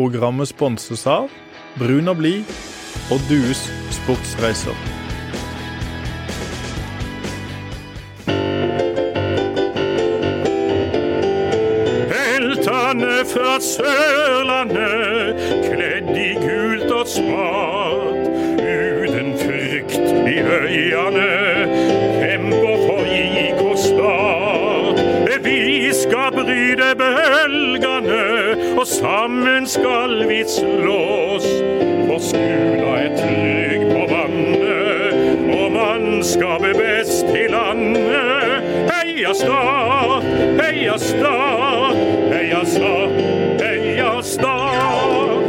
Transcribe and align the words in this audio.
Programmet 0.00 0.48
sponses 0.48 1.02
av 1.04 1.26
Brun 1.76 2.08
og 2.08 2.22
blid 2.22 2.48
og 3.12 3.20
Dues 3.28 3.66
sportsreiser. 3.92 4.72
Heltene 12.14 13.18
fra 13.28 13.58
Sørlandet, 13.60 15.44
kledd 15.66 16.08
i 16.16 16.30
gult 16.46 16.96
og 17.02 17.04
svart. 17.18 18.32
Uten 18.56 19.36
frykt 19.42 20.00
i 20.32 20.38
øyene, 20.40 21.28
kjemper 22.22 22.88
for 22.88 23.12
IK 23.20 23.62
Start. 23.84 25.04
Vi 25.44 25.92
skal 25.92 26.32
bryte 26.32 26.94
bølgene, 26.96 28.19
og 28.80 28.86
sammen 28.86 29.66
skal 29.68 30.28
vi 30.28 30.40
slåss. 30.48 31.46
For 32.08 32.22
skula 32.24 32.92
er 32.96 33.10
trygg 33.18 33.82
på 33.90 34.06
vannet, 34.08 35.42
og 35.52 35.66
mannskapet 35.74 36.78
best 36.78 37.28
i 37.36 37.44
landet. 37.52 38.64
Heia 38.88 39.34
Stad, 39.36 40.24
heia 40.62 40.96
Stad, 40.96 42.00
heia 42.32 42.64
Stad, 42.64 43.20
heia 43.60 44.10
Stad. 44.24 45.44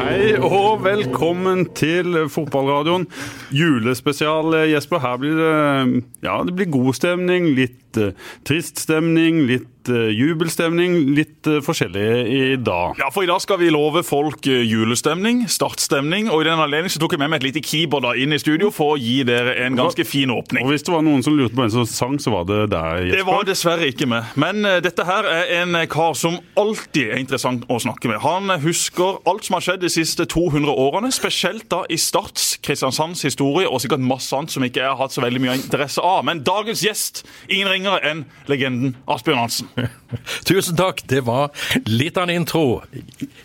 Hei 0.00 0.32
og 0.38 0.84
velkommen 0.86 1.66
til 1.76 2.22
fotballradioen. 2.32 3.08
Julespesial, 3.52 4.54
Jesper. 4.70 5.02
Her 5.02 5.20
blir 5.20 5.36
det, 5.38 6.02
ja, 6.24 6.40
det 6.46 6.56
blir 6.56 6.70
god 6.72 6.94
stemning, 6.96 7.52
litt 7.56 8.00
uh, 8.00 8.12
trist 8.48 8.80
stemning, 8.80 9.42
litt 9.48 9.90
uh, 9.90 10.08
jubelstemning. 10.12 10.96
Litt 11.16 11.48
uh, 11.50 11.60
forskjellig 11.64 12.04
i 12.32 12.56
dag. 12.56 12.96
Ja, 13.00 13.10
for 13.12 13.24
I 13.24 13.30
dag 13.30 13.42
skal 13.42 13.60
vi 13.60 13.70
love 13.72 14.02
folk 14.06 14.46
eh, 14.46 14.62
julestemning, 14.66 15.44
startstemning. 15.50 16.30
og 16.30 16.42
I 16.42 16.48
den 16.50 16.62
anledning 16.62 16.92
tok 17.02 17.16
jeg 17.16 17.22
med 17.22 17.32
meg 17.32 17.42
et 17.42 17.48
lite 17.50 17.62
keyboard 17.66 18.06
da 18.06 18.14
inn 18.18 18.34
i 18.34 18.40
studio 18.40 18.70
for 18.74 18.94
å 18.94 19.00
gi 19.00 19.22
dere 19.26 19.56
en 19.66 19.78
ganske 19.78 20.04
fin 20.06 20.30
åpning. 20.32 20.64
Og 20.66 20.74
hvis 20.74 20.86
det 20.86 20.94
var 20.94 21.04
noen 21.06 21.24
som 21.24 21.36
lurte 21.38 21.56
på 21.56 21.62
hvem 21.62 21.72
som 21.74 21.86
sang, 21.88 22.18
så 22.22 22.32
var 22.34 22.46
det 22.48 22.60
deg, 22.72 23.08
Jesper. 23.08 23.18
Det 23.18 23.28
var 23.28 23.48
dessverre 23.48 23.90
ikke 23.90 24.08
med. 24.10 24.32
Men 24.40 24.64
eh, 24.68 24.80
dette 24.84 25.06
her 25.08 25.28
er 25.28 25.52
en 25.60 25.78
kar 25.92 26.16
som 26.18 26.38
alltid 26.58 27.12
er 27.12 27.22
interessant 27.22 27.66
å 27.72 27.80
snakke 27.82 28.10
med. 28.10 28.22
Han 28.24 28.52
husker 28.62 29.20
alt 29.28 29.48
som 29.48 29.58
har 29.58 29.66
skjedd 29.66 29.84
de 29.84 29.92
siste 29.92 30.26
200 30.30 30.72
årene, 30.72 31.12
spesielt 31.14 31.68
da 31.72 31.82
i 31.90 31.98
Starts, 32.00 32.56
Kristiansands 32.62 33.24
historie 33.26 33.41
og 33.42 33.80
sikkert 33.82 34.04
masse 34.04 34.34
annet 34.36 34.54
som 34.54 34.64
ikke 34.66 34.82
jeg 34.82 34.90
har 34.90 34.98
hatt 35.00 35.14
så 35.14 35.24
veldig 35.24 35.42
mye 35.42 35.56
interesse 35.58 36.02
av. 36.02 36.22
Men 36.28 36.42
dagens 36.46 36.82
gjest, 36.84 37.22
ingen 37.48 37.70
ringere 37.70 38.00
enn 38.08 38.24
legenden 38.50 38.96
Asbjørn 39.10 39.42
Hansen. 39.42 39.70
Tusen 40.48 40.78
takk. 40.78 41.02
Det 41.08 41.24
var 41.26 41.50
litt 41.88 42.18
av 42.20 42.28
en 42.28 42.36
intro, 42.42 42.82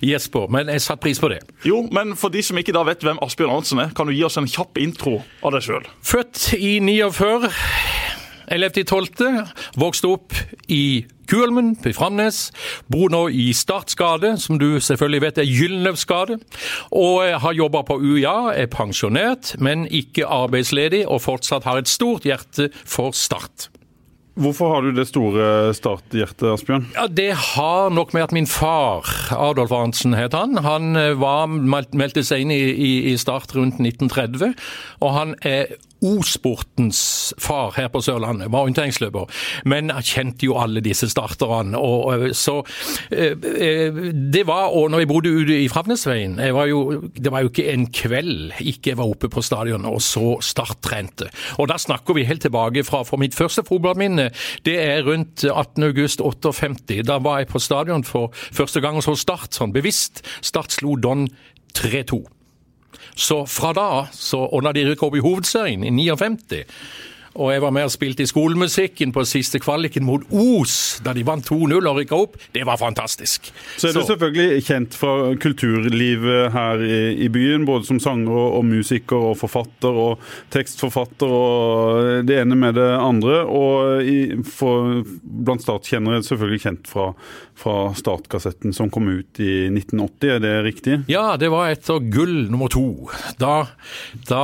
Jesper, 0.04 0.48
men 0.54 0.72
jeg 0.73 0.84
satte 0.86 1.04
pris 1.08 1.22
på 1.22 1.31
det. 1.34 1.42
Jo, 1.67 1.84
men 1.94 2.16
for 2.20 2.34
de 2.34 2.44
som 2.45 2.59
ikke 2.59 2.76
da 2.76 2.86
vet 2.88 3.04
hvem 3.06 3.22
Asbjørn 3.26 3.56
Hansen 3.58 3.84
er, 3.84 3.94
kan 3.98 4.09
du 4.09 4.16
gi 4.16 4.23
oss 4.28 4.39
en 4.39 4.50
kjapp 4.50 4.80
intro 4.81 5.20
av 5.42 5.56
deg 5.56 5.67
sjøl? 5.67 5.89
Født 6.06 6.54
i 6.58 6.78
49. 6.84 8.17
11.12. 8.52 9.53
Vokste 9.80 10.12
opp 10.12 10.36
i 10.72 11.06
Kuelmen 11.28 11.73
i 11.84 11.94
Framnes. 11.95 12.48
Bor 12.88 13.12
nå 13.12 13.26
i 13.30 13.50
Startskade, 13.56 14.36
som 14.39 14.59
du 14.62 14.80
selvfølgelig 14.80 15.23
vet 15.26 15.42
er 15.44 15.50
Gyldenløvs. 15.50 16.06
Og 16.95 17.39
har 17.44 17.58
jobba 17.58 17.84
på 17.88 18.00
UiA, 18.00 18.54
er 18.56 18.72
pensjonert, 18.72 19.56
men 19.59 19.88
ikke 19.92 20.28
arbeidsledig, 20.28 21.06
og 21.08 21.26
fortsatt 21.26 21.67
har 21.67 21.81
et 21.81 21.92
stort 21.92 22.28
hjerte 22.28 22.72
for 22.86 23.12
Start. 23.17 23.70
Hvorfor 24.38 24.70
har 24.70 24.86
du 24.86 24.92
det 24.94 25.08
store 25.09 25.73
starthjertet, 25.73 26.45
Asbjørn? 26.45 26.86
Ja, 26.94 27.08
Det 27.08 27.32
har 27.34 27.89
nok 27.89 28.14
med 28.14 28.28
at 28.28 28.32
min 28.32 28.48
far, 28.48 29.02
Adolf 29.34 29.72
Arntzen 29.72 30.14
het 30.14 30.34
han, 30.38 30.58
han 30.61 30.94
var, 31.17 31.48
meldte 31.50 32.22
seg 32.23 32.45
inn 32.45 32.54
i, 32.54 32.61
i, 32.70 32.92
i 33.14 33.17
Start 33.17 33.56
rundt 33.58 33.82
1930. 33.82 34.54
Og 35.02 35.14
han 35.16 35.34
er 35.42 35.73
O-sportens 36.06 37.33
far 37.42 37.73
her 37.77 37.89
på 37.94 38.02
Sørlandet, 38.05 38.52
var 38.52 38.67
orienteringsløper. 38.67 39.26
Men 39.66 39.92
kjente 40.05 40.45
jo 40.48 40.58
alle 40.61 40.83
disse 40.86 41.10
starterne. 41.10 41.77
Og, 41.77 42.36
så 42.38 42.61
Det 43.10 44.44
var 44.48 44.73
og 44.77 44.92
når 44.92 45.04
jeg 45.04 45.10
bodde 45.10 45.33
ute 45.33 45.58
i 45.64 45.67
Fravnesveien 45.72 46.38
Det 46.38 46.54
var 47.32 47.42
jo 47.42 47.49
ikke 47.49 47.67
en 47.72 47.88
kveld 47.94 48.52
ikke 48.67 48.92
jeg 48.92 48.99
var 48.99 49.10
oppe 49.10 49.30
på 49.32 49.44
stadionet 49.45 49.89
og 49.89 50.02
så 50.04 50.38
Start 50.44 50.80
trente. 50.86 51.30
Og 51.58 51.70
da 51.72 51.77
snakker 51.82 52.16
vi 52.17 52.26
helt 52.27 52.43
tilbake 52.45 52.83
fra 52.88 53.04
for 53.08 53.20
mitt 53.22 53.36
første 53.36 53.64
fotballminne. 53.67 54.30
Det 54.66 54.77
er 54.82 55.04
rundt 55.08 55.43
18.8.58. 55.48 57.02
Da 57.08 57.20
var 57.23 57.42
jeg 57.42 57.52
på 57.52 57.61
stadion 57.64 58.05
for 58.08 58.33
første 58.33 58.82
gang 58.83 58.99
og 58.99 59.05
så 59.05 59.16
Start 59.17 59.58
sånn 59.58 59.76
bevisst. 59.76 60.23
Start 60.45 60.77
slo 60.77 60.95
Don 61.02 61.27
3-2. 61.77 62.36
Så 63.17 63.42
fra 63.50 63.73
da 63.73 63.89
så, 64.14 64.44
og 64.45 64.66
da 64.66 64.73
de 64.76 64.86
rykket 64.88 65.08
opp 65.10 65.17
i 65.17 65.26
hovedserien 65.26 65.86
i 65.88 65.94
59 65.94 66.64
og 67.38 67.52
jeg 67.54 67.61
var 67.61 67.73
med 67.73 67.86
og 67.86 67.94
spilte 67.94 68.26
i 68.26 68.30
skolemusikken 68.30 69.11
på 69.14 69.23
siste 69.30 69.60
kvaliken 69.61 70.05
mot 70.08 70.23
Os 70.33 70.98
da 71.05 71.14
de 71.14 71.26
vant 71.26 71.45
2-0 71.45 71.76
og 71.78 72.00
rykka 72.00 72.17
opp. 72.17 72.38
Det 72.54 72.64
var 72.66 72.80
fantastisk. 72.82 73.52
Så 73.78 73.89
er 73.89 73.98
du 73.98 74.02
selvfølgelig 74.08 74.64
kjent 74.66 74.98
fra 74.98 75.14
kulturlivet 75.42 76.52
her 76.55 76.82
i, 76.82 77.02
i 77.28 77.30
byen, 77.33 77.67
både 77.70 77.86
som 77.89 78.02
sanger 78.02 78.33
og, 78.33 78.66
musiker 78.66 79.30
og 79.30 79.38
forfatter 79.39 80.02
og 80.02 80.23
tekstforfatter 80.54 81.36
og 81.38 82.26
det 82.28 82.42
ene 82.42 82.58
med 82.58 82.78
det 82.80 82.89
andre. 82.98 83.44
Og 83.45 84.02
i, 84.02 84.17
for, 84.49 85.04
blant 85.22 85.66
startkjennere 85.66 86.26
selvfølgelig 86.26 86.64
kjent 86.66 86.89
fra, 86.89 87.11
fra 87.58 87.92
startkassetten 87.98 88.73
som 88.76 88.92
kom 88.94 89.08
ut 89.10 89.40
i 89.42 89.68
1980, 89.72 90.30
er 90.36 90.42
det 90.44 90.54
riktig? 90.66 90.98
Ja, 91.10 91.36
det 91.42 91.50
var 91.50 91.72
etter 91.72 92.04
gull 92.14 92.48
nummer 92.52 92.70
to. 92.72 93.10
Da, 93.42 93.66
da 94.30 94.44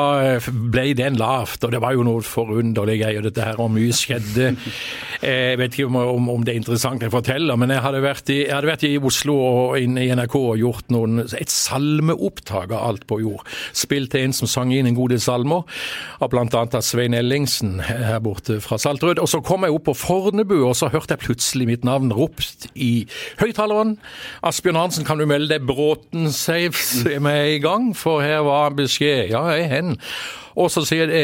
ble 0.49 0.87
den 0.97 1.19
lavt, 1.21 1.63
og 1.63 1.75
det 1.75 1.81
var 1.83 1.93
jo 1.93 2.05
noe 2.07 2.23
forunderlig 2.25 2.99
greier, 3.03 3.25
dette 3.25 3.45
her, 3.45 3.61
og 3.61 3.73
mye 3.75 3.93
skjedde. 3.95 4.53
Jeg 5.23 5.59
vet 5.61 5.77
ikke 5.77 5.87
om, 5.87 6.27
om, 6.29 6.41
det 6.43 6.51
er 6.51 6.57
interessant 6.59 6.99
jeg 6.99 7.11
forteller, 7.13 7.55
men 7.55 7.71
jeg 7.71 7.79
hadde 7.79 8.01
vært 8.03 8.27
i, 8.33 8.41
hadde 8.49 8.67
vært 8.67 8.81
i 8.83 8.97
Oslo 8.99 9.37
og 9.39 9.77
inne 9.79 10.01
i 10.03 10.09
NRK 10.11 10.33
og 10.35 10.59
gjort 10.59 10.89
noen, 10.91 11.21
et 11.39 11.53
salmeopptak 11.53 12.73
av 12.73 12.89
alt 12.89 13.05
på 13.07 13.21
jord. 13.21 13.45
Spilte 13.71 14.19
en 14.19 14.35
som 14.35 14.49
sang 14.51 14.73
inn 14.75 14.89
en 14.89 14.97
god 14.97 15.13
del 15.13 15.21
salmer, 15.23 15.63
av 16.19 16.33
bl.a. 16.33 16.81
Svein 16.83 17.15
Ellingsen 17.15 17.77
her 17.87 18.19
borte 18.25 18.59
fra 18.63 18.75
Saltrød. 18.81 19.21
Og 19.23 19.31
så 19.31 19.39
kom 19.45 19.63
jeg 19.63 19.77
opp 19.77 19.87
på 19.87 19.95
Fornebu, 19.95 20.57
og 20.67 20.75
så 20.75 20.91
hørte 20.91 21.15
jeg 21.15 21.23
plutselig 21.23 21.69
mitt 21.71 21.87
navn 21.87 22.11
ropt 22.11 22.67
i 22.75 23.02
høyttaleren. 23.41 23.97
Asbjørn 24.45 24.79
Hansen, 24.81 25.07
kan 25.07 25.21
du 25.21 25.27
melde 25.29 25.51
deg 25.53 25.67
Bråten 25.67 26.31
Saves 26.33 27.03
med 27.03 27.55
i 27.55 27.59
gang? 27.63 27.91
For 27.97 28.23
her 28.23 28.43
var 28.47 28.75
beskjed. 28.77 29.31
Ja, 29.33 29.45
jeg 29.53 29.69
hen. 29.71 29.97
Og 30.59 30.71
så 30.73 30.83
sier 30.87 31.09
det 31.09 31.23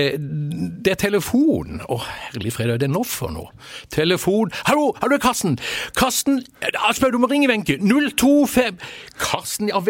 det 0.79 0.93
er 0.93 0.99
telefon. 0.99 1.81
Å, 1.89 1.99
herlig 2.29 2.53
fred, 2.55 2.73
er 2.73 2.81
det 2.81 2.89
nå 2.91 3.03
for 3.07 3.31
noe? 3.33 3.51
Telefon 3.93 4.51
Hallo, 4.67 4.91
hallo, 5.01 5.17
Karsten! 5.21 5.57
Karsten, 5.97 6.41
Asbjørn, 6.87 7.15
du 7.15 7.21
må 7.21 7.29
ringe 7.31 7.49
Wenche. 7.49 7.77
025 7.79 8.79
Karsten, 9.19 9.69
ja, 9.71 9.81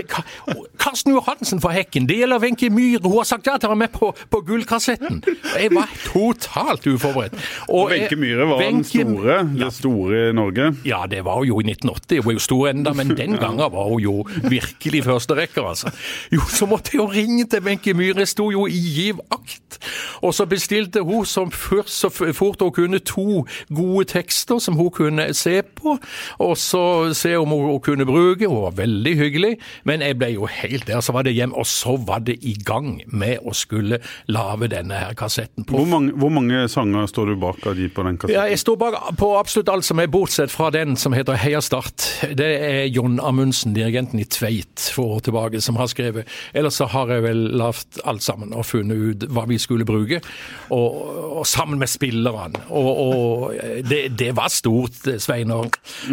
Karsten 0.81 1.13
Johansen 1.13 1.61
fra 1.63 1.73
Hekken. 1.75 2.07
Det 2.09 2.19
gjelder 2.21 2.41
Wenche 2.43 2.69
Myhre. 2.73 3.03
Hun 3.05 3.19
har 3.19 3.29
sagt 3.29 3.47
ja 3.49 3.57
til 3.59 3.69
å 3.69 3.73
være 3.73 3.81
med 3.83 3.93
på, 3.95 4.11
på 4.31 4.41
gullkassetten. 4.47 5.21
Jeg 5.53 5.71
var 5.75 5.91
totalt 6.07 6.87
uforberedt. 6.89 7.37
Og 7.69 7.93
Wenche 7.93 8.17
Myhre 8.19 8.47
var 8.49 8.63
den 8.63 8.83
store, 8.87 9.39
det 9.59 9.71
store 9.75 10.23
i 10.29 10.35
Norge? 10.37 10.71
Ja, 10.87 11.03
det 11.09 11.23
var 11.27 11.43
jo 11.47 11.59
i 11.61 11.67
1980. 11.67 12.23
Hun 12.23 12.29
var 12.29 12.37
jo 12.37 12.45
stor 12.45 12.71
enda, 12.73 12.95
men 12.97 13.13
den 13.17 13.37
gangen 13.39 13.73
var 13.75 13.89
hun 13.91 14.03
jo 14.03 14.15
virkelig 14.49 15.03
førsterekker, 15.07 15.69
altså. 15.73 15.93
Jo, 16.33 16.43
så 16.49 16.67
måtte 16.69 16.95
jeg 16.95 17.01
jo 17.03 17.09
ringe 17.13 17.47
til 17.49 17.63
Wenche 17.65 17.95
Myhre. 17.97 18.23
Jeg 18.25 18.33
sto 18.33 18.49
jo 18.53 18.65
i 18.69 18.79
giv 18.79 19.21
akt. 19.33 19.79
Og 20.21 20.33
så 20.35 20.45
bestilte 20.49 21.03
hun 21.05 21.25
som 21.25 21.51
først 21.51 21.93
så 22.03 22.09
fort 22.09 22.61
hun 22.61 22.73
kunne 22.75 22.99
to 22.99 23.45
gode 23.75 24.05
tekster 24.09 24.59
som 24.59 24.77
hun 24.79 24.91
kunne 24.91 25.29
se 25.37 25.61
på, 25.61 25.97
og 26.39 26.57
så 26.57 27.13
se 27.13 27.35
om 27.37 27.49
hun, 27.53 27.79
kunne 27.79 28.05
bruke. 28.05 28.47
Hun 28.47 28.63
var 28.63 28.75
veldig 28.77 29.15
hyggelig, 29.17 29.53
men 29.87 30.01
jeg 30.01 30.17
ble 30.19 30.33
jo 30.33 30.47
helt 30.49 30.87
der. 30.87 31.01
Så 31.01 31.13
var 31.15 31.23
det 31.23 31.33
hjem, 31.37 31.53
og 31.53 31.67
så 31.67 31.95
var 32.07 32.23
det 32.25 32.39
i 32.41 32.55
gang 32.65 32.99
med 33.07 33.45
å 33.45 33.53
skulle 33.55 34.01
lage 34.27 34.69
denne 34.71 34.97
her 34.99 35.15
kassetten. 35.17 35.67
Hvor 35.69 35.87
mange, 35.87 36.13
hvor, 36.17 36.33
mange, 36.33 36.67
sanger 36.69 37.07
står 37.09 37.33
du 37.33 37.35
bak 37.39 37.65
av 37.69 37.77
de 37.79 37.87
på 37.89 38.03
den 38.05 38.17
kassetten? 38.17 38.35
Ja, 38.35 38.49
Jeg 38.49 38.59
står 38.59 38.79
bak 38.81 38.97
på 39.19 39.31
absolutt 39.39 39.71
alt 39.71 39.87
som 39.87 39.99
er, 39.99 40.09
bortsett 40.09 40.51
fra 40.51 40.69
den 40.73 40.97
som 40.99 41.13
heter 41.15 41.37
Heia 41.39 41.61
Start. 41.61 42.03
Det 42.35 42.49
er 42.49 42.83
John 42.89 43.19
Amundsen, 43.23 43.75
dirigenten 43.77 44.19
i 44.19 44.25
Tveit, 44.25 44.89
for 44.93 45.17
år 45.17 45.25
tilbake, 45.29 45.61
som 45.61 45.79
har 45.79 45.89
skrevet. 45.91 46.27
Ellers 46.53 46.79
så 46.79 46.89
har 46.89 47.13
jeg 47.13 47.23
vel 47.27 47.45
lagd 47.59 48.01
alt 48.09 48.25
sammen 48.25 48.53
og 48.57 48.65
funnet 48.67 48.97
ut 48.97 49.18
ut 49.19 49.33
hva 49.33 49.45
vi 49.49 49.59
skulle 49.61 49.87
bruke, 49.87 50.21
og, 50.69 50.97
og 51.39 51.47
sammen 51.47 51.79
med 51.79 51.89
spillerne. 51.91 52.63
Og, 52.69 52.89
og 53.03 53.53
det, 53.89 54.01
det, 54.19 54.31
var 54.37 54.51
stort, 54.53 54.97
Svein, 55.21 55.51
å 55.51 55.63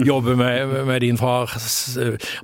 jobbe 0.04 0.36
med, 0.38 0.74
med 0.88 1.02
din 1.04 1.18
far 1.20 1.52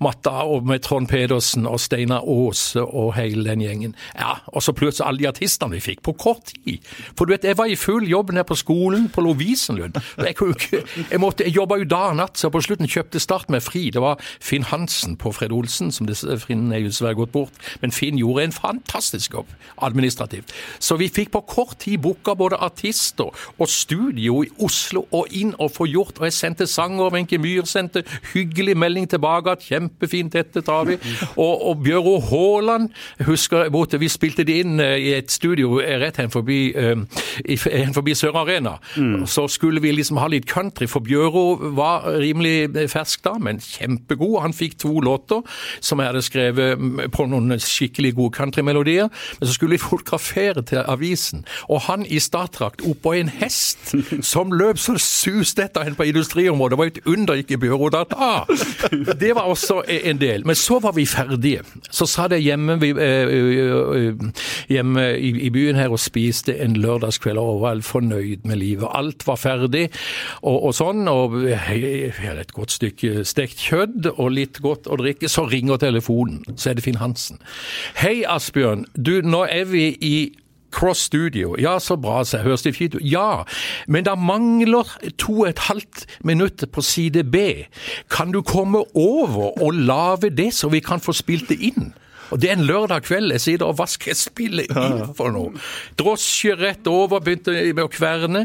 Matta, 0.03 0.43
og 0.49 0.67
med 0.69 0.83
Trond 0.85 1.09
Pedersen 1.11 1.67
og 1.69 1.81
Steinar 1.83 2.27
Aase 2.29 2.83
og 2.83 3.15
hele 3.17 3.45
den 3.49 3.65
gjengen. 3.65 3.97
Ja, 4.19 4.37
Og 4.47 4.63
så 4.63 4.75
plutselig 4.77 5.09
alle 5.09 5.23
de 5.23 5.31
artistene 5.31 5.77
vi 5.77 5.83
fikk, 5.83 6.03
på 6.07 6.17
kort 6.19 6.53
tid. 6.53 6.83
For 7.17 7.27
du 7.27 7.35
vet, 7.35 7.47
jeg 7.47 7.59
var 7.59 7.71
i 7.71 7.79
full 7.79 8.09
jobb 8.09 8.33
nede 8.33 8.47
på 8.49 8.59
skolen 8.59 9.09
på 9.13 9.25
Lovisenlund. 9.25 9.99
Jeg, 10.19 10.37
jeg, 10.41 10.83
jeg, 11.11 11.21
jeg 11.21 11.55
jobba 11.55 11.79
jo 11.81 11.89
dag 11.89 12.13
og 12.13 12.19
natt, 12.21 12.39
så 12.39 12.51
på 12.53 12.63
slutten 12.65 12.91
kjøpte 12.91 13.21
Start 13.23 13.51
med 13.53 13.63
fri. 13.63 13.89
Det 13.95 14.03
var 14.03 14.21
Finn 14.43 14.67
Hansen 14.67 15.17
på 15.21 15.33
Fred 15.33 15.53
Olsen, 15.55 15.93
som 15.95 16.09
det, 16.09 16.19
Finn 16.43 16.73
er 16.73 16.83
jo 16.83 16.91
dessverre 16.91 17.19
gått 17.19 17.35
bort. 17.35 17.61
Men 17.83 17.95
Finn 17.95 18.19
gjorde 18.21 18.47
en 18.49 18.55
fantastisk 18.57 19.37
jobb 19.39 19.51
administrativt. 19.83 20.52
Så 20.79 20.97
vi 21.01 21.11
fikk 21.13 21.33
på 21.35 21.43
kort 21.49 21.79
tid 21.83 22.01
booka 22.03 22.35
både 22.39 22.59
artister 22.63 23.31
og 23.59 23.69
studio 23.71 24.43
i 24.45 24.51
Oslo 24.63 25.05
og 25.11 25.33
inn 25.37 25.55
og 25.59 25.73
få 25.75 25.87
gjort. 25.91 26.21
Og 26.21 26.29
jeg 26.29 26.37
sendte 26.37 26.67
sanger, 26.71 27.13
Wenche 27.15 27.39
Myhr 27.41 27.67
sendte 27.69 28.05
hyggelig 28.33 28.77
melding 28.79 29.09
tilbake 29.11 29.53
at 29.57 29.65
kjempefint, 29.67 30.33
dette 30.33 30.63
tar 30.65 30.87
vi. 30.89 30.99
Og, 31.37 31.69
og 31.69 31.83
Bjøro 31.85 32.19
Haaland, 32.29 32.91
husker 33.27 33.67
jeg, 33.67 34.01
vi 34.03 34.09
spilte 34.11 34.45
det 34.47 34.59
inn 34.63 34.81
eh, 34.83 34.97
i 35.03 35.13
et 35.17 35.31
studio 35.33 35.79
rett 35.79 36.19
hen 36.21 36.33
forbi, 36.33 36.73
uh, 36.75 37.03
forbi 37.99 38.15
Sør 38.19 38.41
Arena. 38.43 38.77
Mm. 38.97 39.27
Så 39.31 39.47
skulle 39.53 39.83
vi 39.83 39.93
liksom 39.95 40.21
ha 40.23 40.29
litt 40.31 40.49
country, 40.51 40.89
for 40.91 41.05
Bjøro 41.05 41.73
var 41.77 42.07
rimelig 42.21 42.89
fersk 42.93 43.23
da, 43.27 43.37
men 43.43 43.61
kjempegod. 43.63 44.41
Han 44.45 44.57
fikk 44.57 44.79
to 44.83 45.01
låter 45.05 45.43
som 45.81 46.01
jeg 46.01 46.13
hadde 46.13 46.25
skrevet 46.27 47.11
på 47.15 47.27
noen 47.31 47.57
skikkelig 47.63 48.15
gode 48.19 48.37
countrymelodier. 48.37 49.11
Men 49.39 49.49
så 49.49 49.57
skulle 49.57 49.77
vi 49.77 49.83
fotografere 49.83 50.42
til 50.67 50.83
avisen, 50.83 51.45
og 51.69 51.81
han 51.89 52.07
i 52.07 52.19
startdrakt 52.23 52.83
oppå 52.87 53.15
en 53.19 53.31
hest 53.33 53.95
som 54.33 54.53
løp 54.53 54.81
så 54.81 54.97
suste 55.01 55.67
etter 55.67 55.87
henne 55.87 55.99
på 55.99 56.07
industriområdet. 56.11 56.73
Det 56.73 56.79
var 56.79 56.91
et 56.91 57.01
under 57.07 57.41
ikke 57.41 57.59
Bjøro 57.63 57.89
da 57.93 58.05
ta! 58.09 58.31
Det 59.23 59.35
var 59.35 59.49
også 59.51 59.83
en 59.87 60.21
del. 60.21 60.47
Men 60.47 60.59
så 60.59 60.79
var 60.83 60.93
vi 60.97 61.07
ferdige. 61.07 61.63
Så 61.91 62.07
sa 62.07 62.29
det 62.29 62.43
hjemme, 62.43 62.79
hjemme 64.69 65.07
i 65.19 65.51
byen 65.53 65.79
her 65.79 65.93
og 65.93 66.01
spiste 66.03 66.57
en 66.65 66.77
lørdagskveld 66.81 67.39
og 67.39 67.63
var 67.63 67.83
fornøyd 67.87 68.47
med 68.49 68.57
livet. 68.57 68.89
Alt 68.95 69.27
var 69.27 69.41
ferdig 69.41 69.89
og, 70.43 70.59
og 70.69 70.75
sånn. 70.77 71.09
og 71.09 71.39
jeg 71.49 72.13
hadde 72.19 72.41
et 72.41 72.55
godt 72.57 72.75
stykke 72.79 73.25
stekt 73.29 73.63
kjøtt 73.69 74.11
og 74.17 74.33
litt 74.35 74.63
godt 74.65 74.89
å 74.89 74.99
drikke. 75.01 75.31
Så 75.31 75.47
ringer 75.51 75.81
telefonen. 75.83 76.43
Så 76.57 76.71
er 76.71 76.79
det 76.79 76.87
Finn 76.87 77.01
Hansen. 77.01 77.41
Hei, 77.99 78.23
Asbjørn. 78.29 78.87
Du, 78.97 79.21
nå 79.25 79.45
er 79.49 79.67
vi 79.71 79.91
i 80.01 80.32
Cross 80.73 81.07
Studio. 81.09 81.55
Ja, 81.61 81.79
så 81.79 81.97
bra, 81.97 82.23
høres 82.43 82.63
det 82.63 82.77
fint 82.77 82.95
ut. 82.95 83.05
Ja, 83.05 83.45
men 83.89 84.05
det 84.05 84.19
mangler 84.19 84.89
to 85.19 85.43
og 85.43 85.49
et 85.49 85.65
halvt 85.69 86.07
minutt 86.25 86.65
på 86.73 86.81
side 86.83 87.25
B. 87.25 87.37
Kan 88.11 88.33
du 88.33 88.43
komme 88.43 88.85
over 88.97 89.63
og 89.63 89.75
lage 89.75 90.31
det, 90.31 90.55
så 90.55 90.69
vi 90.69 90.81
kan 90.81 91.01
få 91.01 91.13
spilt 91.13 91.49
det 91.49 91.61
inn? 91.61 91.93
Og 92.31 92.41
det 92.41 92.51
er 92.51 92.57
en 92.59 92.67
lørdag 92.67 93.03
kveld. 93.07 93.33
Jeg 93.37 93.45
sitter 93.45 93.69
og 93.69 93.77
hva 93.81 93.87
skal 93.91 94.13
jeg 94.13 94.21
spille 94.21 94.67
inn 94.69 95.15
for 95.17 95.35
noe? 95.35 95.53
Drosje 95.99 96.57
rett 96.59 96.89
over, 96.91 97.23
begynte 97.25 97.55
med 97.73 97.83
å 97.85 97.91
kverne. 97.93 98.45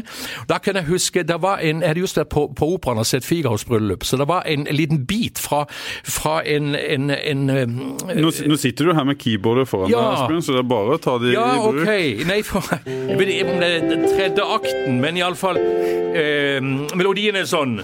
Da 0.50 0.60
kan 0.62 0.78
jeg 0.78 0.88
huske 0.90 1.24
det 1.26 1.38
var 1.42 1.62
en, 1.64 1.82
Jeg 1.82 1.92
hadde 1.92 2.02
just 2.02 2.18
vært 2.18 2.30
på, 2.34 2.46
på 2.56 2.70
operaen 2.74 3.00
og 3.02 3.08
sett 3.08 3.26
Figaros 3.26 3.64
bryllup, 3.68 4.04
så 4.06 4.18
det 4.20 4.28
var 4.28 4.46
en, 4.48 4.66
en 4.68 4.76
liten 4.76 5.04
bit 5.08 5.40
fra, 5.42 5.64
fra 6.04 6.38
en, 6.48 6.74
en, 6.74 7.10
en 7.10 7.44
nå, 7.46 8.30
nå, 8.30 8.58
sitter 8.60 8.88
du 8.88 8.94
her 8.96 9.06
med 9.08 9.18
keyboardet 9.20 9.68
foran 9.70 9.92
ja, 9.92 10.00
deg, 10.00 10.22
Asbjørn, 10.22 10.44
så 10.46 10.56
det 10.56 10.62
er 10.62 10.68
bare 10.72 10.96
å 10.96 11.02
ta 11.02 11.16
det 11.22 11.34
ja, 11.34 11.46
i 11.54 11.62
bruk. 11.62 11.82
Ja, 11.84 11.98
OK. 11.98 12.24
Nei, 12.28 12.40
for, 12.46 12.72
jeg 12.88 13.20
vet 13.20 13.34
ikke 13.34 13.54
om 13.54 13.62
det 13.62 13.72
er 13.78 14.06
tredje 14.08 14.48
akten, 14.58 15.00
men 15.04 15.20
iallfall 15.20 15.60
eh, 15.60 16.60
Melodien 16.98 17.38
er 17.38 17.48
sånn. 17.48 17.78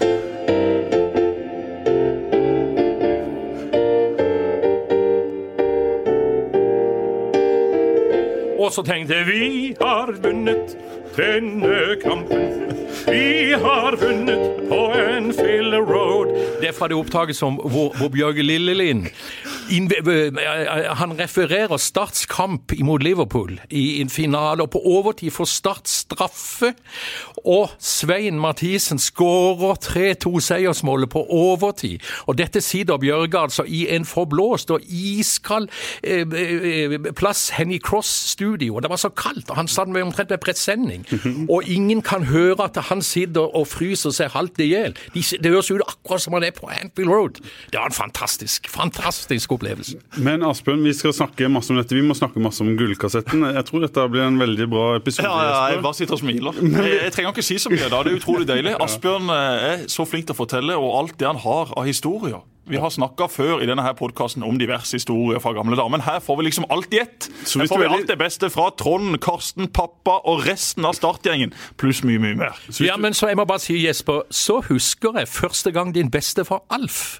Og 8.65 8.71
så 8.73 8.81
tenkte 8.81 9.19
vi 9.27 9.75
har 9.77 10.09
vunnet 10.23 10.71
denne 11.13 11.95
kampen. 12.01 12.71
Vi 13.05 13.53
har 13.61 13.97
vunnet 14.01 14.63
på 14.69 14.79
en 14.97 15.29
filler 15.37 15.85
road. 15.85 16.33
Det 16.61 16.71
er 16.71 16.73
fra 16.73 16.89
det 16.89 16.97
opptaket 16.97 17.37
som 17.37 17.59
hvor, 17.61 17.93
hvor 17.93 18.09
Bjørge 18.09 18.41
Lillelien 18.41 19.05
han 19.65 21.13
refererer 21.17 21.77
Starts 21.77 22.25
kamp 22.29 22.73
imot 22.73 23.03
Liverpool 23.03 23.59
i 23.69 24.01
en 24.01 24.09
finale, 24.09 24.63
og 24.63 24.69
på 24.69 24.81
overtid 24.81 25.31
får 25.33 25.45
Start 25.49 25.87
straffe. 25.89 26.73
Og 27.45 27.69
Svein 27.79 28.39
Mathisen 28.41 28.99
skårer 29.01 29.77
3-2-seiersmålet 29.85 31.11
på 31.13 31.25
overtid. 31.29 32.03
Og 32.25 32.37
dette 32.39 32.61
sitter 32.61 32.97
Bjørge 33.01 33.39
altså 33.39 33.65
i 33.67 33.85
en 33.95 34.05
forblåst 34.05 34.71
og 34.73 34.85
iskald 34.89 35.69
eh, 36.03 36.97
plass 37.17 37.49
hen 37.55 37.73
i 37.75 37.79
Cross 37.79 38.11
Studio. 38.33 38.79
Det 38.79 38.89
var 38.89 39.01
så 39.01 39.09
kaldt, 39.09 39.49
og 39.49 39.59
han 39.59 39.69
satt 39.71 39.91
med 39.91 40.05
omtrent 40.05 40.31
en 40.31 40.41
presenning. 40.41 41.05
Og 41.55 41.63
ingen 41.69 42.01
kan 42.01 42.23
høre 42.25 42.65
at 42.65 42.77
han 42.89 43.01
sitter 43.05 43.45
og 43.55 43.67
fryser 43.69 44.13
seg 44.15 44.31
halvt 44.33 44.61
i 44.63 44.67
hjel. 44.71 44.95
Det 45.13 45.51
høres 45.51 45.69
ut 45.71 45.83
akkurat 45.83 46.23
som 46.23 46.35
han 46.37 46.45
er 46.47 46.53
på 46.55 46.69
Anfield 46.71 47.11
Road. 47.11 47.39
Det 47.71 47.79
var 47.79 47.91
en 47.91 47.95
fantastisk, 47.95 48.69
fantastisk 48.71 49.51
opplevelse. 49.55 49.99
Men 50.17 50.43
Asbjørn, 50.45 50.83
vi 50.85 50.93
skal 50.97 51.13
snakke 51.15 51.49
masse 51.51 51.73
om 51.73 51.79
dette. 51.79 51.95
Vi 51.95 52.03
må 52.05 52.17
snakke 52.17 52.41
masse 52.43 52.63
om 52.65 52.73
gullkassetten. 52.79 53.45
Jeg 53.55 53.65
tror 53.69 53.85
dette 53.85 54.07
blir 54.11 54.25
en 54.25 54.39
veldig 54.41 54.67
bra 54.71 54.85
episode. 54.99 55.29
Ja, 55.29 55.45
ja 55.49 55.75
jeg 55.75 55.83
bare 55.85 55.99
sitter 55.99 56.17
og 56.17 56.23
smiler. 56.23 56.59
Jeg, 56.61 56.97
jeg, 57.03 57.13
trenger 57.15 57.34
ikke 57.35 57.45
si 57.45 57.59
så 57.61 57.71
mye 57.73 57.91
da. 57.91 58.01
Det 58.05 58.13
er 58.13 58.19
utrolig 58.19 58.49
deilig. 58.49 58.75
Asbjørn 58.85 59.31
eh, 59.35 59.69
er 59.69 59.87
så 59.91 60.07
flink 60.09 60.29
til 60.29 60.35
å 60.37 60.41
fortelle, 60.41 60.77
og 60.79 60.99
alt 60.99 61.17
det 61.21 61.29
han 61.29 61.41
har 61.43 61.73
av 61.75 61.87
historier. 61.87 62.43
Vi 62.65 62.79
har 62.81 62.89
snakka 62.89 63.27
før 63.29 63.59
i 63.61 63.67
denne 63.69 63.83
podkasten 63.93 64.41
om 64.41 64.57
diverse 64.57 64.97
historier 64.97 65.37
fra 65.43 65.51
gamle 65.53 65.77
dager, 65.77 65.91
men 65.93 66.01
her 66.01 66.17
får 66.25 66.39
vi 66.39 66.47
liksom 66.47 66.65
alt 66.73 66.95
i 66.97 67.03
ett. 67.03 67.27
Her 67.29 67.69
får 67.69 67.83
vi 67.83 67.89
alt 67.93 68.09
det 68.09 68.17
beste 68.17 68.49
fra 68.49 68.71
Trond, 68.73 69.19
Karsten, 69.21 69.69
pappa 69.69 70.17
og 70.25 70.47
resten 70.47 70.87
av 70.89 70.97
startgjengen, 70.97 71.53
pluss 71.77 72.01
mye, 72.07 72.17
mye 72.23 72.39
mer. 72.39 72.57
Ja, 72.81 72.97
men 72.97 73.13
så 73.13 73.29
jeg 73.29 73.37
må 73.37 73.45
bare 73.45 73.61
si, 73.61 73.77
Jesper, 73.85 74.23
så 74.33 74.63
husker 74.65 75.21
jeg 75.21 75.29
første 75.29 75.75
gang 75.75 75.93
din 75.93 76.09
bestefar 76.09 76.65
Alf 76.73 77.19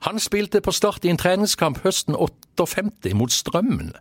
han 0.00 0.20
spilte 0.20 0.60
på 0.60 0.72
Start 0.72 1.04
i 1.04 1.12
en 1.12 1.20
treningskamp 1.20 1.82
høsten 1.84 2.16
58 2.64 3.12
mot 3.14 3.32
Strømmen. 3.32 3.92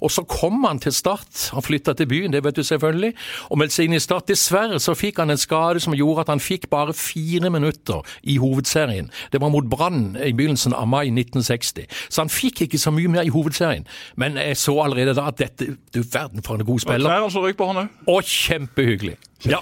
Og 0.00 0.10
så 0.10 0.24
kom 0.24 0.64
han 0.64 0.80
til 0.80 0.94
Start, 0.96 1.50
han 1.52 1.62
flytta 1.62 1.92
til 1.98 2.08
byen, 2.08 2.32
det 2.32 2.44
vet 2.44 2.56
du 2.56 2.62
selvfølgelig, 2.64 3.12
og 3.50 3.60
meldte 3.60 3.76
seg 3.76 3.88
inn 3.88 3.98
i 3.98 4.02
Start. 4.02 4.28
Dessverre 4.30 4.80
så 4.80 4.96
fikk 4.96 5.20
han 5.20 5.34
en 5.34 5.40
skade 5.40 5.82
som 5.84 5.96
gjorde 5.96 6.24
at 6.24 6.32
han 6.32 6.42
fikk 6.42 6.68
bare 6.72 6.94
fire 6.96 7.50
minutter 7.50 8.00
i 8.22 8.38
hovedserien. 8.40 9.10
Det 9.32 9.40
var 9.40 9.52
mot 9.52 9.68
Brann 9.68 10.16
i 10.16 10.32
begynnelsen 10.32 10.76
av 10.76 10.88
mai 10.88 11.10
1960. 11.10 11.86
Så 12.08 12.24
han 12.24 12.32
fikk 12.32 12.64
ikke 12.66 12.80
så 12.80 12.92
mye 12.94 13.10
mer 13.12 13.28
i 13.28 13.32
hovedserien. 13.34 13.86
Men 14.16 14.38
jeg 14.40 14.56
så 14.56 14.78
allerede 14.84 15.16
da 15.18 15.28
at 15.28 15.38
dette 15.38 15.76
Du 15.94 16.02
verden 16.12 16.42
for 16.42 16.54
en 16.54 16.64
god 16.64 16.78
spiller. 16.80 17.10
Og 17.10 17.34
røyk 17.34 17.56
på 17.56 17.66
han 17.66 17.82
òg. 17.84 17.88
Og 18.06 18.22
kjempehyggelig. 18.24 19.16
Ja. 19.46 19.58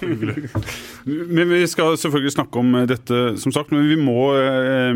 men 1.05 1.49
Vi 1.49 1.67
skal 1.67 1.97
selvfølgelig 1.97 2.31
snakke 2.31 2.59
om 2.59 2.73
dette, 2.89 3.37
som 3.37 3.51
sagt, 3.51 3.71
men 3.71 3.89
vi 3.89 3.95
må 3.95 4.33
eh, 4.35 4.93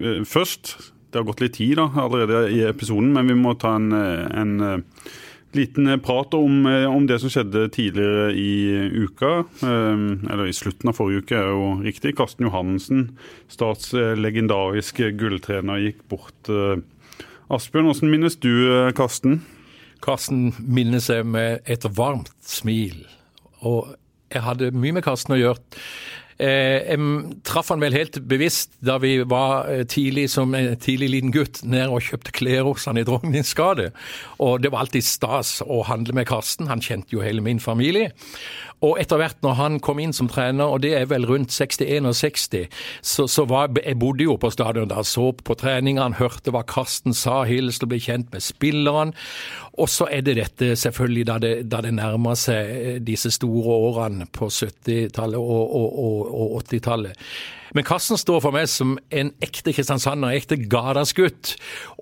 eh, 0.00 0.24
først 0.28 0.76
Det 1.10 1.18
har 1.18 1.26
gått 1.26 1.42
litt 1.42 1.56
tid 1.58 1.76
da, 1.80 1.88
allerede 1.98 2.44
i 2.54 2.62
episoden, 2.68 3.12
men 3.16 3.30
vi 3.30 3.36
må 3.38 3.56
ta 3.58 3.74
en, 3.78 3.90
en 3.92 4.52
eh, 4.62 5.08
liten 5.58 5.90
prat 6.04 6.34
om, 6.38 6.62
eh, 6.70 6.86
om, 6.86 7.08
det 7.10 7.18
som 7.22 7.32
skjedde 7.32 7.66
tidligere 7.74 8.30
i 8.38 8.52
uka. 9.06 9.32
Eller 9.66 10.46
i 10.46 10.54
slutten 10.54 10.92
av 10.92 10.98
forrige 11.00 11.24
uke, 11.24 11.38
er 11.40 11.50
jo 11.50 11.70
riktig. 11.82 12.14
Karsten 12.20 12.46
Johannessen, 12.46 13.08
statslegendariske 13.50 15.10
gulltrener, 15.18 15.82
gikk 15.82 16.04
bort. 16.12 16.54
Asbjørn, 17.50 17.90
hvordan 17.90 18.14
minnes 18.14 18.38
du 18.38 18.52
Karsten? 18.94 19.40
Karsten 20.00 20.52
minnes 20.62 21.10
jeg 21.10 21.26
med 21.26 21.66
et 21.68 21.84
varmt 21.98 22.30
smil. 22.46 23.02
Og 23.66 23.90
jeg 24.30 24.44
hadde 24.46 24.70
mye 24.72 24.94
med 24.96 25.04
Karsten 25.04 25.34
å 25.34 25.40
gjøre. 25.40 25.58
Eh, 26.40 26.86
jeg 26.88 27.34
traff 27.44 27.68
han 27.68 27.82
vel 27.82 27.92
helt 27.92 28.16
bevisst 28.30 28.72
da 28.86 28.96
vi 29.02 29.18
var 29.28 29.68
eh, 29.68 29.82
tidlig 29.84 30.30
som 30.32 30.54
en 30.56 30.72
tidlig 30.80 31.10
liten 31.12 31.34
gutt 31.34 31.60
ned 31.68 31.92
og 31.92 32.00
kjøpte 32.06 32.32
klær 32.32 32.64
hos 32.70 32.88
han 32.88 33.00
i 33.00 33.04
Dronningens 33.04 33.52
gate. 33.58 33.90
Og 34.40 34.62
det 34.64 34.72
var 34.72 34.86
alltid 34.86 35.04
stas 35.04 35.58
å 35.66 35.82
handle 35.90 36.16
med 36.16 36.30
Karsten. 36.30 36.70
Han 36.72 36.80
kjente 36.84 37.12
jo 37.12 37.24
hele 37.24 37.44
min 37.44 37.60
familie. 37.60 38.14
Og 38.80 38.96
etter 39.00 39.20
hvert 39.20 39.42
når 39.44 39.56
han 39.58 39.78
kom 39.84 39.98
inn 40.00 40.14
som 40.16 40.28
trener, 40.30 40.64
og 40.64 40.80
det 40.84 40.94
er 40.96 41.08
vel 41.10 41.26
rundt 41.28 41.52
60-61, 41.52 42.70
så, 43.04 43.26
så 43.28 43.44
var, 43.48 43.68
jeg 43.76 43.98
bodde 44.00 44.24
jo 44.24 44.38
på 44.40 44.48
stadion 44.54 44.88
da, 44.88 45.02
så 45.04 45.30
på 45.36 45.56
treningene, 45.60 46.16
hørte 46.16 46.54
hva 46.54 46.62
Karsten 46.64 47.16
sa, 47.16 47.42
hilste 47.48 47.84
og 47.84 47.92
ble 47.92 48.00
kjent 48.00 48.32
med 48.32 48.44
spillerne. 48.44 49.12
Og 49.80 49.88
så 49.88 50.08
er 50.12 50.24
det 50.24 50.38
dette, 50.40 50.72
selvfølgelig, 50.80 51.26
da 51.28 51.36
det, 51.40 51.52
da 51.72 51.82
det 51.84 51.92
nærmer 51.96 52.36
seg 52.40 52.72
eh, 52.72 52.96
disse 53.04 53.30
store 53.32 53.76
årene 53.90 54.26
på 54.32 54.48
70-tallet 54.48 55.38
og, 55.40 55.76
og, 55.76 56.00
og, 56.04 56.29
og 56.30 56.62
80-tallet 56.62 57.18
Men 57.76 57.86
Karsten 57.86 58.18
står 58.18 58.40
for 58.42 58.54
meg 58.54 58.66
som 58.70 58.96
en 59.14 59.30
ekte 59.44 59.74
kristiansander, 59.74 60.32
en 60.32 60.40
ekte 60.40 60.56
Gardasgutt, 60.70 61.52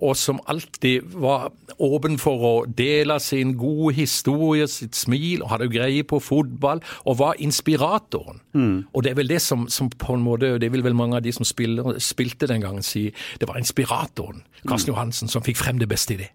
og 0.01 0.15
som 0.17 0.39
alltid 0.49 1.11
var 1.13 1.51
åpen 1.77 2.17
for 2.17 2.45
å 2.45 2.53
dele 2.65 3.19
sin 3.21 3.53
gode 3.59 3.93
historie, 3.99 4.65
sitt 4.67 4.97
smil, 4.97 5.43
og 5.43 5.53
hadde 5.53 5.69
greie 5.69 6.07
på 6.09 6.17
fotball, 6.25 6.81
og 7.05 7.19
var 7.21 7.37
inspiratoren. 7.37 8.41
Mm. 8.57 8.73
Og 8.89 9.05
det 9.05 9.13
er 9.13 9.21
vel 9.21 9.29
det 9.29 9.43
som, 9.45 9.67
som, 9.69 9.93
på 9.93 10.17
en 10.17 10.25
måte, 10.25 10.55
det 10.57 10.71
vil 10.73 10.85
vel 10.85 10.97
mange 10.97 11.21
av 11.21 11.25
de 11.27 11.35
som 11.37 11.45
spiller, 11.45 12.01
spilte 12.01 12.49
den 12.49 12.65
gangen 12.65 12.85
si, 12.85 13.11
det 13.37 13.51
var 13.51 13.61
inspiratoren, 13.61 14.41
Karsten 14.65 14.89
mm. 14.89 14.95
Johansen, 14.95 15.29
som 15.29 15.45
fikk 15.45 15.61
frem 15.61 15.77
det 15.77 15.91
beste 15.91 16.17
i 16.17 16.23
det. 16.25 16.33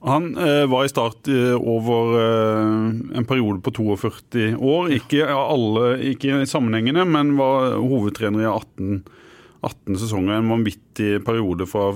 Han 0.00 0.36
eh, 0.38 0.66
var 0.70 0.84
i 0.84 0.90
start 0.90 1.28
eh, 1.28 1.54
over 1.58 2.12
eh, 2.20 3.18
en 3.18 3.26
periode 3.26 3.60
på 3.60 3.72
42 3.74 4.54
år. 4.54 4.92
Ikke, 4.94 5.26
alle, 5.26 5.96
ikke 6.12 6.44
sammenhengende, 6.46 7.06
men 7.08 7.34
var 7.38 7.74
hovedtrener 7.82 8.44
i 8.44 8.50
18, 8.50 9.00
18 9.66 9.98
sesonger. 9.98 10.38
En 10.38 10.52
vanvittig 10.54 11.18
periode 11.26 11.66
fra 11.66 11.90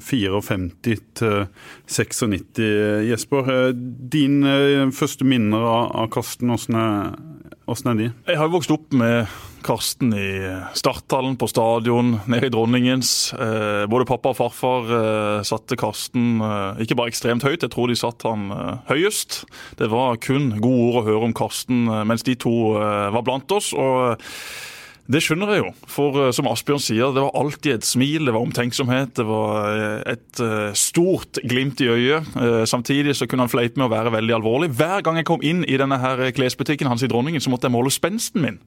54 0.00 0.40
eh, 0.56 0.66
til 0.82 1.46
96. 1.86 2.62
Jesper, 3.10 3.52
eh, 3.52 3.70
din 4.16 4.40
eh, 4.48 4.88
første 4.96 5.28
minner 5.28 5.68
av, 5.68 5.90
av 6.04 6.12
Karsten, 6.16 6.52
hvordan 6.52 6.80
er, 6.80 7.90
er 7.92 8.00
de? 8.00 8.12
Jeg 8.32 8.40
har 8.40 8.52
vokst 8.52 8.72
opp 8.72 8.88
med 8.96 9.26
Karsten 9.62 10.12
i 10.16 10.28
starthallen 10.78 11.36
på 11.40 11.48
stadion, 11.50 12.16
nede 12.30 12.48
i 12.48 12.52
Dronningens. 12.52 13.32
Eh, 13.34 13.84
både 13.90 14.06
pappa 14.08 14.32
og 14.32 14.38
farfar 14.38 14.90
eh, 14.96 15.44
satte 15.46 15.78
Karsten 15.80 16.42
eh, 16.42 16.82
ikke 16.84 16.98
bare 16.98 17.12
ekstremt 17.12 17.46
høyt, 17.46 17.62
jeg 17.62 17.72
tror 17.72 17.88
de 17.90 17.96
satte 17.98 18.28
han 18.28 18.50
eh, 18.52 18.82
høyest. 18.90 19.42
Det 19.78 19.88
var 19.92 20.20
kun 20.22 20.52
gode 20.58 20.82
ord 20.88 21.00
å 21.00 21.06
høre 21.08 21.30
om 21.30 21.36
Karsten 21.36 21.86
eh, 21.86 22.02
mens 22.08 22.26
de 22.26 22.36
to 22.38 22.74
eh, 22.80 23.08
var 23.14 23.24
blant 23.26 23.54
oss. 23.54 23.72
og 23.72 24.20
det 25.12 25.18
skjønner 25.24 25.50
jeg 25.50 25.60
jo, 25.64 25.70
for 25.90 26.30
som 26.32 26.46
Asbjørn 26.48 26.80
sier, 26.80 27.10
det 27.12 27.24
var 27.24 27.34
alltid 27.36 27.72
et 27.74 27.84
smil, 27.84 28.22
det 28.22 28.32
var 28.32 28.44
omtenksomhet, 28.46 29.10
det 29.18 29.24
var 29.26 29.72
et 30.08 30.42
stort 30.78 31.40
glimt 31.42 31.82
i 31.82 31.88
øyet. 31.90 32.30
Samtidig 32.70 33.16
så 33.18 33.26
kunne 33.28 33.44
han 33.44 33.50
fleipe 33.50 33.82
med 33.82 33.88
å 33.88 33.92
være 33.92 34.14
veldig 34.14 34.36
alvorlig. 34.38 34.70
Hver 34.78 35.02
gang 35.04 35.18
jeg 35.18 35.26
kom 35.28 35.42
inn 35.44 35.66
i 35.66 35.76
denne 35.82 35.98
her 36.00 36.22
klesbutikken 36.32 36.88
hans 36.88 37.02
i 37.02 37.10
Dronningen, 37.10 37.42
så 37.42 37.50
måtte 37.52 37.66
jeg 37.66 37.74
måle 37.74 37.92
spensten 37.92 38.46
min. 38.46 38.62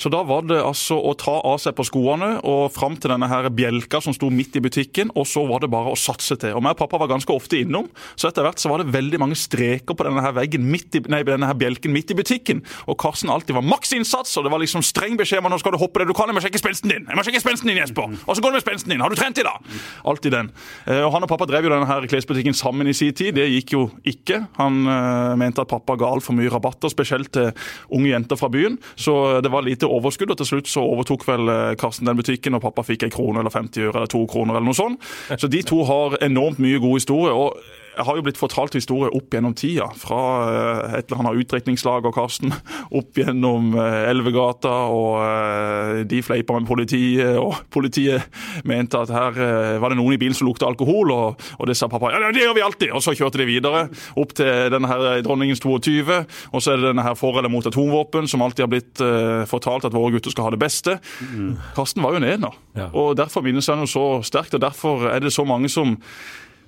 Så 0.00 0.10
da 0.12 0.22
var 0.26 0.46
det 0.48 0.60
altså 0.62 0.98
å 0.98 1.14
ta 1.18 1.38
av 1.46 1.58
seg 1.62 1.76
på 1.76 1.86
skoene 1.88 2.36
og 2.46 2.68
fram 2.74 2.96
til 3.00 3.12
denne 3.12 3.28
her 3.30 3.48
bjelka 3.54 4.00
som 4.04 4.14
sto 4.16 4.30
midt 4.32 4.58
i 4.58 4.62
butikken, 4.64 5.12
og 5.16 5.28
så 5.28 5.44
var 5.48 5.64
det 5.64 5.70
bare 5.72 5.92
å 5.92 5.98
satse 5.98 6.38
til. 6.40 6.56
Og 6.56 6.64
meg 6.64 6.76
og 6.76 6.82
pappa 6.84 7.00
var 7.02 7.10
ganske 7.10 7.32
ofte 7.32 7.60
innom, 7.62 7.88
så 8.14 8.30
etter 8.30 8.46
hvert 8.46 8.60
så 8.62 8.70
var 8.72 8.82
det 8.82 8.94
veldig 8.94 9.20
mange 9.22 9.38
streker 9.38 9.96
på 9.96 10.06
denne 10.06 10.24
her 10.24 10.34
veggen 10.36 10.66
midt 10.70 10.98
i, 10.98 11.02
nei, 11.12 11.22
denne 11.26 11.48
her 11.48 11.58
bjelken 11.58 11.94
midt 11.94 12.12
i 12.12 12.18
butikken. 12.18 12.62
Og 12.86 12.98
Karsten 13.00 13.32
alltid 13.32 13.56
var 13.56 13.66
maks 13.66 13.94
innsats, 13.96 14.34
og 14.36 14.46
det 14.46 14.52
var 14.54 14.62
liksom 14.62 14.84
streng 14.86 15.18
beskjed 15.20 15.42
om 15.42 15.50
nå 15.52 15.60
skal 15.62 15.76
du 15.76 15.80
hoppe 15.80 16.02
det 16.02 16.10
du 16.10 16.16
kan, 16.16 16.30
jeg 16.30 16.36
må 16.36 16.44
sjekke 16.44 16.60
spensten 16.60 16.92
din! 16.92 17.06
Jeg 17.08 17.18
må 17.18 17.24
sjekke 17.26 17.42
spensten 17.42 17.70
din, 17.70 17.80
Jesper! 17.80 18.16
Og 18.26 18.36
så 18.36 18.44
går 18.44 18.54
det 18.54 18.60
med 18.60 18.66
spensten 18.66 18.94
din! 18.94 19.04
Har 19.04 19.12
du 19.12 19.18
trent 19.18 19.40
i 19.40 19.46
dag? 19.46 19.70
Alltid 20.06 20.34
den. 20.34 20.50
Eh, 20.86 21.02
og 21.04 21.12
han 21.14 21.26
og 21.26 21.30
pappa 21.30 21.48
drev 21.48 21.66
jo 21.66 21.72
denne 21.72 21.88
her 21.88 22.06
klesbutikken 22.10 22.56
sammen 22.56 22.90
i 22.90 22.94
sin 22.96 23.14
tid. 23.16 23.36
Det 23.36 23.46
gikk 23.48 23.74
jo 23.76 23.82
ikke. 24.06 24.42
Han 24.58 24.82
uh, 24.88 25.34
mente 25.38 25.62
at 25.62 25.70
pappa 25.70 25.96
ga 25.98 26.10
altfor 26.10 26.36
mye 26.36 26.50
rabatter, 26.52 26.92
spesielt 26.92 27.32
til 27.34 27.50
unge 27.94 28.10
jenter 28.10 28.38
fra 28.38 28.50
byen. 28.52 28.78
Så 28.98 29.14
det 29.44 29.52
var 29.52 29.66
lite 29.66 29.85
overskudd, 29.90 30.32
og 30.34 30.40
til 30.40 30.50
slutt 30.50 30.70
så 30.70 30.84
overtok 30.84 31.26
vel 31.28 31.52
eh, 31.52 31.74
Karsten 31.80 32.08
den 32.08 32.18
butikken, 32.18 32.56
og 32.58 32.64
pappa 32.64 32.84
fikk 32.86 33.06
en 33.06 33.14
krone 33.14 33.42
eller 33.42 33.54
50 33.54 33.88
øre 33.88 33.96
eller 34.02 34.12
to 34.12 34.22
kroner 34.30 34.58
eller 34.58 34.68
noe 34.68 34.78
sånt. 34.78 35.10
Så 35.40 35.50
de 35.52 35.62
to 35.66 35.82
har 35.88 36.18
enormt 36.24 36.62
mye 36.62 36.80
god 36.82 37.00
historie. 37.00 37.32
og 37.32 37.58
har 37.96 38.18
jo 38.18 38.24
blitt 38.26 38.38
fortalt 38.38 38.76
historier 38.76 39.14
opp 39.16 39.32
gjennom 39.32 39.54
tida. 39.56 39.86
Fra 39.96 40.20
eh, 40.46 40.96
et 40.98 41.08
eller 41.08 41.22
annet 41.22 41.42
utdrikningslag 41.42 42.08
og 42.08 42.14
Karsten, 42.16 42.52
opp 42.98 43.16
gjennom 43.16 43.72
eh, 43.80 44.10
Elvegata, 44.10 44.74
og 44.92 46.04
de 46.10 46.20
fleipa 46.24 46.58
med 46.58 46.68
politiet. 46.68 47.38
Og 47.40 47.56
politiet 47.76 48.26
mente 48.68 49.00
at 49.00 49.12
her 49.12 49.40
var 49.80 49.92
det 49.92 49.98
noen 50.00 50.16
i 50.16 50.20
bilen 50.20 50.36
som 50.36 50.48
lukta 50.48 50.68
alkohol, 50.68 51.12
og, 51.14 51.42
og 51.58 51.70
det 51.70 51.76
sa 51.78 51.88
pappa 51.90 52.12
ja, 52.12 52.20
det 52.32 52.44
gjør 52.44 52.56
vi 52.58 52.64
alltid. 52.66 52.94
Og 52.96 53.04
så 53.04 53.16
kjørte 53.16 53.40
de 53.40 53.48
videre 53.48 53.86
opp 54.18 54.36
til 54.36 54.70
denne 54.72 54.90
her 54.90 55.22
Dronningens 55.24 55.62
22, 55.64 56.20
og 56.52 56.62
så 56.62 56.74
er 56.74 56.80
det 56.80 56.90
denne 56.90 57.04
her 57.06 57.16
for 57.18 57.38
eller 57.38 57.52
mot 57.52 57.66
atomvåpen, 57.66 58.28
som 58.30 58.44
alltid 58.44 58.66
har 58.66 58.72
blitt 58.72 59.04
fortalt 59.50 59.86
at 59.88 59.94
våre 59.96 60.14
gutter 60.14 60.34
skal 60.34 60.48
ha 60.48 60.54
det 60.54 60.60
beste. 60.62 60.98
Mm. 61.32 61.54
Karsten 61.76 62.04
var 62.04 62.14
jo 62.14 62.22
en 62.22 62.28
ener, 62.28 62.58
og 62.92 63.14
derfor 63.18 63.44
minnes 63.46 63.68
han 63.70 63.84
jo 63.84 63.90
så 63.90 64.06
sterkt. 64.26 64.56
og 64.56 64.64
Derfor 64.64 65.08
er 65.10 65.22
det 65.24 65.34
så 65.34 65.46
mange 65.48 65.70
som 65.72 65.96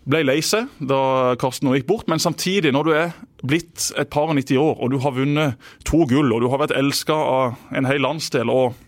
ble 0.08 0.22
lei 0.26 0.38
seg 0.44 0.68
da 0.78 1.34
Karsten 1.40 1.68
nå 1.68 1.76
gikk 1.76 1.88
bort, 1.88 2.08
men 2.10 2.22
samtidig, 2.22 2.72
når 2.74 2.86
du 2.86 2.92
er 2.96 3.16
blitt 3.42 3.90
et 3.98 4.10
par 4.12 4.30
og 4.30 4.36
90 4.38 4.60
år 4.62 4.82
og 4.82 4.92
du 4.92 4.98
har 5.02 5.16
vunnet 5.16 5.70
to 5.88 6.04
gull, 6.10 6.32
og 6.34 6.42
du 6.42 6.48
har 6.52 6.62
vært 6.62 6.76
elska 6.78 7.14
av 7.14 7.74
en 7.76 7.88
hel 7.88 8.02
landsdel 8.04 8.52
og 8.52 8.78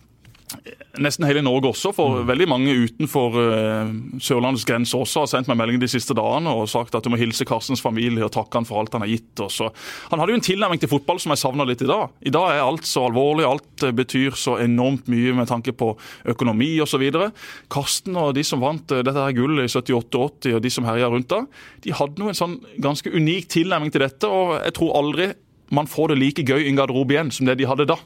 nesten 1.00 1.26
hele 1.28 1.42
Norge 1.45 1.71
også, 1.71 1.92
for 1.97 2.21
mm. 2.21 2.26
veldig 2.28 2.47
mange 2.50 2.75
utenfor 2.87 3.37
uh, 3.37 3.92
Sørlandets 4.23 4.66
grense 4.69 4.99
også 4.99 5.25
har 5.25 5.30
sendt 5.33 5.50
meg 5.50 5.59
melding 5.61 5.80
de 5.83 5.88
siste 5.90 6.16
dagene 6.16 6.52
og 6.54 6.69
sagt 6.71 6.97
at 6.97 7.07
du 7.07 7.12
må 7.12 7.19
hilse 7.21 7.47
Karstens 7.49 7.83
familie 7.85 8.25
og 8.26 8.33
takke 8.35 8.61
han 8.61 8.69
for 8.69 8.80
alt 8.80 8.95
han 8.97 9.04
har 9.04 9.12
gitt 9.12 9.42
oss. 9.45 9.61
Han 10.11 10.23
hadde 10.23 10.35
jo 10.35 10.38
en 10.40 10.47
tilnærming 10.47 10.83
til 10.83 10.92
fotball 10.92 11.21
som 11.23 11.35
jeg 11.35 11.42
savner 11.42 11.69
litt 11.69 11.85
i 11.85 11.90
dag. 11.90 12.14
I 12.26 12.35
dag 12.35 12.54
er 12.54 12.64
alt 12.64 12.88
så 12.88 13.07
alvorlig, 13.09 13.47
alt 13.49 13.87
uh, 13.87 13.92
betyr 13.97 14.38
så 14.38 14.59
enormt 14.62 15.11
mye 15.12 15.37
med 15.37 15.50
tanke 15.50 15.75
på 15.76 15.92
økonomi 16.35 16.73
osv. 16.85 17.07
Karsten 17.73 18.19
og 18.21 18.35
de 18.38 18.47
som 18.47 18.62
vant 18.64 18.97
uh, 18.97 19.02
dette 19.04 19.26
her 19.26 19.37
gullet 19.37 19.69
i 19.69 19.73
78-80, 19.73 20.57
og 20.57 20.64
de 20.64 20.75
som 20.75 20.88
herja 20.88 21.11
rundt 21.12 21.30
da, 21.30 21.45
de 21.85 21.95
hadde 21.97 22.21
nå 22.21 22.30
en 22.30 22.40
sånn 22.40 22.59
ganske 22.83 23.12
unik 23.12 23.50
tilnærming 23.54 23.92
til 23.95 24.04
dette, 24.04 24.28
og 24.28 24.59
jeg 24.59 24.76
tror 24.76 24.99
aldri 25.00 25.33
man 25.71 25.87
får 25.87 26.11
det 26.11 26.19
like 26.19 26.45
gøy 26.47 26.64
i 26.64 26.71
en 26.73 26.78
garderobe 26.78 27.14
igjen 27.14 27.30
som 27.35 27.47
det 27.47 27.61
de 27.61 27.69
hadde 27.71 27.87
da. 27.90 27.97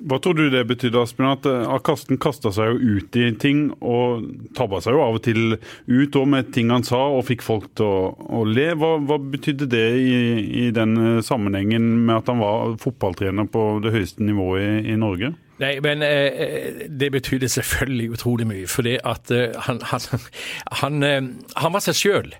Hva 0.00 0.18
tror 0.22 0.38
du 0.38 0.48
det 0.52 0.64
betydde, 0.68 1.02
Asbjørn? 1.02 1.32
At 1.36 1.48
uh, 1.48 1.76
Karsten 1.84 2.20
kasta 2.20 2.52
seg 2.54 2.72
jo 2.72 2.98
ut 2.98 3.18
i 3.20 3.28
ting, 3.40 3.66
og 3.84 4.26
tabba 4.56 4.80
seg 4.84 4.96
jo 4.96 5.04
av 5.04 5.18
og 5.18 5.24
til 5.26 5.56
ut 5.90 6.18
med 6.30 6.52
ting 6.54 6.70
han 6.70 6.86
sa, 6.86 7.00
og 7.16 7.26
fikk 7.28 7.42
folk 7.44 7.70
til 7.78 7.86
å, 7.86 8.10
å 8.14 8.44
le. 8.48 8.70
Hva, 8.78 8.96
hva, 9.02 9.18
betydde 9.34 9.68
det 9.70 9.86
i, 9.98 10.18
i 10.64 10.66
den 10.74 10.96
eh, 11.00 11.22
sammenhengen 11.24 12.06
med 12.06 12.20
at 12.20 12.30
han 12.30 12.42
var 12.42 12.76
fotballtrener 12.82 13.48
på 13.50 13.64
det 13.84 13.94
høyeste 13.94 14.24
nivået 14.24 14.62
i, 14.62 14.94
i 14.94 15.00
Norge? 15.00 15.34
Nei, 15.62 15.76
men 15.78 16.02
eh, 16.02 16.86
det 16.90 17.12
betydde 17.14 17.48
selvfølgelig 17.48 18.08
utrolig 18.16 18.46
mye. 18.50 18.66
For 18.70 18.86
det 18.86 18.96
at 19.06 19.30
eh, 19.30 19.54
han, 19.68 19.78
han, 19.86 20.24
han, 20.80 21.02
eh, 21.06 21.20
han, 21.60 21.74
var 21.74 21.84
seg 21.84 21.98
sjøl. 21.98 22.32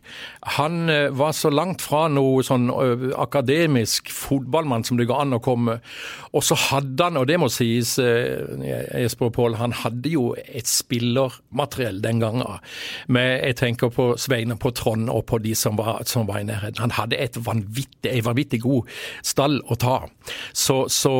Han 0.44 0.88
eh, 0.88 1.08
var 1.10 1.32
så 1.32 1.48
langt 1.50 1.82
fra 1.82 2.04
noe 2.12 2.42
sånn 2.44 2.68
uh, 2.68 3.06
akademisk 3.20 4.10
fotballmann 4.12 4.84
som 4.84 4.98
det 5.00 5.06
går 5.08 5.22
an 5.22 5.38
å 5.38 5.40
komme. 5.44 5.78
Og 6.36 6.44
så 6.44 6.56
hadde 6.58 7.06
han, 7.08 7.16
og 7.16 7.28
det 7.30 7.38
må 7.40 7.48
sies, 7.52 7.94
Jesper 7.96 9.30
og 9.30 9.34
Pål, 9.36 9.56
han 9.60 9.72
hadde 9.84 10.12
jo 10.12 10.26
et 10.36 10.68
spillermateriell 10.68 12.02
den 12.04 12.20
gangen. 12.20 12.60
Men 13.08 13.38
jeg 13.38 13.58
tenker 13.62 13.92
på 13.94 14.10
Sveine, 14.20 14.58
på 14.60 14.74
Trond 14.76 15.08
og 15.12 15.24
på 15.30 15.38
de 15.44 15.54
som 15.56 15.78
var, 15.78 16.02
som 16.10 16.28
var 16.28 16.42
i 16.42 16.48
nærheten. 16.48 16.82
Han 16.82 16.96
hadde 16.98 17.20
et 17.22 17.38
vanvittig, 17.38 18.10
en 18.10 18.26
vanvittig 18.26 18.60
god 18.66 18.90
stall 19.24 19.60
å 19.70 19.78
ta. 19.80 19.96
Så, 20.52 20.84
så 20.92 21.14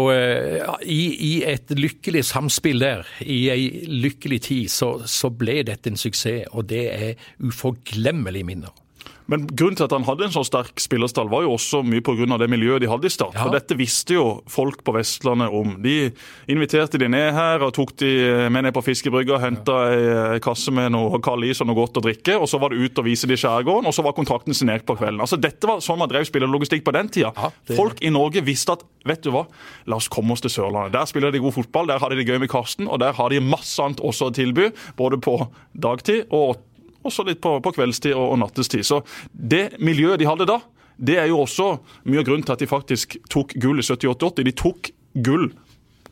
i, 0.82 1.02
i 1.30 1.34
et 1.48 1.70
lykkelig 1.78 2.26
samspill 2.34 2.82
der, 2.82 3.06
i 3.22 3.44
ei 3.54 3.68
lykkelig 3.88 4.42
tid, 4.50 4.72
så, 4.74 4.96
så 5.06 5.30
ble 5.30 5.62
dette 5.70 5.92
en 5.92 6.00
suksess. 6.00 6.50
Og 6.52 6.66
det 6.74 6.86
er 6.90 7.28
uforglemmelige 7.38 8.50
minner. 8.50 8.83
Men 9.30 9.46
grunnen 9.48 9.76
til 9.78 9.86
at 9.86 9.94
han 9.94 10.04
hadde 10.04 10.26
en 10.26 10.34
så 10.34 10.42
sterk 10.44 10.80
spillerstall, 10.82 11.30
var 11.32 11.46
jo 11.46 11.54
også 11.54 11.80
mye 11.86 12.04
pga. 12.04 12.26
det 12.40 12.48
miljøet 12.50 12.82
de 12.84 12.90
hadde 12.90 13.08
i 13.08 13.12
Start. 13.12 13.34
Ja. 13.36 13.46
For 13.46 13.54
dette 13.54 13.76
visste 13.78 14.16
jo 14.16 14.26
folk 14.50 14.82
på 14.84 14.94
Vestlandet 14.96 15.52
om. 15.52 15.76
De 15.82 16.10
inviterte 16.50 17.00
de 17.00 17.08
ned 17.08 17.32
her 17.32 17.64
og 17.64 17.72
tok 17.76 17.94
de 18.02 18.10
med 18.52 18.66
ned 18.66 18.74
på 18.76 18.84
fiskebrygga, 18.84 19.38
henta 19.40 19.78
ei 19.94 20.40
kasse 20.44 20.72
med 20.74 20.92
noe 20.92 21.20
kald 21.24 21.46
is 21.48 21.62
og 21.64 21.70
noe 21.70 21.78
godt 21.78 22.00
å 22.00 22.04
drikke, 22.04 22.36
og 22.36 22.48
så 22.50 22.60
var 22.60 22.72
det 22.72 22.84
ut 22.84 23.00
og 23.00 23.08
vise 23.08 23.28
de 23.30 23.38
skjærgården, 23.38 23.88
og 23.88 23.96
så 23.96 24.04
var 24.04 24.16
kontrakten 24.16 24.56
signert 24.56 24.84
på 24.86 24.98
kvelden. 24.98 25.22
Altså 25.24 25.40
Dette 25.40 25.68
var 25.68 25.80
sånn 25.84 26.00
man 26.00 26.10
drev 26.10 26.26
spillerlogistikk 26.28 26.84
på 26.84 26.94
den 26.96 27.08
tida. 27.12 27.32
Ja, 27.36 27.52
det... 27.64 27.78
Folk 27.78 28.02
i 28.04 28.12
Norge 28.12 28.44
visste 28.44 28.76
at 28.76 28.84
vet 29.08 29.24
du 29.24 29.32
hva, 29.34 29.46
la 29.88 30.00
oss 30.00 30.10
komme 30.12 30.36
oss 30.36 30.44
til 30.44 30.52
Sørlandet. 30.52 30.94
Der 30.96 31.08
spiller 31.08 31.32
de 31.32 31.42
god 31.44 31.56
fotball, 31.56 31.88
der 31.88 32.02
har 32.02 32.12
de 32.12 32.20
det 32.20 32.28
gøy 32.28 32.40
med 32.42 32.52
Karsten, 32.52 32.88
og 32.88 33.00
der 33.00 33.16
har 33.16 33.32
de 33.32 33.40
masse 33.44 33.80
annet 33.82 34.04
også 34.04 34.30
å 34.30 34.36
tilby, 34.36 34.70
både 35.00 35.20
på 35.22 35.38
dagtid 35.72 36.28
og 36.34 36.60
også 37.04 37.26
litt 37.28 37.42
på, 37.44 37.56
på 37.64 37.74
kveldstid 37.76 38.14
og, 38.14 38.34
og 38.34 38.40
nattestid. 38.42 38.84
Så 38.86 39.02
det 39.32 39.76
miljøet 39.84 40.20
de 40.22 40.28
hadde 40.28 40.48
da, 40.48 40.60
det 40.96 41.18
er 41.18 41.30
jo 41.30 41.42
også 41.42 41.74
mye 42.06 42.22
av 42.22 42.28
grunnen 42.28 42.46
til 42.46 42.54
at 42.54 42.62
de 42.62 42.70
faktisk 42.70 43.16
tok 43.32 43.56
gull 43.60 43.82
i 43.82 43.86
78-80. 43.86 44.44
De 44.46 44.54
tok 44.54 44.90
gull 45.26 45.48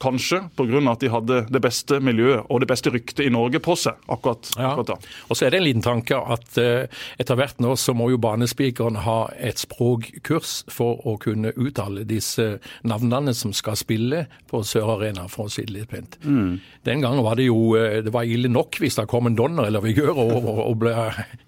Kanskje 0.03 0.43
pga. 0.59 0.81
at 0.91 1.01
de 1.01 1.11
hadde 1.13 1.39
det 1.53 1.63
beste 1.63 1.99
miljøet 2.03 2.49
og 2.51 2.63
det 2.63 2.69
beste 2.71 2.91
ryktet 2.91 3.27
i 3.27 3.31
Norge 3.33 3.61
på 3.63 3.77
seg 3.79 3.99
akkurat, 4.11 4.51
akkurat 4.57 4.95
da. 4.95 4.97
Og 5.29 5.39
så 5.39 5.47
er 5.47 5.55
det 5.55 5.61
en 5.61 5.67
liten 5.69 5.85
tanke 5.85 6.17
at 6.17 6.59
uh, 6.59 7.03
etter 7.23 7.39
hvert 7.39 7.63
nå 7.63 7.77
så 7.79 7.95
må 7.97 8.09
jo 8.11 8.21
banespikeren 8.23 9.03
ha 9.07 9.19
et 9.39 9.63
språkkurs 9.63 10.63
for 10.73 11.03
å 11.07 11.17
kunne 11.23 11.55
uttale 11.55 12.07
disse 12.09 12.57
navnene 12.89 13.35
som 13.37 13.55
skal 13.57 13.79
spille 13.79 14.27
på 14.51 14.63
Sør 14.67 14.97
Arena, 14.97 15.29
for 15.31 15.47
å 15.47 15.53
si 15.53 15.65
det 15.69 15.77
litt 15.77 15.91
pent. 15.93 16.19
Mm. 16.25 16.59
Den 16.87 17.05
gangen 17.05 17.23
var 17.25 17.39
det 17.39 17.47
jo 17.47 17.77
uh, 17.79 18.01
det 18.03 18.15
var 18.15 18.27
ille 18.29 18.51
nok 18.53 18.81
hvis 18.83 18.99
det 18.99 19.09
kom 19.11 19.31
en 19.31 19.39
donner 19.39 19.71
eller 19.71 19.85
vigør 19.85 20.17
over 20.17 20.65
og 20.67 20.81
ble, 20.83 20.97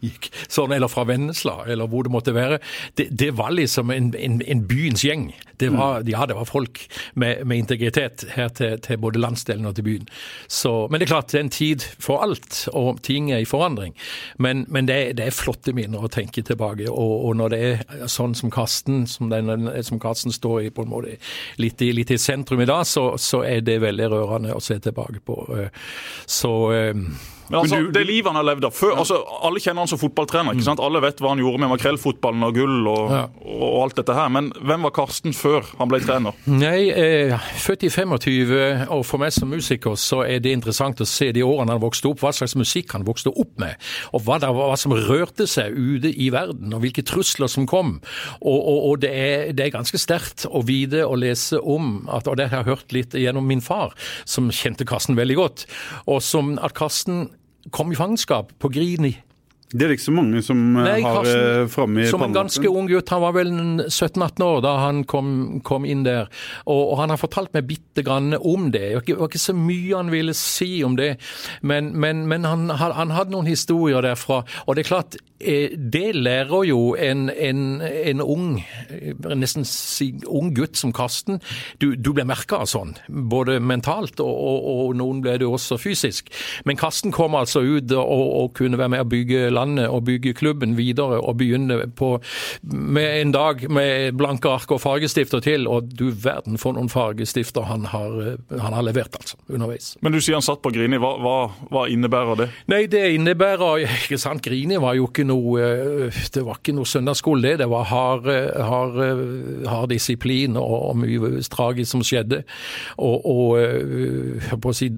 gikk 0.04 0.30
sånn, 0.46 0.74
eller 0.76 0.92
fra 0.92 1.06
Vennesla, 1.08 1.62
eller 1.66 1.90
hvor 1.90 2.06
det 2.06 2.14
måtte 2.14 2.36
være. 2.36 2.60
Det, 2.94 3.10
det 3.10 3.32
var 3.38 3.54
liksom 3.56 3.90
en, 3.94 4.12
en, 4.14 4.38
en 4.44 4.64
byens 4.68 5.04
gjeng. 5.06 5.28
Det 5.60 5.70
var, 5.70 6.02
mm. 6.02 6.10
Ja, 6.10 6.26
det 6.26 6.36
var 6.38 6.48
folk 6.48 6.80
med, 7.14 7.44
med 7.46 7.64
integritet 7.64 8.26
her 8.34 8.43
her 8.44 8.54
til, 8.54 8.76
til 8.84 9.00
både 9.02 9.20
landsdelen 9.22 9.68
og 9.68 9.76
til 9.76 9.86
byen. 9.86 10.08
Så, 10.48 10.72
men 10.90 11.00
det 11.00 11.08
er 11.08 11.14
klart, 11.14 11.30
det 11.32 11.40
er 11.40 11.46
en 11.46 11.54
tid 11.54 11.86
for 12.02 12.24
alt, 12.24 12.64
og 12.72 13.02
ting 13.06 13.32
er 13.32 13.42
i 13.42 13.48
forandring. 13.48 13.94
Men, 14.38 14.64
men 14.68 14.88
det, 14.88 15.16
det, 15.18 15.28
er, 15.28 15.34
flotte 15.34 15.74
minner 15.76 16.04
å 16.04 16.12
tenke 16.12 16.44
tilbake. 16.46 16.88
Og, 16.90 17.14
og 17.28 17.38
når 17.40 17.54
det 17.54 17.62
er 17.68 18.08
sånn 18.10 18.36
som 18.38 18.52
Karsten, 18.54 19.04
som, 19.10 19.30
den, 19.32 19.68
som 19.86 20.00
Karsten 20.02 20.34
står 20.34 20.68
i 20.68 20.72
på 20.74 20.84
en 20.84 20.92
måte 20.92 21.18
litt 21.62 21.82
i, 21.82 21.92
litt 21.96 22.12
i 22.14 22.20
sentrum 22.20 22.62
i 22.64 22.68
dag, 22.70 22.84
så, 22.88 23.14
så, 23.20 23.42
er 23.44 23.64
det 23.64 23.80
veldig 23.82 24.10
rørende 24.12 24.54
å 24.54 24.62
se 24.62 24.78
tilbake 24.82 25.20
på. 25.26 25.36
Så 26.30 26.52
men 27.48 27.58
altså, 27.60 27.80
du, 27.80 27.90
Det 27.94 28.04
livet 28.08 28.30
han 28.30 28.38
har 28.38 28.46
levd 28.46 28.68
av 28.68 28.74
før, 28.74 28.94
altså, 29.02 29.18
Alle 29.44 29.60
kjenner 29.62 29.84
han 29.84 29.90
som 29.90 30.00
fotballtrener. 30.00 30.56
ikke 30.56 30.66
sant? 30.66 30.82
Alle 30.82 31.02
vet 31.04 31.20
hva 31.20 31.34
han 31.34 31.42
gjorde 31.42 31.60
med 31.62 31.72
makrellfotballen 31.74 32.46
og 32.46 32.56
gull 32.56 32.88
og, 32.90 33.12
ja. 33.12 33.24
og, 33.44 33.76
alt 33.84 33.98
dette 34.00 34.16
her. 34.16 34.30
Men 34.32 34.50
hvem 34.64 34.86
var 34.88 34.94
Karsten 34.96 35.36
før 35.36 35.66
han 35.78 35.90
ble 35.90 36.00
trener? 36.04 36.38
Nei, 36.48 36.88
eh, 36.90 37.34
Født 37.64 37.86
i 37.86 37.90
25, 37.92 38.88
og 38.94 39.04
for 39.06 39.22
meg 39.22 39.34
som 39.34 39.50
musiker 39.52 39.98
så 40.00 40.22
er 40.26 40.40
det 40.44 40.54
interessant 40.56 41.02
å 41.04 41.08
se 41.08 41.30
de 41.34 41.44
årene 41.44 41.76
han 41.76 41.82
vokste 41.82 42.10
opp, 42.10 42.22
hva 42.24 42.32
slags 42.34 42.56
musikk 42.58 42.94
han 42.96 43.06
vokste 43.06 43.32
opp 43.32 43.52
med. 43.60 43.76
Og 44.16 44.24
hva, 44.26 44.40
det, 44.42 44.50
hva 44.54 44.72
som 44.80 44.94
rørte 44.96 45.48
seg 45.50 45.76
ute 45.76 46.12
i 46.12 46.30
verden, 46.34 46.72
og 46.74 46.84
hvilke 46.84 47.04
trusler 47.06 47.50
som 47.50 47.68
kom. 47.70 47.98
Og, 48.40 48.58
og, 48.58 48.80
og 48.90 48.98
det, 49.04 49.12
er, 49.12 49.46
det, 49.52 49.68
er, 49.68 49.74
ganske 49.74 50.00
sterkt 50.00 50.46
å 50.48 50.62
vite 50.66 51.04
og 51.04 51.18
lese 51.22 51.60
om, 51.60 52.04
at, 52.08 52.28
og 52.30 52.38
det 52.40 52.48
har 52.50 52.62
jeg 52.62 52.72
hørt 52.72 52.94
litt 52.96 53.16
gjennom 53.18 53.46
min 53.48 53.64
far, 53.64 53.94
som 54.28 54.52
kjente 54.54 54.86
Karsten 54.88 55.18
veldig 55.18 55.38
godt, 55.38 55.66
og 56.10 56.22
som 56.24 56.54
at 56.62 56.76
Karsten 56.76 57.26
kom 57.70 57.92
i 57.92 57.96
fangenskap 57.96 58.52
på 58.58 58.68
Grini. 58.68 59.14
Det 59.74 59.82
er 59.82 59.90
det 59.90 59.96
ikke 59.98 60.06
så 60.06 60.14
mange 60.14 60.40
som 60.46 60.58
eh, 60.78 60.86
Nei, 60.86 60.98
har 61.02 61.16
Karsten, 61.18 61.40
eh, 61.64 61.68
framme 61.72 62.04
i 62.04 62.06
Som 62.06 62.22
en 62.22 62.36
ganske 62.36 62.70
ung 62.70 62.86
gutt. 62.86 63.10
Han 63.10 63.24
var 63.24 63.34
vel 63.34 63.50
17-18 63.88 64.44
år 64.46 64.62
da 64.62 64.74
han 64.84 65.02
kom, 65.10 65.32
kom 65.66 65.88
inn 65.88 66.04
der. 66.06 66.30
Og, 66.62 66.92
og, 66.92 66.94
han 67.00 67.10
har 67.10 67.18
fortalt 67.18 67.50
meg 67.56 67.66
bitte 67.66 68.04
grann 68.06 68.36
om 68.38 68.70
det. 68.70 68.84
Det 68.94 69.18
var 69.18 69.26
ikke 69.26 69.42
så 69.42 69.56
mye 69.58 69.98
han 69.98 70.14
ville 70.14 70.36
si 70.38 70.78
om 70.86 70.94
det, 70.98 71.16
men, 71.62 71.90
men, 71.98 72.22
men 72.30 72.46
han, 72.46 72.68
han, 72.70 73.14
hadde 73.14 73.34
noen 73.34 73.50
historier 73.50 74.04
derfra. 74.06 74.44
Og 74.68 74.78
det 74.78 74.84
er 74.84 74.92
klart, 74.92 75.18
Eh, 75.44 75.70
det 75.92 76.14
lærer 76.14 76.64
jo 76.64 76.94
en, 76.94 77.28
en, 77.30 77.82
en 77.82 78.20
ung, 78.20 78.62
nesten 79.36 79.66
si 79.68 80.14
ung 80.24 80.52
gutt 80.56 80.78
som 80.78 80.92
Karsten. 80.94 81.40
Du, 81.82 81.92
du 81.96 82.12
blir 82.14 82.26
merka 82.28 82.62
av 82.62 82.70
sånn, 82.70 82.94
både 83.08 83.58
mentalt 83.60 84.22
og, 84.24 84.30
og, 84.30 84.68
og 84.72 84.94
noen 84.96 85.20
ble 85.24 85.36
det 85.42 85.48
også 85.48 85.76
fysisk. 85.82 86.30
Men 86.64 86.78
Karsten 86.80 87.12
kom 87.12 87.36
altså 87.36 87.60
ut 87.60 87.92
og, 87.92 88.04
og, 88.08 88.52
kunne 88.54 88.78
være 88.78 88.94
med 88.94 89.04
å 89.04 89.08
bygge 89.10 89.50
landet 89.50 89.63
og 89.88 90.04
bygge 90.08 90.34
klubben 90.36 90.76
videre 90.78 91.20
og 91.20 91.38
begynne 91.40 91.88
på, 91.96 92.18
med 92.62 93.20
en 93.20 93.34
dag 93.34 93.64
med 93.70 94.18
blanke 94.18 94.50
ark 94.50 94.74
og 94.74 94.82
fargestifter 94.82 95.42
til. 95.44 95.68
Og 95.70 95.90
du 95.98 96.10
verden 96.10 96.58
for 96.60 96.76
noen 96.76 96.90
fargestifter 96.92 97.66
han 97.68 97.88
har, 97.92 98.36
han 98.50 98.76
har 98.76 98.84
levert, 98.86 99.16
altså, 99.20 99.38
underveis. 99.48 99.94
Men 100.04 100.14
du 100.14 100.20
sier 100.20 100.38
han 100.38 100.44
satt 100.44 100.62
på 100.64 100.72
Grini. 100.74 100.98
Hva, 101.00 101.14
hva, 101.22 101.36
hva 101.72 101.86
innebærer 101.90 102.40
det? 102.42 102.48
Nei, 102.72 102.84
det 102.90 103.04
innebærer 103.16 103.84
ikke 104.04 104.20
sant, 104.20 104.44
Grini 104.44 104.78
var 104.82 104.96
jo 104.98 105.08
ikke 105.08 105.26
noe 105.26 105.62
eh, 105.64 106.22
Det 106.34 106.42
var 106.44 106.60
ikke 106.60 106.74
noe 106.76 106.88
søndagsskole, 106.88 107.44
det. 107.44 107.58
Det 107.64 107.70
var 107.70 107.88
hard, 107.90 108.28
hard, 108.70 108.98
hard 109.68 109.90
disiplin 109.92 110.58
og, 110.60 110.74
og, 110.90 110.96
mye 111.00 111.42
tragisk 111.52 111.90
som 111.92 112.04
skjedde. 112.06 112.42
Og, 112.98 113.24
og 113.24 113.58
eh, 113.60 114.54
på 114.54 114.72
å 114.72 114.76
si 114.76 114.90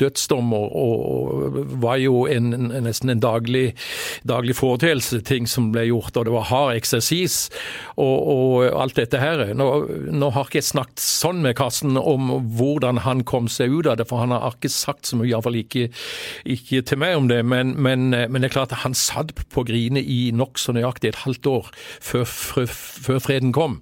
dødsdom 0.00 0.54
og, 0.56 0.76
og, 0.80 1.60
var 1.82 2.00
jo 2.02 2.24
en, 2.30 2.50
nesten 2.84 3.12
en 3.14 3.22
daglig, 3.22 3.70
daglig 4.26 4.56
foreteelse, 4.58 5.20
ting 5.26 5.48
som 5.50 5.70
ble 5.74 5.86
gjort. 5.88 6.16
Og 6.16 6.28
det 6.28 6.34
var 6.34 6.48
hard 6.50 6.76
eksersis 6.78 7.38
og, 8.00 8.68
alt 8.70 8.96
dette 8.98 9.20
her. 9.20 9.42
Nå, 9.56 9.68
nå 10.12 10.30
har 10.34 10.48
ikke 10.48 10.60
jeg 10.60 10.68
snakket 10.70 11.02
sånn 11.02 11.40
med 11.44 11.56
Karsten 11.58 11.98
om 12.00 12.30
hvordan 12.56 13.02
han 13.06 13.24
kom 13.28 13.48
seg 13.50 13.72
ut 13.72 13.88
av 13.90 13.98
det, 14.00 14.06
for 14.10 14.22
han 14.22 14.34
har 14.34 14.54
ikke 14.54 14.70
sagt 14.72 15.08
så 15.08 15.18
mye, 15.18 15.30
iallfall 15.30 15.58
ikke, 15.60 15.88
ikke 16.44 16.82
til 16.86 17.00
meg 17.00 17.16
om 17.18 17.30
det. 17.30 17.40
Men, 17.46 17.74
men, 17.80 18.10
men 18.12 18.40
det 18.40 18.50
er 18.50 18.56
klart 18.58 18.74
at 18.74 18.84
han 18.84 18.96
satt 18.96 19.32
på 19.52 19.64
Grine 19.68 20.02
i 20.02 20.20
nokså 20.36 20.74
nøyaktig 20.76 21.12
et 21.12 21.22
halvt 21.24 21.50
år 21.50 21.70
før, 22.02 22.26
før, 22.28 23.20
freden 23.22 23.54
kom. 23.56 23.80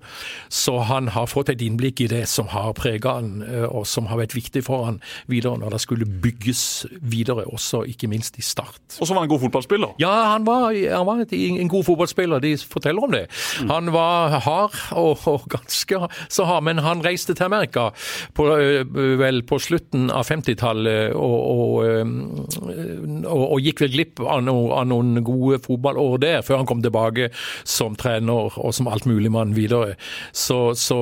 Så 0.53 0.79
han 0.89 1.13
har 1.15 1.31
fått 1.31 1.53
et 1.53 1.63
innblikk 1.65 2.03
i 2.05 2.11
det 2.11 2.25
som 2.31 2.51
har 2.53 2.75
prega 2.79 3.19
han, 3.19 3.43
eh, 3.47 3.67
og 3.67 3.87
som 3.89 4.09
har 4.11 4.21
vært 4.21 4.37
viktig 4.37 4.65
for 4.67 4.87
han 4.89 5.01
videre 5.31 5.59
når 5.61 5.77
det 5.77 5.83
skulle 5.85 6.09
bygges 6.09 6.63
videre, 7.01 7.47
også 7.49 7.85
ikke 7.91 8.11
minst 8.11 8.39
i 8.39 8.45
Start. 8.45 8.81
Og 8.99 9.05
så 9.05 9.13
var 9.13 9.23
han 9.23 9.29
en 9.29 9.35
god 9.35 9.43
fotballspiller? 9.47 9.97
Ja, 10.03 10.08
han 10.09 10.47
var, 10.47 10.73
han 10.73 11.07
var 11.07 11.25
en 11.25 11.69
god 11.69 11.85
fotballspiller. 11.85 12.41
De 12.41 12.55
forteller 12.59 13.05
om 13.05 13.13
det. 13.13 13.27
Han 13.69 13.93
var 13.93 14.39
hard, 14.45 14.77
og, 14.99 15.19
og 15.27 15.47
ganske 15.53 16.01
så 16.29 16.47
hard, 16.49 16.65
men 16.69 16.83
han 16.85 17.03
reiste 17.05 17.35
til 17.35 17.49
Amerika 17.49 17.89
på, 18.37 18.49
eh, 18.57 18.85
vel 19.21 19.43
på 19.49 19.59
slutten 19.63 20.09
av 20.15 20.27
50-tallet 20.29 21.15
og, 21.17 21.39
og, 21.39 21.75
eh, 21.87 23.27
og, 23.29 23.59
gikk 23.63 23.83
vel 23.85 23.95
glipp 23.95 24.23
av, 24.23 24.43
noe, 24.47 24.71
av 24.79 24.89
noen 24.91 25.23
gode 25.27 25.61
fotballår 25.65 26.19
der, 26.23 26.43
før 26.47 26.63
han 26.63 26.69
kom 26.71 26.83
tilbake 26.85 27.31
som 27.69 27.97
trener 27.99 28.55
og 28.59 28.75
som 28.77 28.91
altmuligmann 28.91 29.57
videre. 29.57 29.97
Så, 30.33 30.75
så, 30.79 30.99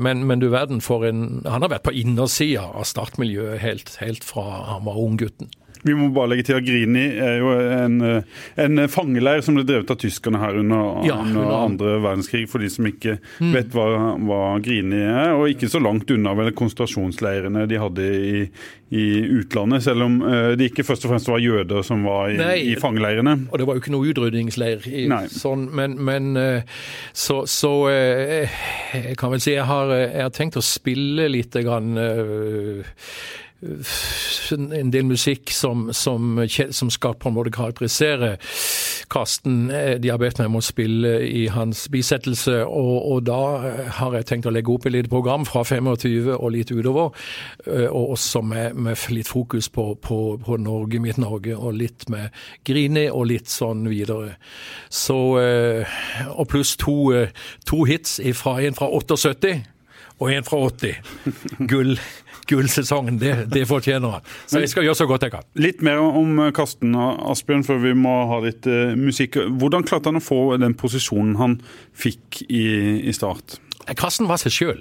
men, 0.00 0.24
men, 0.26 0.38
du 0.38 0.48
verden 0.52 0.80
for 0.84 1.02
en 1.08 1.42
Han 1.48 1.64
har 1.64 1.72
vært 1.72 1.88
på 1.88 1.94
innersida 1.98 2.62
av 2.78 2.86
startmiljøet 2.86 3.58
helt, 3.62 3.96
helt 4.02 4.26
fra 4.26 4.44
han 4.68 4.86
var 4.86 5.00
ung 5.00 5.18
gutten. 5.18 5.50
Vi 5.82 5.94
må 5.94 6.08
bare 6.14 6.32
legge 6.32 6.48
til 6.48 6.58
at 6.58 6.66
Grini 6.66 7.04
er 7.22 7.38
jo 7.40 7.52
en, 7.54 7.98
en 8.64 8.82
fangeleir 8.90 9.42
som 9.44 9.58
ble 9.58 9.64
drevet 9.68 9.90
av 9.92 9.98
tyskerne 10.00 10.40
her 10.42 10.58
under, 10.60 11.02
ja, 11.06 11.18
under 11.22 11.54
andre 11.58 11.98
verdenskrig, 12.04 12.46
for 12.50 12.62
de 12.62 12.70
som 12.72 12.88
ikke 12.88 13.18
mm. 13.18 13.52
vet 13.54 13.70
hva, 13.76 13.86
hva, 14.28 14.40
Grini 14.64 15.00
er. 15.04 15.34
Og 15.36 15.52
ikke 15.52 15.70
så 15.70 15.82
langt 15.82 16.10
unna 16.14 16.34
vel 16.38 16.52
konsentrasjonsleirene 16.58 17.66
de 17.70 17.80
hadde 17.80 18.08
i, 18.08 18.44
i 18.94 19.06
utlandet, 19.38 19.84
selv 19.86 20.06
om 20.08 20.20
uh, 20.24 20.52
det 20.58 20.70
ikke 20.72 20.86
først 20.88 21.06
og 21.06 21.14
fremst 21.14 21.30
var 21.30 21.42
jøder 21.44 21.86
som 21.86 22.04
var 22.08 22.34
i, 22.34 22.38
Nei, 22.40 22.56
i 22.72 22.76
fangeleirene. 22.80 23.36
Og 23.52 23.60
det 23.60 23.68
var 23.68 23.78
jo 23.78 23.84
ikke 23.84 23.94
noe 23.94 24.12
utrydningsleir. 24.12 24.86
I, 24.88 25.06
sånn, 25.32 25.68
men, 25.78 25.98
men 26.02 26.32
uh, 26.38 26.78
så, 27.12 27.42
så 27.48 27.74
jeg 27.90 29.18
kan 29.20 29.34
vel 29.34 29.42
si 29.44 29.54
jeg 29.54 29.68
har, 29.68 29.92
jeg 29.94 30.24
har 30.24 30.34
tenkt 30.34 30.58
å 30.58 30.64
spille 30.64 31.28
litt 31.30 31.54
grann 31.58 31.94
en 33.60 34.90
del 34.92 35.06
musikk 35.08 35.50
som, 35.50 35.88
som, 35.92 36.38
som, 36.70 36.90
skal 36.90 37.16
på 37.18 37.28
en 37.28 37.34
måte 37.34 37.50
karakterisere 37.50 38.36
Karsten. 39.10 39.70
Eh, 39.70 39.98
meg 39.98 40.46
om 40.46 40.58
å 40.60 40.62
spille 40.62 41.14
i 41.26 41.46
hans 41.50 41.86
bisettelse, 41.90 42.60
og, 42.66 42.96
og, 43.12 43.22
da 43.26 43.40
eh, 43.66 43.80
har 43.98 44.14
jeg 44.14 44.28
tenkt 44.28 44.46
å 44.46 44.52
legge 44.54 44.70
opp 44.70 44.86
et 44.86 44.94
lite 44.94 45.10
program 45.10 45.46
fra 45.48 45.64
25 45.64 45.88
og 46.36 46.50
litt 46.54 46.70
utover, 46.70 47.10
eh, 47.66 47.88
og 47.88 48.14
også 48.14 48.42
med, 48.46 48.76
med 48.76 49.08
litt 49.10 49.28
fokus 49.28 49.70
på, 49.72 49.88
på, 50.02 50.20
på 50.44 50.58
Norge, 50.62 51.00
mitt 51.02 51.18
Norge, 51.18 51.56
og 51.56 51.80
litt 51.80 52.06
med 52.12 52.30
Grini 52.68 53.08
og 53.10 53.26
litt 53.32 53.50
sånn 53.50 53.88
videre. 53.88 54.36
Så, 54.92 55.18
og 56.28 56.46
pluss 56.50 56.76
to, 56.78 57.26
to 57.66 57.82
hits, 57.88 58.18
fra, 58.38 58.58
en 58.62 58.76
fra 58.78 58.86
78 58.92 59.77
og 60.18 60.32
en 60.34 60.46
fra 60.46 60.60
80. 60.68 60.98
Gull 61.70 61.94
gullsesongen. 62.48 63.18
Det, 63.20 63.34
det 63.52 63.66
fortjener 63.68 64.18
han. 64.18 64.28
Så 64.48 64.62
jeg 64.62 64.70
skal 64.72 64.86
gjøre 64.86 64.96
så 64.96 65.06
godt 65.08 65.26
jeg 65.26 65.34
kan. 65.34 65.46
Litt 65.60 65.82
mer 65.84 66.00
om 66.00 66.40
Karsten 66.56 66.96
Asbjørn, 66.96 67.64
før 67.66 67.82
vi 67.82 67.94
må 67.98 68.14
ha 68.30 68.40
litt 68.44 68.64
uh, 68.64 68.94
musikk. 68.96 69.36
Hvordan 69.60 69.84
klarte 69.88 70.08
han 70.08 70.20
å 70.20 70.24
få 70.24 70.56
den 70.60 70.76
posisjonen 70.78 71.36
han 71.40 71.58
fikk 71.92 72.42
i, 72.48 72.64
i 73.04 73.12
Start? 73.16 73.58
Karsten 73.98 74.28
var 74.30 74.40
seg 74.40 74.54
sjøl. 74.54 74.80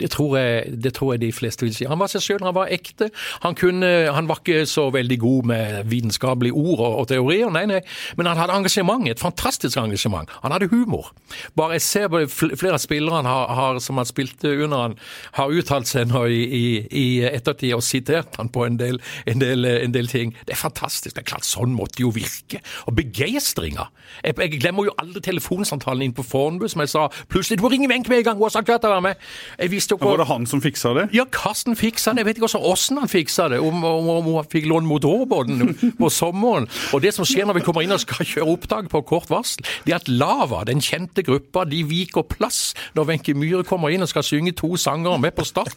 Det 0.00 0.10
tror, 0.14 0.36
jeg, 0.38 0.76
det 0.84 0.94
tror 0.96 1.14
jeg 1.14 1.24
de 1.24 1.32
fleste 1.34 1.66
vil 1.66 1.74
si. 1.76 1.86
Han 1.88 2.00
var 2.00 2.10
seg 2.12 2.24
sjøl, 2.24 2.42
han 2.44 2.56
var 2.56 2.72
ekte. 2.72 3.10
Han, 3.44 3.56
kunne, 3.58 3.90
han, 4.12 4.28
var 4.30 4.42
ikke 4.42 4.66
så 4.68 4.88
veldig 4.94 5.18
god 5.22 5.50
med 5.52 5.90
vitenskapelige 5.90 6.56
ord 6.56 6.78
og, 6.78 6.98
og, 7.02 7.08
teorier, 7.10 7.50
nei, 7.52 7.64
nei. 7.70 7.80
Men 8.18 8.30
han 8.30 8.40
hadde 8.40 8.56
engasjement, 8.56 9.08
et 9.10 9.22
fantastisk 9.22 9.78
engasjement. 9.80 10.30
Han 10.42 10.54
hadde 10.54 10.70
humor. 10.72 11.12
Bare 11.58 11.78
jeg 11.78 11.86
ser 11.86 12.12
flere 12.28 12.76
av 12.76 12.82
spillerne 12.82 13.28
har, 13.28 13.52
har, 13.56 13.80
som 13.82 14.00
han 14.00 14.08
spilte 14.08 14.52
under 14.52 14.86
han, 14.86 14.96
har 15.38 15.52
uttalt 15.52 15.90
seg 15.90 16.10
nå 16.10 16.24
i, 16.30 16.42
i, 16.42 16.64
i, 16.88 17.06
ettertid 17.28 17.74
og 17.76 17.84
sitert 17.86 18.38
han 18.40 18.50
på 18.52 18.66
en 18.66 18.78
del, 18.80 19.00
en, 19.26 19.40
del, 19.42 19.66
en 19.68 19.94
del, 19.94 20.10
ting. 20.12 20.34
Det 20.46 20.56
er 20.56 20.60
fantastisk. 20.60 21.14
Det 21.16 21.22
er 21.22 21.28
klart, 21.32 21.46
sånn 21.48 21.74
måtte 21.76 22.02
jo 22.02 22.12
virke. 22.14 22.60
Og 22.90 22.96
begeistringa. 22.98 23.88
Jeg, 24.22 24.36
jeg, 24.38 24.60
glemmer 24.62 24.88
jo 24.88 24.96
aldri 25.00 25.22
telefonsamtalen 25.24 26.04
inn 26.06 26.16
på 26.16 26.24
Fornebu 26.26 26.68
som 26.70 26.82
jeg 26.84 26.92
sa 26.92 27.06
plutselig 27.32 27.60
du 27.60 27.64
må 27.64 27.70
ringe 27.72 27.88
Wenche 27.90 28.10
med 28.10 28.22
en 28.22 28.26
gang, 28.26 28.38
hun 28.38 28.46
har 28.46 28.54
sagt 28.54 28.70
ja 28.70 28.78
til 28.80 28.90
å 28.90 28.96
være 28.96 29.06
med. 29.08 29.26
Jeg 29.58 29.72
jo 29.90 29.98
Var 29.98 30.22
det 30.22 30.28
han 30.30 30.46
som 30.46 30.62
fiksa 30.62 30.94
det? 30.96 31.08
Ja, 31.16 31.24
Karsten 31.32 31.76
fiksa 31.78 32.12
det. 32.12 32.22
Jeg 32.22 32.28
vet 32.30 32.40
ikke 32.40 32.48
også 32.50 32.62
åssen 32.72 33.00
han 33.00 33.10
fiksa 33.10 33.48
det. 33.52 33.60
Om, 33.62 33.84
om, 33.84 34.10
om 34.18 34.30
han 34.36 34.48
fikk 34.52 34.68
låne 34.70 34.88
motorbåten 34.88 35.94
på 35.98 36.10
sommeren. 36.12 36.68
Og 36.92 37.02
det 37.04 37.14
som 37.16 37.26
skjer 37.28 37.48
når 37.48 37.60
vi 37.60 37.64
kommer 37.66 37.84
inn 37.84 37.94
og 37.94 38.02
skal 38.02 38.26
kjøre 38.26 38.54
opptak 38.54 38.90
på 38.92 39.02
kort 39.08 39.30
varsel, 39.32 39.66
det 39.86 39.94
er 39.94 40.00
at 40.00 40.10
Lava, 40.10 40.62
den 40.68 40.82
kjente 40.84 41.24
gruppa, 41.26 41.64
de 41.68 41.82
viker 41.88 42.26
plass 42.28 42.72
når 42.96 43.08
Wenche 43.10 43.34
Myhre 43.38 43.66
kommer 43.68 43.92
inn 43.92 44.04
og 44.04 44.10
skal 44.10 44.24
synge 44.26 44.54
to 44.58 44.74
sanger 44.80 45.18
med 45.22 45.34
på 45.36 45.44
start, 45.48 45.74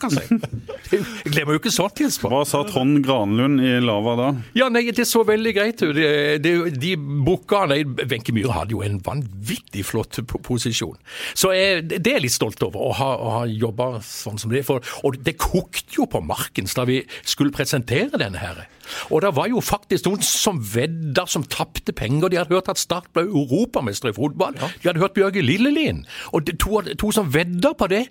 jeg 0.91 1.31
glemmer 1.31 1.55
jo 1.55 1.61
ikke 1.61 1.71
sånt 1.73 1.95
tidspunkt. 1.97 2.33
Hva 2.33 2.43
sa 2.47 2.61
Trond 2.67 2.99
Granlund 3.05 3.61
i 3.63 3.75
Lava 3.83 4.15
da? 4.19 4.27
Ja, 4.57 4.67
nei, 4.73 4.85
Det 4.95 5.05
så 5.07 5.23
veldig 5.27 5.53
greit 5.55 5.81
ut. 5.83 5.95
De, 5.95 6.37
de, 6.41 6.53
de 6.71 6.93
booka 6.97 7.65
Wenche 7.69 8.33
Myhre 8.35 8.55
hadde 8.59 8.75
jo 8.75 8.83
en 8.85 8.99
vanvittig 9.03 9.85
flott 9.87 10.19
posisjon. 10.45 10.97
Så 11.33 11.53
jeg, 11.55 11.85
det 11.89 12.03
er 12.03 12.19
jeg 12.19 12.25
litt 12.27 12.35
stolt 12.35 12.61
over, 12.65 12.89
å 12.89 12.95
ha, 12.97 13.09
å 13.15 13.33
ha 13.39 13.43
jobba 13.49 13.94
var 13.95 14.05
sånn 14.05 14.39
som 14.41 14.53
det. 14.53 14.61
For, 14.67 14.83
og 15.07 15.17
det 15.25 15.35
kokte 15.41 15.97
jo 15.99 16.05
på 16.11 16.21
Markens 16.25 16.75
da 16.77 16.85
vi 16.87 17.01
skulle 17.25 17.53
presentere 17.55 18.19
denne 18.21 18.41
her. 18.41 18.65
Og 19.09 19.23
det 19.25 19.33
var 19.37 19.49
jo 19.49 19.63
faktisk 19.65 20.05
noen 20.09 20.21
som 20.25 20.59
vedda, 20.61 21.25
som 21.31 21.43
tapte 21.49 21.95
penger. 21.97 22.29
De 22.29 22.37
hadde 22.43 22.53
hørt 22.55 22.69
at 22.71 22.81
Start 22.81 23.09
ble 23.15 23.25
europamester 23.25 24.11
i 24.11 24.17
fotball. 24.17 24.53
De 24.59 24.89
hadde 24.91 25.01
hørt 25.01 25.17
Bjørge 25.17 25.41
Lillelien. 25.45 26.05
Og 26.33 26.45
det, 26.45 26.59
to, 26.61 26.81
to 27.01 27.11
som 27.15 27.31
vedda 27.33 27.73
på 27.79 27.89
det. 27.91 28.05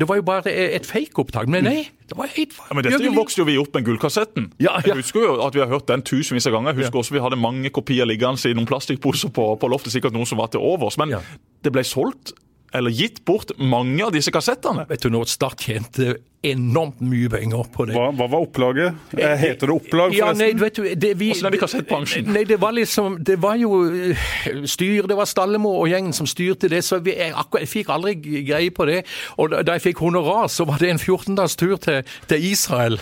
Det 0.00 0.06
var 0.08 0.16
jo 0.16 0.22
bare 0.24 0.52
et 0.52 0.86
fake-opptak. 0.88 1.48
Men 1.50 1.66
nei, 1.66 1.80
det 2.08 2.16
var 2.16 2.30
helt 2.32 2.54
Ja, 2.56 2.76
men 2.76 2.86
Dette 2.86 3.10
vokste 3.12 3.42
jo 3.42 3.46
vi 3.48 3.56
opp 3.60 3.74
med 3.76 3.84
gullkassetten. 3.84 4.46
Ja, 4.62 4.76
ja. 4.78 4.92
Jeg 4.94 5.02
husker 5.02 5.24
jo 5.26 5.34
at 5.44 5.56
vi 5.56 5.60
har 5.60 5.68
hørt 5.68 5.88
den 5.90 6.04
tusenvis 6.06 6.46
av 6.48 6.54
ganger. 6.56 6.72
Jeg 6.72 6.86
husker 6.86 7.02
også 7.02 7.16
vi 7.16 7.20
hadde 7.24 7.36
mange 7.40 7.72
kopier 7.74 8.08
liggende 8.08 8.48
i 8.48 8.54
noen 8.56 8.68
plastikkposer 8.70 9.32
på, 9.34 9.44
på 9.60 9.68
loftet. 9.72 9.92
Sikkert 9.92 10.16
noen 10.16 10.28
som 10.30 10.40
var 10.40 10.52
til 10.54 10.62
overs. 10.64 10.96
Men 11.00 11.16
Ja. 11.16 11.20
det 11.66 11.72
ble 11.74 11.84
solgt, 11.84 12.32
eller 12.72 12.94
gitt 12.94 13.24
bort, 13.24 13.52
mange 13.58 14.04
av 14.06 14.14
disse 14.14 14.32
kassettene. 14.34 14.86
Vet 14.90 15.02
du 15.04 15.10
nå, 15.12 15.24
Start 15.28 15.64
tjente 15.66 16.16
enormt 16.42 17.00
mye 17.04 17.28
penger 17.28 17.66
på 17.74 17.84
det. 17.90 17.92
Hva, 17.98 18.06
hva 18.16 18.26
var 18.32 18.44
opplaget? 18.46 18.94
Eh, 19.12 19.34
Heter 19.42 19.68
det 19.68 19.74
opplag, 19.74 20.14
Ja, 20.16 20.30
nei, 20.32 20.54
forresten? 20.54 20.60
vet 20.62 20.76
du, 20.78 21.00
det, 21.02 21.10
vi, 21.20 21.26
Hvordan 21.34 21.50
er 21.50 21.54
det 21.54 21.60
kassettbransjen? 21.60 22.30
Nei, 22.32 22.44
det 22.48 22.56
var 22.62 22.72
liksom 22.72 23.18
Det 23.28 23.36
var 23.42 23.58
jo 23.60 23.74
eh, 23.92 24.22
styr, 24.64 25.04
det 25.10 25.18
var 25.18 25.28
Stallemo 25.28 25.74
og 25.82 25.90
gjengen 25.92 26.14
som 26.16 26.28
styrte 26.30 26.70
det, 26.72 26.80
så 26.86 26.96
vi, 27.04 27.12
jeg, 27.18 27.34
akkurat, 27.36 27.66
jeg 27.66 27.72
fikk 27.74 27.90
aldri 27.92 28.14
greie 28.48 28.70
på 28.72 28.86
det. 28.88 29.02
Og 29.36 29.52
da, 29.52 29.66
jeg 29.76 29.84
fikk 29.90 30.00
honorar, 30.06 30.48
så 30.48 30.64
var 30.68 30.80
det 30.80 30.94
en 30.94 31.02
14-dags 31.02 31.58
tur 31.60 31.76
til, 31.76 32.00
til 32.30 32.46
Israel 32.52 32.96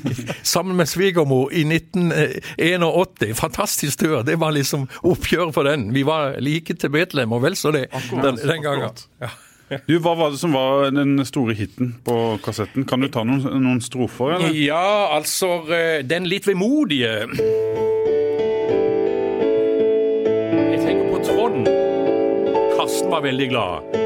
sammen 0.54 0.76
med 0.76 0.90
svigermor 0.92 1.48
i 1.52 1.64
1981. 1.64 3.32
Fantastisk 3.40 3.98
tur. 4.04 4.20
Det 4.26 4.36
var 4.40 4.52
liksom 4.52 4.84
oppgjøret 5.02 5.54
for 5.56 5.64
den. 5.68 5.88
Vi 5.96 6.04
var 6.06 6.36
like 6.44 6.76
til 6.76 6.92
Betlehem 6.92 7.32
og 7.32 7.42
vel 7.46 7.56
så 7.56 7.72
det 7.72 7.86
den, 8.12 8.36
den 8.36 8.62
gangen. 8.68 8.92
Ja. 9.22 9.32
Du, 9.88 9.98
Hva 10.02 10.14
var 10.18 10.30
det 10.34 10.38
som 10.40 10.52
var 10.56 10.90
den 10.94 11.16
store 11.26 11.54
hiten 11.56 11.94
på 12.04 12.16
kassetten? 12.44 12.84
Kan 12.88 13.00
du 13.04 13.08
ta 13.12 13.24
noen, 13.26 13.44
noen 13.62 13.80
strofer, 13.84 14.36
eller? 14.36 14.54
Ja, 14.56 15.08
altså 15.16 15.62
eh, 15.72 16.02
Den 16.04 16.28
litt 16.30 16.46
vemodige 16.48 17.12
Jeg 20.72 20.80
tenker 20.82 21.08
på 21.12 21.20
Trond. 21.26 21.68
Karsten 22.76 23.12
var 23.12 23.24
veldig 23.24 23.48
glad. 23.52 23.96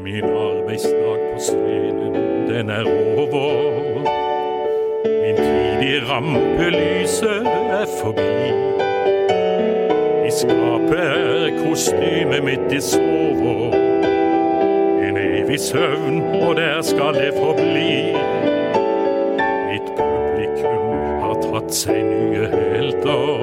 Min 0.00 0.24
arbeidsdag 0.24 1.18
på 1.34 1.42
scenen, 1.44 2.14
den 2.48 2.70
er 2.72 2.88
over. 3.20 4.08
Min 5.04 5.36
tid 5.36 5.84
i 5.84 5.92
rampelyset 6.08 7.46
er 7.50 7.86
forbi. 8.00 8.48
I 10.24 10.32
skapet 10.32 11.04
er 11.04 11.60
kostymet 11.60 12.44
mitt 12.48 12.72
i 12.72 12.80
sover. 12.80 13.79
Evig 15.50 15.60
søvn, 15.60 16.20
og 16.22 16.56
der 16.56 16.82
skal 16.82 17.14
det 17.14 17.32
forbli. 17.34 18.12
Mitt 19.66 19.88
publikum 19.98 20.92
har 21.24 21.40
tatt 21.42 21.72
seg 21.74 22.04
nye 22.06 22.44
helter. 22.52 23.42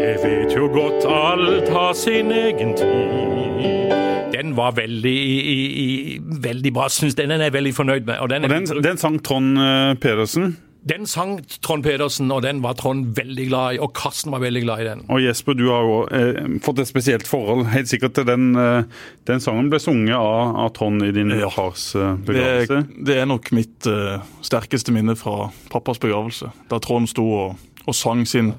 Jeg 0.00 0.16
vet 0.24 0.56
jo 0.56 0.66
godt 0.74 1.06
alt 1.06 1.70
har 1.70 1.94
sin 1.94 2.34
egen 2.34 2.74
tid. 2.74 3.94
Den 4.34 4.56
var 4.58 4.74
veldig, 4.74 5.14
i, 5.14 5.62
i, 5.84 6.18
veldig 6.48 6.74
bra. 6.74 6.88
Syns 6.90 7.14
den 7.14 7.30
er 7.30 7.46
jeg 7.46 7.54
veldig 7.60 7.74
fornøyd 7.78 8.02
med. 8.10 8.18
Og 8.18 8.34
den, 8.34 8.50
Og 8.50 8.50
den, 8.50 8.66
den 8.82 8.98
sang 8.98 9.22
Trond 9.22 9.54
eh, 9.62 9.94
Pedersen. 10.02 10.56
Den 10.88 11.04
sang 11.06 11.36
Trond 11.62 11.84
Pedersen, 11.86 12.30
og 12.34 12.42
den 12.42 12.58
var 12.64 12.74
Trond 12.74 13.12
veldig 13.14 13.44
glad 13.48 13.74
i. 13.76 13.78
Og 13.84 13.92
Karsten 13.94 14.32
var 14.34 14.40
veldig 14.42 14.62
glad 14.64 14.80
i 14.82 14.86
den. 14.88 15.04
Og 15.14 15.20
Jesper, 15.22 15.54
du 15.54 15.68
har 15.70 15.82
jo 15.86 15.98
eh, 16.10 16.58
fått 16.64 16.80
et 16.82 16.88
spesielt 16.90 17.28
forhold 17.30 17.68
helt 17.70 17.86
sikkert 17.90 18.16
til 18.18 18.26
den. 18.26 18.48
Eh, 18.58 18.82
den 19.30 19.38
sangen 19.44 19.68
ble 19.70 19.78
sunget 19.82 20.16
av, 20.18 20.56
av 20.64 20.72
Trond 20.74 21.04
i 21.06 21.12
din 21.14 21.30
Ja. 21.38 21.50
fars 21.54 21.92
eh, 21.94 22.16
Det, 22.16 22.24
begravelse. 22.32 22.80
det 23.06 23.18
er 23.22 23.28
nok 23.30 23.52
mitt 23.54 23.86
eh, 23.86 24.24
sterkeste 24.42 24.90
minne 24.96 25.14
fra 25.18 25.52
pappas 25.70 26.00
begravelse. 26.02 26.50
Da 26.72 26.80
Trond 26.82 27.06
sto 27.12 27.28
og, 27.30 27.60
og 27.86 27.94
sang 27.98 28.24
sin 28.26 28.50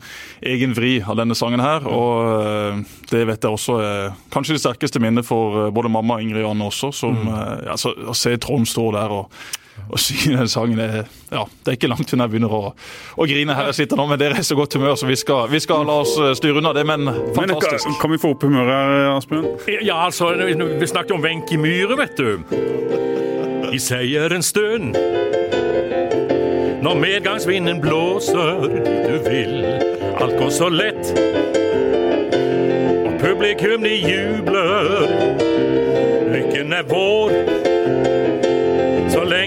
egen 0.43 0.73
vri 0.75 1.01
av 1.03 1.19
denne 1.19 1.36
sangen 1.36 1.59
her. 1.63 1.83
Og 1.88 2.39
eh, 2.39 2.79
det 3.12 3.25
vet 3.27 3.43
jeg 3.43 3.51
også 3.59 3.75
er 3.83 4.15
kanskje 4.31 4.55
det 4.55 4.63
sterkeste 4.63 5.03
minnet 5.03 5.27
for 5.27 5.65
eh, 5.67 5.73
både 5.75 5.91
mamma 5.91 6.21
og 6.21 6.23
Ingrid 6.23 6.47
Anne 6.47 6.71
også. 6.71 6.93
Som, 6.95 7.19
eh, 7.27 7.67
altså, 7.75 7.91
å 8.07 8.15
se 8.15 8.38
Trond 8.39 8.67
stå 8.71 8.88
der 8.95 9.12
og, 9.19 9.27
og 9.89 9.99
synge 9.99 10.38
den 10.39 10.47
sangen, 10.49 10.79
er- 10.79 11.05
ja, 11.33 11.43
det 11.65 11.71
er 11.73 11.77
ikke 11.77 11.89
langt 11.91 12.07
til 12.09 12.19
jeg 12.21 12.29
begynner 12.31 12.53
å, 12.53 12.73
å 13.17 13.25
grine 13.29 13.53
her 13.57 13.65
jeg 13.71 13.75
sitter 13.81 13.99
nå, 13.99 14.05
men 14.09 14.19
dere 14.21 14.38
er 14.38 14.43
i 14.43 14.47
så 14.47 14.55
godt 14.57 14.73
humør, 14.77 14.95
så 14.97 15.05
vi 15.09 15.15
skal, 15.19 15.47
vi 15.51 15.59
skal 15.63 15.83
la 15.89 15.99
oss 16.03 16.13
eh, 16.21 16.31
styre 16.39 16.62
unna 16.62 16.71
det. 16.77 16.86
Men 16.88 17.03
Men 17.09 17.33
fantastisk. 17.36 17.86
kan, 17.89 17.99
kan 18.01 18.12
vi 18.15 18.21
få 18.21 18.31
opp 18.36 18.43
humøret 18.47 18.71
her, 18.73 19.09
Asbjørn? 19.17 19.47
Ja, 19.86 19.99
altså, 20.07 20.31
vi 20.79 20.88
snakket 20.88 21.12
om 21.17 21.23
Wenche 21.25 21.57
Myhre, 21.59 21.97
vet 21.99 22.17
du. 22.17 22.38
I 23.73 23.79
seierens 23.81 24.33
en 24.33 24.49
stund 24.53 24.97
når 26.83 26.97
medgangsvinden 26.99 27.77
blåser 27.81 28.65
dit 28.73 29.05
du 29.07 29.13
vil. 29.29 29.53
Alt 30.19 30.33
går 30.38 30.49
så 30.51 30.67
lett, 30.69 31.13
og 33.07 33.13
publikum 33.21 33.86
de 33.88 33.93
jubler. 34.03 35.07
Lykken 36.33 36.73
er 36.75 36.83
vår, 36.91 37.31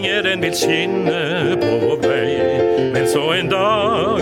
lenge 0.07 0.23
den 0.23 0.43
vil 0.43 0.55
skinne 0.55 1.57
på 1.61 1.79
vår 1.83 1.97
vei. 2.09 2.91
Men 2.93 3.09
så 3.09 3.33
en 3.33 3.49
dag 3.49 4.21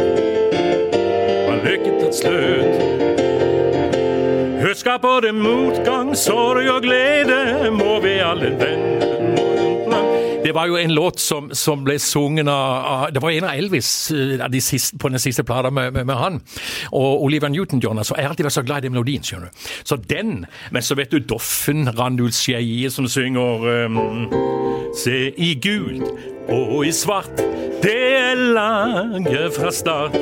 har 1.49 1.61
lykken 1.65 1.99
tatt 2.01 2.15
slutt. 2.15 2.81
Husk 4.65 4.87
at 4.87 5.01
både 5.01 5.33
motgang, 5.33 6.15
sorg 6.17 6.69
og 6.71 6.83
glede 6.83 7.71
må 7.71 8.01
vi 8.01 8.19
alle 8.25 8.55
vende. 8.61 9.24
Det 10.45 10.53
var 10.53 10.69
jo 10.69 10.77
en 10.77 10.93
låt 10.93 11.21
som, 11.21 11.49
som 11.57 11.85
ble 11.87 11.97
sunget 11.99 12.49
av, 12.49 13.09
Det 13.13 13.23
var 13.23 13.31
en 13.31 13.47
av 13.49 13.55
Elvis 13.57 14.11
eh, 14.13 14.37
de 14.51 14.61
siste, 14.61 14.99
på 15.01 15.09
den 15.09 15.23
siste 15.23 15.45
plata 15.45 15.71
med, 15.71 15.93
med, 15.93 16.07
med 16.07 16.21
han. 16.21 16.41
Og 16.93 17.25
Oliver 17.25 17.49
Newton-John. 17.49 17.99
Altså, 17.99 18.15
jeg 18.19 18.27
har 18.27 18.35
alltid 18.35 18.45
vært 18.51 18.59
så 18.59 18.67
glad 18.67 18.85
i 18.85 18.89
den 18.89 18.93
melodien. 18.93 19.25
skjønner 19.25 19.49
du. 19.49 19.65
Så 19.85 19.97
den. 19.97 20.45
Men 20.71 20.83
så 20.85 20.99
vet 21.01 21.13
du 21.13 21.19
Doffen, 21.19 21.89
Randulf 21.99 22.37
Skeie, 22.37 22.91
som 22.91 23.09
synger 23.09 23.65
um, 23.89 24.29
Se 24.95 25.33
i 25.33 25.55
gult 25.65 26.05
og 26.53 26.85
i 26.87 26.93
svart. 26.93 27.41
Det 27.83 27.97
er 28.21 28.37
laget 28.37 29.57
fra 29.57 29.73
start. 29.73 30.13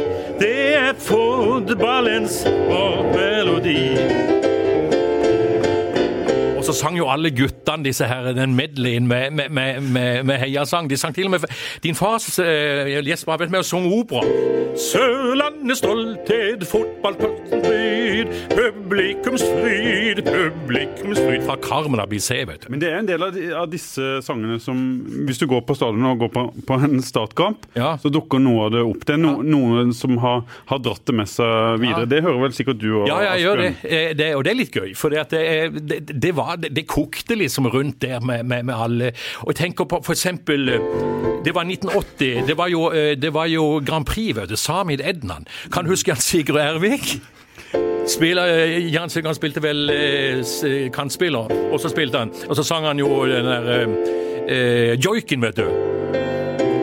Det 0.41 0.55
er 0.79 0.95
fotballens 0.99 2.45
vår 2.47 3.13
melodi. 3.17 4.52
Så 6.73 6.79
sang 6.79 6.95
jo 6.97 7.05
alle 7.13 7.29
guttene 7.37 7.85
disse 7.85 8.07
her, 8.09 8.31
den 8.33 8.55
medleyen 8.57 9.05
med, 9.05 9.35
med, 9.37 9.51
med, 9.53 10.23
med, 10.25 10.39
heiasang. 10.41 10.89
De 10.89 10.97
sang 10.97 11.13
til 11.13 11.29
og 11.29 11.35
med 11.35 11.45
Din 11.85 11.95
fars 11.95 12.31
uh, 12.41 12.89
Jesper 13.05 13.35
har 13.35 13.43
vært 13.43 13.53
med 13.53 13.61
og 13.61 13.69
sunget 13.69 13.93
opera. 13.93 14.25
Sørlandets 14.81 15.83
stolthet, 15.83 16.65
fotballpølsens 16.65 17.67
fryd, 17.67 18.31
publikums 18.57 19.45
fryd, 19.45 20.23
publikums 20.25 21.21
fryd. 21.21 21.45
Fra 21.45 21.57
Carmen 21.61 22.01
ABC, 22.01 22.31
vet 22.49 22.65
du. 22.65 22.71
Men 22.73 22.81
det 22.81 22.89
er 22.89 22.97
en 23.03 23.11
del 23.11 23.27
av, 23.27 23.35
de, 23.37 23.45
av 23.57 23.69
disse 23.73 24.23
sangene 24.25 24.57
som 24.63 24.81
Hvis 25.27 25.43
du 25.43 25.47
går 25.51 25.65
på 25.69 25.77
stadion 25.77 26.09
og 26.09 26.25
går 26.25 26.33
på, 26.33 26.47
på 26.69 26.79
en 26.89 27.03
startkamp, 27.05 27.69
Ja. 27.77 27.95
så 28.01 28.09
dukker 28.13 28.41
noe 28.41 28.71
av 28.71 28.73
det 28.79 28.85
opp. 28.87 29.05
Det 29.09 29.19
er 29.19 29.21
no, 29.21 29.35
noen 29.45 29.93
som 29.97 30.17
har, 30.23 30.45
har 30.73 30.81
dratt 30.85 31.05
det 31.09 31.19
med 31.21 31.29
seg 31.29 31.83
videre. 31.83 32.07
Ja. 32.07 32.11
Det 32.15 32.23
hører 32.25 32.41
vel 32.47 32.57
sikkert 32.57 32.81
du 32.81 32.89
òg, 33.03 33.13
Ja, 33.13 33.21
jeg 33.29 33.45
gjør 33.45 33.63
det. 33.65 33.71
Eh, 33.85 34.09
det. 34.17 34.31
Og 34.39 34.47
det 34.47 34.55
er 34.55 34.61
litt 34.63 34.81
gøy, 34.81 34.91
for 34.97 35.13
det, 35.13 35.27
det, 35.85 36.01
det, 36.13 36.33
var, 36.37 36.57
det, 36.63 36.73
det 36.77 36.87
kokte 36.91 37.37
liksom 37.39 37.69
rundt 37.73 38.01
der 38.03 38.21
med, 38.21 38.45
med, 38.45 38.65
med 38.69 38.75
alle. 38.75 39.13
Og 39.43 39.53
jeg 39.53 39.61
tenker 39.65 39.89
på 39.91 40.03
eksempel 40.13 40.69
eh, 40.69 40.89
Det 41.45 41.55
var 41.55 41.67
1980. 41.67 42.47
Det 42.47 42.57
var 42.59 42.73
jo, 42.73 42.89
eh, 42.91 43.13
det 43.19 43.35
var 43.35 43.51
jo 43.51 43.83
Grand 43.87 44.07
Prix, 44.07 44.37
vet 44.37 44.51
du. 44.51 44.57
Samid 44.57 45.03
Ednan. 45.05 45.47
Kan 45.73 45.85
du 45.85 45.93
huske 45.95 46.15
han 46.15 46.23
Sigurd 46.23 46.61
Ervik? 46.63 47.17
Spiller, 48.09 48.47
eh, 48.47 48.93
Jan 48.93 49.11
Sigurd 49.11 49.39
spilte 49.39 49.63
vel 49.63 49.91
kantspiller, 50.95 51.51
og 51.73 51.81
så 51.81 51.91
spilte 51.93 52.25
han. 52.25 52.35
Og 52.49 52.59
så 52.59 52.67
sang 52.67 52.87
han 52.87 52.99
jo 52.99 53.25
den 53.27 53.47
der 53.47 53.73
eh, 54.49 54.99
joiken, 55.05 55.43
vet 55.43 55.57
du. 55.57 56.32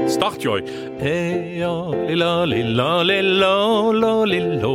Startjoy. 0.10 0.62
Heia, 1.00 1.70
lilla, 2.10 2.46
lilla, 2.46 3.04
lilla, 3.04 3.52
la, 3.94 4.14
lilla. 4.26 4.72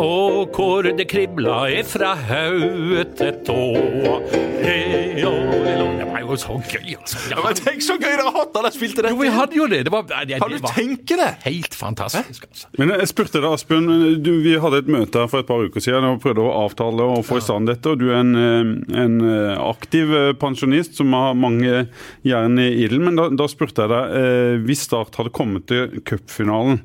Og 0.00 0.50
hvor 0.56 0.82
det 0.98 1.06
kribla 1.10 1.64
ifra 1.70 2.14
hauet 2.28 3.14
til 3.20 3.38
tåa. 3.46 4.18
Heia, 4.64 5.30
lilla 5.30 5.90
Det 5.94 6.10
var 6.10 6.20
jo 6.24 6.36
så 6.40 6.54
gøy, 6.70 6.94
altså. 6.98 7.18
Ja, 7.30 7.38
Men 7.44 7.56
tenk 7.58 7.82
så 7.84 7.94
gøy 8.00 8.10
dere 8.14 8.24
har 8.26 8.36
hatt 8.38 8.52
da 8.54 8.62
dere 8.64 8.74
spilte 8.74 9.02
det! 9.04 9.10
jo, 9.12 9.18
vi 9.20 9.30
hadde 9.34 9.58
jo 9.58 9.66
det. 9.70 9.80
Det 9.86 9.92
var, 9.92 10.04
det, 10.08 10.38
Kan 10.40 10.50
du 10.50 10.56
det 10.56 10.62
var 10.64 10.74
tenke 10.76 11.18
det? 11.20 11.28
helt 11.44 11.74
fantastisk, 11.78 12.46
altså. 12.48 12.68
Men 12.80 12.92
jeg 12.94 13.08
spurte 13.10 13.40
deg, 13.42 13.46
Asbjørn, 13.54 13.88
du, 14.24 14.30
vi 14.44 14.54
hadde 14.62 14.80
et 14.82 14.90
møte 14.90 15.20
her 15.24 15.30
for 15.30 15.44
et 15.44 15.48
par 15.50 15.62
uker 15.66 15.84
siden 15.84 16.06
og 16.08 16.20
prøvde 16.24 16.42
å 16.42 16.54
avtale 16.64 17.06
og 17.14 17.22
få 17.28 17.38
i 17.38 17.44
stand 17.44 17.68
dette. 17.70 17.92
og 17.92 18.00
Du 18.02 18.08
er 18.10 18.18
en, 18.22 18.32
eh, 18.40 18.72
en 19.04 19.16
eh, 19.28 19.54
aktiv 19.68 20.14
eh, 20.16 20.30
pensjonist 20.40 20.98
som 20.98 21.12
har 21.14 21.36
mange 21.38 21.84
jern 22.26 22.58
i 22.62 22.70
ilden. 22.86 23.04
Men 23.10 23.20
da, 23.20 23.28
da 23.44 23.48
spurte 23.50 23.84
jeg 23.84 23.92
deg, 23.94 24.16
eh, 24.24 24.58
hvis 24.64 24.86
Start 24.88 25.20
hadde 25.20 25.34
kommet 25.36 25.68
til 25.70 26.00
cupfinalen, 26.08 26.82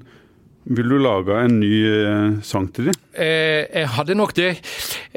ville 0.70 0.92
du 0.92 1.02
lage 1.02 1.34
en 1.48 1.56
ny 1.64 1.70
eh, 1.88 2.34
sang 2.46 2.68
til 2.76 2.92
dem? 2.92 2.98
Eh, 3.18 3.64
jeg 3.74 3.88
hadde 3.96 4.14
nok 4.20 4.36
det. 4.38 4.50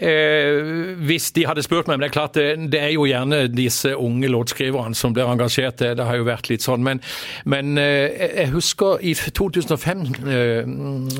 eh, 0.00 0.94
hvis 1.04 1.26
de 1.36 1.44
hadde 1.44 1.62
spurt 1.66 1.90
meg. 1.90 1.98
Men 1.98 2.06
det 2.06 2.08
er 2.08 2.14
klart, 2.14 2.38
det, 2.38 2.70
det 2.72 2.80
er 2.80 2.92
jo 2.94 3.04
gjerne 3.04 3.42
disse 3.52 3.92
unge 3.98 4.30
låtskriverne 4.32 4.96
som 4.96 5.12
blir 5.12 5.28
engasjert. 5.28 5.76
Det, 5.82 5.90
det 5.98 6.06
har 6.08 6.16
jo 6.22 6.24
vært 6.30 6.48
litt 6.48 6.64
sånn. 6.64 6.80
Men, 6.86 7.02
men 7.44 7.76
eh, 7.82 8.30
jeg 8.40 8.52
husker 8.54 9.02
i 9.04 9.12
2005, 9.18 10.06
eh, 10.24 10.72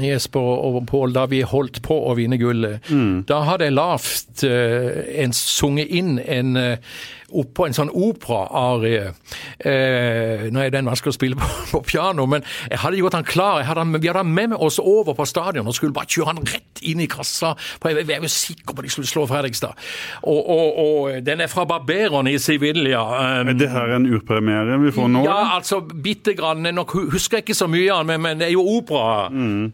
Jesper 0.06 0.48
og 0.70 0.80
Pål, 0.88 1.12
da 1.18 1.26
vi 1.28 1.42
holdt 1.44 1.82
på 1.84 1.98
å 2.08 2.16
vinne 2.16 2.40
gullet. 2.40 2.88
Mm. 2.88 3.24
Da 3.28 3.42
hadde 3.50 3.68
jeg 3.68 3.76
lavt 3.76 4.46
eh, 4.48 5.02
en 5.26 5.36
sunget 5.36 5.92
inn 5.92 6.16
en 6.24 6.56
eh, 6.56 6.94
oppå 7.40 7.66
en 7.66 7.76
sånn 7.76 7.92
operaarie. 7.92 9.12
Eh, 9.58 10.46
nå 10.52 10.62
er 10.62 10.72
den 10.74 10.88
vanskelig 10.88 11.14
å 11.14 11.16
spille 11.16 11.38
på, 11.38 11.48
på, 11.72 11.82
piano, 11.92 12.26
men 12.30 12.44
jeg 12.70 12.82
hadde 12.82 13.00
gjort 13.00 13.18
han 13.18 13.28
klar. 13.28 13.62
Hadde 13.66 13.86
vi 13.98 14.10
hadde 14.10 14.22
han 14.22 14.34
med 14.34 14.56
oss 14.56 14.78
over 14.82 15.16
på 15.18 15.26
stadion 15.28 15.68
og 15.68 15.76
skulle 15.76 15.96
bare 15.96 16.10
kjøre 16.10 16.32
han 16.32 16.42
rett 16.44 16.82
inn 16.88 17.02
i 17.02 17.08
kassa. 17.10 17.54
Jeg, 17.84 18.04
jeg 18.08 18.24
var 18.24 18.32
sikker 18.32 18.72
på 18.72 18.82
at 18.82 18.88
de 18.88 18.94
skulle 18.94 19.10
slå 19.10 19.26
Fredrikstad. 19.30 19.78
Og, 20.22 20.40
og, 20.40 20.80
og 20.84 21.22
den 21.26 21.44
er 21.44 21.50
fra 21.52 21.66
Barberon 21.68 22.30
i 22.30 22.38
Sevilla. 22.42 23.02
Um, 23.40 23.52
er 23.52 23.58
det 23.58 23.70
her 23.72 23.96
en 23.96 24.08
urpremiere 24.10 24.78
vi 24.82 24.94
får 24.94 25.12
nå? 25.12 25.24
Ja, 25.26 25.56
altså 25.56 25.82
bitte 25.82 26.36
grann. 26.38 26.66
Nok 26.74 26.96
husker 27.12 27.40
jeg 27.40 27.48
ikke 27.48 27.58
så 27.58 27.70
mye 27.70 27.90
av 27.92 28.04
den, 28.04 28.14
men, 28.14 28.26
men 28.26 28.42
det 28.42 28.50
er 28.50 28.56
jo 28.56 28.66
opera. 28.78 29.28
Mm. 29.32 29.72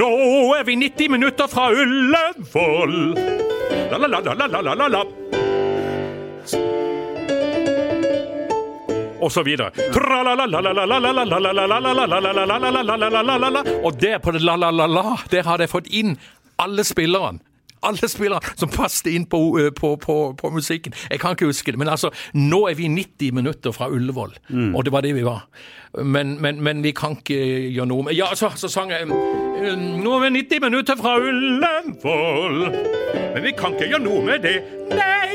Nå 0.00 0.10
er 0.56 0.64
vi 0.64 0.74
90 0.80 1.10
minutter 1.12 1.46
fra 1.50 1.68
Ullevål 1.70 3.49
la-la-la-la-la-la-la. 3.90 5.02
Og 9.20 9.32
så 9.32 9.42
videre. 9.44 9.70
Og 13.84 14.00
der 14.00 14.18
på 14.18 14.30
det 14.32 14.42
la-la-la-la, 14.42 15.16
der 15.30 15.42
hadde 15.44 15.62
jeg 15.66 15.72
fått 15.74 15.92
inn 15.92 16.16
alle 16.60 16.84
spillerne 16.84 17.49
alle 17.86 18.08
spillere 18.08 18.54
som 18.56 18.72
passet 18.72 19.10
inn 19.12 19.26
på, 19.30 19.40
på, 19.76 19.94
på, 19.96 20.16
på, 20.38 20.50
musikken. 20.54 20.94
Jeg 21.10 21.20
kan 21.20 21.36
ikke 21.36 21.50
huske 21.50 21.72
det, 21.72 21.80
men 21.80 21.88
altså, 21.88 22.10
nå 22.34 22.64
er 22.68 22.78
vi 22.78 22.88
90 22.92 23.34
minutter 23.36 23.72
fra 23.76 23.88
Ullevål, 23.90 24.34
mm. 24.48 24.74
og 24.74 24.84
det 24.84 24.92
var 24.92 25.06
det 25.06 25.14
vi 25.16 25.24
var. 25.26 25.46
Men, 26.04 26.36
men, 26.42 26.60
men 26.62 26.84
vi 26.84 26.92
kan 26.94 27.16
ikke 27.18 27.40
gjøre 27.74 27.88
noe 27.90 28.04
med 28.06 28.14
Ja, 28.14 28.28
så, 28.38 28.52
så 28.54 28.68
sang 28.70 28.92
jeg 28.94 29.08
Nå 29.10 30.12
er 30.14 30.20
vi 30.22 30.30
90 30.36 30.62
minutter 30.62 31.00
fra 31.00 31.16
Ullevål, 31.18 32.60
men 33.34 33.42
vi 33.42 33.56
kan 33.58 33.74
ikke 33.74 33.90
gjøre 33.90 34.04
noe 34.06 34.22
med 34.30 34.46
det. 34.46 34.60
Nei! 34.94 35.29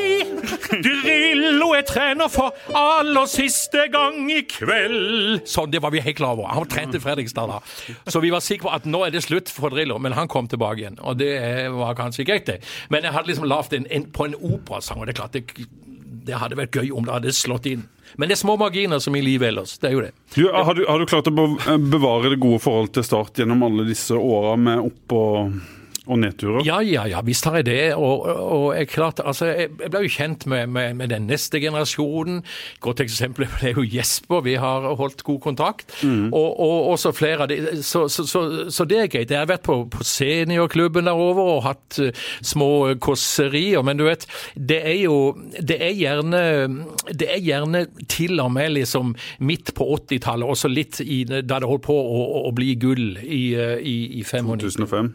Drillo 0.72 1.72
er 1.78 1.86
trener 1.88 2.32
for 2.32 2.56
aller 2.76 3.30
siste 3.30 3.88
gang 3.94 4.26
i 4.32 4.42
kveld. 4.50 5.46
Sånn, 5.50 5.72
det 5.74 5.82
var 5.84 5.94
vi 5.96 6.04
helt 6.06 6.18
klar 6.20 6.36
over. 6.38 6.50
Han 6.54 6.68
trente 6.72 7.02
Fredrikstad 7.04 7.52
da. 7.52 7.62
Så 8.10 8.22
vi 8.24 8.34
var 8.34 8.44
sikre 8.44 8.70
på 8.70 8.76
at 8.76 8.88
nå 8.90 9.04
er 9.06 9.16
det 9.16 9.26
slutt 9.26 9.52
for 9.54 9.74
Drillo, 9.74 10.00
men 10.02 10.16
han 10.18 10.30
kom 10.32 10.50
tilbake 10.52 10.84
igjen. 10.84 11.00
Og 11.04 11.20
det 11.22 11.34
var 11.76 11.98
kanskje 11.98 12.28
greit, 12.28 12.48
det. 12.50 12.62
Men 12.94 13.06
jeg 13.06 13.16
hadde 13.16 13.32
liksom 13.32 13.50
lagd 13.50 13.76
en, 13.78 13.90
en, 13.94 14.08
på 14.12 14.30
en 14.30 14.38
operasang, 14.40 15.02
og 15.02 15.10
det 15.10 15.16
er 15.16 15.22
klart 15.22 15.38
det, 15.38 15.68
det 16.26 16.40
hadde 16.42 16.58
vært 16.60 16.76
gøy 16.76 16.92
om 16.96 17.06
det 17.06 17.20
hadde 17.20 17.36
slått 17.36 17.70
inn. 17.70 17.86
Men 18.16 18.30
det 18.30 18.38
er 18.38 18.42
små 18.44 18.56
marginer 18.60 19.02
som 19.04 19.16
i 19.18 19.24
livet 19.24 19.52
ellers. 19.52 19.78
Det 19.82 19.90
er 19.90 19.96
jo 19.96 20.04
det. 20.06 20.12
Du, 20.36 20.46
har, 20.52 20.74
du, 20.78 20.86
har, 20.88 21.02
du, 21.02 21.08
klart 21.10 21.30
å 21.30 21.34
bevare 21.36 22.32
det 22.34 22.40
gode 22.42 22.62
forholdet 22.64 23.00
til 23.00 23.08
Start 23.08 23.42
gjennom 23.42 23.66
alle 23.68 23.88
disse 23.88 24.16
åra 24.16 24.56
med 24.60 24.86
opp- 24.86 25.16
og 25.16 25.58
og 26.06 26.20
nedturer? 26.22 26.62
Ja, 26.66 26.80
ja, 26.86 27.06
ja, 27.10 27.22
visst 27.26 27.46
har 27.48 27.58
jeg 27.60 27.68
det. 27.70 27.96
Og, 27.96 28.26
og 28.26 28.66
jeg, 28.78 28.90
klart, 28.92 29.22
altså, 29.26 29.48
jeg, 29.50 29.72
ble 29.80 30.04
jo 30.06 30.12
kjent 30.12 30.46
med, 30.52 30.68
med, 30.68 30.94
med, 31.00 31.10
den 31.12 31.28
neste 31.30 31.60
generasjonen. 31.64 32.44
Godt 32.84 33.02
eksempel 33.06 33.48
er 33.62 33.74
jo 33.78 33.86
Jesper. 33.86 34.44
Vi 34.46 34.56
har 34.62 34.88
holdt 35.00 35.24
god 35.26 35.40
kontakt. 35.44 35.88
Mm. 36.04 36.30
Og, 36.34 36.60
og 36.60 36.92
også 36.94 37.14
flere 37.16 37.46
av 37.46 37.52
de. 37.52 37.60
Så, 37.84 38.06
så, 38.08 38.28
så, 38.30 38.44
så, 38.70 38.86
det 38.86 39.00
er 39.02 39.12
greit. 39.12 39.34
Jeg 39.34 39.42
har 39.42 39.50
vært 39.50 39.66
på, 39.66 39.80
på 39.92 40.06
seniorklubben 40.06 41.10
der 41.10 41.18
over 41.26 41.52
og 41.56 41.64
hatt 41.66 42.00
uh, 42.02 42.12
små 42.46 42.70
kåserier. 43.02 43.82
Men 43.86 44.00
du 44.02 44.06
vet, 44.08 44.28
det 44.56 44.82
er 44.86 45.00
jo 45.06 45.16
Det 45.66 45.78
er 45.82 45.94
gjerne, 45.96 46.40
det 47.10 47.28
er 47.32 47.42
gjerne 47.42 47.86
til 48.12 48.40
og 48.40 48.52
med 48.54 48.74
liksom 48.76 49.14
midt 49.40 49.74
på 49.76 49.88
80-tallet, 49.96 50.48
også 50.48 50.70
litt 50.70 51.00
i, 51.02 51.24
da 51.26 51.60
det 51.60 51.70
holdt 51.70 51.86
på 51.88 51.96
å, 51.96 52.22
å 52.48 52.52
bli 52.56 52.76
gull 52.80 53.18
i, 53.24 53.42
eh, 53.58 53.78
i, 53.80 53.96
i 54.20 54.24
2005. 54.26 55.12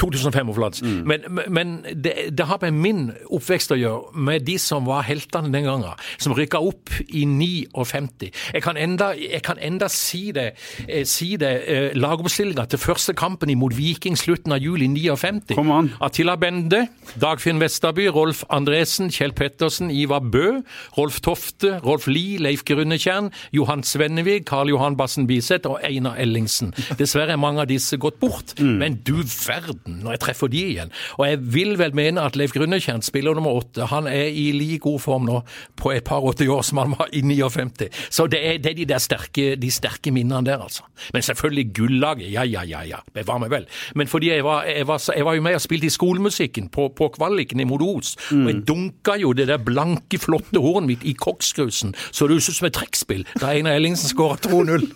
2005 0.00 0.33
femårflats. 0.34 0.82
Mm. 0.84 1.00
Men, 1.08 1.40
men 1.48 1.74
det, 1.92 2.14
det, 2.34 2.46
har 2.48 2.60
med 2.64 2.76
min 2.76 3.02
oppvekst 3.32 3.74
å 3.74 3.78
gjøre, 3.78 4.14
med 4.14 4.44
de 4.46 4.58
som 4.60 4.86
var 4.88 5.06
heltene 5.06 5.52
den 5.54 5.68
gangen. 5.68 5.94
Som 6.18 6.34
rykka 6.36 6.60
opp 6.62 6.92
i 7.08 7.24
59. 7.26 8.30
Jeg 8.54 8.64
kan 8.64 8.78
enda, 8.80 9.12
jeg 9.18 9.42
kan 9.46 9.60
enda 9.62 9.88
si 9.92 10.28
det. 10.34 10.52
Eh, 10.88 11.04
si 11.08 11.34
det 11.40 11.52
eh, 11.70 11.90
Lagoppstillinga 11.98 12.66
til 12.70 12.82
første 12.82 13.14
kampen 13.16 13.52
imot 13.52 13.74
Viking 13.76 14.18
slutten 14.18 14.54
av 14.54 14.62
juli 14.62 14.88
59. 14.90 15.54
Kom 15.54 15.72
an. 15.74 15.92
Attila 16.04 16.36
Bende, 16.40 16.84
Dagfinn 17.20 17.60
Vesterby, 17.62 18.08
Rolf 18.12 18.44
Andresen, 18.52 19.10
Kjell 19.14 19.34
Pettersen, 19.36 19.90
Ivar 19.90 20.24
Bø, 20.24 20.60
Rolf 20.98 21.20
Tofte, 21.24 21.78
Rolf 21.84 22.08
Lie, 22.10 22.38
Leif 22.42 22.64
Grunnetjern, 22.68 23.30
Johan 23.54 23.84
Svennevig, 23.86 24.44
Karl 24.48 24.72
Johan 24.72 24.98
Bassen 24.98 25.28
Biseth 25.30 25.68
og 25.70 25.80
Einar 25.84 26.18
Ellingsen. 26.20 26.74
Dessverre 27.00 27.36
er 27.36 27.40
mange 27.40 27.64
av 27.64 27.70
disse 27.70 27.98
gått 28.00 28.20
bort. 28.22 28.56
Mm. 28.58 28.76
Men 28.82 28.98
du 29.06 29.16
verden, 29.22 30.00
når 30.02 30.16
jeg 30.16 30.23
treffer 30.24 30.50
de 30.52 30.62
igjen. 30.72 30.94
Og 31.18 31.26
jeg 31.28 31.40
vil 31.54 31.76
vel 31.80 31.94
mene 31.96 32.24
at 32.24 32.38
Leif 32.38 32.54
Grunnekjent, 32.56 33.06
spiller 33.06 33.36
nummer 33.36 33.60
åtte, 33.60 33.88
han 33.90 34.08
er 34.10 34.30
i 34.32 34.50
like 34.56 34.82
god 34.84 35.00
form 35.04 35.28
nå 35.28 35.40
på 35.80 35.92
et 35.94 36.04
par 36.06 36.24
80 36.24 36.52
år 36.54 36.64
som 36.66 36.82
han 36.82 36.96
var 36.96 37.12
i 37.12 37.22
59. 37.24 37.88
Så 38.10 38.26
det 38.32 38.40
er, 38.40 38.58
det 38.62 38.72
er 38.72 38.78
de 38.80 38.88
der 38.94 39.02
sterke, 39.02 39.46
de 39.60 39.70
sterke 39.72 40.12
minnene 40.14 40.44
der, 40.46 40.62
altså. 40.64 40.86
Men 41.14 41.22
selvfølgelig 41.26 41.66
gullaget, 41.76 42.32
ja 42.32 42.44
ja 42.44 42.64
ja 42.64 42.82
ja, 42.88 43.00
bevar 43.14 43.40
meg 43.42 43.52
vel. 43.52 43.68
Men 43.94 44.10
fordi 44.10 44.32
jeg 44.32 44.44
var, 44.44 44.64
jeg 44.68 44.86
var, 44.88 45.02
jeg 45.16 45.24
var 45.24 45.38
jo 45.38 45.44
med 45.44 45.58
og 45.58 45.64
spilte 45.64 45.88
i 45.88 45.94
skolemusikken 45.94 46.68
på, 46.74 46.88
på 46.96 47.10
kvaliken 47.16 47.60
i 47.60 47.68
Modos, 47.68 48.16
mm. 48.30 48.44
og 48.44 48.52
jeg 48.52 48.62
dunka 48.68 49.18
jo 49.20 49.32
det 49.36 49.48
der 49.48 49.62
blanke, 49.62 50.18
flotte 50.18 50.60
hornet 50.60 50.94
mitt 50.94 51.04
i 51.04 51.14
koksgrusen 51.18 51.94
så 52.10 52.28
det 52.28 52.38
ut 52.38 52.46
som 52.46 52.68
et 52.68 52.76
trekkspill 52.76 53.24
da 53.40 53.52
Einar 53.54 53.78
Ellingsen 53.78 54.10
skåra 54.10 54.36
2-0. 54.44 54.86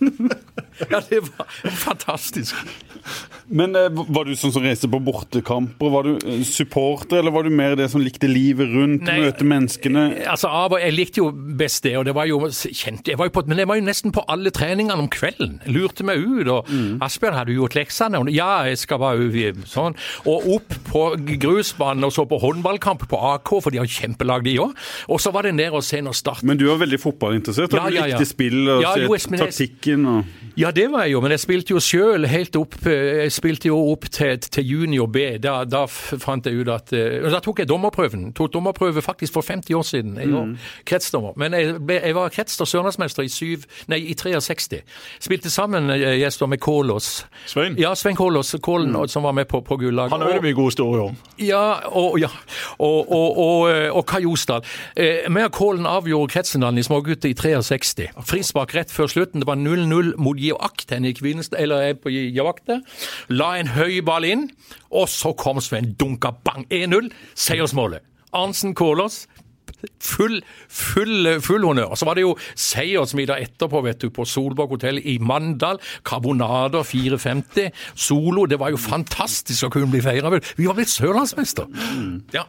ja, 0.91 1.01
det 1.11 1.21
var 1.21 1.47
fantastisk. 1.71 2.55
Men 3.47 3.77
eh, 3.77 3.88
var 3.91 4.29
du 4.29 4.35
sånn 4.37 4.53
som 4.53 4.64
reiste 4.64 4.91
på 4.91 5.01
bortekamper? 5.18 5.90
Var 5.90 6.02
du 6.02 6.28
eh, 6.28 6.42
supporter, 6.46 7.18
eller 7.18 7.31
var 7.35 7.46
du 7.46 7.50
mer 7.50 7.76
det 7.78 7.88
som 7.92 8.02
likte 8.02 8.28
livet 8.31 8.68
rundt, 8.72 9.04
Nei, 9.07 9.18
møte 9.24 9.46
menneskene? 9.46 10.04
Eh, 10.18 10.31
altså, 10.31 10.50
Jeg 10.78 10.94
likte 10.94 11.22
jo 11.22 11.31
best 11.33 11.85
det, 11.85 11.96
og 11.98 12.07
det 12.09 12.14
var 12.16 12.28
jo 12.28 12.40
kjent 12.48 13.09
jeg 13.09 13.18
var 13.18 13.28
jo 13.28 13.35
på, 13.38 13.44
Men 13.48 13.62
jeg 13.62 13.68
var 13.68 13.78
jo 13.78 13.87
nesten 13.87 14.12
på 14.14 14.24
alle 14.28 14.50
treningene 14.54 14.98
om 14.98 15.09
kvelden. 15.09 15.59
Lurte 15.66 16.04
meg 16.04 16.18
ut. 16.18 16.48
og 16.48 16.68
mm. 16.68 16.98
Asbjørn, 17.04 17.35
har 17.35 17.48
du 17.48 17.54
gjort 17.54 17.76
leksene? 17.78 18.20
Ja, 18.33 18.64
jeg 18.68 18.78
skal 18.78 19.00
bare 19.00 19.54
sånn. 19.68 19.96
Og 20.28 20.48
opp 20.59 20.74
på 20.88 21.04
grusbanen 21.40 22.04
og 22.04 22.12
så 22.14 22.26
på 22.28 22.38
håndballkamp 22.42 23.07
på 23.09 23.20
AK, 23.35 23.54
for 23.62 23.74
de 23.74 23.81
har 23.83 23.88
kjempelag, 23.88 24.44
de 24.44 24.59
òg. 24.62 24.74
Og 25.09 25.22
så 25.22 25.33
var 25.35 25.48
det 25.48 25.54
ned 25.59 25.74
og 25.74 25.85
se 25.85 26.00
når 26.02 26.16
Start 26.18 26.42
Men 26.46 26.59
du 26.59 26.66
var 26.68 26.81
veldig 26.83 26.98
fotballinteressert? 27.00 27.74
Ja, 27.74 27.88
ja, 27.88 28.07
ja, 28.07 28.18
Du 28.18 28.18
likte 28.18 28.28
spill 28.28 28.61
og 28.68 28.83
ja, 28.83 28.94
jo, 28.98 29.16
taktikken? 29.38 30.07
og... 30.07 30.37
Ja, 30.59 30.72
det 30.74 30.88
var 30.90 31.07
jeg 31.07 31.14
jo, 31.14 31.22
men 31.22 31.31
jeg 31.31 31.42
spilte 31.44 31.74
jo 31.76 31.83
sjøl 31.83 32.26
helt 32.26 32.57
opp 32.59 32.74
Jeg 32.88 33.31
spilte 33.31 33.68
jo 33.70 33.78
opp 33.92 34.09
til, 34.11 34.40
til 34.42 34.66
junior 34.66 35.08
B. 35.12 35.25
Da, 35.42 35.62
da, 35.68 35.85
fant 35.88 36.47
jeg 36.47 36.61
ut 36.61 36.71
at 36.73 36.92
eh, 36.97 37.27
Da 37.33 37.40
tok 37.44 37.62
jeg 37.62 37.71
dommerprøven. 37.71 38.33
Tok 38.37 38.53
dommerprøve 38.55 39.03
faktisk 39.05 39.38
for 39.38 39.47
50 39.47 39.75
år 39.79 39.87
siden. 39.87 40.16
Jeg 40.21 40.33
var 40.33 40.49
mm. 40.49 40.57
kretsdommer. 40.88 41.37
Men 41.40 41.57
jeg, 41.57 41.77
jeg 41.88 42.14
var 42.16 42.33
krets- 42.35 42.61
og 42.61 42.68
sørlandsmester 42.71 43.27
i, 43.27 43.33
syv, 43.33 43.66
nei, 43.88 44.01
i 44.12 44.16
63. 44.18 44.83
Spilte 45.25 45.53
sammen 45.53 45.90
eh, 45.94 46.18
gjester 46.21 46.51
med 46.51 46.61
Kålås. 46.64 47.27
Svein? 47.47 47.79
Ja, 47.81 47.94
Svein 47.99 48.16
Kålås, 48.18 48.55
Kålen, 48.62 48.92
mm. 48.94 49.09
som 49.09 49.27
var 49.27 49.37
med 49.37 49.49
på, 49.49 49.61
på 49.61 49.77
Gullaget. 49.81 50.12
Han 50.12 50.27
har 50.27 50.38
vi 50.38 50.49
mye 50.49 50.59
gode 50.59 50.73
historier 50.73 51.09
om. 51.09 51.18
Ja, 51.42 51.64
og, 51.88 52.18
ja, 52.21 52.31
og, 52.79 53.12
og, 53.12 53.38
og, 53.38 53.71
eh, 53.73 53.88
og 53.92 54.07
Kai 54.09 54.25
Osdal. 54.29 54.66
Eh, 54.97 55.29
med 55.33 55.51
Kålen 55.55 55.87
avgjorde 55.88 56.33
Kretsendalen 56.33 56.81
i 56.81 56.87
smågutter 56.87 57.33
i 57.33 57.37
63. 57.38 58.11
Frispark 58.29 58.75
rett 58.77 58.92
før 58.94 59.11
slutten. 59.11 59.42
Det 59.42 59.49
var 59.49 59.59
0-0 59.61 60.14
mot 60.21 60.38
Givakten 60.38 61.07
i 61.09 61.14
Kvinestad, 61.16 61.61
eller 61.62 61.94
på 61.99 62.12
Giavakte. 62.12 62.81
La 63.29 63.55
en 63.59 63.73
høy 63.77 64.01
ball 64.05 64.27
inn. 64.29 64.49
Og 64.94 65.09
så 65.12 65.35
kom 65.37 65.61
Sven 65.61 65.92
dunka 65.98 66.33
bang 66.44 66.64
1-0. 66.72 67.11
Seiersmålet. 67.37 68.05
Arnsen 68.37 68.74
Kålås. 68.77 69.27
Full, 70.03 70.40
full, 70.68 71.40
full 71.44 71.64
honnør. 71.64 71.94
Så 71.94 72.09
var 72.09 72.18
det 72.18 72.24
jo 72.24 72.35
seiersmiddag 72.59 73.44
etterpå 73.44 73.83
vet 73.85 74.01
du, 74.03 74.09
på 74.11 74.24
Solborg 74.27 74.74
hotell 74.74 74.98
i 74.98 75.18
Mandal. 75.22 75.79
Karbonader 76.09 76.83
450. 76.83 77.70
Solo. 77.94 78.46
Det 78.51 78.59
var 78.61 78.72
jo 78.74 78.81
fantastisk 78.81 79.68
å 79.68 79.72
kunne 79.74 79.90
bli 79.92 80.03
feira. 80.05 80.33
Vi 80.57 80.66
var 80.66 80.79
blitt 80.79 80.92
sørlandsmester. 80.92 81.68
Ja. 82.35 82.48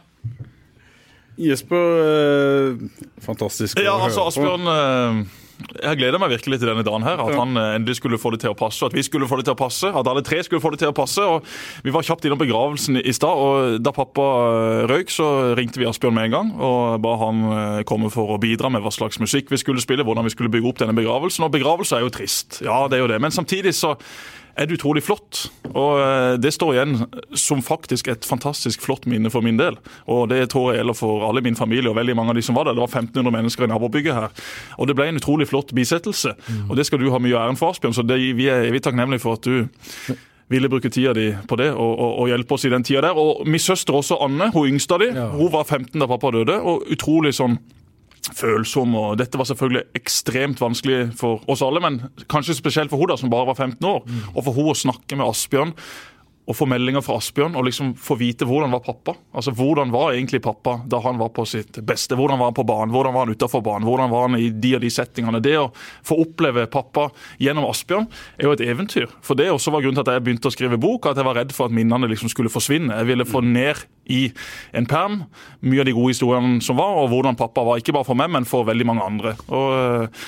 Jesper, 1.40 2.00
eh, 2.04 3.04
fantastisk 3.24 3.78
å 3.78 3.84
ja, 3.84 3.94
altså, 3.96 4.26
høre 4.26 4.32
på. 4.34 4.42
Asbjørn, 4.42 4.66
eh, 4.74 5.39
jeg 5.60 5.98
gleder 6.00 6.20
meg 6.20 6.32
virkelig 6.32 6.58
til 6.60 6.70
denne 6.70 6.84
dagen 6.86 7.04
her. 7.06 7.20
At 7.22 7.36
han 7.36 7.56
eh, 7.58 7.74
endelig 7.78 7.98
skulle 8.00 8.18
få 8.20 8.32
det 8.34 8.42
til 8.44 8.52
å 8.52 8.58
passe. 8.58 8.86
At 8.86 8.96
vi 8.96 9.04
skulle 9.06 9.28
få 9.30 9.40
det 9.40 9.46
til 9.48 9.54
å 9.54 9.60
passe. 9.60 9.90
At 9.90 10.08
alle 10.10 10.22
tre 10.26 10.40
skulle 10.46 10.62
få 10.62 10.72
det 10.74 10.80
til 10.82 10.92
å 10.92 10.96
passe. 10.96 11.22
og 11.22 11.46
Vi 11.86 11.94
var 11.94 12.06
kjapt 12.06 12.26
innom 12.26 12.40
begravelsen 12.40 13.00
i 13.00 13.14
stad. 13.16 13.30
og 13.30 13.78
Da 13.84 13.94
pappa 13.96 14.26
eh, 14.48 14.82
røyk, 14.90 15.12
så 15.12 15.28
ringte 15.58 15.82
vi 15.82 15.88
Asbjørn 15.90 16.16
med 16.16 16.30
en 16.30 16.36
gang 16.36 16.52
og 16.60 17.00
ba 17.04 17.14
han 17.20 17.44
eh, 17.50 17.82
komme 17.88 18.10
for 18.12 18.34
å 18.34 18.40
bidra 18.42 18.70
med 18.72 18.84
hva 18.84 18.92
slags 18.94 19.20
musikk 19.22 19.52
vi 19.52 19.60
skulle 19.60 19.82
spille, 19.82 20.04
hvordan 20.06 20.26
vi 20.26 20.34
skulle 20.34 20.52
bygge 20.52 20.72
opp 20.72 20.82
denne 20.82 20.96
begravelsen. 20.96 21.46
Og 21.46 21.54
begravelse 21.54 21.98
er 21.98 22.06
jo 22.06 22.12
trist. 22.14 22.60
Ja, 22.64 22.84
det 22.90 22.98
er 22.98 23.04
jo 23.04 23.10
det. 23.12 23.20
Men 23.22 23.34
samtidig 23.34 23.76
så 23.78 23.96
er 24.56 24.68
det 24.68 24.78
utrolig 24.78 25.02
flott. 25.04 25.44
Og 25.70 26.00
eh, 26.00 26.34
det 26.42 26.52
står 26.54 26.74
igjen 26.74 26.96
som 27.38 27.62
faktisk 27.64 28.10
et 28.10 28.26
fantastisk 28.26 28.82
flott 28.84 29.06
minne 29.10 29.30
for 29.32 29.44
min 29.46 29.60
del. 29.60 29.78
Og 30.10 30.28
det 30.32 30.42
tror 30.52 30.70
jeg 30.70 30.80
gjelder 30.80 30.98
for 30.98 31.26
alle 31.28 31.44
min 31.44 31.58
familie 31.58 31.90
og 31.90 31.98
veldig 31.98 32.16
mange 32.18 32.34
av 32.34 32.40
de 32.40 32.46
som 32.46 32.58
var 32.58 32.68
der. 32.68 32.78
Det 32.78 32.84
var 32.84 32.92
1500 32.92 33.36
mennesker 33.36 33.66
i 33.66 33.70
nabobygget 33.70 34.16
her. 34.16 34.48
Og 34.78 34.90
det 34.90 34.96
ble 34.98 35.10
en 35.10 35.20
utrolig 35.20 35.48
flott 35.50 35.74
bisettelse. 35.76 36.34
Og 36.68 36.74
det 36.78 36.88
skal 36.88 37.02
du 37.02 37.10
ha 37.12 37.22
mye 37.22 37.38
æren 37.38 37.60
for, 37.60 37.74
Asbjørn. 37.74 37.96
Så 37.96 38.06
det, 38.06 38.18
vi 38.38 38.50
er 38.50 38.66
evig 38.68 38.82
takknemlige 38.86 39.22
for 39.22 39.38
at 39.38 39.46
du 39.46 40.16
ville 40.50 40.68
bruke 40.68 40.90
tida 40.90 41.12
di 41.14 41.28
på 41.46 41.56
det 41.60 41.68
og, 41.70 41.92
og, 41.94 42.14
og, 42.20 42.28
hjelpe 42.32 42.56
oss 42.56 42.66
i 42.66 42.72
den 42.72 42.84
tida 42.86 43.04
der. 43.06 43.18
Og 43.18 43.46
min 43.46 43.62
søster 43.62 43.94
også, 43.94 44.18
Anne, 44.24 44.50
hun 44.54 44.72
yngste 44.72 44.96
av 44.96 45.04
de, 45.04 45.12
ja. 45.14 45.28
hun 45.30 45.52
var 45.52 45.68
15 45.68 45.94
da 45.94 46.08
pappa 46.10 46.32
døde. 46.34 46.58
og 46.58 46.88
utrolig 46.90 47.36
sånn 47.38 47.60
følsom. 48.36 48.94
og 48.94 49.18
Dette 49.20 49.38
var 49.38 49.48
selvfølgelig 49.48 49.84
ekstremt 49.98 50.62
vanskelig 50.62 51.10
for 51.18 51.44
oss 51.50 51.64
alle, 51.66 51.82
men 51.82 52.00
kanskje 52.30 52.58
spesielt 52.58 52.92
for 52.92 53.00
hun 53.00 53.16
som 53.18 53.32
bare 53.32 53.50
var 53.50 53.58
15 53.58 53.86
år. 53.86 54.00
Mm. 54.06 54.22
Og 54.34 54.46
for 54.46 54.56
hun 54.56 54.72
å 54.72 54.78
snakke 54.78 55.18
med 55.18 55.28
Asbjørn 55.28 55.74
å 56.48 56.54
få 56.56 56.66
meldinger 56.66 57.02
fra 57.04 57.18
Asbjørn 57.20 57.54
og 57.58 57.66
liksom 57.66 57.92
få 58.00 58.16
vite 58.18 58.46
hvordan 58.48 58.72
var 58.72 58.82
pappa. 58.82 59.14
Altså 59.36 59.52
Hvordan 59.54 59.92
var 59.92 60.14
egentlig 60.14 60.40
pappa 60.42 60.78
da 60.88 60.98
han 61.04 61.20
var 61.20 61.30
på 61.36 61.44
sitt 61.46 61.78
beste? 61.86 62.16
Hvordan 62.18 62.40
var 62.40 62.50
han 62.50 62.56
på 62.56 62.64
banen? 62.66 62.94
Hvordan 62.94 63.14
var 63.14 63.26
han 63.26 63.36
utafor 63.36 63.62
banen? 63.64 63.86
Hvordan 63.86 64.10
var 64.10 64.26
han 64.26 64.38
i 64.40 64.48
de 64.50 64.72
og 64.78 64.82
de 64.82 64.90
settingene? 64.90 65.42
Det 65.44 65.54
å 65.60 65.68
få 66.06 66.18
oppleve 66.24 66.66
pappa 66.72 67.08
gjennom 67.42 67.68
Asbjørn 67.70 68.08
er 68.38 68.48
jo 68.48 68.56
et 68.56 68.64
eventyr. 68.66 69.06
For 69.26 69.38
det 69.38 69.50
også 69.52 69.74
var 69.74 69.84
grunnen 69.84 70.00
til 70.00 70.08
at 70.08 70.16
jeg 70.16 70.26
begynte 70.26 70.50
å 70.50 70.56
skrive 70.56 70.80
bok, 70.80 71.06
at 71.06 71.20
jeg 71.20 71.28
var 71.28 71.38
redd 71.38 71.54
for 71.54 71.70
at 71.70 71.76
minnene 71.76 72.10
liksom 72.10 72.32
skulle 72.32 72.52
forsvinne. 72.52 72.98
Jeg 72.98 73.12
ville 73.12 73.28
få 73.28 73.44
ned 73.46 73.84
i 74.10 74.26
en 74.74 74.88
perm 74.90 75.22
mye 75.62 75.84
av 75.84 75.90
de 75.90 75.94
gode 75.94 76.16
historiene 76.16 76.58
som 76.64 76.80
var, 76.80 76.98
og 76.98 77.12
hvordan 77.12 77.38
pappa 77.38 77.66
var. 77.68 77.78
Ikke 77.78 77.94
bare 77.94 78.08
for 78.08 78.18
meg, 78.18 78.32
men 78.32 78.48
for 78.48 78.66
veldig 78.66 78.88
mange 78.90 79.06
andre. 79.06 79.36
Og 79.54 80.22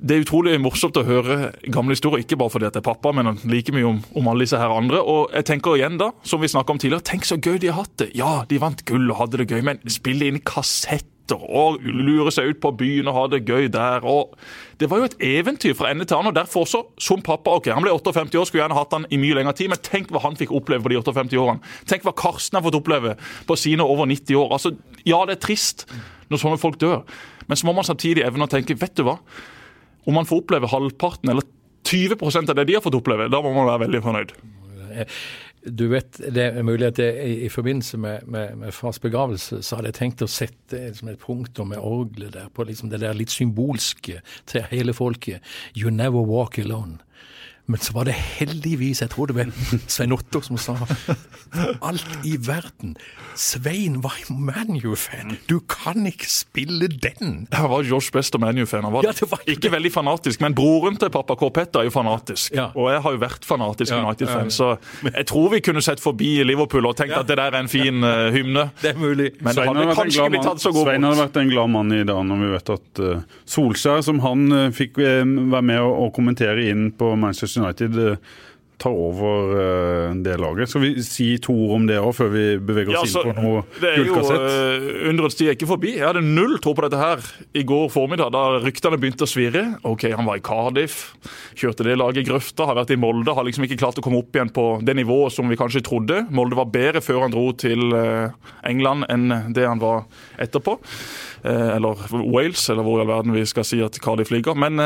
det 0.00 0.16
er 0.16 0.24
utrolig 0.24 0.56
morsomt 0.62 0.96
å 1.00 1.04
høre 1.06 1.52
gamle 1.72 1.96
historier, 1.96 2.24
ikke 2.24 2.38
bare 2.40 2.52
fordi 2.52 2.68
at 2.68 2.76
det 2.76 2.82
er 2.82 2.88
pappa, 2.88 3.12
men 3.16 3.36
like 3.50 3.74
mye 3.74 3.86
om, 3.88 4.02
om, 4.16 4.28
alle 4.30 4.46
disse 4.46 4.60
her 4.60 4.72
andre. 4.74 5.00
Og 5.00 5.34
jeg 5.34 5.48
tenker 5.50 5.78
igjen 5.78 5.98
da, 6.00 6.10
som 6.26 6.42
vi 6.42 6.50
om 6.54 6.78
tidligere, 6.78 7.04
tenk 7.04 7.26
så 7.28 7.38
gøy 7.38 7.58
de 7.62 7.72
har 7.72 7.82
hatt 7.82 7.98
det. 8.02 8.12
Ja, 8.18 8.44
de 8.48 8.60
vant 8.62 8.84
gull 8.88 9.10
og 9.10 9.18
hadde 9.22 9.42
det 9.42 9.50
gøy, 9.50 9.60
men 9.66 9.82
spille 9.90 10.30
inn 10.30 10.40
kassetter 10.44 11.40
og 11.40 11.80
lure 11.80 12.28
seg 12.34 12.50
ut 12.52 12.58
på 12.60 12.72
byen 12.76 13.08
og 13.08 13.16
ha 13.16 13.22
det 13.32 13.44
gøy 13.48 13.70
der. 13.72 14.04
og 14.04 14.34
Det 14.80 14.90
var 14.90 15.00
jo 15.00 15.08
et 15.08 15.16
eventyr 15.24 15.76
fra 15.76 15.90
ende 15.90 16.04
til 16.04 16.18
annen. 16.18 16.34
og 16.34 16.36
Derfor 16.36 16.66
også, 16.66 16.82
som 17.00 17.22
pappa 17.24 17.54
ok, 17.56 17.70
Han 17.72 17.82
ble 17.84 17.94
58 17.94 18.36
år, 18.36 18.44
skulle 18.44 18.62
gjerne 18.62 18.76
hatt 18.76 18.92
han 18.92 19.08
i 19.10 19.20
mye 19.20 19.38
lengre 19.38 19.54
tid, 19.56 19.72
men 19.72 19.80
tenk 19.80 20.12
hva 20.12 20.20
han 20.20 20.36
fikk 20.36 20.52
oppleve 20.52 20.84
på 20.84 20.92
de 20.92 21.00
58 21.00 21.40
årene. 21.40 21.64
Tenk 21.88 22.04
hva 22.04 22.12
Karsten 22.12 22.58
har 22.58 22.66
fått 22.66 22.76
oppleve 22.76 23.16
på 23.48 23.56
sine 23.56 23.84
over 23.84 24.06
90 24.10 24.36
år. 24.36 24.52
Altså, 24.52 24.76
Ja, 25.04 25.24
det 25.24 25.38
er 25.38 25.46
trist 25.46 25.86
når 26.30 26.40
sånne 26.40 26.60
folk 26.60 26.78
dør, 26.80 27.02
men 27.48 27.56
så 27.56 27.66
må 27.66 27.74
man 27.76 27.84
samtidig 27.84 28.24
evne 28.24 28.46
å 28.46 28.50
tenke 28.50 28.76
vet 28.78 28.94
du 28.96 29.04
hva, 29.04 29.18
om 30.04 30.16
man 30.18 30.28
får 30.28 30.44
oppleve 30.44 30.70
halvparten 30.70 31.32
eller 31.32 31.46
20% 31.84 32.50
av 32.50 32.56
det 32.56 32.64
de 32.68 32.76
har 32.76 32.84
fått 32.84 32.96
oppleve, 32.96 33.28
da 33.32 33.40
må 33.44 33.52
man 33.54 33.68
være 33.68 33.86
veldig 33.86 34.04
fornøyd. 34.04 34.36
Du 35.64 35.86
vet, 35.88 36.18
Det 36.34 36.42
er 36.44 36.62
mulig 36.62 36.86
at 36.90 36.98
jeg, 37.00 37.44
i, 37.46 37.48
forbindelse 37.48 37.96
med, 37.98 38.26
med, 38.28 38.56
med, 38.56 38.72
fars 38.72 38.98
begravelse 39.00 39.62
så 39.64 39.78
hadde 39.78 39.88
jeg 39.92 39.96
tenkt 39.96 40.24
å 40.24 40.28
sette 40.28 40.76
liksom 40.90 41.08
et 41.08 41.20
punktum 41.20 41.72
med 41.72 41.80
orgelet 41.80 42.34
der, 42.36 42.50
på 42.52 42.66
liksom 42.68 42.90
det 42.92 43.00
der 43.00 43.16
litt 43.16 43.32
symbolske 43.32 44.20
til 44.50 44.66
hele 44.68 44.92
folket. 44.92 45.40
You 45.72 45.90
never 45.90 46.20
walk 46.20 46.58
alone. 46.60 47.00
Men 47.66 47.80
så 47.80 47.94
var 47.96 48.04
det 48.04 48.12
heldigvis, 48.12 49.00
jeg 49.00 49.08
tror 49.14 49.30
det 49.30 49.38
var 49.38 49.52
Svein 49.88 50.12
Otto 50.12 50.42
som 50.44 50.58
sa 50.60 50.74
alt 51.88 52.26
i 52.28 52.34
verden. 52.36 52.92
Svein 53.40 54.02
var 54.04 54.18
ManU-fan. 54.28 55.38
Du 55.48 55.62
kan 55.64 56.04
ikke 56.06 56.28
spille 56.28 56.90
den! 56.92 57.46
Jeg 57.48 57.70
var 57.72 57.86
Josh 57.88 58.12
Best 58.12 58.36
og 58.36 58.42
ManU-fan. 58.44 58.84
Ja, 59.00 59.14
ikke 59.14 59.64
ikke 59.64 59.72
veldig 59.72 59.92
fanatisk, 59.94 60.42
men 60.44 60.52
broren 60.56 60.98
til 61.00 61.08
pappa 61.14 61.38
K. 61.40 61.48
Petter 61.56 61.80
er 61.80 61.88
jo 61.88 61.94
fanatisk. 61.94 62.52
Ja. 62.52 62.66
Og 62.76 62.90
jeg 62.92 63.00
har 63.06 63.16
jo 63.16 63.22
vært 63.22 63.48
fanatisk 63.48 63.94
ja, 63.94 64.02
United-fan, 64.04 64.52
så 64.52 64.74
jeg 65.08 65.24
tror 65.32 65.48
vi 65.54 65.62
kunne 65.64 65.80
sett 65.84 66.04
forbi 66.04 66.34
Liverpool 66.44 66.90
og 66.90 66.98
tenkt 67.00 67.16
at 67.16 67.30
det 67.30 67.38
der 67.40 67.48
er 67.48 67.64
en 67.64 67.72
fin 67.72 68.04
uh, 68.04 68.28
hymne. 68.34 68.66
Det 68.82 68.92
er 68.92 69.00
mulig. 69.00 69.30
Men 69.40 69.56
Svein 69.56 69.72
det 69.72 69.86
hadde 69.86 69.96
kanskje 70.02 70.20
ikke 70.20 70.34
blitt 70.36 70.48
tatt 70.50 70.60
så 70.60 70.74
god 70.74 70.90
Svein 70.90 71.08
hadde 71.08 71.22
vært 71.22 71.40
en 71.40 71.54
glad 71.54 71.74
mann 71.78 71.96
i 71.96 72.04
dag 72.04 72.22
når 72.28 72.44
vi 72.44 72.52
vet 72.52 72.74
at 72.76 73.02
uh, 73.08 73.40
Solskjær, 73.56 74.04
som 74.04 74.20
han 74.26 74.46
uh, 74.52 74.68
fikk 74.74 75.00
være 75.00 75.64
med 75.64 75.80
å, 75.80 75.90
å 76.04 76.12
kommentere 76.14 76.68
inn 76.68 76.90
på 76.92 77.14
Manchester 77.16 77.53
United 77.60 77.98
eh, 77.98 78.34
tar 78.78 78.90
over 78.90 79.54
uh, 79.54 80.14
det 80.14 80.36
laget. 80.40 80.68
Skal 80.70 80.82
vi 80.82 80.90
si 81.04 81.26
to 81.42 81.54
ord 81.66 81.74
om 81.78 81.86
det 81.88 81.98
òg, 82.00 82.10
før 82.16 82.30
vi 82.32 82.44
beveger 82.58 82.98
oss 82.98 83.14
ja, 83.14 83.22
altså, 83.22 83.22
inn 83.22 83.36
på 83.36 83.44
noe 83.44 83.92
gullkassett? 83.98 84.44
Uh, 84.44 85.08
Undrets 85.10 85.38
tid 85.38 85.50
er 85.50 85.58
ikke 85.58 85.70
forbi. 85.70 85.94
Jeg 85.98 86.06
hadde 86.08 86.24
null 86.26 86.56
tro 86.62 86.74
på 86.76 86.84
dette 86.84 87.00
her 87.00 87.22
i 87.56 87.64
går 87.66 87.86
formiddag, 87.94 88.32
da 88.34 88.60
ryktene 88.64 88.98
begynte 89.00 89.26
å 89.26 89.30
svirre. 89.30 89.64
Ok, 89.86 90.08
Han 90.14 90.28
var 90.28 90.40
i 90.40 90.44
Cardiff, 90.44 91.14
kjørte 91.58 91.86
det 91.86 91.98
laget 92.00 92.24
i 92.24 92.28
grøfta, 92.28 92.66
har 92.70 92.78
vært 92.80 92.94
i 92.94 93.00
Molde. 93.00 93.34
Har 93.36 93.46
liksom 93.46 93.66
ikke 93.68 93.78
klart 93.80 94.00
å 94.00 94.04
komme 94.04 94.22
opp 94.22 94.34
igjen 94.34 94.52
på 94.54 94.66
det 94.84 94.96
nivået 94.98 95.36
som 95.36 95.50
vi 95.50 95.58
kanskje 95.60 95.84
trodde. 95.86 96.24
Molde 96.34 96.58
var 96.58 96.72
bedre 96.74 97.04
før 97.04 97.24
han 97.26 97.34
dro 97.34 97.50
til 97.58 97.94
uh, 97.94 98.34
England 98.66 99.06
enn 99.12 99.54
det 99.54 99.68
han 99.68 99.82
var 99.82 100.08
etterpå. 100.40 100.80
eller 101.44 102.00
Wales, 102.10 102.62
eller 102.72 102.82
hvor 102.82 102.98
i 102.98 103.04
all 103.04 103.12
verden 103.12 103.34
vi 103.36 103.44
skal 103.46 103.66
si 103.68 103.80
at 103.84 103.98
Cardiff 104.02 104.32
ligger. 104.32 104.56
Men 104.56 104.80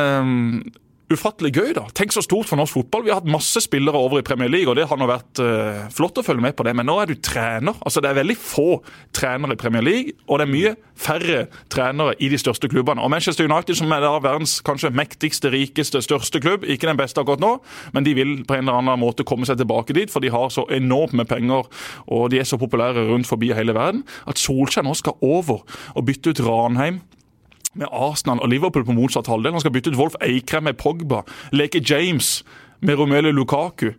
ufattelig 1.12 1.52
gøy. 1.56 1.72
da. 1.76 1.86
Tenk 1.96 2.12
så 2.12 2.22
stort 2.24 2.48
for 2.48 2.60
norsk 2.60 2.76
fotball. 2.76 3.04
Vi 3.06 3.12
har 3.12 3.20
hatt 3.20 3.30
masse 3.30 3.62
spillere 3.64 3.96
over 3.96 4.20
i 4.20 4.26
Premier 4.26 4.50
League, 4.50 4.68
og 4.68 4.76
det 4.76 4.88
har 4.90 5.00
nå 5.00 5.08
vært 5.08 5.40
uh, 5.40 5.86
flott 5.94 6.20
å 6.20 6.24
følge 6.24 6.44
med 6.44 6.56
på 6.58 6.66
det. 6.66 6.74
Men 6.76 6.88
nå 6.88 6.98
er 7.00 7.10
du 7.10 7.16
trener. 7.16 7.76
Altså 7.80 8.02
Det 8.04 8.10
er 8.10 8.20
veldig 8.20 8.36
få 8.38 8.68
trenere 9.16 9.56
i 9.56 9.60
Premier 9.60 9.84
League, 9.84 10.16
og 10.28 10.38
det 10.38 10.46
er 10.46 10.52
mye 10.52 10.74
færre 10.98 11.40
trenere 11.72 12.16
i 12.18 12.28
de 12.32 12.38
største 12.40 12.68
klubbene. 12.70 13.02
Og 13.02 13.12
Manchester 13.12 13.48
United, 13.48 13.78
som 13.78 13.92
er 13.94 14.04
da 14.04 14.14
verdens 14.22 14.58
kanskje 14.66 14.92
mektigste, 14.94 15.52
rikeste, 15.54 16.02
største 16.04 16.42
klubb, 16.44 16.66
ikke 16.66 16.90
den 16.90 17.00
beste 17.00 17.22
akkurat 17.22 17.42
nå, 17.42 17.54
men 17.94 18.06
de 18.06 18.16
vil 18.18 18.34
på 18.48 18.58
en 18.58 18.66
eller 18.66 18.80
annen 18.82 19.00
måte 19.00 19.26
komme 19.28 19.48
seg 19.48 19.60
tilbake 19.60 19.96
dit, 19.96 20.12
for 20.12 20.24
de 20.24 20.32
har 20.34 20.50
så 20.52 20.66
enormt 20.74 21.16
med 21.16 21.30
penger, 21.30 21.68
og 22.06 22.30
de 22.32 22.42
er 22.42 22.48
så 22.48 22.58
populære 22.60 23.06
rundt 23.12 23.30
forbi 23.30 23.52
hele 23.56 23.76
verden, 23.76 24.04
at 24.28 24.40
Solskjær 24.42 24.86
nå 24.86 24.96
skal 24.98 25.16
over 25.24 25.62
og 25.94 26.08
bytte 26.08 26.34
ut 26.34 26.42
Ranheim 26.44 27.00
med 27.78 27.92
Arsenal 27.92 28.42
og 28.42 28.50
Liverpool 28.50 28.84
på 28.86 28.96
motsatt 28.96 29.30
halvdel. 29.30 29.54
Han 29.56 29.62
skal 29.62 29.74
bytte 29.74 29.92
ut 29.92 29.98
Wolf 30.00 30.18
Eikrem 30.24 30.68
med 30.68 30.78
Pogba. 30.80 31.22
Leke 31.54 31.82
James 31.82 32.42
med 32.80 32.98
Romelu 32.98 33.30
Lukaku. 33.32 33.92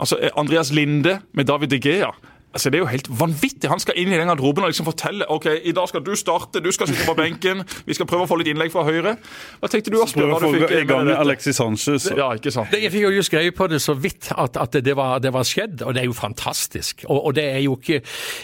Altså 0.00 0.18
Andreas 0.36 0.72
Linde 0.72 1.20
med 1.32 1.44
David 1.50 1.68
De 1.68 1.80
Gea. 1.82 2.10
Altså, 2.52 2.70
Det 2.70 2.78
er 2.78 2.82
jo 2.82 2.90
helt 2.90 3.08
vanvittig. 3.20 3.70
Han 3.70 3.78
skal 3.78 3.94
inn 4.00 4.10
i 4.10 4.18
den 4.18 4.26
garderoben 4.26 4.64
og 4.64 4.72
liksom 4.72 4.88
fortelle 4.88 5.26
ok, 5.30 5.46
i 5.70 5.72
dag 5.76 5.88
skal 5.88 6.02
du 6.02 6.14
starte, 6.18 6.58
du 6.60 6.72
skal 6.74 6.88
sitte 6.90 7.06
på 7.06 7.14
benken, 7.14 7.62
vi 7.86 7.94
skal 7.94 8.08
prøve 8.10 8.26
å 8.26 8.30
få 8.30 8.40
litt 8.40 8.50
innlegg 8.50 8.72
fra 8.74 8.82
høyre. 8.88 9.14
Hva 9.60 9.70
tenkte 9.70 9.92
du, 9.94 10.00
Asbjørn? 10.02 10.32
Prøve 10.34 10.50
å 10.50 10.66
få 10.66 10.80
i 10.80 10.88
gang 10.88 11.10
Alexis 11.14 11.60
Sanchez. 11.60 12.08
Ja, 12.18 12.32
ikke 12.34 12.50
sant. 12.54 12.74
Jeg 12.74 12.90
fikk 12.90 13.06
jo 13.06 13.22
skrevet 13.26 13.54
på 13.54 13.68
det 13.70 13.78
så 13.84 13.94
vidt 13.94 14.32
at, 14.34 14.58
at 14.58 14.78
det, 14.82 14.96
var, 14.98 15.20
det, 15.22 15.30
var, 15.34 15.46
skjedd, 15.46 15.84
og 15.86 15.94
det 15.94 16.02
er 16.02 16.08
jo 16.10 16.16
fantastisk. 16.16 17.04
Og, 17.06 17.20
og, 17.30 17.36
det 17.38 17.46
er 17.52 17.62
jo 17.62 17.76
ikke 17.78 18.00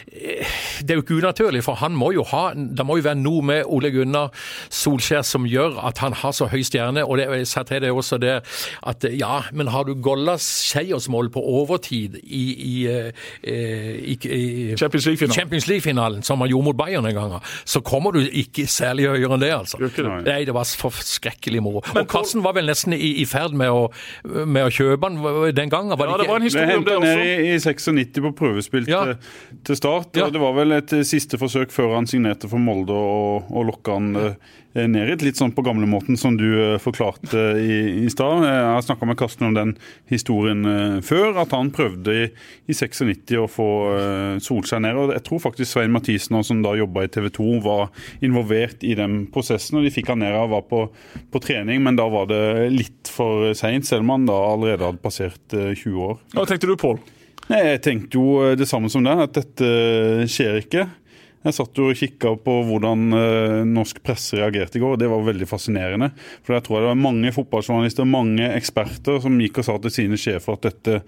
det 0.06 0.94
er 0.94 1.00
jo 1.00 1.02
ikke 1.02 1.18
unaturlig, 1.18 1.64
for 1.66 1.78
han 1.80 1.96
må 1.98 2.12
jo 2.14 2.22
ha 2.30 2.48
Det 2.54 2.84
må 2.86 2.98
jo 2.98 3.04
være 3.06 3.18
noe 3.18 3.42
med 3.46 3.66
Ole 3.72 3.90
Gunnar 3.94 4.30
Solskjær 4.70 5.26
som 5.26 5.46
gjør 5.48 5.80
at 5.88 5.98
han 6.04 6.14
har 6.14 6.34
så 6.36 6.46
høy 6.52 6.62
stjerne. 6.66 7.02
Og 7.02 7.18
det, 7.18 7.26
jeg 7.40 7.50
sa 7.50 7.66
til 7.66 7.82
deg 7.82 7.96
også 7.96 8.20
det 8.22 8.36
at 8.86 9.08
ja, 9.10 9.40
men 9.52 9.72
har 9.74 9.86
du 9.88 9.96
Gollas 9.98 10.46
seiersmål 10.70 11.32
på 11.34 11.42
overtid 11.42 12.20
i, 12.22 12.44
i 12.54 12.76
eh, 12.90 13.95
i, 13.96 14.16
i 14.16 14.76
Champions 14.76 15.06
League-finalen, 15.06 16.20
League 16.20 16.26
som 16.26 16.40
han 16.40 16.50
gjorde 16.50 16.68
mot 16.68 16.78
Bayern 16.78 17.06
en 17.06 17.16
gang, 17.16 17.34
så 17.64 17.80
kommer 17.84 18.16
du 18.16 18.20
ikke 18.24 18.66
særlig 18.70 19.08
høyere 19.10 19.36
enn 19.36 19.42
det, 19.42 19.52
altså. 19.54 19.80
Nei, 20.26 20.40
det 20.48 20.54
var 20.56 20.68
forskrekkelig 20.80 21.62
moro. 21.64 21.82
Og 21.94 22.08
Karsten 22.10 22.44
var 22.44 22.56
vel 22.56 22.68
nesten 22.70 22.96
i, 22.96 23.16
i 23.22 23.26
ferd 23.28 23.56
med 23.56 23.72
å, 23.72 23.86
med 24.44 24.66
å, 24.66 24.72
kjøpe 24.76 25.10
den 25.10 25.56
den 25.56 25.72
gangen? 25.72 25.96
Var 25.96 26.12
ja, 26.12 26.18
det, 26.20 26.28
var 26.30 26.42
en 26.42 26.46
historie 26.46 26.76
om 26.78 26.86
det 26.86 26.98
også. 26.98 27.14
ned 27.16 27.46
i 27.46 27.56
96 27.62 28.22
på 28.26 28.34
prøvespill 28.42 28.90
ja. 28.90 29.02
til, 29.06 29.32
til, 29.70 29.80
start. 29.80 30.12
Ja. 30.18 30.28
Det 30.32 30.42
var 30.42 30.54
vel 30.58 30.76
et 30.76 30.94
siste 31.08 31.40
forsøk 31.40 31.74
før 31.74 31.96
han 31.96 32.08
signerte 32.10 32.50
for 32.50 32.62
Molde 32.62 32.96
og, 32.96 33.50
og 33.50 33.68
lokka 33.70 33.98
han 33.98 34.12
Eh, 34.76 34.84
ned 34.92 35.08
i 35.08 35.24
litt 35.24 35.38
sånn 35.38 35.54
på 35.56 35.64
gamlemåten 35.64 36.18
som 36.20 36.34
du 36.36 36.46
eh, 36.52 36.74
forklarte 36.82 37.40
i, 37.56 37.76
i 38.04 38.10
stad. 38.12 38.44
Jeg 38.44 38.64
har 38.68 38.82
snakka 38.84 39.08
med 39.08 39.16
Karsten 39.16 39.48
om 39.48 39.54
den 39.56 39.72
historien 40.10 40.68
eh, 40.68 40.98
før, 41.06 41.38
at 41.40 41.54
han 41.56 41.70
prøvde 41.72 42.12
i, 42.12 42.26
i 42.68 42.76
96 42.76 43.38
å 43.40 43.46
få 43.48 43.68
Solskjær 44.42 44.82
ned. 44.84 44.98
og 45.00 45.14
Jeg 45.14 45.24
tror 45.24 45.40
faktisk 45.46 45.70
Svein 45.70 45.94
Mathisen, 45.94 46.36
som 46.44 46.60
da 46.64 46.74
jobba 46.76 47.06
i 47.06 47.12
TV 47.12 47.30
2, 47.38 47.48
var 47.64 47.88
involvert 48.24 48.84
i 48.84 48.92
den 48.98 49.22
prosessen. 49.32 49.78
og 49.80 49.86
De 49.86 49.94
fikk 49.94 50.12
han 50.12 50.20
ned 50.20 50.36
og 50.36 50.52
var 50.52 50.66
på, 50.68 50.82
på 51.32 51.42
trening, 51.42 51.80
men 51.86 51.96
da 51.96 52.08
var 52.12 52.28
det 52.28 52.42
litt 52.74 53.08
for 53.12 53.54
seint, 53.56 53.88
selv 53.88 54.04
om 54.04 54.12
han 54.12 54.28
da 54.28 54.36
allerede 54.50 54.90
hadde 54.90 55.04
passert 55.04 55.56
20 55.56 56.04
år. 56.10 56.20
Hva 56.36 56.44
tenkte 56.50 56.68
du, 56.68 56.76
Pål? 56.80 57.00
Jeg 57.46 57.80
tenkte 57.84 58.18
jo 58.18 58.54
det 58.58 58.66
samme 58.68 58.90
som 58.92 59.04
deg, 59.06 59.24
at 59.24 59.36
dette 59.38 60.28
skjer 60.28 60.60
ikke. 60.64 60.88
Jeg 61.46 61.56
satt 61.56 61.78
jo 61.78 61.90
og 61.92 62.00
kikka 62.00 62.34
på 62.42 62.56
hvordan 62.66 63.06
uh, 63.14 63.62
norsk 63.68 64.02
presse 64.04 64.38
reagerte 64.40 64.80
i 64.80 64.82
går, 64.82 64.96
og 64.96 65.00
det 65.02 65.10
var 65.12 65.24
veldig 65.28 65.48
fascinerende. 65.48 66.10
For 66.46 66.56
jeg 66.56 66.66
tror 66.66 66.82
det 66.82 66.90
var 66.90 67.00
mange 67.06 67.32
fotballjournalister, 67.36 68.08
mange 68.10 68.50
eksperter, 68.56 69.22
som 69.22 69.40
gikk 69.40 69.62
og 69.62 69.68
sa 69.68 69.78
til 69.84 69.94
sine 70.00 70.20
sjefer 70.20 70.58
at 70.58 70.68
dette 70.70 71.00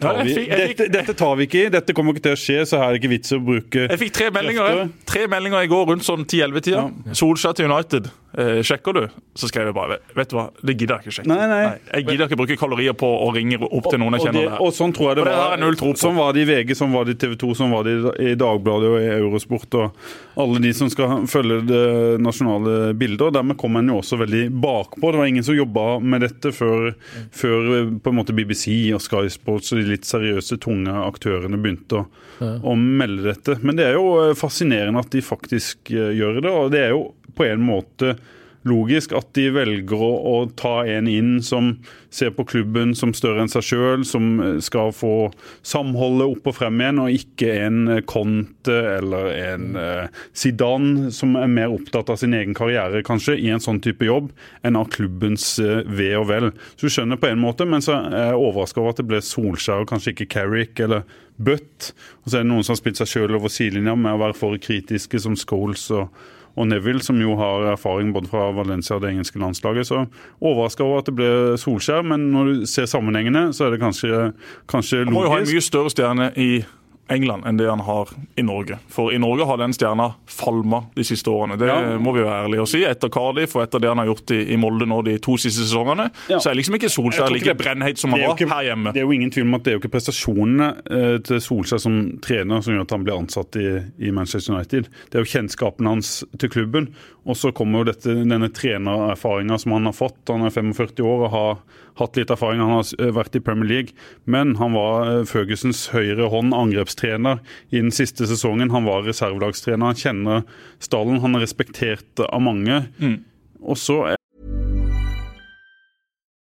tar 0.00 0.24
vi, 0.24 0.34
dette, 0.48 0.86
dette, 0.88 1.14
tar 1.14 1.34
vi 1.36 1.46
ikke 1.48 1.64
i, 1.66 1.70
dette 1.72 1.94
kommer 1.96 2.16
ikke 2.16 2.24
til 2.30 2.36
å 2.36 2.40
skje, 2.40 2.58
så 2.68 2.80
her 2.80 2.88
er 2.88 2.96
det 2.96 3.02
ikke 3.02 3.12
vits 3.12 3.34
å 3.36 3.40
bruke 3.44 3.84
Jeg 3.84 4.00
fikk 4.00 4.14
tre 4.16 4.30
meldinger, 4.32 4.86
tre 5.08 5.26
meldinger 5.30 5.66
i 5.66 5.70
går 5.70 5.86
rundt 5.92 6.06
sånn 6.06 6.24
10-11-tida. 6.24 6.86
Ja. 6.88 7.16
Solskjær 7.20 7.58
til 7.58 7.68
United. 7.68 8.08
Eh, 8.38 8.60
sjekker 8.66 8.92
du? 8.94 9.02
Så 9.34 9.48
skrev 9.50 9.66
jeg 9.70 9.74
bare 9.74 9.98
vet 10.16 10.30
du 10.30 10.36
hva, 10.36 10.46
det 10.62 10.76
gidder 10.78 10.98
jeg 11.00 11.06
ikke 11.10 11.14
sjekke. 11.20 11.30
Nei, 11.30 11.46
nei. 11.50 11.78
Jeg 11.94 12.06
gidder 12.06 12.26
ikke 12.28 12.38
bruke 12.42 12.56
kalorier 12.60 12.94
på 12.98 13.06
å 13.06 13.30
ringe 13.34 13.58
opp 13.62 13.88
til 13.90 13.98
noen 14.02 14.14
jeg 14.18 14.20
og, 14.22 14.26
kjenner 14.28 14.40
det, 14.46 14.50
der. 14.52 14.60
og 14.66 14.74
sånn 14.76 14.94
tror 14.96 15.10
jeg 15.10 15.16
det 15.20 15.24
var. 15.26 15.34
det 15.34 15.50
jeg 15.56 15.62
null 15.64 15.78
tro 15.80 15.92
på. 15.94 16.00
Sånn 16.04 16.18
var 16.20 16.32
det 16.36 16.42
i 16.44 16.48
VG, 16.50 16.74
sånn 16.78 16.92
var 16.94 17.04
det 17.08 17.16
i 17.16 17.20
TV 17.24 17.36
2, 17.44 17.50
sånn 17.60 17.70
var 17.74 17.84
det 17.88 17.94
i- 17.98 18.30
i 18.30 18.34
Dagbladet 18.40 18.90
og 18.90 18.98
i 19.00 19.10
Eurosport 19.16 19.78
og 19.80 20.04
alle 20.40 20.60
de 20.62 20.72
som 20.76 20.88
skal 20.90 21.26
følge 21.30 21.60
det 21.66 21.84
nasjonale 22.22 22.94
bildet. 22.96 23.26
og 23.28 23.32
Dermed 23.34 23.56
kom 23.60 23.76
en 23.76 23.88
jo 23.88 23.98
også 24.00 24.18
veldig 24.20 24.44
bakpå. 24.60 25.10
Det 25.12 25.18
var 25.20 25.26
ingen 25.26 25.44
som 25.44 25.54
jobba 25.56 26.00
med 26.00 26.22
dette 26.22 26.52
før, 26.54 26.94
før 27.32 27.70
eh, 27.80 27.90
på 28.00 28.10
en 28.12 28.16
måte 28.20 28.34
BBC 28.36 28.92
og 28.94 29.00
Sky 29.04 29.26
Sports 29.28 29.72
og 29.72 29.80
de 29.80 29.88
litt 29.90 30.06
seriøse, 30.08 30.58
tunge 30.62 30.88
aktørene 30.92 31.58
begynte 31.60 32.02
å, 32.04 32.06
å 32.40 32.74
melde 32.78 33.26
dette. 33.34 33.58
Men 33.62 33.76
det 33.76 33.86
er 33.90 33.98
jo 33.98 34.30
eh, 34.30 34.34
fascinerende 34.38 35.02
at 35.02 35.10
de 35.12 35.20
faktisk 35.24 35.90
gjør 35.92 36.40
det, 36.40 36.50
og 36.50 36.70
det 36.72 36.84
er 36.86 36.94
jo 36.94 37.08
på 37.40 37.48
en 37.48 37.64
måte 37.64 38.18
logisk 38.68 39.14
at 39.16 39.30
de 39.36 39.46
velger 39.54 40.02
å, 40.04 40.10
å 40.10 40.34
ta 40.58 40.82
en 40.88 41.08
inn 41.08 41.38
som 41.44 41.72
ser 42.12 42.32
på 42.36 42.44
klubben 42.48 42.92
som 42.98 43.12
større 43.16 43.44
enn 43.44 43.50
seg 43.50 43.64
sjøl, 43.64 44.04
som 44.06 44.26
eh, 44.42 44.58
skal 44.64 44.92
få 44.92 45.30
samholdet 45.66 46.34
opp 46.34 46.50
og 46.50 46.56
frem 46.58 46.80
igjen, 46.82 47.00
og 47.00 47.14
ikke 47.14 47.54
en 47.64 47.78
eh, 47.94 48.02
Conte 48.10 48.76
eller 48.98 49.30
en 49.36 49.78
eh, 49.80 50.20
Zidane 50.36 51.12
som 51.14 51.38
er 51.40 51.48
mer 51.52 51.72
opptatt 51.72 52.12
av 52.12 52.20
sin 52.20 52.36
egen 52.36 52.56
karriere 52.56 53.04
kanskje 53.06 53.38
i 53.40 53.48
en 53.54 53.62
sånn 53.64 53.80
type 53.84 54.04
jobb 54.04 54.28
enn 54.66 54.78
av 54.80 54.90
klubbens 54.92 55.54
eh, 55.62 55.80
ve 55.88 56.12
og 56.18 56.28
vel. 56.32 56.50
Så 56.74 56.88
du 56.88 56.96
skjønner 56.96 57.20
på 57.20 57.30
en 57.30 57.40
måte, 57.40 57.68
men 57.68 57.84
så 57.84 57.96
er 58.02 58.32
jeg 58.32 58.42
overraska 58.42 58.82
over 58.82 58.92
at 58.92 59.00
det 59.00 59.08
ble 59.08 59.22
Solskjær 59.24 59.86
og 59.86 59.92
kanskje 59.94 60.16
ikke 60.16 60.32
Carrick 60.36 60.84
eller 60.84 61.08
Butt. 61.40 61.94
Og 62.20 62.28
så 62.28 62.40
er 62.40 62.44
det 62.44 62.50
noen 62.50 62.66
som 62.66 62.74
har 62.74 62.82
spilt 62.82 63.00
seg 63.00 63.08
sjøl 63.08 63.38
over 63.38 63.52
sidelinja 63.52 63.96
med 63.96 64.18
å 64.18 64.22
være 64.26 64.36
for 64.36 64.60
kritiske, 64.60 65.22
som 65.24 65.38
Scholes 65.40 65.86
og 65.94 66.10
og 66.56 66.66
Neville, 66.70 67.02
som 67.04 67.20
jo 67.20 67.36
har 67.38 67.70
erfaring 67.72 68.12
både 68.14 68.30
fra 68.30 68.48
Valencia 68.56 68.96
og 68.96 69.04
det 69.04 69.12
engelske 69.14 69.38
landslaget. 69.38 69.86
Så 69.86 70.04
overraska 70.40 70.84
over 70.84 71.02
at 71.02 71.10
det 71.10 71.16
ble 71.18 71.30
Solskjær, 71.60 72.02
men 72.06 72.30
når 72.34 72.50
du 72.50 72.66
ser 72.70 72.90
sammenhengene, 72.90 73.50
så 73.56 73.68
er 73.68 73.76
det 73.76 73.82
kanskje, 73.82 74.30
kanskje 74.70 75.04
Han 75.04 75.14
må 75.14 75.26
jo 75.28 75.34
ha 75.34 75.40
en 75.42 75.50
mye 75.50 75.64
større 75.64 75.92
stjerne 75.94 76.30
i 76.36 76.50
England 77.10 77.44
enn 77.46 77.56
det 77.58 77.66
han 77.68 77.80
har 77.86 78.08
i 78.38 78.42
Norge. 78.46 78.78
For 78.88 79.10
i 79.12 79.18
Norge 79.18 79.46
har 79.48 79.58
den 79.60 79.72
stjerna 79.74 80.12
falma 80.30 80.84
de 80.96 81.04
siste 81.04 81.30
årene. 81.32 81.58
Det 81.58 81.66
Ja. 81.68 81.98
må 81.98 82.12
vi 82.14 82.22
være 82.22 82.44
ærlige 82.46 82.60
og 82.62 82.68
si. 82.68 82.84
Etter 82.84 83.08
Cardiff 83.12 83.56
og 83.56 83.62
etter 83.66 83.80
det 83.80 83.88
han 83.90 83.98
har 83.98 84.06
gjort 84.06 84.30
i, 84.30 84.40
i 84.52 84.56
Molde 84.56 84.86
nå 84.86 85.02
de 85.04 85.18
to 85.18 85.36
siste 85.36 85.64
sesongene, 85.66 86.10
Ja. 86.28 86.38
så 86.38 86.50
er 86.50 86.54
liksom 86.60 86.74
ikke 86.78 86.90
Solskjær 86.92 87.30
like 87.32 87.54
brennheit 87.58 87.98
som 87.98 88.10
han 88.12 88.20
var 88.20 88.36
ikke, 88.36 88.48
her 88.48 88.62
hjemme. 88.70 88.92
Det 88.94 89.02
er 89.02 89.06
jo 89.06 89.12
ingen 89.12 89.30
tvil 89.30 89.44
om 89.48 89.54
at 89.54 89.62
det 89.64 89.72
er 89.72 89.78
jo 89.78 89.82
ikke 89.82 89.94
prestasjonene 89.98 90.68
eh, 90.90 91.18
til 91.18 91.40
Solskjær 91.40 91.80
som 91.80 92.18
trener 92.22 92.62
som 92.62 92.74
gjør 92.74 92.82
at 92.86 92.90
han 92.96 93.04
blir 93.04 93.18
ansatt 93.18 93.56
i, 93.56 93.68
i 94.06 94.10
Manchester 94.10 94.54
United. 94.54 94.88
Det 95.10 95.18
er 95.20 95.24
jo 95.24 95.32
kjennskapen 95.38 95.86
hans 95.86 96.24
til 96.38 96.48
klubben. 96.48 96.92
Og 97.26 97.36
så 97.36 97.52
kommer 97.52 97.80
jo 97.84 97.90
dette, 97.92 98.14
denne 98.24 98.48
trenererfaringa 98.48 99.58
som 99.60 99.72
han 99.72 99.84
har 99.90 99.92
fått. 99.92 100.16
Han 100.28 100.46
er 100.46 100.50
45 100.54 101.04
år 101.04 101.26
og 101.26 101.30
har 101.34 101.58
hatt 102.00 102.18
litt 102.18 102.32
erfaring. 102.32 102.62
Han 102.64 102.78
har 102.78 102.92
eh, 102.98 103.12
vært 103.14 103.36
i 103.38 103.42
Premier 103.44 103.68
League, 103.68 103.96
men 104.24 104.56
han 104.60 104.74
var 104.76 105.08
eh, 105.08 105.24
Fergusons 105.28 105.86
høyre 105.94 106.30
hånd, 106.32 106.54
angrepstrener, 106.56 107.42
i 107.70 107.78
den 107.78 107.92
siste 107.94 108.28
sesongen. 108.30 108.72
Han 108.74 108.88
var 108.88 109.04
reservelagstrener. 109.06 109.92
Han 109.92 110.00
kjenner 110.00 110.46
stallen. 110.82 111.20
Han 111.24 111.38
er 111.38 111.46
respektert 111.46 112.24
av 112.26 112.42
mange. 112.44 112.82
Og 113.60 113.78
så 113.78 114.00
er 114.12 114.16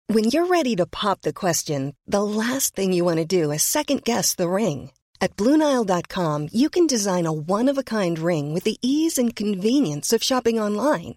When 0.08 0.30
you're 0.30 0.46
ready 0.46 0.76
to 0.76 0.86
pop 0.86 1.22
the 1.22 1.32
question, 1.32 1.94
the 2.06 2.22
last 2.22 2.76
thing 2.76 2.92
you 2.92 3.04
want 3.04 3.18
to 3.18 3.24
do 3.24 3.50
is 3.50 3.62
second 3.62 4.04
guess 4.04 4.36
the 4.36 4.48
ring. 4.48 4.92
At 5.20 5.36
Bluenile.com, 5.36 6.48
you 6.52 6.68
can 6.70 6.86
design 6.86 7.26
a 7.26 7.32
one 7.32 7.68
of 7.68 7.76
a 7.76 7.82
kind 7.82 8.18
ring 8.18 8.54
with 8.54 8.64
the 8.64 8.78
ease 8.82 9.18
and 9.18 9.34
convenience 9.34 10.12
of 10.12 10.22
shopping 10.22 10.60
online. 10.60 11.16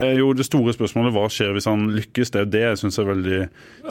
Er 0.00 0.16
jo 0.18 0.32
det 0.36 0.46
store 0.48 0.72
spørsmålet 0.76 1.14
hva 1.14 1.26
skjer 1.32 1.52
hvis 1.56 1.68
han 1.68 1.86
lykkes. 1.96 2.32
Det 2.34 2.40
er 2.42 2.48
det 2.52 2.62
jeg 2.64 2.80
syns 2.82 2.98
er 3.00 3.08
veldig 3.08 3.38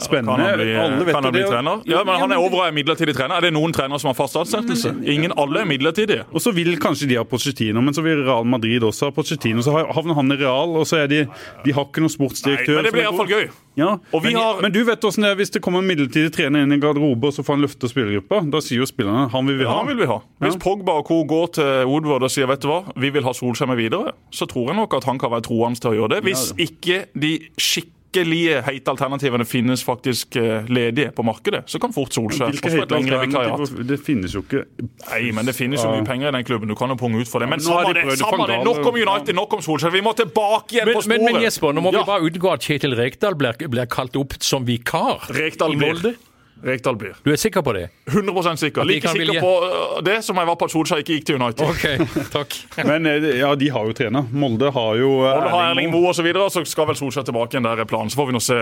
spennende. 0.02 0.36
Kan 0.36 0.44
han 0.44 0.58
bli, 0.60 1.12
kan 1.12 1.24
han 1.28 1.34
bli 1.34 1.44
trener? 1.46 1.84
Ja, 1.90 2.02
men 2.06 2.20
Han 2.20 2.34
er 2.34 2.42
over 2.42 2.62
og 2.62 2.66
er 2.66 2.74
midlertidig 2.76 3.14
trener. 3.16 3.36
Er 3.38 3.48
det 3.48 3.52
noen 3.56 3.74
trenere 3.76 4.00
som 4.02 4.10
har 4.12 4.18
fast 4.18 4.38
ansettelse? 4.40 4.94
Ingen, 5.04 5.34
alle 5.40 5.62
er 5.64 5.70
midlertidige. 5.70 6.26
Og 6.34 6.42
så 6.44 6.52
vil 6.56 6.74
kanskje 6.82 7.08
de 7.10 7.18
ha 7.20 7.24
Pochettino, 7.24 7.82
men 7.84 7.96
så 7.96 8.04
vil 8.06 8.24
Real 8.26 8.46
Madrid 8.48 8.84
også 8.86 9.10
ha 9.10 9.16
Pochettino. 9.16 9.64
Så 9.66 9.74
havner 9.74 10.18
han 10.18 10.34
i 10.34 10.38
Real, 10.40 10.76
og 10.80 10.86
så 10.88 11.02
er 11.04 11.10
de 11.10 11.24
De 11.64 11.74
har 11.76 11.86
ikke 11.88 12.02
noen 12.04 12.12
sportsdirektør. 12.12 12.80
Nei, 12.80 12.82
men 12.82 12.88
det 12.90 12.94
blir 12.96 13.06
iallfall 13.06 13.30
gøy. 13.30 13.50
Ja, 13.80 13.96
men, 14.20 14.36
har- 14.36 14.60
men 14.62 14.72
du 14.74 14.80
vet 14.84 15.00
hvordan 15.00 15.24
det 15.26 15.30
er 15.32 15.38
hvis 15.40 15.50
det 15.56 15.62
kommer 15.64 15.80
en 15.82 15.88
midlertidig 15.90 16.30
trener 16.36 16.62
inn 16.66 16.72
i 16.76 16.78
garderobe, 16.82 17.30
og 17.30 17.32
så 17.36 17.42
får 17.46 17.56
han 17.56 17.64
løfte 17.64 17.88
spillergruppa. 17.90 18.42
Da 18.52 18.60
sier 18.64 18.82
jo 18.84 18.88
spillerne 18.90 19.28
han 19.32 19.46
vil 19.48 19.58
vi 19.58 19.64
Ja, 19.64 19.70
ha. 19.72 19.78
han 19.82 19.88
vil 19.92 20.00
vi 20.02 20.06
ha. 20.10 20.18
Hvis 20.44 20.54
Ja. 20.54 20.62
Pogba 20.64 20.92
og 21.00 21.06
co. 21.08 21.24
går 21.24 21.46
til 21.58 21.86
Woodward 21.90 22.22
og 22.22 22.30
sier 22.30 22.46
vet 22.46 22.60
du 22.60 22.68
hva, 22.68 22.82
vi 22.96 23.10
vil 23.10 23.22
ha 23.24 23.32
Solskjær 23.32 23.68
med 23.68 23.76
videre, 23.80 24.12
så 24.30 24.46
tror 24.46 24.66
jeg 24.68 24.76
nok 24.76 24.94
at 24.94 25.04
han 25.04 25.18
kan 25.18 25.30
være 25.30 25.42
troende 25.48 25.80
til 25.80 25.90
å 25.90 25.94
gjøre 25.98 26.08
det. 26.16 26.22
Hvis 26.24 26.52
ikke 26.58 27.06
de 27.18 27.38
skikkelige 28.10 28.62
heite 28.66 28.90
alternativene 28.90 29.44
finnes 29.46 29.82
faktisk 29.86 30.36
eh, 30.36 30.64
ledige 30.68 31.12
på 31.14 31.22
markedet, 31.22 31.62
så 31.70 31.78
kan 31.80 31.92
fort 31.94 32.12
Solskjær 32.12 32.52
få 32.58 32.82
et 32.82 32.90
lengre 32.90 33.20
vikariat. 33.24 33.74
Det 33.86 33.98
finnes 34.02 34.34
jo 34.34 34.42
ikke 34.42 34.64
Nei, 35.10 35.30
men 35.34 35.46
det 35.46 35.54
finnes 35.56 35.82
jo 35.82 35.90
mye 35.90 36.04
penger 36.06 36.28
i 36.30 36.32
den 36.38 36.44
klubben. 36.46 36.68
Du 36.70 36.74
kan 36.78 36.90
jo 36.90 36.96
punge 36.98 37.20
ut 37.22 37.28
for 37.30 37.40
det. 37.40 37.48
Men 37.50 37.60
samme 37.62 37.94
det, 37.94 38.18
samme 38.18 38.46
det. 38.50 38.58
Nok 38.66 38.82
om. 38.86 38.94
United, 39.00 39.34
nok 39.34 39.54
om 39.54 39.62
Solskjær. 39.62 39.92
Vi 39.94 40.02
må 40.04 40.12
tilbake 40.18 40.74
igjen 40.76 40.90
Men, 40.90 40.98
på 40.98 41.04
sporet. 41.06 41.22
men, 41.22 41.34
men 41.34 41.42
Jesper, 41.46 41.72
nå 41.76 41.80
må 41.84 41.92
Ja. 41.94 42.02
vi 42.02 42.10
bare 42.10 42.26
utgå 42.30 42.52
at 42.52 42.66
Kjetil 42.66 42.96
Rekdal 42.98 43.34
blir, 43.38 43.56
blir 43.70 43.86
kalt 43.90 44.16
opp 44.16 44.34
som 44.42 44.66
vikar 44.66 45.30
Rekdal 45.30 45.74
i 45.74 45.80
blir. 45.80 46.16
Rekdal 46.64 46.96
blir. 47.00 47.14
Du 47.24 47.30
er 47.32 47.36
sikker 47.40 47.62
på 47.64 47.72
det? 47.76 47.86
100 48.10 48.56
sikker. 48.60 48.84
Like 48.84 49.08
sikker 49.08 49.26
vilje. 49.26 49.40
på 49.40 49.52
øh, 49.64 50.02
det 50.04 50.18
som 50.24 50.36
jeg 50.36 50.46
var 50.50 50.56
på 50.60 50.68
at 50.68 50.74
Solskjær 50.74 51.02
ikke 51.02 51.16
gikk 51.18 51.26
til 51.30 51.38
United. 51.40 51.66
OK, 51.66 51.84
takk. 52.36 52.56
Men 52.86 53.06
eh, 53.06 53.28
ja, 53.40 53.54
de 53.58 53.70
har 53.72 53.86
jo 53.88 53.94
trener. 53.96 54.26
Molde 54.32 54.70
har 54.74 54.98
jo 55.00 55.10
eh, 55.24 55.30
Molde 55.34 55.52
har 55.54 55.70
Erling 55.70 55.90
Moe. 55.92 56.10
Osv., 56.10 56.26
så, 56.34 56.48
så 56.58 56.64
skal 56.68 56.88
vel 56.90 56.98
Solskjær 57.00 57.26
tilbake 57.28 57.56
igjen 57.56 57.66
der 57.68 57.84
er 57.84 57.88
planen. 57.90 58.10
Så 58.12 58.20
får 58.20 58.30
vi 58.30 58.36
nå 58.36 58.42
se 58.44 58.60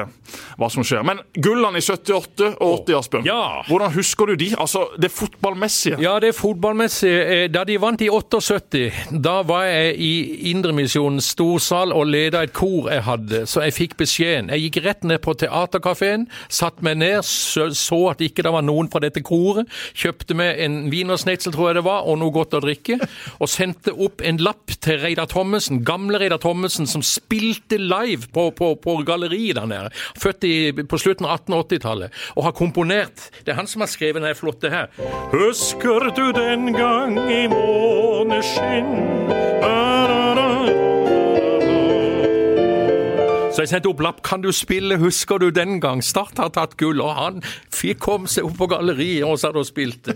hva 0.58 0.70
som 0.72 0.86
skjer. 0.86 1.04
Men 1.06 1.22
gullene 1.34 1.80
i 1.80 1.84
78 1.84 2.52
og 2.58 2.84
80, 2.84 2.98
Asbjørn. 3.00 3.28
Ja. 3.28 3.40
Hvordan 3.68 3.94
husker 3.96 4.30
du 4.32 4.36
de? 4.40 4.50
Altså 4.58 4.86
det 5.00 5.10
fotballmessige. 5.14 5.98
Ja, 6.04 6.16
det 6.22 6.34
fotballmessig. 6.38 7.14
Eh, 7.18 7.44
Da 7.52 7.64
de 7.64 7.78
vant 7.80 8.00
i 8.04 8.08
78, 8.12 8.84
da 9.24 9.38
var 9.46 9.64
jeg 9.66 9.94
i 10.04 10.12
Indremisjonens 10.52 11.32
storsal 11.34 11.92
og 11.96 12.06
leda 12.10 12.42
et 12.46 12.52
kor 12.56 12.88
jeg 12.92 13.02
hadde, 13.06 13.42
så 13.48 13.62
jeg 13.64 13.74
fikk 13.76 13.96
beskjeden. 14.00 14.50
Jeg 14.54 14.66
gikk 14.68 14.80
rett 14.84 15.06
ned 15.08 15.20
på 15.24 15.34
teaterkafeen, 15.40 16.26
satte 16.52 16.84
meg 16.86 16.98
ned, 17.00 17.22
så, 17.26 17.68
så 17.88 17.98
at 18.12 18.22
ikke 18.24 18.44
det 18.46 18.52
var 18.54 18.64
noen 18.66 18.90
fra 18.92 19.02
dette 19.02 19.22
koret, 19.26 19.68
kjøpte 19.98 20.36
med 20.38 20.60
en 20.64 20.78
wienersnitzel, 20.92 21.54
tror 21.54 21.70
jeg 21.70 21.80
det 21.80 21.86
var, 21.88 22.06
og 22.08 22.20
noe 22.20 22.34
godt 22.34 22.56
å 22.58 22.62
drikke, 22.64 22.98
og 23.38 23.50
sendte 23.50 23.94
opp 23.94 24.22
en 24.24 24.40
lapp 24.42 24.74
til 24.84 25.00
Reidar 25.02 25.30
Thommessen, 25.30 25.82
gamle 25.88 26.20
Reidar 26.20 26.42
Thommessen, 26.42 26.88
som 26.90 27.04
spilte 27.06 27.80
live 27.80 28.30
på, 28.34 28.48
på, 28.58 28.74
på 28.82 28.96
galleriet 29.08 29.58
der 29.58 29.68
nede. 29.70 29.92
Født 30.18 30.46
i, 30.48 30.54
på 30.78 31.00
slutten 31.00 31.28
av 31.28 31.40
1880-tallet, 31.40 32.22
og 32.36 32.48
har 32.48 32.56
komponert. 32.58 33.28
Det 33.44 33.54
er 33.54 33.60
han 33.60 33.70
som 33.70 33.84
har 33.84 33.92
skrevet 33.92 34.22
denne 34.22 34.36
flotte 34.38 34.72
her. 34.72 34.90
Husker 35.34 36.10
du 36.16 36.26
den 36.36 36.72
gang 36.76 37.18
i 37.28 37.46
måneskinn? 37.52 38.92
Så 43.58 43.64
jeg 43.64 43.72
sendte 43.72 43.90
opp 43.90 44.02
lapp. 44.06 44.20
Kan 44.22 44.38
du 44.40 44.52
spille 44.52 44.96
'Husker 44.96 45.38
du 45.38 45.50
den 45.50 45.80
gang'? 45.80 46.00
Start 46.00 46.38
har 46.38 46.48
tatt 46.48 46.76
gull. 46.76 47.00
Og 47.00 47.14
han 47.14 47.42
fikk 47.74 47.98
kom 47.98 48.26
seg 48.26 48.44
opp 48.44 48.56
på 48.56 48.66
galleriet 48.70 49.24
og 49.26 49.38
satt 49.38 49.56
og 49.56 49.66
spilte. 49.66 50.14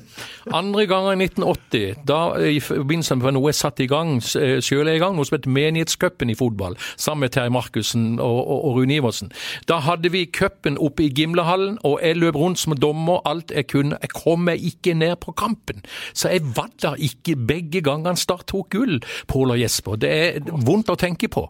Andre 0.54 0.86
gangen 0.86 1.20
i 1.20 1.24
1980, 1.24 2.06
da 2.06 2.34
i 2.38 2.60
forbindelse 2.60 3.16
med 3.16 3.34
noe 3.34 3.48
jeg 3.50 3.54
satte 3.58 3.82
i 3.82 3.88
gang, 3.90 4.20
sjøl 4.22 4.88
i 4.88 4.98
gang, 5.02 5.16
noe 5.16 5.26
som 5.26 5.38
het 5.38 5.48
Menighetscupen 5.50 6.30
i 6.30 6.36
fotball, 6.38 6.76
sammen 6.96 7.20
med 7.20 7.32
Terje 7.34 7.50
Markussen 7.50 8.20
og, 8.20 8.46
og, 8.46 8.64
og 8.64 8.76
Rune 8.76 8.94
Iversen. 8.94 9.32
Da 9.66 9.80
hadde 9.82 10.12
vi 10.12 10.24
cupen 10.26 10.78
oppe 10.78 11.02
i 11.02 11.10
Gimlehallen, 11.10 11.78
og 11.82 11.98
jeg 12.02 12.16
løp 12.16 12.38
rundt 12.38 12.58
som 12.62 12.76
dommer 12.76 13.26
alt 13.26 13.50
jeg 13.50 13.66
kunne. 13.66 13.98
Jeg 14.02 14.14
kom 14.14 14.46
meg 14.46 14.62
ikke 14.62 14.94
ned 14.94 15.16
på 15.16 15.32
kampen. 15.32 15.82
Så 16.14 16.28
jeg 16.28 16.42
var 16.54 16.70
der 16.82 16.94
ikke 16.94 17.34
begge 17.36 17.82
gangene 17.82 18.16
Start 18.16 18.46
tok 18.46 18.70
gull, 18.70 19.02
Pål 19.26 19.50
og 19.50 19.60
Jesper. 19.60 19.96
Det 19.96 20.10
er 20.10 20.40
vondt 20.46 20.94
å 20.94 20.94
tenke 20.94 21.26
på. 21.28 21.48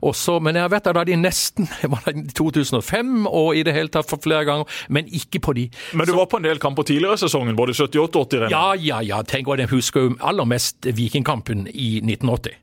Også, 0.00 0.38
men 0.40 0.54
jeg 0.54 0.62
har 0.62 0.72
vært 0.72 0.88
der 0.88 0.96
da 0.96 1.04
de 1.04 1.16
nesten 1.16 1.33
var 1.92 2.06
det 2.06 2.16
i 2.24 2.34
2005, 2.38 3.26
og 3.26 3.54
i 3.58 3.62
det 3.66 3.74
hele 3.76 3.92
tatt 3.92 4.10
for 4.10 4.22
flere 4.24 4.46
ganger, 4.48 4.80
men 4.88 5.08
ikke 5.08 5.42
på 5.44 5.54
de. 5.58 5.68
Men 5.92 6.08
du 6.08 6.14
var 6.16 6.28
på 6.30 6.40
en 6.40 6.48
del 6.48 6.60
kamper 6.62 6.86
tidligere 6.88 7.18
i 7.18 7.24
sesongen, 7.26 7.56
både 7.58 7.76
78 7.76 8.18
og 8.20 8.26
80. 8.26 8.44
René. 8.44 8.52
Ja, 8.54 8.66
ja, 8.74 9.00
ja. 9.04 9.22
Tenk 9.26 9.48
hva 9.48 9.58
jeg 9.60 9.72
husker 9.72 10.08
jo 10.08 10.18
aller 10.24 10.48
mest 10.48 10.86
Vikingkampen 10.94 11.66
i 11.70 11.96
1980. 12.02 12.60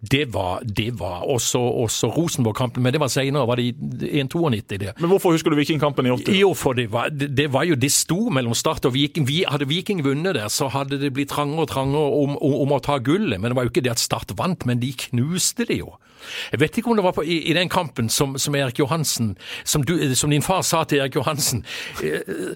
det 0.00 0.28
var, 0.30 0.60
det 0.62 0.92
var 1.00 1.24
også, 1.26 1.58
også 1.58 2.06
Rosenborg-kampen, 2.14 2.82
men 2.82 2.94
det 2.94 3.00
var 3.02 3.10
senere. 3.10 3.46
Var 3.50 3.58
det 3.58 3.64
i 4.06 4.22
92 4.22 4.78
det? 4.78 4.92
Men 5.00 5.10
hvorfor 5.10 5.34
husker 5.34 5.50
du 5.50 5.56
Vikingkampen 5.58 6.06
i 6.06 6.10
80? 6.10 6.38
Jo, 6.38 6.52
for 6.54 6.78
det 6.78 6.86
var, 6.92 7.10
det, 7.10 7.32
det 7.36 7.48
var 7.52 7.66
jo 7.66 7.74
det 7.74 7.90
sto 7.92 8.28
mellom 8.30 8.54
Start 8.54 8.86
og 8.86 8.94
Viking. 8.94 9.26
Vi, 9.28 9.42
hadde 9.48 9.66
Viking 9.68 10.04
vunnet 10.06 10.38
der, 10.38 10.48
så 10.48 10.70
hadde 10.70 11.00
det 11.02 11.12
blitt 11.16 11.32
trangere 11.34 11.66
og 11.66 11.72
trangere 11.72 12.12
om, 12.22 12.36
om, 12.38 12.54
om 12.62 12.76
å 12.76 12.82
ta 12.84 13.00
gullet. 13.02 13.40
Men 13.40 13.50
det 13.50 13.58
var 13.58 13.66
jo 13.66 13.74
ikke 13.74 13.84
det 13.88 13.96
at 13.96 14.02
Start 14.02 14.36
vant, 14.38 14.66
men 14.70 14.78
de 14.78 14.92
knuste 15.08 15.66
det 15.66 15.80
jo. 15.82 15.96
Jeg 16.52 16.60
vet 16.60 16.78
ikke 16.78 16.90
om 16.90 16.96
det 16.96 17.04
var 17.04 17.16
på, 17.16 17.22
i, 17.22 17.38
i, 17.50 17.54
den 17.56 17.68
kampen 17.68 18.08
som, 18.08 18.38
som 18.38 18.54
Erik 18.54 18.78
Johansen 18.78 19.36
som, 19.64 19.84
du, 19.84 20.14
som, 20.14 20.30
din 20.30 20.42
far 20.42 20.62
sa 20.62 20.84
til 20.84 20.98
Erik 21.02 21.16
Johansen 21.16 21.64
eh, 22.02 22.54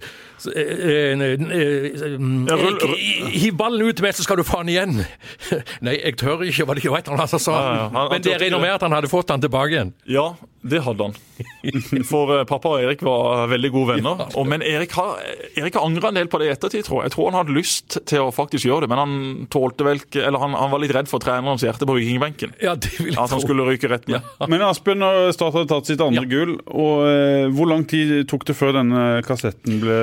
Hiv 3.32 3.54
ballen 3.58 3.86
ut 3.86 3.96
til 3.98 4.06
meg, 4.06 4.14
så 4.16 4.24
skal 4.26 4.40
du 4.40 4.44
faen 4.46 4.68
igjen! 4.72 5.02
Nei, 5.86 5.98
jeg 5.98 6.16
tør 6.20 6.42
ikke, 6.46 6.66
var 6.68 6.78
det 6.78 6.84
ikke 6.84 7.02
han 7.12 7.28
sa? 7.30 7.52
Ja, 7.52 7.90
ja, 7.92 8.08
Men 8.12 8.24
det 8.24 8.38
regner 8.40 8.62
med 8.62 8.74
at 8.76 8.82
han 8.86 8.94
hadde 8.96 9.10
fått 9.12 9.28
den 9.32 9.44
tilbake 9.44 9.76
igjen? 9.76 9.92
Ja, 10.10 10.32
det 10.62 10.82
hadde 10.86 11.08
han. 11.08 11.14
For 12.10 12.30
uh, 12.30 12.42
pappa 12.46 12.76
og 12.76 12.84
Erik 12.84 13.00
var 13.02 13.48
veldig 13.50 13.70
gode 13.74 13.96
venner. 13.96 14.20
Og, 14.38 14.46
men 14.46 14.62
Erik 14.62 14.94
har, 14.94 15.18
Erik 15.58 15.74
har 15.78 15.86
angra 15.88 16.12
en 16.12 16.20
del 16.20 16.30
på 16.30 16.38
det 16.38 16.48
i 16.48 16.52
ettertid, 16.54 16.84
tror 16.86 17.00
jeg. 17.00 17.10
Jeg 17.10 17.16
tror 17.16 17.30
han 17.30 17.38
hadde 17.40 17.56
lyst 17.56 17.98
til 18.08 18.26
å 18.26 18.30
faktisk 18.34 18.68
gjøre 18.68 18.86
det, 18.86 18.92
men 18.92 19.00
han 19.02 19.16
tålte 19.52 19.86
vel 19.86 20.02
ikke 20.02 20.22
Eller 20.22 20.42
han, 20.42 20.54
han 20.58 20.70
var 20.72 20.82
litt 20.82 20.94
redd 20.94 21.10
for 21.10 21.22
trenerens 21.22 21.64
hjerte 21.66 21.88
på 21.88 21.96
vikingbenken. 21.98 22.54
Ja, 22.62 22.76
det 22.78 22.92
vil 22.98 23.10
jeg 23.10 23.18
At 23.18 23.34
han 23.34 23.42
skulle 23.42 23.66
ryke 23.66 23.90
rett 23.90 24.06
ned. 24.10 24.22
Ja. 24.22 24.50
Men 24.50 24.62
Asbjørn 24.68 25.06
har 25.06 25.34
startet 25.34 25.70
tatt 25.72 25.90
sitt 25.90 26.04
andre 26.04 26.24
gull, 26.30 26.54
og 26.70 27.06
uh, 27.08 27.50
hvor 27.56 27.70
lang 27.72 27.86
tid 27.90 28.14
tok 28.30 28.46
det 28.48 28.56
før 28.58 28.76
denne 28.78 29.02
kassetten 29.26 29.82
ble 29.82 29.98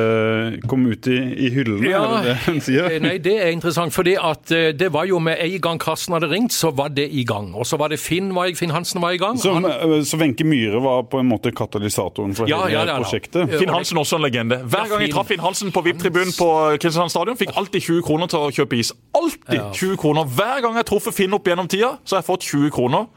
kom 0.69 0.85
ut 0.89 1.09
i, 1.11 1.17
i 1.47 1.51
hyllene, 1.53 1.89
ja, 1.89 2.03
er 2.03 2.23
det 2.23 2.29
det 2.29 2.37
hun 2.45 2.61
sier? 2.63 2.97
Nei, 3.03 3.15
det 3.23 3.35
er 3.39 3.53
interessant. 3.55 3.93
fordi 3.95 4.15
at 4.19 4.51
det 4.79 4.91
var 4.93 5.07
jo 5.09 5.19
med 5.23 5.39
en 5.41 5.57
gang 5.63 5.79
Karsten 5.81 6.15
hadde 6.15 6.29
ringt, 6.31 6.53
så 6.55 6.71
var 6.75 6.93
det 6.93 7.07
i 7.11 7.23
gang. 7.27 7.51
Og 7.55 7.67
så 7.67 7.79
var 7.79 7.93
det 7.93 7.99
Finn, 8.01 8.31
var, 8.35 8.49
Finn 8.57 8.73
Hansen 8.73 9.01
var 9.01 9.15
i 9.15 9.21
gang. 9.21 9.37
Så 9.39 10.17
Wenche 10.19 10.45
Myhre 10.47 10.81
var 10.83 11.03
på 11.11 11.19
en 11.21 11.29
måte 11.29 11.51
katalysatoren 11.55 12.35
for 12.37 12.49
ja, 12.49 12.61
hele 12.67 12.85
ja, 12.87 12.97
prosjektet? 12.99 13.55
Finn 13.59 13.71
Hansen 13.73 13.97
også 13.97 14.19
en 14.19 14.25
legende. 14.25 14.59
Hver 14.69 14.89
gang 14.91 15.03
jeg 15.03 15.13
traff 15.13 15.29
Finn 15.29 15.43
Hansen 15.43 15.73
på 15.75 15.83
VIP-tribunen 15.85 16.33
på 16.37 16.49
Kristiansand 16.81 17.13
stadion, 17.13 17.37
fikk 17.39 17.55
alltid 17.59 17.85
20 17.85 18.05
kroner 18.07 18.31
til 18.31 18.47
å 18.47 18.51
kjøpe 18.53 18.79
is. 18.79 18.91
Alltid 19.17 19.61
20 19.77 19.99
kroner. 20.01 20.27
Hver 20.39 20.63
gang 20.63 20.77
jeg 20.77 20.83
har 20.83 20.89
truffet 20.89 21.15
Finn 21.15 21.35
opp 21.37 21.47
gjennom 21.47 21.69
tida, 21.71 21.95
så 22.03 22.17
har 22.17 22.23
jeg 22.23 22.29
fått 22.29 22.47
20 22.49 22.73
kroner. 22.75 23.07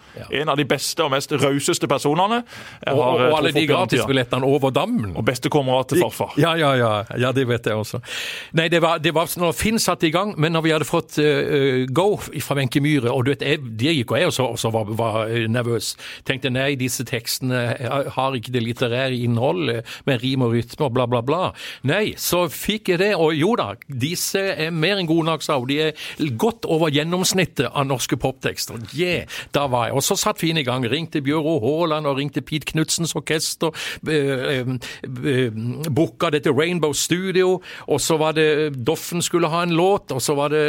En 0.43 0.53
av 0.53 0.59
de 0.61 0.67
beste 0.69 1.05
og 1.05 1.13
mest 1.15 1.33
rauseste 1.33 1.89
personene. 1.89 2.43
og, 2.93 2.99
og 2.99 3.23
eh, 3.23 3.37
alle 3.39 3.53
de 3.55 3.65
gratisbillettene 3.69 4.49
over 4.49 4.75
dammen. 4.75 5.15
Og 5.17 5.25
bestekammerat 5.27 5.93
til 5.93 6.03
farfar. 6.05 6.37
Ja, 6.41 6.55
ja, 6.59 6.75
ja. 6.79 6.93
Ja 7.19 7.33
det 7.35 7.47
vet 7.49 7.67
jeg 7.67 7.79
også. 7.79 8.01
Nei, 8.59 8.69
det 8.73 8.83
var, 8.85 9.01
det 9.03 9.15
var 9.15 9.31
når 9.41 9.55
Finn 9.57 9.81
satte 9.83 10.07
i 10.09 10.13
gang, 10.15 10.35
men 10.41 10.55
når 10.55 10.65
vi 10.67 10.73
hadde 10.75 10.89
fått 10.89 11.19
uh, 11.23 11.85
go 11.91 12.17
fra 12.21 12.57
Wenche 12.59 12.83
Myhre, 12.85 13.13
og 13.13 13.27
du 13.27 13.33
vet, 13.33 13.45
jeg, 13.47 13.63
det 13.81 13.97
gikk 13.99 14.15
og 14.15 14.21
jeg 14.21 14.31
også, 14.31 14.49
også 14.57 14.73
var, 14.75 14.93
var, 14.99 15.19
nervøs, 15.53 15.93
tenkte 16.29 16.53
nei, 16.53 16.73
disse 16.81 17.05
tekstene 17.09 17.63
har 18.15 18.37
ikke 18.37 18.53
det 18.55 18.63
litterære 18.65 19.19
innholdet 19.25 19.89
med 20.09 20.23
rim 20.23 20.45
og 20.47 20.55
rytme 20.55 20.87
og 20.87 20.95
bla, 20.97 21.07
bla, 21.11 21.23
bla. 21.27 21.43
Nei, 21.89 22.15
så 22.21 22.45
fikk 22.53 22.93
jeg 22.93 23.03
det, 23.03 23.13
og 23.17 23.35
jo 23.37 23.55
da, 23.59 23.73
disse 23.87 24.43
er 24.53 24.73
mer 24.75 25.01
enn 25.01 25.11
gode 25.11 25.29
nok, 25.31 25.45
sa 25.45 25.59
hun. 25.59 25.69
De 25.71 25.79
er 25.89 26.33
godt 26.41 26.67
over 26.71 26.93
gjennomsnittet 26.93 27.71
av 27.71 27.87
norske 27.89 28.19
poptekster. 28.21 28.81
Yeah, 28.97 29.29
da 29.55 29.67
var 29.73 29.89
jeg. 29.89 29.97
Og 29.99 30.07
så 30.07 30.19
satt 30.19 30.41
Finn 30.43 30.59
i 30.59 30.67
gang. 30.67 30.85
Ringte 30.91 31.23
Bjøro 31.25 31.59
Haaland 31.63 32.09
og 32.11 32.19
ringte 32.19 32.43
Pete 32.45 32.69
Knudsens 32.73 33.15
orkester. 33.19 33.73
Uh, 34.03 34.75
uh, 35.07 35.61
Booka 35.93 36.33
dette 36.35 36.53
til 36.53 36.59
Studio, 36.97 37.61
og 37.87 38.01
så 38.01 38.19
var 38.21 38.37
det 38.37 38.73
Doffen 38.87 39.23
skulle 39.23 39.51
ha 39.53 39.63
en 39.67 39.75
låt, 39.77 40.13
og 40.13 40.23
så 40.23 40.37
var 40.39 40.53
det 40.55 40.63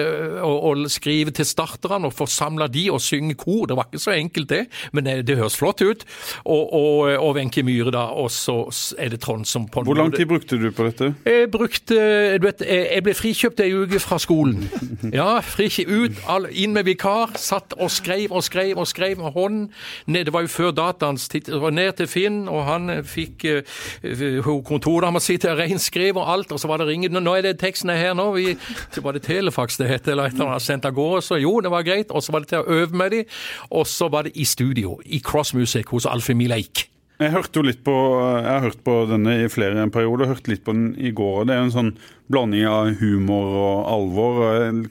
å, 0.43 0.51
å 0.71 0.73
skrive 0.91 1.33
til 1.35 1.47
starterne 1.47 2.09
og 2.09 2.15
få 2.15 2.27
samla 2.29 2.67
de 2.71 2.87
og 2.93 3.01
synge 3.03 3.37
kor. 3.39 3.67
Det 3.69 3.77
var 3.77 3.89
ikke 3.89 4.03
så 4.03 4.15
enkelt, 4.15 4.49
det, 4.49 4.63
men 4.93 5.07
det, 5.07 5.15
det 5.27 5.37
høres 5.39 5.57
flott 5.59 5.83
ut. 5.83 6.05
Og 6.45 7.35
Wenche 7.37 7.63
Myhre, 7.65 7.93
da, 7.93 8.07
og 8.13 8.31
så 8.33 8.59
er 8.99 9.13
det 9.13 9.21
Trond 9.23 9.47
som 9.47 9.67
på 9.71 9.83
Hvor 9.87 9.97
lang 9.97 10.11
tid 10.13 10.27
brukte 10.29 10.59
du 10.59 10.69
på 10.71 10.87
dette? 10.87 11.13
Jeg 11.25 11.49
brukte 11.51 11.95
Du 12.39 12.47
vet, 12.47 12.61
jeg 12.67 13.03
ble 13.05 13.13
frikjøpt 13.17 13.61
ei 13.63 13.71
uke 13.73 14.01
fra 14.03 14.19
skolen. 14.21 14.67
Ja, 15.13 15.37
frikjøpt 15.45 15.91
ut, 15.91 16.21
inn 16.51 16.73
med 16.75 16.87
vikar. 16.87 17.35
Satt 17.39 17.75
og 17.77 17.91
skrev 17.93 18.33
og 18.33 18.43
skrev 18.45 18.79
og 18.79 18.87
skrev 18.89 19.19
med 19.21 19.35
hånd. 19.35 19.59
Ned, 20.07 20.25
det 20.27 20.33
var 20.33 20.45
jo 20.45 20.51
før 20.51 20.71
dataens 20.75 21.27
tid. 21.31 21.49
Ned 21.73 21.91
til 21.99 22.09
Finn, 22.09 22.39
og 22.51 22.63
han 22.67 22.91
fikk 23.07 23.45
uh, 23.45 24.49
kontordama 24.65 25.21
si 25.23 25.37
til 25.41 25.53
å 25.53 25.57
reinskrive 25.59 26.02
og 26.11 26.29
alt, 26.35 26.51
og 26.51 26.59
så 26.61 26.69
var 26.69 26.81
det 26.81 26.89
ringet. 26.89 27.15
Nå 27.15 27.35
er 27.37 27.47
det 27.47 27.57
teksten 27.61 27.93
er 27.93 28.01
her 28.01 28.17
nå. 28.17 28.29
Vi, 28.37 28.57
så 28.91 29.03
var 29.05 29.15
det 29.15 29.23
Telefax 29.27 29.79
det 29.79 29.89
het, 29.91 30.07
eller 30.07 30.27
et 30.27 30.37
eller 30.37 30.55
annet 30.55 30.67
sendt 30.67 30.87
av 30.89 30.95
gårde. 30.97 31.23
Så 31.25 31.39
jo, 31.41 31.59
det 31.63 31.71
var 31.73 31.87
greit. 31.87 32.11
Og 32.11 32.23
så 32.23 32.35
var 32.35 32.43
det 32.43 32.53
til 32.53 32.63
å 32.63 32.79
øve 32.81 33.03
med 33.03 33.15
de, 33.15 33.23
og 33.71 33.87
så 33.89 34.09
var 34.11 34.27
det 34.27 34.35
i 34.35 34.47
studio, 34.47 34.97
i 35.05 35.21
Cross 35.23 35.53
Music 35.57 35.93
hos 35.93 36.09
Alfie 36.09 36.37
Mileik. 36.37 36.89
Jeg 37.21 37.29
hørte 37.29 37.59
jo 37.59 37.63
litt 37.67 37.83
på, 37.85 37.93
jeg 38.41 38.49
har 38.49 38.63
hørt 38.63 38.79
på 38.83 38.93
denne 39.07 39.35
i 39.43 39.49
flere 39.51 39.85
perioder, 39.93 40.31
hørte 40.31 40.49
litt 40.49 40.63
på 40.65 40.73
den 40.73 40.87
i 40.97 41.11
går. 41.15 41.45
Det 41.47 41.55
er 41.55 41.61
en 41.61 41.73
sånn 41.73 41.91
blanding 42.33 42.65
av 42.67 42.89
humor 42.99 43.53
og 43.53 43.91
alvor. 43.93 44.39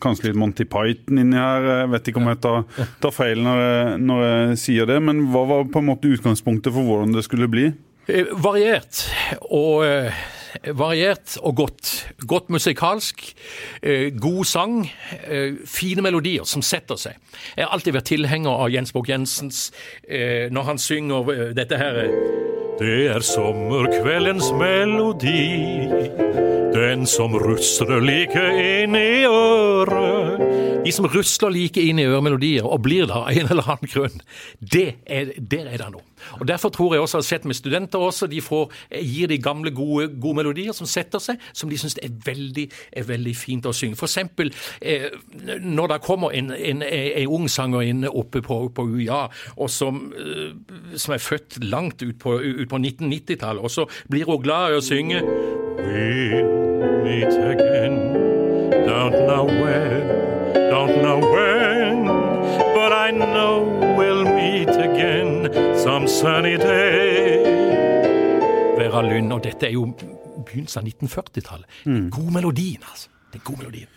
Kanskje 0.02 0.30
litt 0.30 0.38
Monty 0.38 0.66
Python 0.70 1.18
inni 1.20 1.40
her. 1.40 1.66
Jeg 1.82 1.90
vet 1.92 2.10
ikke 2.10 2.22
om 2.22 2.30
jeg 2.30 2.40
tar, 2.44 2.62
tar 3.02 3.14
feil 3.14 3.42
når 3.42 3.62
jeg, 3.64 3.96
når 4.06 4.22
jeg, 4.26 4.60
sier 4.62 4.88
det, 4.88 5.00
men 5.04 5.26
hva 5.34 5.42
var 5.50 5.66
på 5.72 5.82
en 5.82 5.90
måte 5.90 6.12
utgangspunktet 6.14 6.74
for 6.74 6.86
hvordan 6.86 7.16
det 7.16 7.26
skulle 7.26 7.50
bli? 7.50 7.72
Eh, 8.06 8.30
variert. 8.44 9.02
Og 9.50 9.82
eh, 9.88 10.22
variert 10.76 11.36
og 11.42 11.56
godt. 11.56 11.92
Godt 12.26 12.50
musikalsk, 12.50 13.34
eh, 13.82 14.10
god 14.20 14.44
sang, 14.44 14.90
eh, 15.26 15.52
fine 15.66 16.02
melodier 16.02 16.44
som 16.44 16.62
setter 16.62 16.96
seg. 16.96 17.12
Jeg 17.56 17.66
har 17.66 17.72
alltid 17.72 17.94
vært 17.94 18.10
tilhenger 18.10 18.50
av 18.50 18.70
Jens 18.70 18.92
Borg-Jensens 18.92 19.70
eh, 20.08 20.48
når 20.50 20.62
han 20.62 20.78
synger 20.78 21.54
dette 21.54 21.78
her 21.78 22.10
Det 22.78 23.08
er 23.12 23.20
sommerkveldens 23.20 24.50
melodi, 24.58 25.88
den 26.72 27.06
som 27.06 27.34
rusler 27.36 28.00
like 28.00 28.42
inn 28.82 28.96
i 28.96 29.24
øret. 29.28 30.84
De 30.84 30.90
som 30.90 31.06
rusler 31.06 31.52
like 31.52 31.78
inn 31.78 32.00
i 32.00 32.06
øremelodier 32.08 32.66
og 32.66 32.82
blir 32.82 33.06
der 33.06 33.20
av 33.22 33.28
en 33.30 33.52
eller 33.52 33.68
annen 33.68 33.92
grunn, 33.92 34.22
det 34.58 34.96
er, 35.06 35.30
der 35.38 35.68
er 35.68 35.84
det 35.84 35.92
noe. 35.92 36.11
Og 36.40 36.46
Derfor 36.48 36.72
tror 36.74 36.94
jeg 36.94 37.02
også 37.04 37.22
at 37.22 37.28
sett 37.28 37.44
med 37.48 37.56
studenter 37.56 37.98
også, 37.98 38.26
de 38.26 38.40
får, 38.40 38.72
gir 39.00 39.30
de 39.30 39.38
gamle, 39.42 39.70
gode, 39.74 40.08
gode, 40.20 40.36
melodier 40.42 40.76
som 40.76 40.88
setter 40.88 41.22
seg, 41.22 41.40
som 41.52 41.70
de 41.70 41.78
syns 41.80 41.98
er 42.02 42.12
veldig, 42.26 42.66
er 42.92 43.06
veldig 43.08 43.34
fint 43.36 43.66
å 43.66 43.74
synge. 43.76 43.98
Eksempel 44.02 44.52
eh, 44.80 45.08
når 45.62 45.94
det 45.94 46.00
kommer 46.04 46.34
en, 46.36 46.50
en, 46.52 46.82
en 46.82 47.32
ung 47.32 47.48
sangerinne 47.50 48.10
oppe 48.10 48.42
på, 48.44 48.58
på 48.74 48.86
UiA, 48.94 49.22
og 49.56 49.70
som, 49.72 50.04
eh, 50.12 50.52
som, 50.96 51.14
er 51.14 51.22
født 51.22 51.62
langt 51.64 52.02
ut 52.02 52.18
på, 52.20 52.36
på 52.38 52.82
1990-tallet, 52.82 53.62
og 53.62 53.70
så 53.70 53.86
blir 54.10 54.28
hun 54.28 54.42
glad 54.42 54.72
i 54.72 54.80
å 54.80 54.84
synge 54.84 55.22
We'll 55.82 57.02
meet 57.02 57.32
again, 57.32 57.96
don't 58.86 59.26
know 59.26 59.46
where, 59.46 59.91
some 66.02 66.08
sunny 66.08 66.56
day. 66.56 67.42
Vera 68.76 69.02
Lund, 69.02 69.32
og 69.32 69.42
dette 69.44 69.68
er 69.68 69.74
jo 69.76 69.84
begynnelsen 69.92 70.82
av 70.82 70.88
1940-tallet. 70.88 71.66
Mm. 71.86 72.06
God 72.10 72.30
melodien, 72.34 72.82
altså. 72.88 73.10
Den 73.32 73.42
gode 73.44 73.62
melodien. 73.62 73.90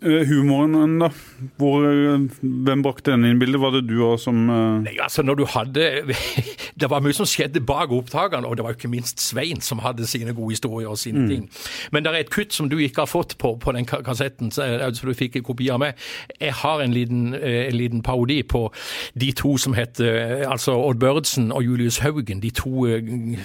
Eh, 0.00 0.26
humoren, 0.28 1.00
da? 1.00 1.08
Hvor, 1.56 1.82
eh, 1.82 2.18
hvem 2.40 2.82
brakte 2.82 3.10
den 3.10 3.24
inn 3.24 3.36
i 3.36 3.40
bildet? 3.40 3.58
Var 3.60 3.72
det 3.74 3.88
du 3.88 3.96
òg 4.06 4.20
som 4.22 4.44
uh... 4.46 4.78
Nei, 4.84 4.94
altså 5.02 5.24
når 5.26 5.40
du 5.40 5.44
hadde 5.50 5.86
Det 6.78 6.86
var 6.86 7.02
mye 7.02 7.16
som 7.16 7.26
skjedde 7.26 7.58
bak 7.66 7.90
opptakene, 7.90 8.46
og 8.46 8.54
det 8.54 8.62
var 8.62 8.76
ikke 8.76 8.90
minst 8.92 9.18
Svein 9.18 9.58
som 9.64 9.80
hadde 9.82 10.06
sine 10.06 10.30
gode 10.36 10.54
historier 10.54 10.86
og 10.86 11.00
sine 11.02 11.24
mm. 11.24 11.28
ting. 11.32 11.48
Men 11.90 12.06
det 12.06 12.12
er 12.12 12.18
et 12.22 12.30
kutt 12.30 12.54
som 12.54 12.68
du 12.70 12.76
ikke 12.78 13.02
har 13.02 13.10
fått 13.10 13.34
på, 13.42 13.56
på 13.58 13.74
den 13.74 13.88
kassetten, 13.88 14.52
så 14.54 14.68
du 14.94 15.10
fikk 15.18 15.40
en 15.40 15.46
kopi 15.48 15.66
av 15.74 15.82
meg. 15.82 15.98
Jeg 16.38 16.54
har 16.60 16.84
en 16.84 16.94
liten, 16.94 17.34
en 17.34 17.74
liten, 17.74 18.04
parodi 18.06 18.44
på 18.46 18.68
de 19.18 19.32
to 19.34 19.56
som 19.58 19.74
heter 19.74 20.44
altså 20.46 20.76
Odd 20.78 21.02
Børdsen 21.02 21.50
og 21.50 21.66
Julius 21.66 21.98
Haugen. 22.04 22.38
De 22.44 22.52
to 22.54 22.86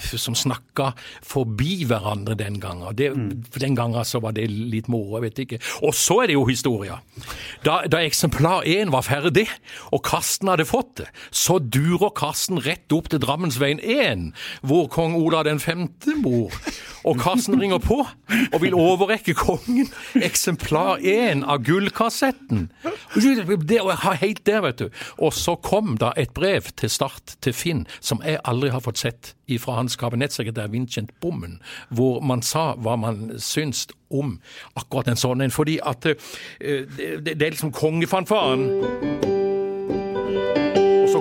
som 0.03 0.37
snakka 0.37 0.91
forbi 1.25 1.87
hverandre 1.89 2.37
den 2.37 2.61
gangen. 2.61 2.93
Det, 2.93 3.09
mm. 3.17 3.49
Den 3.57 3.79
gangen 3.79 4.05
så 4.05 4.21
var 4.21 4.37
det 4.37 4.45
litt 4.51 4.91
moro, 4.93 5.17
jeg 5.17 5.31
vet 5.31 5.43
ikke. 5.47 5.61
Og 5.81 5.97
så 5.97 6.21
er 6.21 6.29
det 6.29 6.37
jo 6.37 6.42
historia. 6.49 6.99
Da, 7.65 7.81
da 7.87 8.01
eksemplar 8.03 8.65
én 8.67 8.91
var 8.93 9.05
ferdig, 9.07 9.47
og 9.91 10.03
Karsten 10.05 10.51
hadde 10.51 10.67
fått 10.67 10.97
det, 11.01 11.09
så 11.31 11.59
durer 11.59 12.13
Karsten 12.15 12.61
rett 12.65 12.91
opp 12.95 13.09
til 13.11 13.21
Drammensveien 13.23 13.79
1, 13.79 14.31
hvor 14.61 14.89
kong 14.91 15.15
Ola 15.19 15.43
den 15.47 15.61
femte 15.63 16.17
bor. 16.23 16.53
Og 17.03 17.19
Karsten 17.19 17.59
ringer 17.59 17.81
på 17.83 17.99
og 18.53 18.61
vil 18.63 18.75
overrekke 18.77 19.35
kongen 19.35 19.89
eksemplar 20.15 21.01
1 21.03 21.43
av 21.43 21.63
gullkassetten. 21.67 22.69
Det 23.13 23.81
var 23.83 24.19
helt 24.21 24.45
der, 24.47 24.61
vet 24.63 24.79
du. 24.79 24.89
Og 25.19 25.33
så 25.35 25.55
kom 25.55 25.97
da 25.99 26.13
et 26.17 26.33
brev 26.35 26.71
til 26.79 26.91
Start 26.91 27.35
til 27.43 27.55
Finn, 27.55 27.85
som 27.99 28.23
jeg 28.23 28.39
aldri 28.47 28.71
har 28.73 28.83
fått 28.83 29.03
sett, 29.03 29.33
fra 29.59 29.75
hans 29.77 29.97
kabinettsekretær 29.99 30.71
Vincent 30.73 31.11
Bommen, 31.21 31.59
hvor 31.93 32.23
man 32.25 32.41
sa 32.41 32.71
hva 32.79 32.95
man 32.97 33.35
syns 33.37 33.85
om 34.13 34.37
akkurat 34.79 35.11
en 35.11 35.19
sånn 35.19 35.45
en. 35.45 35.53
Fordi 35.53 35.79
at 35.83 36.07
uh, 36.09 36.15
det, 36.59 37.33
det, 37.33 37.41
er 37.41 37.55
liksom 37.55 37.73
kongefanfaren 37.75 38.69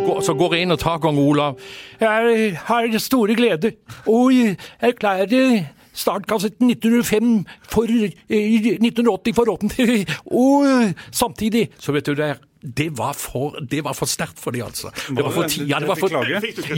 går, 0.07 0.21
så 0.21 0.35
går 0.35 0.55
jeg 0.55 0.67
inn 0.67 0.75
og 0.75 0.81
tar 0.81 1.01
kong 1.03 1.19
Olav. 1.21 1.61
Jeg 2.01 2.57
har 2.69 2.99
store 2.99 3.37
glede 3.39 3.75
og 4.07 4.33
erklærer 4.81 5.67
startkassetten 5.93 6.71
1905 6.73 7.45
for 7.69 7.85
eh, 7.85 8.55
1980 8.81 9.35
for 9.37 9.53
offentlig, 9.53 10.07
og 10.25 10.65
samtidig 11.23 11.69
Så 11.79 11.93
vet 11.93 12.07
du 12.07 12.15
det 12.15 12.37
det 12.63 12.89
var 12.99 13.13
for, 13.19 13.57
det 13.71 13.81
var 13.85 13.95
for 13.99 14.07
sterkt 14.07 14.39
for 14.39 14.55
de 14.55 14.61
altså. 14.63 14.91
Det 15.09 15.23
var 15.25 15.33
for, 15.35 15.49
ti- 15.51 15.65
ja, 15.67 15.81
det 15.83 15.89
var 15.89 15.97
for, 15.99 16.13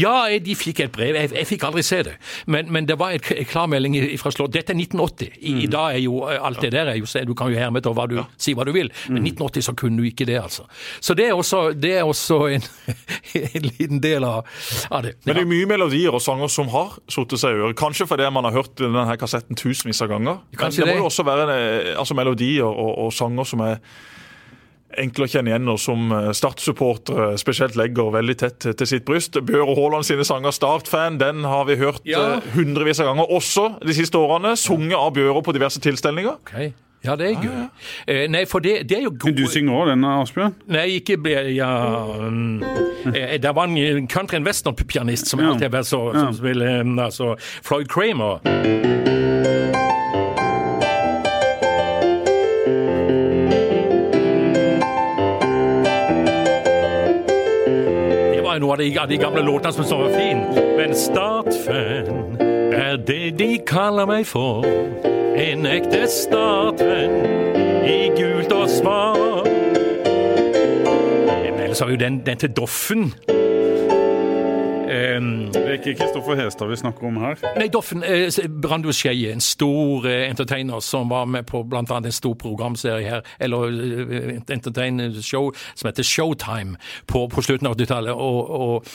ja, 0.00 0.14
de 0.40 0.54
fikk 0.56 0.80
et 0.80 0.92
brev. 0.92 1.14
Jeg, 1.18 1.30
jeg 1.36 1.46
fikk 1.46 1.66
aldri 1.68 1.82
se 1.84 1.98
det. 2.06 2.14
Men, 2.46 2.70
men 2.72 2.86
det 2.88 2.96
var 2.98 3.12
et 3.12 3.22
k- 3.22 3.42
klarmelding 3.50 3.98
fra 4.20 4.32
Slott. 4.32 4.52
Dette 4.54 4.72
er 4.72 4.78
1980. 4.80 5.30
I, 5.42 5.52
Mm. 5.54 5.60
I 5.60 5.66
dag 5.70 5.94
er 5.94 6.00
jo 6.02 6.22
eh, 6.26 6.38
alt 6.42 6.60
det 6.64 6.70
der 6.72 6.88
er 6.90 6.96
jo, 6.98 7.06
Du 7.26 7.34
kan 7.34 7.52
jo 7.52 7.58
herme 7.60 7.80
til 7.84 7.92
hva 7.94 8.06
du 8.10 8.16
si 8.40 8.54
hva 8.54 8.64
du 8.64 8.72
vil, 8.72 8.88
Mm. 9.08 9.14
men 9.14 9.22
1980 9.28 9.62
så 9.68 9.74
kunne 9.76 9.98
du 10.00 10.04
ikke 10.08 10.26
det, 10.26 10.38
altså. 10.42 10.64
Så 11.00 11.14
det 11.14 11.28
er 11.28 11.34
også, 11.36 11.60
det 11.78 11.92
er 11.98 12.02
også 12.08 12.38
en, 12.56 12.64
en 13.34 13.62
liten 13.68 14.00
del 14.02 14.24
av, 14.24 14.44
av 14.90 15.02
det. 15.04 15.14
Men 15.26 15.36
det 15.36 15.42
er 15.44 15.50
mye 15.52 15.66
melodier 15.68 16.14
og 16.16 16.22
sanger 16.24 16.48
som 16.48 16.68
har 16.72 16.96
satt 17.08 17.36
seg 17.38 17.54
i 17.54 17.60
øret. 17.60 17.76
Kanskje 17.78 18.06
fordi 18.08 18.30
man 18.32 18.44
har 18.48 18.56
hørt 18.56 18.74
denne 18.80 19.04
kassetten 19.20 19.56
tusenvis 19.56 20.00
av 20.02 20.08
ganger. 20.14 20.40
Men 20.50 20.58
Kanskje 20.64 20.84
det 20.88 20.94
må 20.96 21.04
jo 21.04 21.10
også 21.12 21.24
være 21.28 21.46
eh, 21.60 21.92
altså, 22.00 22.14
melodier 22.18 22.64
og, 22.66 22.98
og 23.06 23.12
sanger 23.14 23.44
som 23.48 23.60
er 23.68 23.78
enkle 24.98 25.24
å 25.26 25.30
kjenne 25.30 25.50
igjen, 25.52 25.68
og 25.68 25.78
som 25.78 26.12
eh, 26.12 26.30
Start-supportere 26.32 27.38
spesielt 27.40 27.76
legger 27.76 28.10
veldig 28.12 28.36
tett 28.38 28.58
til- 28.76 28.86
sitt 28.86 29.04
bryst. 29.04 29.32
Bjøre 29.40 29.74
Haaland 29.76 30.04
sine 30.04 30.24
sanger 30.24 30.50
'Start-fan' 30.52 31.18
den 31.18 31.44
har 31.44 31.64
vi 31.64 31.76
hørt 31.76 32.00
Ja. 32.04 32.34
eh, 32.36 32.40
hundrevis 32.54 33.00
av 33.00 33.06
ganger, 33.14 33.26
også 33.30 33.80
de 33.80 33.92
siste 33.94 34.14
årene. 34.18 34.56
Sunget 34.56 34.96
av 34.98 35.12
Bjøre 35.14 35.42
på 35.42 35.52
diverse 35.52 35.80
tilstelninger. 35.80 36.36
Okay. 36.46 36.72
Ja, 37.04 37.16
det 37.16 37.26
er 37.36 37.42
gøy. 37.42 37.70
Eh, 38.08 38.26
nei, 38.28 38.44
for 38.46 38.60
det, 38.60 38.88
det 38.88 38.96
er 38.98 39.02
jo 39.02 39.10
Men 39.10 39.34
du 39.34 39.42
gode 39.42 39.52
synger 39.52 39.72
òg 39.72 39.86
denne, 39.88 40.22
Asbjørn? 40.22 40.54
Nei, 40.68 40.86
ikke 41.00 41.18
ble 41.22 41.54
Ja 41.54 41.68
um, 42.16 42.62
eh, 43.14 43.36
Det 43.36 43.54
var 43.54 43.64
en 43.64 44.08
country 44.08 44.36
and 44.36 44.46
western-pianist 44.46 45.26
som 45.26 45.38
Ja. 45.40 45.50
alltid 45.52 45.70
har 45.70 45.82
vært 45.82 45.86
så 45.92 46.14
Ja. 46.14 46.20
som 46.20 46.34
spiller 46.34 46.80
um, 46.80 46.96
altså 46.98 47.36
Floyd 47.62 47.88
Kramer. 47.88 48.40
Var 58.54 58.60
noe 58.62 58.72
av 58.72 58.78
de, 58.78 58.98
av 58.98 59.08
de 59.08 59.18
gamle 59.18 59.42
låtene 59.42 59.72
som 59.74 59.86
så 59.88 59.96
var 59.98 60.12
fin. 60.14 60.44
Men 60.78 60.94
Startfan 60.94 62.36
er 62.74 62.98
det 63.02 63.34
de 63.38 63.58
kaller 63.66 64.06
meg 64.06 64.26
for. 64.30 64.66
En 65.34 65.66
ekte 65.66 66.04
Startfan 66.10 67.16
i 67.88 68.12
gult 68.14 68.54
og 68.54 68.68
svart. 68.70 69.50
Men 71.26 71.64
ellers 71.64 71.82
har 71.82 71.90
jo 71.90 71.98
den, 71.98 72.22
den 72.26 72.44
til 72.44 72.54
Doffen. 72.54 73.08
Det 75.54 75.62
er 75.62 75.76
ikke 75.78 75.94
Kristoffer 75.98 76.38
Hestad 76.38 76.70
vi 76.70 76.76
snakker 76.76 77.06
om 77.06 77.16
her. 77.22 77.38
nei, 77.58 77.68
Doffen 77.72 78.02
eh, 78.06 78.28
Brandu 78.62 78.92
Skeie, 78.92 79.32
en 79.32 79.40
stor 79.44 80.08
eh, 80.08 80.28
entertainer 80.30 80.80
som 80.80 81.10
var 81.10 81.24
med 81.30 81.46
på 81.46 81.62
annet 81.74 82.10
en 82.10 82.12
stor 82.12 82.34
programserie 82.34 83.08
her, 83.08 83.22
eller 83.40 83.68
eh, 83.68 84.40
entertainer-show 84.48 85.52
som 85.74 85.88
heter 85.88 86.02
Showtime 86.02 86.76
på, 87.06 87.26
på 87.28 87.42
slutten 87.42 87.68
av 87.70 87.76
80-tallet. 87.76 88.12
Og, 88.12 88.50
og 88.50 88.86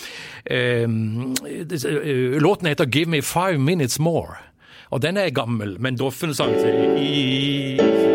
ehm, 0.52 1.36
eh, 1.46 2.40
låten 2.42 2.68
heter 2.68 2.86
'Give 2.86 3.10
Me 3.10 3.22
Five 3.22 3.58
Minutes 3.58 4.00
More'. 4.00 4.38
Og 4.92 5.02
den 5.02 5.18
er 5.18 5.30
gammel, 5.30 5.76
men 5.80 5.98
Doffen 5.98 6.34
sang 6.34 6.54
til 6.54 6.98
i 6.98 8.09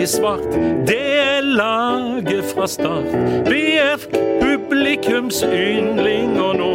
i 0.00 0.06
svart, 0.06 0.52
det 0.86 1.18
er 1.20 1.40
laget 1.40 2.44
fra 2.54 2.66
start. 2.66 3.04
BF 3.44 4.06
publikums 4.40 5.42
yndling 5.44 6.40
og 6.40 6.56
nå 6.56 6.74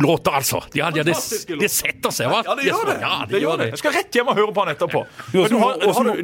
Det 0.00 0.08
låt, 0.08 0.28
altså. 0.28 0.62
Ja, 0.74 0.90
ja, 0.94 1.04
det, 1.06 1.14
det 1.60 1.70
setter 1.70 2.12
seg, 2.14 2.28
hva? 2.30 2.42
Ja, 2.46 2.54
det 2.58 2.66
gjør 2.68 2.88
det. 2.90 2.96
Ja, 3.00 3.14
det 3.30 3.40
gjør 3.42 3.60
det. 3.60 3.68
Jeg 3.74 3.80
skal 3.82 3.94
rett 3.96 4.18
hjem 4.18 4.30
og 4.32 4.38
høre 4.38 4.54
på 4.56 4.64
den 4.66 4.74
etterpå. 4.74 5.02
Men 5.32 5.50
du 5.52 5.56
har, 5.60 5.84
har 5.98 6.08
du 6.10 6.22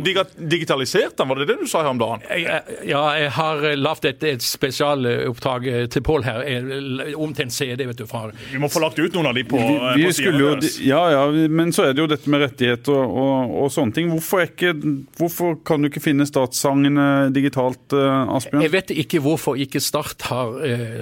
digitalisert 0.51 1.17
den, 1.19 1.29
var 1.31 1.41
det 1.41 1.49
det 1.51 1.59
du 1.61 1.67
sa 1.71 1.85
her 1.85 1.93
om 1.95 2.01
dagen? 2.01 2.25
Jeg, 2.31 2.63
ja, 2.91 3.03
jeg 3.21 3.31
har 3.37 3.65
lagd 3.79 4.09
et, 4.11 4.25
et 4.35 4.45
spesialopptak 4.45 5.67
eh, 5.71 5.87
til 5.93 6.05
Pål 6.07 6.27
her, 6.27 6.45
eh, 6.47 7.15
om 7.21 7.35
til 7.37 7.47
en 7.49 7.55
CD, 7.55 7.85
vet 7.89 7.99
du. 8.01 8.07
fra 8.11 8.27
Vi 8.53 8.61
må 8.63 8.71
få 8.73 8.83
lagt 8.85 8.99
ut 8.99 9.15
noen 9.17 9.31
av 9.31 9.37
de 9.39 9.45
på, 9.49 9.61
Vi, 9.61 9.77
eh, 9.77 9.97
vi 10.01 10.07
på 10.09 10.15
skulle 10.19 10.43
jo, 10.45 10.53
deres. 10.57 10.79
ja, 10.85 11.03
ja, 11.15 11.25
men 11.51 11.73
så 11.77 11.89
er 11.89 11.95
det 11.97 12.05
jo 12.05 12.09
dette 12.11 12.31
med 12.33 12.45
rettigheter 12.45 12.95
og, 12.97 13.17
og, 13.25 13.55
og 13.65 13.73
sånne 13.75 13.97
ting. 13.97 14.11
Hvorfor, 14.15 14.43
er 14.45 14.51
ikke, 14.53 14.75
hvorfor 15.21 15.59
kan 15.67 15.83
du 15.83 15.91
ikke 15.91 16.03
finne 16.05 16.27
statssangene 16.29 17.09
digitalt, 17.35 17.97
eh, 17.97 18.35
Asbjørn? 18.37 18.65
Jeg 18.67 18.75
vet 18.75 18.95
ikke 19.05 19.23
hvorfor 19.25 19.61
ikke 19.61 19.81
Start 19.81 20.27
har 20.29 20.59
eh, 20.67 21.01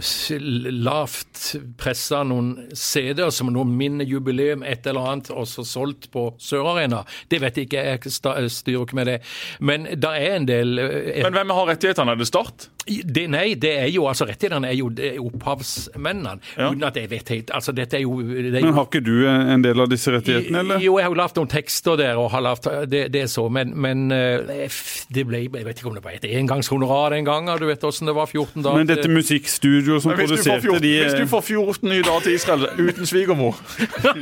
lavt 0.78 1.56
pressa 1.80 2.22
noen 2.26 2.54
CD-er 2.76 3.30
som 3.34 3.50
noe 3.52 3.66
minnejubileum, 3.68 4.64
et 4.66 4.86
eller 4.86 5.12
annet, 5.12 5.30
og 5.34 5.48
så 5.50 5.64
solgt 5.66 6.10
på 6.14 6.28
Sør-Arena. 6.42 7.04
Det 7.30 7.40
vet 7.42 7.60
jeg 7.60 7.68
ikke, 7.68 7.84
jeg 7.84 8.50
styrer 8.52 8.82
ikke 8.84 8.98
med 8.98 9.12
det. 9.12 9.18
Men 9.60 9.88
det 9.88 10.14
er 10.16 10.36
en 10.36 10.48
del 10.48 10.82
eh, 10.82 11.22
Men 11.24 11.36
hvem 11.36 11.54
har 11.56 11.72
rettighetene? 11.72 12.14
Er 12.14 12.20
det 12.20 12.28
Start? 12.30 12.68
Det, 12.88 13.26
Nei, 13.30 13.54
det 13.60 13.72
er 13.82 13.88
jo 13.92 14.06
altså 14.10 14.26
rettighetene 14.28 14.70
er 14.70 14.76
jo 14.78 14.88
det 14.92 15.12
er 15.14 15.20
opphavsmennene. 15.22 16.38
Uten 16.56 16.86
at 16.88 16.96
jeg 16.96 17.10
vet 17.10 17.32
helt 17.34 17.50
Altså, 17.54 17.72
dette 17.76 17.98
er 17.98 18.04
jo 18.04 18.18
det 18.22 18.52
er 18.52 18.64
Men 18.64 18.76
har 18.76 18.88
ikke 18.88 19.02
du 19.04 19.26
en 19.28 19.64
del 19.64 19.80
av 19.80 19.90
disse 19.90 20.12
rettighetene, 20.12 20.62
eller? 20.64 20.82
jo, 20.82 20.96
jeg 20.98 21.06
har 21.06 21.12
jo 21.12 21.18
lagd 21.18 21.38
noen 21.38 21.50
tekster 21.52 21.98
der, 22.00 22.18
og 22.20 22.30
har 22.32 22.44
lagt, 22.44 22.68
det, 22.90 23.04
det 23.14 23.24
er 23.26 23.30
så, 23.30 23.46
men, 23.52 23.74
men 23.76 24.08
eh, 24.14 24.68
det 25.14 25.24
ble 25.28 25.44
Jeg 25.46 25.66
vet 25.66 25.80
ikke 25.80 25.90
om 25.92 25.98
det 25.98 26.04
var 26.04 26.16
et 26.16 26.26
engangshonorar 26.28 27.14
den 27.16 27.28
gangen, 27.28 27.52
du 27.60 27.66
vet 27.68 27.84
åssen 27.84 28.08
det 28.08 28.16
var 28.16 28.28
14 28.30 28.64
dager 28.64 28.82
Men 28.82 28.90
dette 28.90 29.10
musikkstudioet 29.12 30.04
som 30.04 30.14
produserte 30.14 30.60
14, 30.66 30.82
de 30.84 30.94
hvis 31.02 31.18
du 31.18 31.26
får 31.30 31.44
14 31.46 31.88
nye 31.88 32.04
dager 32.06 32.26
til 32.26 32.38
Israel 32.38 32.66
uten 32.78 33.08
svigermor, 33.08 33.58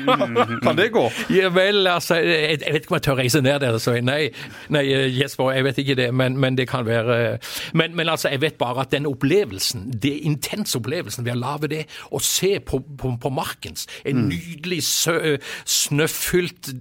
kan 0.66 0.78
det 0.78 0.90
gå? 0.94 1.04
Ja 1.34 1.50
vel, 1.54 1.86
altså, 1.90 2.18
jeg, 2.20 2.60
jeg 2.62 2.74
vet 2.74 2.84
ikke 2.84 2.94
om 2.94 2.98
jeg 2.98 3.06
tør 3.06 3.18
reise 3.20 3.42
ned 3.44 3.60
der. 3.62 3.78
Så 3.82 3.96
nei, 4.04 4.30
nei, 4.72 4.84
Jesper, 5.16 5.52
jeg 5.56 5.66
vet 5.66 5.80
ikke 5.82 5.96
det, 5.98 6.08
men, 6.14 6.38
men 6.40 6.58
det 6.58 6.68
kan 6.70 6.86
være 6.86 7.38
men, 7.76 7.96
men 7.96 8.08
altså, 8.08 8.28
jeg 8.32 8.40
vet 8.42 8.55
bare 8.58 8.84
at 8.86 8.92
den 8.94 9.06
opplevelsen, 9.08 9.88
det 10.02 10.14
intense 10.26 10.78
opplevelsen 10.78 11.24
ved 11.26 11.36
å 11.36 11.40
lage 11.40 11.68
det, 11.72 11.82
og 12.10 12.22
se 12.24 12.56
på, 12.60 12.80
på, 12.98 13.14
på 13.22 13.32
Markens, 13.32 13.86
en 14.06 14.26
nydelig 14.30 14.82
sø, 14.86 15.36
snøfylt 15.64 16.72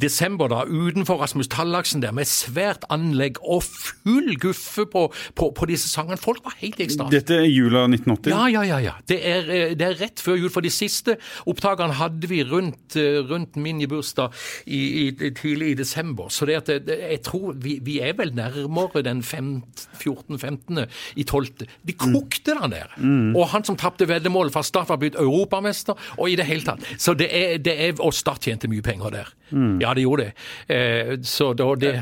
desember 0.00 0.50
da, 0.50 0.62
utenfor 0.66 1.20
Rasmus 1.22 1.48
Tallaksen 1.52 2.02
der, 2.02 2.14
med 2.16 2.28
svært 2.28 2.84
anlegg 2.92 3.38
og 3.42 3.62
full 3.66 4.34
guffe 4.42 4.86
på, 4.90 5.06
på, 5.38 5.50
på 5.56 5.68
disse 5.70 5.88
sangene. 5.92 6.18
Folk 6.20 6.42
var 6.46 6.56
helt 6.60 6.80
i 6.80 6.86
ekstase. 6.86 7.12
Dette 7.14 7.38
er 7.42 7.48
jula 7.48 7.84
1980? 7.88 8.32
Ja, 8.32 8.46
ja, 8.52 8.64
ja. 8.66 8.80
ja. 8.88 8.94
Det, 9.08 9.20
er, 9.26 9.50
eh, 9.52 9.74
det 9.78 9.86
er 9.90 9.98
rett 10.00 10.22
før 10.22 10.38
jul. 10.40 10.50
For 10.52 10.64
de 10.66 10.72
siste 10.74 11.16
opptakene 11.48 11.96
hadde 12.00 12.28
vi 12.30 12.42
rundt, 12.46 12.96
eh, 12.98 13.20
rundt 13.28 13.56
min 13.62 13.82
bursdag 13.90 14.34
i, 14.66 14.80
i, 15.06 15.30
tidlig 15.36 15.72
i 15.74 15.78
desember. 15.82 16.30
Så 16.32 16.48
det 16.48 16.58
at 16.62 16.72
det- 16.86 16.98
jeg 17.06 17.22
tror 17.26 17.54
vi, 17.62 17.78
vi 17.84 17.98
er 18.02 18.16
vel 18.18 18.32
nærmere 18.34 19.02
den 19.06 19.22
14.-15. 19.22 20.85
i 21.16 21.24
12. 21.24 21.66
De 21.86 21.92
kokte 21.98 22.54
den 22.60 22.70
der. 22.74 22.92
Og 23.36 23.48
han 23.52 23.64
som 23.64 23.76
tapte 23.76 24.06
veddemålet 24.08 24.52
fra 24.54 24.62
Start, 24.66 24.88
var 24.88 24.96
blitt 25.02 25.16
europamester, 25.20 25.94
og 26.18 26.28
i 26.30 26.36
det 26.36 26.46
hele 26.46 26.62
tatt. 26.66 26.84
Så 26.98 27.14
det 27.18 27.28
er, 27.32 27.56
det 27.58 27.74
er 27.88 27.92
Og 28.02 28.12
Start 28.14 28.40
tjente 28.46 28.68
mye 28.68 28.82
penger 28.82 29.10
der. 29.10 29.32
Ja, 29.80 29.92
det 29.94 30.02
gjorde 30.02 30.24
det. 30.26 30.32
Eh, 30.74 31.12
så 31.22 31.52
da 31.54 31.68
det 31.78 31.92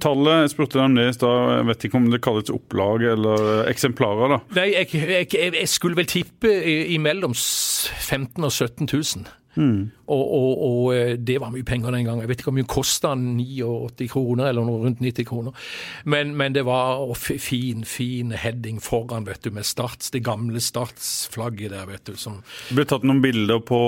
Tallet, 0.00 0.44
jeg 0.44 0.50
spurte 0.54 0.80
om 0.82 0.94
det 0.94 1.08
i 1.10 1.16
stad, 1.16 1.56
jeg 1.58 1.66
vet 1.70 1.84
ikke 1.88 1.98
om 1.98 2.06
det 2.12 2.20
kalles 2.24 2.50
opplag 2.54 3.02
eller 3.14 3.64
eksemplarer, 3.70 4.36
da. 4.36 4.38
Nei, 4.60 4.68
jeg, 4.74 4.88
jeg, 4.94 5.28
jeg, 5.56 5.68
skulle 5.70 5.98
vel 5.98 6.06
tippe 6.10 6.50
i- 6.50 6.94
imellom 6.94 7.34
s- 7.34 7.90
15 8.06 8.44
og 8.46 8.52
17 8.52 8.86
000. 8.92 9.26
Og, 9.56 10.20
og, 10.36 10.62
og 10.66 10.94
eh, 10.94 11.16
det 11.18 11.38
var 11.42 11.50
mye 11.54 11.66
penger 11.66 11.94
den 11.94 12.06
gangen. 12.06 12.22
Jeg 12.22 12.30
vet 12.30 12.40
ikke 12.42 12.50
hvor 12.50 12.58
mye 12.58 12.70
kosta 12.70 13.14
89 13.18 14.08
kroner, 14.12 14.50
eller 14.50 14.66
noe 14.66 14.84
rundt 14.84 15.02
90 15.02 15.26
kroner. 15.28 15.66
Men, 16.04 16.34
men 16.38 16.54
det 16.54 16.64
var 16.68 17.02
fin, 17.18 17.84
fin 17.88 18.34
heading 18.36 18.80
foran, 18.82 19.26
vet 19.28 19.42
du, 19.46 19.50
med 19.54 19.66
Starts, 19.66 20.12
det 20.14 20.22
gamle 20.26 20.62
Starts-flagget 20.62 21.74
der, 21.74 21.88
vet 21.90 22.06
du. 22.06 22.14
Som, 22.20 22.40
Det 22.68 22.78
ble 22.78 22.86
tatt 22.90 23.06
noen 23.06 23.22
bilder 23.24 23.62
på 23.62 23.80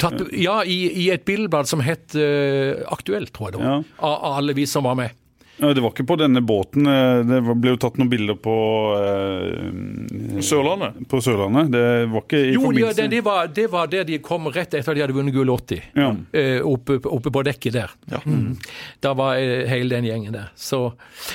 tatt, 0.00 0.26
ja, 0.34 0.60
i, 0.66 0.80
i 1.04 1.08
et 1.14 1.26
bildeblad 1.28 1.70
som 1.70 1.82
het 1.84 2.14
uh, 2.18 2.82
Aktuelt, 2.90 3.32
tror 3.34 3.48
jeg 3.48 3.58
det 3.58 3.64
var. 3.64 3.78
Ja. 3.78 3.96
Av, 3.98 4.18
av 4.18 4.38
alle 4.42 4.58
vi 4.58 4.66
som 4.70 4.86
var 4.88 4.98
med. 4.98 5.17
Ja, 5.58 5.72
det 5.74 5.82
var 5.82 5.90
ikke 5.90 6.06
på 6.06 6.16
denne 6.20 6.40
båten. 6.46 6.86
eh, 6.86 7.22
Det 7.26 7.40
ble 7.58 7.72
jo 7.74 7.78
tatt 7.82 7.96
noen 7.98 8.10
bilder 8.12 8.36
på 8.38 8.54
eh, 8.98 10.40
Sørlandet. 10.44 11.00
På 11.10 11.20
Sørlandet. 11.24 11.70
Det 11.72 11.84
var 12.12 12.22
ikke 12.24 12.40
i 12.44 12.52
Jo, 12.54 12.62
forbindelse 12.62 13.02
Jo, 13.02 13.08
det, 13.08 13.10
det, 13.16 13.22
var, 13.26 13.46
det 13.56 13.66
var 13.72 13.90
der 13.90 14.04
de 14.08 14.18
kom 14.24 14.46
rett 14.54 14.74
etter 14.74 14.92
at 14.92 14.98
de 14.98 15.02
hadde 15.04 15.16
vunnet 15.16 15.34
gull 15.34 15.50
80. 15.54 15.82
Ja. 15.98 16.10
Eh, 16.38 16.60
oppe, 16.66 16.98
oppe 17.08 17.32
på 17.34 17.42
dekket 17.46 17.74
der. 17.78 17.94
Mm. 18.24 18.56
Da 19.04 19.12
var 19.18 19.38
eh, 19.40 19.64
hele 19.70 19.96
den 19.96 20.06
gjengen 20.08 20.36
der. 20.36 20.50
Så, 20.58 20.80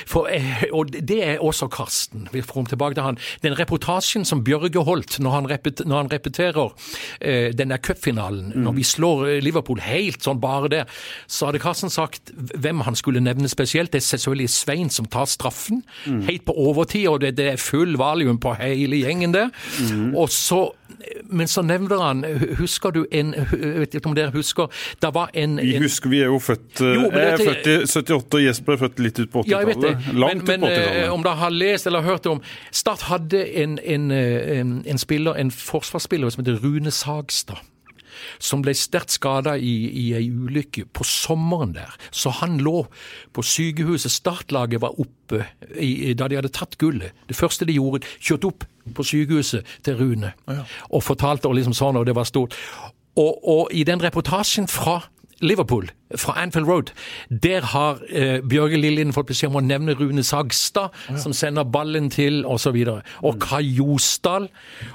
for, 0.08 0.28
eh, 0.32 0.64
og 0.72 0.92
det 0.94 1.20
er 1.24 1.44
også 1.44 1.68
Karsten. 1.72 2.28
Vi 2.32 2.42
får 2.44 2.56
komme 2.58 2.72
tilbake 2.72 2.96
til 2.98 3.06
han. 3.06 3.20
Den 3.44 3.56
reportasjen 3.58 4.24
som 4.28 4.42
Bjørge 4.46 4.84
holdt 4.88 5.18
når 5.22 5.36
han, 5.38 5.50
repet, 5.50 5.84
når 5.84 6.04
han 6.04 6.12
repeterer 6.14 6.72
eh, 7.20 7.50
den 7.56 7.74
der 7.74 7.82
cupfinalen, 7.84 8.52
når 8.64 8.78
vi 8.80 8.86
slår 8.88 9.26
eh, 9.34 9.40
Liverpool 9.44 9.82
helt 9.84 10.24
sånn 10.24 10.40
bare 10.42 10.70
der, 10.72 10.98
så 11.30 11.50
hadde 11.50 11.60
Karsten 11.62 11.92
sagt 11.92 12.32
hvem 12.34 12.82
han 12.88 12.96
skulle 12.98 13.20
nevne 13.24 13.48
spesielt. 13.52 13.92
Det 13.94 14.00
er 14.00 14.06
selvfølgelig 14.22 14.50
Svein 14.50 14.90
som 14.90 15.06
tar 15.06 15.24
straffen, 15.30 15.82
helt 16.04 16.44
på 16.46 16.52
overtid, 16.52 17.08
og 17.08 17.20
det, 17.20 17.36
det 17.36 17.48
er 17.52 17.56
full 17.60 17.98
valium 17.98 18.38
på 18.38 18.54
hele 18.60 18.96
gjengen 19.02 19.34
der. 19.34 19.50
Og 20.14 20.28
så, 20.30 20.68
men 21.30 21.48
så 21.50 21.62
nevner 21.62 22.02
han, 22.02 22.24
husker 22.58 22.90
du 22.94 23.06
en, 23.12 23.34
jeg 23.34 23.80
vet 23.80 23.94
ikke 23.94 24.08
om 24.08 24.16
dere 24.16 24.30
husker, 24.34 24.70
det 25.02 25.10
var 25.14 25.30
en, 25.34 25.58
Vi 25.62 25.76
husker, 25.82 26.10
vi 26.12 26.20
er 26.22 26.30
jo 26.32 26.38
født 26.38 26.80
eh, 26.80 26.94
Jo, 26.94 27.10
Jeg 27.10 27.32
er 27.32 27.36
født 27.42 27.66
i 27.66 27.76
78, 27.82 28.34
og 28.34 28.44
Jesper 28.44 28.72
er 28.72 28.82
født 28.84 29.02
litt 29.04 29.18
ut 29.18 29.30
på 29.32 29.44
Ja, 29.48 29.58
jeg 29.64 29.72
vet 29.72 29.82
det. 29.82 29.94
80-tallet. 29.96 30.18
Langt 30.24 30.46
men, 30.48 30.60
men 30.60 30.64
ut 30.64 30.68
på 30.68 30.72
eh, 30.72 30.86
80-tallet. 30.86 31.10
om 31.14 31.26
dere 31.26 31.40
har 31.42 31.54
lest 31.54 31.86
eller 31.90 32.06
hørt 32.06 32.26
om 32.30 32.42
Start 32.70 33.06
hadde 33.10 33.42
en, 33.62 33.78
en, 33.82 34.10
eh, 34.10 34.58
en, 34.60 34.74
en 34.86 34.98
spiller, 34.98 35.34
en 35.40 35.50
forsvarsspiller 35.50 36.30
som 36.30 36.44
heter 36.44 36.60
Rune 36.62 36.90
Sagstad. 36.90 37.60
Som 38.38 38.64
ble 38.64 38.74
sterkt 38.78 39.14
skada 39.14 39.56
i, 39.56 39.74
i 39.88 40.04
ei 40.18 40.28
ulykke 40.30 40.86
på 40.94 41.06
sommeren 41.08 41.74
der. 41.76 41.94
Så 42.14 42.32
han 42.40 42.58
lå 42.64 42.84
på 43.34 43.44
sykehuset. 43.44 44.12
Startlaget 44.14 44.82
var 44.84 44.98
oppe 45.00 45.44
i, 45.80 46.12
da 46.14 46.28
de 46.28 46.38
hadde 46.38 46.52
tatt 46.54 46.78
gullet. 46.80 47.14
Det 47.28 47.36
første 47.38 47.66
de 47.68 47.76
gjorde, 47.78 48.04
kjørte 48.20 48.50
opp 48.50 48.68
på 48.94 49.06
sykehuset 49.06 49.76
til 49.84 49.96
Rune 50.00 50.34
og 50.90 51.02
fortalte 51.02 51.48
og 51.48 51.56
liksom 51.56 51.76
sånn, 51.76 51.98
og 52.00 52.06
det 52.06 52.14
var 52.16 52.28
stort. 52.28 52.56
Og, 53.16 53.32
og 53.40 53.72
i 53.72 53.84
den 53.86 54.02
reportasjen 54.02 54.68
fra 54.70 55.00
Liverpool, 55.44 55.88
fra 56.16 56.42
Anfield 56.42 56.68
Road, 56.68 56.92
der 57.42 57.60
har 57.60 58.00
eh, 58.08 58.40
Bjørge 58.48 58.76
Lillien 58.76 59.12
fått 59.12 59.30
beskjed 59.30 59.50
om 59.50 59.58
å 59.58 59.64
nevne 59.64 59.94
Rune 59.98 60.24
Sagstad, 60.24 60.94
som 61.20 61.32
sender 61.36 61.64
ballen 61.64 62.10
til, 62.12 62.42
osv. 62.46 62.74
Og, 62.74 63.00
så 63.00 63.28
og 63.28 63.40
Kai 63.42 63.64
Josdal. 63.78 64.48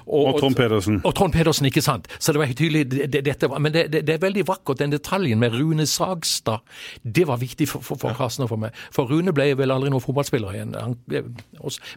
Og 0.05 0.39
Trond 0.39 0.55
Pedersen. 0.55 1.01
Og 1.03 1.15
Trond 1.17 1.33
Pedersen, 1.33 1.67
ikke 1.69 1.83
sant. 1.85 2.07
Så 2.19 2.33
det 2.33 2.41
var 2.41 2.49
helt 2.51 2.59
tydelig, 2.61 2.85
det, 2.91 3.09
det, 3.13 3.23
dette 3.25 3.49
var, 3.49 3.59
Men 3.59 3.73
det, 3.73 3.87
det, 3.91 4.09
er 4.09 4.21
veldig 4.21 4.45
vakkert, 4.47 4.79
den 4.79 4.93
detaljen 4.93 5.39
med 5.41 5.57
Rune 5.57 5.85
Sagstad. 5.89 6.63
Det 7.03 7.27
var 7.27 7.41
viktig 7.41 7.67
for, 7.69 7.83
for, 7.85 7.99
for 7.99 8.15
Karsten 8.17 8.45
og 8.45 8.53
for 8.53 8.61
meg. 8.61 8.77
For 8.95 9.09
Rune 9.09 9.33
ble 9.35 9.51
vel 9.59 9.73
aldri 9.73 9.91
noen 9.91 10.03
fotballspiller 10.03 10.55
igjen, 10.55 10.75
han, 10.79 10.95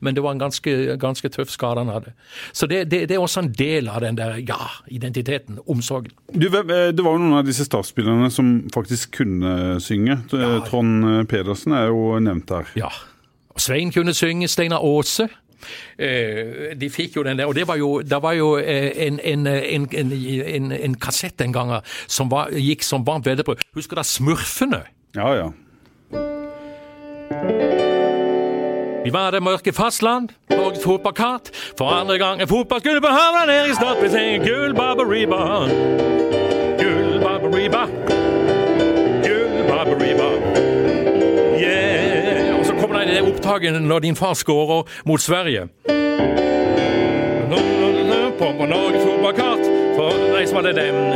men 0.01 0.17
det 0.17 0.23
var 0.25 0.35
en 0.35 0.41
ganske, 0.43 0.97
ganske 1.01 1.29
tøff 1.33 1.53
skade 1.53 1.83
han 1.85 1.93
hadde. 1.93 2.15
Så 2.53 2.67
det, 2.71 2.85
det, 2.91 3.11
er 3.11 3.21
også 3.21 3.45
en 3.45 3.53
del 3.57 3.91
av 3.93 4.03
den 4.05 4.19
der, 4.19 4.39
ja, 4.49 4.71
identiteten, 4.91 5.61
omsorgen. 5.71 6.13
Du, 6.33 6.49
eh, 6.49 6.91
det 6.93 7.05
var 7.05 7.17
jo 7.17 7.23
noen 7.23 7.39
av 7.41 7.47
disse 7.47 7.67
statsspillerne 7.69 8.31
som 8.33 8.55
faktisk 8.75 9.02
kunne 9.11 9.81
synge. 9.81 10.19
Eh, 10.33 10.59
Trond 10.69 11.05
eh, 11.05 11.25
Pedersen 11.31 11.73
er 11.73 11.89
jo 11.91 12.19
nevnt 12.23 12.51
her. 12.51 12.69
Ja. 12.79 12.91
Svein 13.57 13.93
kunne 13.93 14.15
synge, 14.15 14.49
Steinar 14.49 14.85
Aase. 14.85 15.29
Eh, 15.99 16.73
de 16.75 16.89
fikk 16.91 17.17
jo 17.17 17.23
den 17.23 17.39
der, 17.39 17.47
og 17.47 17.55
det 17.55 17.69
var 17.69 17.77
jo, 17.79 18.01
det 18.03 18.19
var 18.23 18.33
jo 18.35 18.57
en, 18.59 19.21
en, 19.23 19.47
en, 19.47 19.89
en, 19.93 20.13
en, 20.13 20.73
en 20.73 20.95
kassett 20.99 21.39
den 21.39 21.53
gangen 21.55 21.85
som 22.07 22.31
var, 22.31 22.51
gikk 22.51 22.83
som 22.83 23.07
varmt 23.07 23.27
veddebrød. 23.27 23.63
Husker 23.75 24.01
dere 24.01 24.09
Smurfene? 24.09 24.83
Ja, 25.15 25.35
ja. 25.39 25.51
Vi 29.05 29.11
var 29.11 29.31
det 29.35 29.43
mørke 29.43 29.73
fastland, 29.75 30.31
Norges 30.51 30.85
fotballkart. 30.85 31.51
For 31.79 31.91
andre 31.91 32.19
gang 32.19 32.43
en 32.43 32.49
fotballskole 32.49 33.03
på 33.03 33.11
havna 33.11 33.47
nede 33.51 33.71
i 33.71 33.75
Stad. 33.75 34.03
Vi 34.03 34.11
synger 34.15 34.47
gull, 34.47 34.75
baberiba. 34.79 35.41
Gull, 36.79 37.19
baberiba. 37.23 37.87
Gull. 39.85 40.03
Yeah. 41.61 42.59
Og 42.59 42.67
så 42.67 42.75
kommer 42.81 42.99
det 42.99 43.15
det 43.15 43.23
opptaket 43.23 43.83
når 43.83 43.99
din 43.99 44.17
far 44.17 44.35
skårer 44.35 44.83
mot 45.07 45.21
Sverige. 45.21 45.69
På, 48.39 48.67
Norges 48.67 49.05
fotballkart. 49.05 49.65
For 49.97 50.11
de 50.39 50.47
som 50.47 50.57
hadde 50.57 50.73
den 50.81 51.13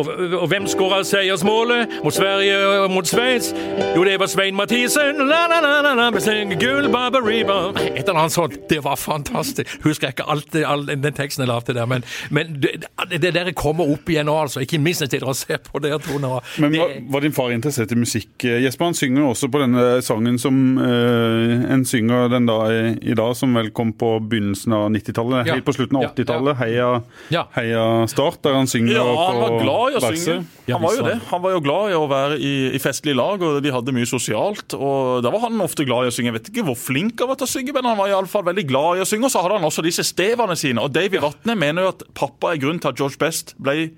og, 0.00 0.08
og 0.40 0.46
hvem 0.50 0.66
skåra 0.70 1.00
seiersmålet 1.06 1.98
mot 2.04 2.14
Sverige 2.14 2.56
og 2.84 2.90
mot 2.94 3.06
Sveits? 3.08 3.52
Jo, 3.96 4.04
det 4.06 4.16
var 4.20 4.30
Svein 4.30 4.56
Mathisen. 4.58 5.20
La, 5.28 5.44
la, 5.50 5.60
la, 5.64 5.76
la, 5.84 5.94
la, 5.98 6.08
med 6.14 6.22
sin 6.24 6.54
gull, 6.60 6.88
baberiba. 6.92 7.58
Et 7.94 8.02
eller 8.04 8.22
annet 8.24 8.34
sånt. 8.34 8.56
Det 8.70 8.80
var 8.84 8.98
fantastisk. 9.00 9.78
Husker 9.84 10.08
jeg 10.10 10.16
ikke 10.18 10.28
alt, 10.32 10.56
all 10.66 10.86
den 10.90 11.16
teksten 11.16 11.44
jeg 11.44 11.50
lagde 11.50 11.74
der, 11.76 11.88
men, 11.90 12.04
men 12.30 12.56
det, 12.62 12.74
det 13.22 13.32
der 13.36 13.52
kommer 13.56 13.88
opp 13.90 14.08
igjen 14.10 14.28
nå, 14.30 14.36
altså. 14.46 14.62
Ikke 14.64 14.80
minst 14.82 15.04
til 15.10 15.24
å 15.26 15.34
se 15.36 15.56
på 15.64 15.80
dere 15.82 15.98
to 16.04 16.18
nå. 16.22 16.32
Men 16.62 16.74
var, 16.76 16.92
var 17.14 17.24
din 17.24 17.34
far 17.36 17.52
interessert 17.54 17.92
i 17.94 17.98
musikk? 17.98 18.32
Eh, 18.44 18.60
Jesper 18.64 18.90
han 18.90 18.96
synger 18.98 19.24
jo 19.24 19.30
også 19.32 19.48
på 19.52 19.62
denne 19.62 19.86
sangen 20.04 20.36
som 20.40 20.56
øh, 20.80 21.54
en 21.72 21.84
synger 21.88 22.28
den 22.32 22.46
da 22.48 22.58
i, 22.72 22.80
i 23.12 23.16
dag, 23.18 23.34
som 23.38 23.54
vel 23.56 23.70
kom 23.76 23.92
på 23.98 24.12
begynnelsen 24.30 24.74
av 24.76 24.88
90-tallet. 24.94 25.48
Ja. 25.48 25.56
Helt 25.58 25.66
på 25.66 25.74
slutten 25.76 26.00
av 26.00 26.08
80-tallet. 26.12 26.58
Heia, 26.60 26.90
Ja. 27.32 27.46
heia 27.56 27.84
Start, 28.10 28.40
der 28.44 28.56
han 28.58 28.68
synger 28.70 28.94
Ja, 28.98 29.04
på 29.06 29.26
han 29.30 29.40
var 29.42 29.56
glad 29.62 29.89
å 29.98 30.02
verset. 30.04 30.24
synge. 30.24 30.74
Han 30.74 30.82
var 30.84 30.94
jo 30.96 31.04
det. 31.06 31.16
han. 31.30 31.42
Var 31.42 31.54
jo 31.56 31.60
glad 31.64 31.90
i 31.90 31.96
å 31.98 32.04
være 32.10 32.38
i, 32.38 32.52
i 32.76 32.80
festlige 32.82 33.16
lag, 33.18 33.42
og 33.42 33.58
de 33.64 33.72
hadde 33.74 33.94
mye 33.96 34.06
sosialt. 34.08 34.76
Og 34.76 35.22
Da 35.24 35.32
var 35.34 35.46
han 35.48 35.60
ofte 35.64 35.86
glad 35.88 36.06
i 36.06 36.12
å 36.12 36.14
synge. 36.14 36.30
Jeg 36.30 36.38
vet 36.38 36.50
ikke 36.52 36.66
hvor 36.68 36.78
flink 36.78 37.20
han 37.20 37.28
var 37.32 37.40
til 37.40 37.48
å 37.48 37.52
synge, 37.54 37.74
men 37.76 37.88
han 37.90 37.98
var 37.98 38.08
i 38.12 38.16
alle 38.16 38.30
fall 38.30 38.44
veldig 38.46 38.66
glad 38.70 39.00
i 39.00 39.04
å 39.04 39.08
synge. 39.08 39.26
Og 39.26 39.34
så 39.34 39.42
hadde 39.42 39.58
han 39.58 39.68
også 39.70 39.84
disse 39.86 40.04
stevene 40.06 40.56
sine. 40.56 40.82
Og 40.84 40.92
Davy 40.94 41.18
Vatne 41.22 41.56
mener 41.58 41.88
jo 41.88 41.94
at 41.96 42.04
pappa 42.14 42.54
er 42.54 42.62
grunnen 42.62 42.80
til 42.82 42.92
at 42.92 43.00
George 43.00 43.18
Best 43.20 43.54
ble 43.58 43.90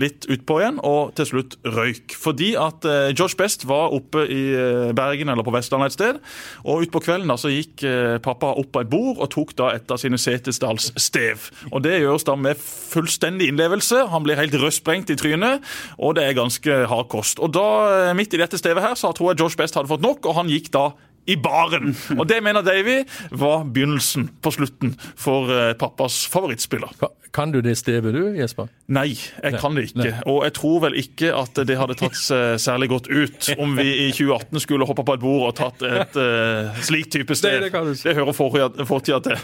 litt 0.00 0.26
utpå 0.32 0.60
igjen, 0.60 0.80
og 0.86 1.14
til 1.18 1.28
slutt 1.30 1.56
røyk. 1.64 2.14
Fordi 2.18 2.52
at 2.60 2.86
eh, 2.88 3.12
George 3.16 3.38
Best 3.38 3.66
var 3.68 3.94
oppe 3.96 4.24
i 4.30 4.42
eh, 4.56 4.92
Bergen 4.96 5.32
eller 5.32 5.46
på 5.46 5.54
Vestlandet 5.54 5.92
et 5.92 5.96
sted, 5.96 6.20
og 6.64 6.86
utpå 6.86 7.02
kvelden 7.06 7.30
da 7.30 7.38
så 7.40 7.52
gikk 7.52 7.84
eh, 7.86 8.16
pappa 8.24 8.52
opp 8.56 8.72
på 8.74 8.84
et 8.84 8.92
bord 8.92 9.22
og 9.22 9.30
tok 9.32 9.54
da 9.58 9.72
et 9.76 9.90
av 9.92 10.00
sine 10.00 10.20
Setesdals-stev. 10.20 11.50
Og 11.72 11.82
det 11.86 11.98
gjøres 12.00 12.26
da 12.28 12.36
med 12.40 12.60
fullstendig 12.60 13.50
innlevelse. 13.52 14.06
Han 14.12 14.26
blir 14.26 14.40
helt 14.40 14.56
rødsprengt 14.60 15.12
i 15.12 15.18
trynet, 15.18 15.64
og 15.98 16.16
det 16.18 16.26
er 16.26 16.38
ganske 16.38 16.82
hard 16.90 17.10
kost. 17.12 17.42
Og 17.42 17.52
da, 17.56 17.66
eh, 18.10 18.14
midt 18.16 18.34
i 18.34 18.42
dette 18.42 18.60
stevet 18.60 18.84
her, 18.84 18.96
så 18.98 19.12
tror 19.16 19.32
jeg 19.32 19.42
George 19.42 19.60
Best 19.60 19.78
hadde 19.78 19.90
fått 19.92 20.04
nok, 20.04 20.24
og 20.26 20.40
han 20.40 20.52
gikk 20.52 20.72
da 20.74 20.90
i 21.26 21.36
baren. 21.36 21.94
Og 22.18 22.26
det 22.28 22.40
mener 22.44 22.64
Davy 22.66 23.02
var 23.30 23.66
begynnelsen 23.66 24.30
på 24.42 24.52
slutten 24.54 24.96
for 25.18 25.52
eh, 25.52 25.72
pappas 25.78 26.24
favorittspiller. 26.32 26.94
Kan 27.36 27.52
du 27.52 27.60
det 27.60 27.74
stevet 27.76 28.14
du, 28.16 28.22
Jesper? 28.38 28.70
Nei, 28.88 29.10
jeg 29.12 29.60
kan 29.60 29.76
det 29.76 29.90
ikke. 29.90 30.00
Nei. 30.00 30.12
Og 30.24 30.40
jeg 30.46 30.56
tror 30.56 30.78
vel 30.86 30.96
ikke 31.02 31.34
at 31.36 31.58
det 31.68 31.76
hadde 31.76 31.98
tatt 32.00 32.16
seg 32.16 32.56
særlig 32.62 32.88
godt 32.94 33.10
ut 33.12 33.50
om 33.62 33.76
vi 33.76 33.90
i 34.06 34.10
2018 34.14 34.64
skulle 34.64 34.88
hoppa 34.88 35.04
på 35.04 35.18
et 35.18 35.24
bord 35.26 35.50
og 35.50 35.56
tatt 35.58 35.84
et 35.84 36.16
uh, 36.16 36.72
slikt 36.86 37.12
type 37.18 37.36
sted. 37.36 37.66
Nei, 37.66 37.86
det 37.90 37.98
si. 38.00 38.08
Det 38.08 38.16
hører 38.16 38.36
fortida 38.86 39.20
til. 39.26 39.40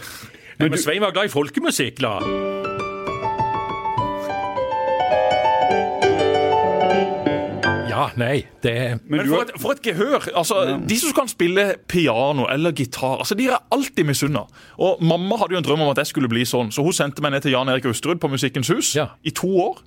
Men 0.63 0.79
Svein 0.79 1.03
var 1.05 1.13
glad 1.13 1.29
i 1.29 1.33
folkemusikk, 1.33 2.01
da. 2.05 2.62
Ja, 8.03 8.09
nei, 8.19 8.47
det 8.63 8.75
Men 9.07 9.19
Men 9.19 9.27
for 9.29 9.37
har- 9.37 9.45
et, 9.45 9.61
for 9.61 9.73
et 9.77 9.83
gehør! 9.83 10.29
altså, 10.35 10.79
De 10.89 10.97
som 10.99 11.13
kan 11.13 11.29
spille 11.29 11.75
piano 11.89 12.47
eller 12.51 12.73
gitar, 12.73 13.19
altså, 13.23 13.35
de 13.39 13.47
er 13.47 13.59
alltid 13.71 14.05
misunna. 14.09 14.43
Og 14.79 14.99
mamma 15.03 15.37
hadde 15.39 15.53
jo 15.55 15.59
en 15.59 15.65
drøm 15.65 15.81
om 15.87 15.91
at 15.91 15.99
jeg 16.03 16.07
skulle 16.11 16.29
bli 16.29 16.43
sånn, 16.45 16.73
så 16.73 16.83
hun 16.83 16.93
sendte 16.93 17.23
meg 17.23 17.33
ned 17.33 17.43
til 17.43 17.53
Jan 17.53 17.69
Erik 17.69 17.87
Austrud 17.87 18.19
på 18.21 18.29
Musikkens 18.33 18.69
hus 18.75 18.95
Ja. 18.97 19.07
i 19.25 19.31
to 19.31 19.47
år. 19.47 19.79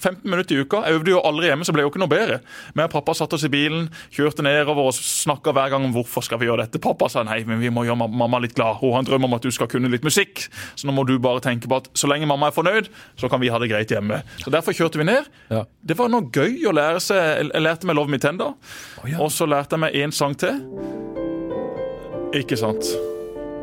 15 0.00 0.30
minutter 0.30 0.56
i 0.56 0.62
uka. 0.64 0.82
Jeg 0.86 0.98
øvde 0.98 1.12
jo 1.12 1.20
aldri 1.26 1.48
hjemme, 1.50 1.66
så 1.66 1.74
ble 1.74 1.82
jeg 1.82 1.88
jo 1.88 1.92
ikke 1.92 2.02
noe 2.02 2.12
bedre. 2.12 2.38
Men 2.78 2.90
pappa 2.92 3.14
satte 3.16 3.38
oss 3.38 3.46
i 3.46 3.52
bilen, 3.52 3.88
kjørte 4.14 4.44
nedover 4.46 4.90
og 4.90 4.96
snakka 4.96 5.54
hver 5.54 5.74
gang 5.74 5.86
om 5.86 5.94
hvorfor 5.94 6.24
skal 6.26 6.40
vi 6.42 6.48
gjøre 6.48 6.66
dette. 6.66 6.82
Pappa 6.82 7.10
sa 7.12 7.24
nei, 7.26 7.42
men 7.48 7.60
vi 7.62 7.70
må 7.74 7.86
gjøre 7.86 8.08
mamma 8.08 8.42
litt 8.42 8.56
glad. 8.58 8.80
Hun 8.80 8.96
har 8.96 9.04
en 9.04 9.10
drøm 9.10 9.28
om 9.28 9.38
at 9.38 9.46
du 9.46 9.52
skal 9.54 9.70
kunne 9.70 9.90
litt 9.92 10.06
musikk. 10.06 10.46
Så 10.74 10.88
nå 10.88 10.96
må 10.96 11.06
du 11.08 11.16
bare 11.22 11.44
tenke 11.44 11.70
på 11.70 11.82
at 11.82 11.90
så 11.98 12.10
lenge 12.10 12.28
mamma 12.30 12.50
er 12.50 12.56
fornøyd, 12.56 12.90
så 13.20 13.30
kan 13.32 13.42
vi 13.42 13.52
ha 13.52 13.60
det 13.62 13.70
greit 13.72 13.94
hjemme. 13.94 14.22
Så 14.42 14.52
derfor 14.54 14.76
kjørte 14.76 15.00
vi 15.02 15.08
ned. 15.08 15.30
Ja. 15.52 15.64
Det 15.82 15.98
var 15.98 16.12
noe 16.12 16.28
gøy 16.32 16.66
å 16.68 16.74
lære 16.74 17.02
seg. 17.02 17.22
Jeg 17.52 17.64
lærte 17.64 17.88
meg 17.88 17.98
Love 17.98 18.12
Me 18.12 18.22
Tender, 18.22 18.56
ja. 19.06 19.20
og 19.22 19.32
så 19.34 19.48
lærte 19.50 19.78
jeg 19.78 19.86
meg 19.86 20.02
én 20.02 20.14
sang 20.14 20.36
til. 20.38 20.62
Ikke 22.32 22.56
sant. 22.56 23.11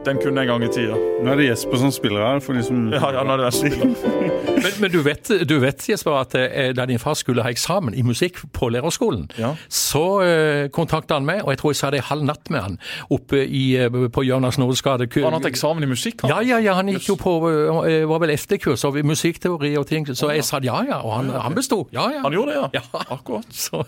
Den 0.10 0.18
kunne 0.18 0.42
en 0.42 0.48
gang 0.48 0.64
i 0.66 0.68
tida. 0.74 0.96
Nå 1.22 1.30
er 1.30 1.38
det 1.38 1.44
Jesper 1.52 1.78
som 1.78 1.92
spiller 1.94 2.24
her, 2.26 2.40
for 2.42 2.58
de 2.58 2.64
som 2.66 2.88
Ja, 2.90 3.12
ja, 3.14 3.22
nå 3.22 3.36
er 3.36 3.44
det 3.44 3.50
jeg 3.52 3.58
spiller. 3.60 3.92
Men, 4.60 4.74
men 4.82 4.92
du, 4.92 4.98
vet, 5.06 5.30
du 5.48 5.54
vet 5.62 5.86
Jesper, 5.88 6.18
at 6.20 6.34
eh, 6.36 6.72
da 6.76 6.84
din 6.90 7.00
far 7.00 7.14
skulle 7.16 7.46
ha 7.46 7.52
eksamen 7.54 7.94
i 7.96 8.02
musikk 8.04 8.42
på 8.52 8.68
lærerskolen, 8.74 9.30
Ja. 9.40 9.54
så 9.72 10.02
uh, 10.20 10.66
kontakta 10.76 11.16
han 11.16 11.24
meg, 11.30 11.46
og 11.46 11.54
jeg 11.54 11.62
tror 11.62 11.72
jeg 11.72 11.80
sa 11.80 11.92
det 11.96 12.02
halv 12.10 12.26
natt 12.28 12.52
med 12.52 12.66
han, 12.66 12.76
oppe 13.08 13.40
i, 13.46 13.78
eh, 13.80 13.88
på 13.88 14.26
Jørnas 14.28 14.60
Nordskade. 14.60 15.08
Har 15.14 15.30
han 15.30 15.38
hatt 15.38 15.48
eksamen 15.48 15.86
i 15.86 15.92
musikk? 15.94 16.26
han? 16.26 16.34
Ja, 16.34 16.42
ja, 16.44 16.60
ja, 16.66 16.76
han 16.76 16.92
gikk 16.92 17.08
jo 17.08 17.16
på 17.22 17.38
eh, 17.48 18.04
var 18.10 18.20
vel 18.26 18.36
efterkurs 18.36 18.84
av 18.90 19.00
musikkteori 19.00 19.78
og 19.80 19.88
ting, 19.88 20.10
så 20.12 20.34
jeg 20.36 20.44
sa 20.50 20.60
ja, 20.66 20.82
ja, 20.90 21.00
og 21.06 21.16
han, 21.22 21.32
han 21.48 21.56
besto. 21.56 21.86
Ja, 21.96 22.10
ja. 22.18 22.26
Han 22.26 22.36
gjorde 22.36 22.58
det, 22.58 22.60
ja. 22.60 22.82
Ja. 22.82 23.06
Akkurat. 23.16 23.48
Så, 23.70 23.86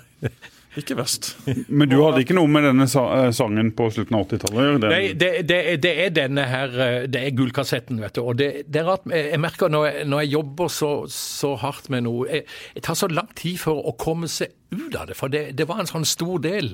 Ikke 0.80 0.95
verst. 0.95 1.34
Men 1.67 1.89
du 1.91 1.97
hadde 1.99 2.22
ikke 2.24 2.36
noe 2.38 2.47
med 2.47 2.63
denne 2.63 2.86
eh, 2.88 3.32
sangen 3.36 3.74
på 3.76 3.89
slutten 3.91 4.15
av 4.15 4.24
80-tallet? 4.30 4.78
Den- 4.86 4.93
Nei, 4.93 5.01
det, 5.19 5.32
det, 5.49 5.57
det 5.84 5.91
er 6.05 6.13
denne 6.15 6.45
her 6.47 6.78
eh, 6.86 7.07
Det 7.11 7.26
er 7.28 7.36
gullkassetten, 7.36 7.99
vet 7.99 8.15
du. 8.15 8.22
Og 8.24 8.38
det, 8.39 8.47
det 8.72 8.80
er 8.80 8.88
rart 8.88 9.03
Jeg 9.11 9.34
jeg 9.34 9.41
merker 9.43 9.74
når 9.74 9.89
jeg, 9.89 10.07
når 10.13 10.24
jeg 10.24 10.32
jobber 10.38 10.72
så, 10.72 10.91
så 11.11 11.55
hardt 11.59 11.89
med 11.91 12.05
noe 12.07 12.30
jeg, 12.32 12.45
jeg 12.78 12.86
tar 12.88 12.99
så 13.01 13.11
lang 13.11 13.28
tid 13.36 13.59
for 13.59 13.84
å 13.91 13.95
komme 13.99 14.32
seg 14.32 14.55
ut 14.72 14.95
av 14.95 15.07
det, 15.09 15.17
for 15.19 15.32
det, 15.32 15.41
det 15.59 15.67
var 15.67 15.82
en 15.82 15.89
sånn 15.89 16.05
stor 16.07 16.39
del. 16.43 16.72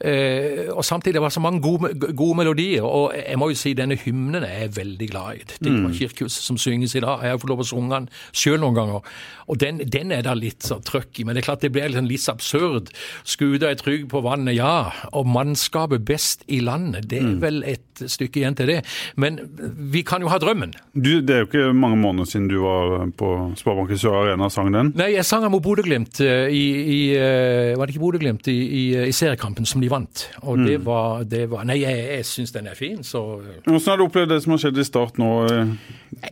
Eh, 0.00 0.70
og 0.72 0.84
samtidig 0.86 1.18
det 1.18 1.24
var 1.24 1.34
så 1.34 1.42
mange 1.44 1.60
gode, 1.64 1.92
gode 2.16 2.38
melodier. 2.40 2.86
Og 2.86 3.12
jeg 3.16 3.36
må 3.40 3.50
jo 3.52 3.58
si 3.58 3.74
denne 3.76 3.98
hymnen 4.00 4.46
er 4.46 4.64
jeg 4.64 4.74
veldig 4.78 5.08
glad 5.12 5.40
i. 5.40 5.44
Det 5.60 5.72
er 5.72 5.96
Kirkhus 5.98 6.38
som 6.46 6.58
synges 6.60 6.96
i 6.96 7.02
dag. 7.04 7.20
Jeg 7.24 7.34
har 7.34 7.42
fått 7.42 7.52
lov 7.52 7.64
å 7.64 7.68
synge 7.68 7.92
den 7.92 8.08
sjøl 8.32 8.62
noen 8.62 8.78
ganger. 8.78 9.10
Og 9.52 9.60
den, 9.60 9.82
den 9.92 10.14
er 10.16 10.24
da 10.24 10.32
litt 10.38 10.64
sånn 10.64 10.84
trøkk 10.88 11.20
i. 11.20 11.26
Men 11.28 11.36
det 11.36 11.44
er 11.44 11.48
klart 11.50 11.66
det 11.66 11.72
blir 11.74 11.92
litt, 11.92 12.08
litt 12.08 12.30
absurd. 12.32 12.92
Skuta 13.28 13.68
er 13.68 13.80
trygg 13.80 14.08
på 14.12 14.24
vannet, 14.24 14.56
ja. 14.56 14.88
Og 15.12 15.28
mannskapet 15.28 16.06
best 16.08 16.46
i 16.48 16.62
landet. 16.64 17.10
Det 17.12 17.20
er 17.20 17.36
vel 17.42 17.60
et 17.68 18.04
stykke 18.08 18.40
igjen 18.40 18.56
til 18.56 18.72
det. 18.72 18.80
Men 19.20 19.36
vi 19.92 20.00
kan 20.06 20.24
jo 20.24 20.32
ha 20.32 20.40
drømmen. 20.40 20.72
Du, 20.96 21.20
det 21.20 21.36
er 21.36 21.44
jo 21.44 21.50
ikke 21.50 21.76
mange 21.76 22.00
måneder 22.00 22.30
siden 22.30 22.48
du 22.48 22.56
var 22.64 22.96
på 23.20 23.30
Sparebanken 23.60 24.00
Sør 24.00 24.22
Arena 24.22 24.48
og 24.48 24.54
sang 24.54 24.72
den. 24.72 24.94
Nei, 24.96 25.12
jeg 25.18 25.28
sang 25.28 25.44
mot 25.52 25.62
Bodø-Glimt 25.64 26.22
eh, 26.24 26.48
i, 26.48 26.64
i 26.94 27.00
eh, 27.18 27.33
Var 27.74 27.86
det 27.86 27.94
ikke 27.94 28.02
Bodø-Glimt 28.02 28.48
i, 28.52 28.56
i, 28.56 28.84
i 29.08 29.14
seriekampen 29.14 29.66
som 29.68 29.82
de 29.82 29.90
vant? 29.92 30.24
Og 30.42 30.64
det 30.64 30.78
var, 30.84 31.24
det 31.28 31.46
var 31.50 31.66
Nei, 31.68 31.80
jeg, 31.82 32.00
jeg 32.18 32.26
syns 32.28 32.54
den 32.54 32.68
er 32.70 32.78
fin, 32.78 33.02
så 33.06 33.22
Hvordan 33.64 33.80
har 33.86 34.00
du 34.00 34.04
opplevd 34.06 34.32
det 34.34 34.40
som 34.44 34.54
har 34.54 34.62
skjedd 34.64 34.80
i 34.80 34.86
Start 34.86 35.18
nå 35.20 35.30
eh, 35.48 35.72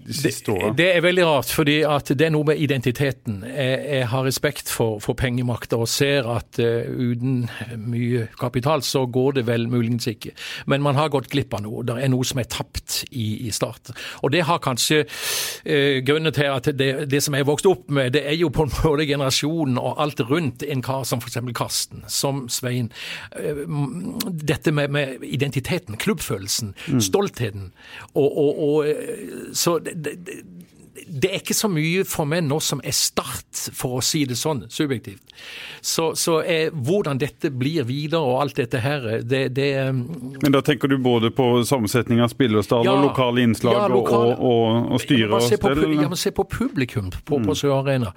de 0.06 0.16
siste 0.16 0.52
åra? 0.54 0.72
Det 0.76 0.88
er 0.96 1.04
veldig 1.04 1.26
rart, 1.26 1.52
fordi 1.54 1.78
at 1.88 2.12
det 2.12 2.26
er 2.26 2.34
noe 2.34 2.46
med 2.52 2.60
identiteten. 2.62 3.42
Jeg, 3.46 3.78
jeg 3.96 4.08
har 4.12 4.26
respekt 4.26 4.70
for, 4.70 4.98
for 5.02 5.18
pengemakta 5.18 5.78
og 5.80 5.90
ser 5.90 6.28
at 6.30 6.60
uh, 6.62 6.86
uten 6.86 7.46
mye 7.82 8.26
kapital 8.40 8.84
så 8.86 9.04
går 9.06 9.38
det 9.40 9.46
vel 9.48 9.68
muligens 9.72 10.08
ikke. 10.10 10.34
Men 10.70 10.84
man 10.84 10.98
har 10.98 11.12
gått 11.12 11.30
glipp 11.32 11.54
av 11.56 11.64
noe. 11.66 11.84
Det 11.86 11.98
er 11.98 12.12
noe 12.12 12.26
som 12.26 12.40
er 12.42 12.50
tapt 12.50 13.02
i, 13.10 13.46
i 13.48 13.52
Start. 13.54 13.92
Og 14.22 14.32
det 14.34 14.44
har 14.48 14.62
kanskje 14.62 15.02
uh, 15.04 15.98
grunnen 16.06 16.34
til 16.34 16.50
at 16.52 16.70
det, 16.78 16.90
det 17.10 17.22
som 17.24 17.36
jeg 17.38 17.48
vokste 17.48 17.72
opp 17.72 17.90
med, 17.92 18.12
det 18.16 18.24
er 18.28 18.38
jo 18.38 18.52
på 18.54 18.66
en 18.66 18.74
måte 18.82 19.08
generasjonen 19.08 19.80
og 19.80 20.00
alt 20.02 20.22
rundt 20.28 20.66
en 20.66 20.84
kar 20.92 21.08
som 21.08 21.22
f.eks. 21.24 21.40
Karsten, 21.56 22.04
som 22.12 22.44
Svein. 22.52 22.92
Uh, 23.32 23.64
dette 24.52 24.72
med, 24.72 24.92
med 24.92 25.24
identiteten, 25.24 25.96
klubbfølelsen, 25.96 26.74
stoltheten. 27.00 27.70
Og, 28.12 28.28
og, 28.28 28.62
og 28.68 28.92
uh, 28.92 29.48
så 29.56 29.78
det, 29.82 29.96
det, 30.04 30.42
det 30.92 31.30
er 31.30 31.40
ikke 31.40 31.56
så 31.56 31.70
mye 31.72 32.04
for 32.08 32.28
meg 32.28 32.44
nå 32.44 32.58
som 32.60 32.80
er 32.84 32.94
Start, 32.96 33.48
for 33.72 33.98
å 33.98 34.02
si 34.04 34.22
det 34.28 34.36
sånn, 34.38 34.66
subjektivt. 34.70 35.32
Så, 35.80 36.10
så 36.18 36.36
er, 36.44 36.70
hvordan 36.72 37.18
dette 37.20 37.48
blir 37.50 37.86
videre 37.88 38.20
og 38.20 38.42
alt 38.42 38.58
dette 38.60 38.82
her, 38.82 39.06
det, 39.26 39.40
det 39.56 39.70
Men 39.92 40.54
da 40.54 40.60
tenker 40.64 40.92
du 40.92 40.98
både 41.02 41.32
på 41.34 41.46
sammensetning 41.66 42.20
av 42.22 42.30
spillerstall 42.32 42.84
Ja, 42.86 42.94
og 42.94 43.06
lokale 43.08 43.42
innslag 43.46 43.78
ja, 43.78 43.86
lokal, 43.90 44.34
og, 44.36 44.44
og, 44.44 44.92
og 44.92 45.02
styre 45.02 45.38
og 45.38 45.46
stell? 45.46 45.82
ja, 45.96 46.10
men 46.12 46.20
se 46.20 46.34
på 46.36 46.44
publikum 46.50 47.10
på, 47.24 47.40
på 47.42 47.56
Sør 47.58 47.78
Arena. 47.80 48.12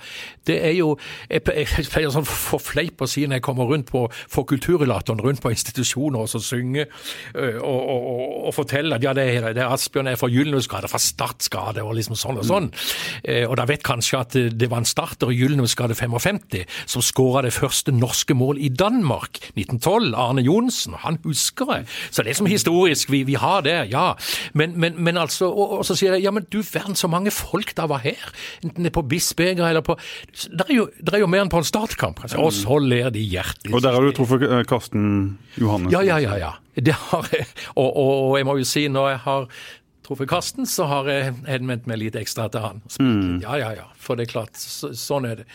Det 0.45 0.59
er 0.67 0.75
jo 0.75 0.95
Jeg, 1.29 1.45
jeg 1.47 1.87
pleier 1.93 2.13
sånn 2.13 2.27
for 2.27 2.61
fleip 2.61 3.01
å 3.01 3.09
si 3.09 3.25
når 3.25 3.39
jeg 3.39 3.47
kommer 3.47 3.71
rundt 3.71 3.89
på 3.93 4.05
for 4.11 4.47
kulturrelatoren 4.49 5.23
rundt 5.23 5.41
på 5.43 5.53
institusjoner 5.53 6.25
og 6.25 6.29
så 6.31 6.41
synge 6.43 6.87
og, 7.35 7.81
og, 8.45 8.51
fortelle 8.55 8.97
at 8.97 9.03
ja, 9.03 9.13
det 9.15 9.25
er, 9.31 9.49
det 9.55 9.63
er 9.63 9.73
Asbjørn 9.73 10.11
er 10.11 10.19
fra 10.19 10.29
Gyllenhusgade, 10.31 10.89
fra 10.91 11.01
Startskade 11.01 11.83
og 11.85 11.95
liksom 11.97 12.17
sånn 12.19 12.39
og 12.41 12.47
sånn. 12.47 12.64
Eh, 13.23 13.43
og 13.49 13.57
da 13.57 13.65
vet 13.69 13.83
kanskje 13.83 14.19
at 14.19 14.37
det- 14.59 14.69
var 14.69 14.77
en 14.81 14.85
starter 14.85 15.29
i 15.31 15.37
Gyllenskade 15.37 15.95
55 15.95 16.65
som 16.85 17.01
skåra 17.01 17.41
det 17.43 17.53
første 17.53 17.91
norske 17.91 18.33
mål 18.33 18.57
i 18.57 18.69
Danmark. 18.69 19.39
1912. 19.55 20.13
Arne 20.15 20.41
Johnsen. 20.41 20.93
Han 20.99 21.19
husker 21.23 21.65
det. 21.65 21.87
Så 22.11 22.23
det 22.23 22.29
er 22.33 22.39
som 22.39 22.49
historisk. 22.49 23.11
Vi, 23.11 23.23
vi 23.23 23.35
har 23.35 23.61
det, 23.61 23.91
ja. 23.91 24.13
Men, 24.53 24.73
men, 24.79 24.95
men 24.97 25.17
altså, 25.17 25.45
og, 25.49 25.79
og 25.79 25.85
så 25.85 25.95
sier 25.95 26.13
jeg 26.17 26.23
ja, 26.23 26.31
men 26.31 26.45
du 26.51 26.61
verden 26.61 26.95
så 26.95 27.07
mange 27.07 27.31
folk 27.31 27.75
da 27.77 27.85
var 27.85 28.01
her. 28.03 28.21
Enten 28.63 28.83
det 28.83 28.91
er 28.91 28.97
på 28.97 29.05
Bispeger 29.07 29.67
eller 29.67 29.81
på 29.85 29.97
Det 30.49 30.65
er 30.69 31.15
er 31.15 31.23
jo 31.23 31.29
mer 31.31 31.45
enn 31.45 31.51
på 31.51 31.61
en 31.61 31.67
startkamp. 31.67 32.21
Altså. 32.23 32.39
Og 32.41 32.53
så 32.55 32.77
ler 32.81 33.09
de 33.13 33.23
hjertelig. 33.23 33.73
Og 33.73 33.83
der 33.83 33.95
har 33.95 34.03
du 34.03 34.11
truffet 34.15 34.43
eh, 34.45 34.63
Karsten 34.67 35.37
Johannessen. 35.59 35.91
Ja, 35.95 36.03
ja, 36.03 36.17
ja. 36.23 36.37
ja. 36.41 36.53
Det 36.75 36.93
har 36.93 37.27
jeg. 37.31 37.45
Og, 37.75 37.87
og, 37.87 38.11
og 38.29 38.37
jeg 38.39 38.47
må 38.47 38.57
jo 38.59 38.67
si, 38.67 38.87
når 38.91 39.09
jeg 39.13 39.19
har 39.23 39.47
truffet 40.05 40.29
Karsten, 40.29 40.67
så 40.69 40.87
har 40.89 41.09
jeg 41.09 41.33
henvendt 41.47 41.87
meg 41.89 41.99
litt 42.01 42.17
ekstra 42.19 42.47
til 42.53 42.63
han. 42.63 42.81
Ja, 43.43 43.57
ja, 43.59 43.71
ja. 43.77 43.87
For 44.05 44.17
det 44.17 44.27
er 44.27 44.33
klart, 44.35 44.59
så, 44.59 44.91
sånn 44.93 45.25
er 45.25 45.41
det. 45.41 45.45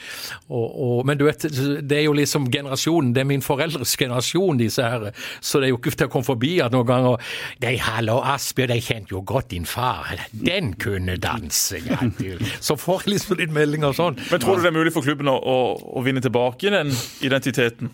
Og, 0.48 0.66
og, 0.66 0.94
men 1.07 1.20
du 1.20 1.26
vet, 1.28 1.46
det 1.46 1.98
er 2.01 2.05
jo 2.09 2.16
liksom 2.18 2.48
generasjonen, 2.53 3.12
det 3.14 3.22
er 3.22 3.30
min 3.30 3.44
foreldres 3.44 3.94
generasjon, 4.01 4.59
disse 4.61 4.82
her. 4.82 5.11
Så 5.38 5.61
det 5.62 5.70
er 5.70 5.74
jo 5.74 5.80
ikke 5.80 5.94
til 5.94 6.11
å 6.11 6.14
komme 6.16 6.26
forbi 6.26 6.57
at 6.64 6.74
noen 6.74 6.88
ganger 6.88 7.32
Nei, 7.62 7.76
hallo, 7.82 8.18
Asbjørn, 8.26 8.74
jeg 8.76 8.86
kjente 8.86 9.14
jo 9.14 9.22
godt 9.26 9.51
din 9.55 9.68
far. 9.68 10.11
Den 10.32 10.74
kunne 10.80 11.16
danse, 11.20 11.80
ja. 11.86 12.01
du. 12.18 12.40
Så 12.61 12.76
får 12.80 13.07
jeg 13.07 13.16
liksom 13.16 13.40
litt 13.40 13.55
meldinger 13.55 13.94
sånn. 13.96 14.18
Men 14.30 14.42
tror 14.42 14.59
du 14.59 14.66
det 14.66 14.72
er 14.72 14.78
mulig 14.80 14.94
for 14.94 15.07
klubben 15.07 15.30
å, 15.30 15.38
å, 15.38 15.59
å 16.01 16.05
vinne 16.07 16.22
tilbake 16.24 16.72
den 16.74 16.94
identiteten? 17.26 17.92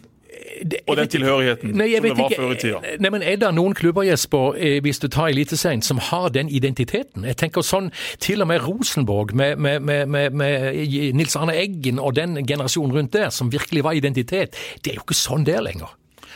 Det- 0.62 0.80
Og 0.86 0.96
den 0.96 1.08
tilhørigheten 1.08 1.74
Nei, 1.76 1.94
som 1.94 2.02
det 2.02 2.16
var 2.18 2.30
ikke. 2.30 2.40
før 2.40 2.52
i 2.52 2.56
tida? 2.56 2.80
Nei, 3.00 3.10
men 3.10 3.22
Er 3.22 3.36
det 3.36 3.54
noen 3.54 3.74
klubber 3.74 4.02
Jesper, 4.02 4.54
eh, 4.56 4.80
hvis 4.80 4.98
du 4.98 5.08
tar 5.08 5.28
Eliteserien, 5.28 5.82
som 5.82 5.98
har 5.98 6.28
den 6.28 6.48
identiteten? 6.48 7.24
Jeg 7.24 7.36
tenker 7.36 7.60
sånn, 7.62 7.90
Til 8.20 8.40
og 8.42 8.48
med 8.48 8.60
Rosenborg 8.66 9.34
med, 9.34 9.58
med, 9.58 9.80
med, 9.80 10.32
med, 10.32 11.14
Nils 11.14 11.36
Arne 11.36 11.52
Eggen 11.54 11.98
og 11.98 12.14
den 12.14 12.46
generasjonen 12.46 12.92
rundt 12.92 13.12
der, 13.12 13.30
som 13.30 13.50
virkelig 13.52 13.84
var 13.84 13.92
identitet. 13.92 14.54
Det 14.82 14.92
er 14.92 14.94
jo 14.96 15.02
ikke 15.02 15.14
sånn 15.14 15.44
der 15.44 15.60
lenger. 15.60 15.90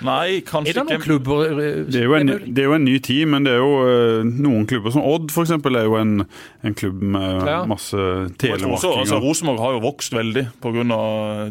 Nei, 0.06 0.40
Er 0.40 0.72
det 0.72 0.84
noen 0.86 1.02
klubber 1.02 1.50
eh, 1.50 1.80
Det 1.84 2.00
er, 2.00 2.06
jo 2.06 2.14
en, 2.16 2.30
det 2.46 2.62
er 2.62 2.68
jo 2.70 2.74
en 2.76 2.86
ny 2.86 2.96
tid, 3.04 3.26
men 3.28 3.44
det 3.46 3.52
er 3.52 3.60
jo 3.60 3.74
eh, 3.84 4.22
noen 4.24 4.64
klubber 4.70 4.94
som 4.94 5.04
Odd 5.04 5.28
for 5.34 5.44
eksempel, 5.44 5.76
er 5.76 5.88
jo 5.88 5.96
en, 6.00 6.24
en 6.64 6.76
klubb 6.78 7.02
med 7.02 7.44
masse 7.70 7.96
telemarkinger. 7.96 8.36
telemarking. 8.40 9.02
altså, 9.04 9.20
Rosenborg 9.20 9.60
har 9.64 9.76
jo 9.76 9.82
vokst 9.84 10.16
veldig 10.16 10.46
pga. 10.62 11.00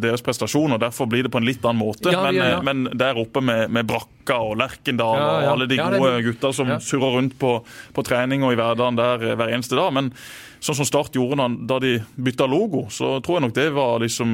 deres 0.02 0.26
prestasjoner. 0.26 0.82
Derfor 0.82 1.10
blir 1.12 1.28
det 1.28 1.34
på 1.34 1.42
en 1.42 1.48
litt 1.50 1.64
annen 1.66 1.82
måte. 1.84 2.12
Ja, 2.14 2.24
men, 2.26 2.40
ja, 2.40 2.50
ja. 2.56 2.60
eh, 2.60 2.66
men 2.66 2.90
der 2.98 3.20
oppe 3.22 3.42
med, 3.46 3.70
med 3.76 3.90
Brakka 3.90 4.40
og 4.50 4.58
Lerkendal 4.62 5.18
Ja, 5.20 5.26
ja. 5.26 5.40
og 5.48 5.54
alle 5.54 5.70
de 5.70 5.80
Ja, 5.80 5.90
gode 5.94 6.20
gutta 6.26 6.54
som 6.56 6.70
ja. 6.74 6.80
surrer 6.84 7.18
rundt 7.20 7.38
på, 7.40 7.60
på 7.94 8.06
trening 8.08 8.46
og 8.46 8.54
i 8.56 8.60
hverdagen 8.60 8.98
der 9.00 9.30
eh, 9.32 9.38
hver 9.40 9.54
eneste 9.56 9.78
dag. 9.80 9.94
Men 9.96 10.14
sånn 10.60 10.78
som 10.80 10.88
Start 10.88 11.16
gjorde 11.16 11.48
da, 11.68 11.80
de 11.80 11.98
bytta 12.20 12.48
logo, 12.50 12.86
så 12.92 13.18
tror 13.24 13.40
jeg 13.40 13.46
nok 13.48 13.56
det 13.58 13.68
var 13.76 14.04
liksom 14.04 14.30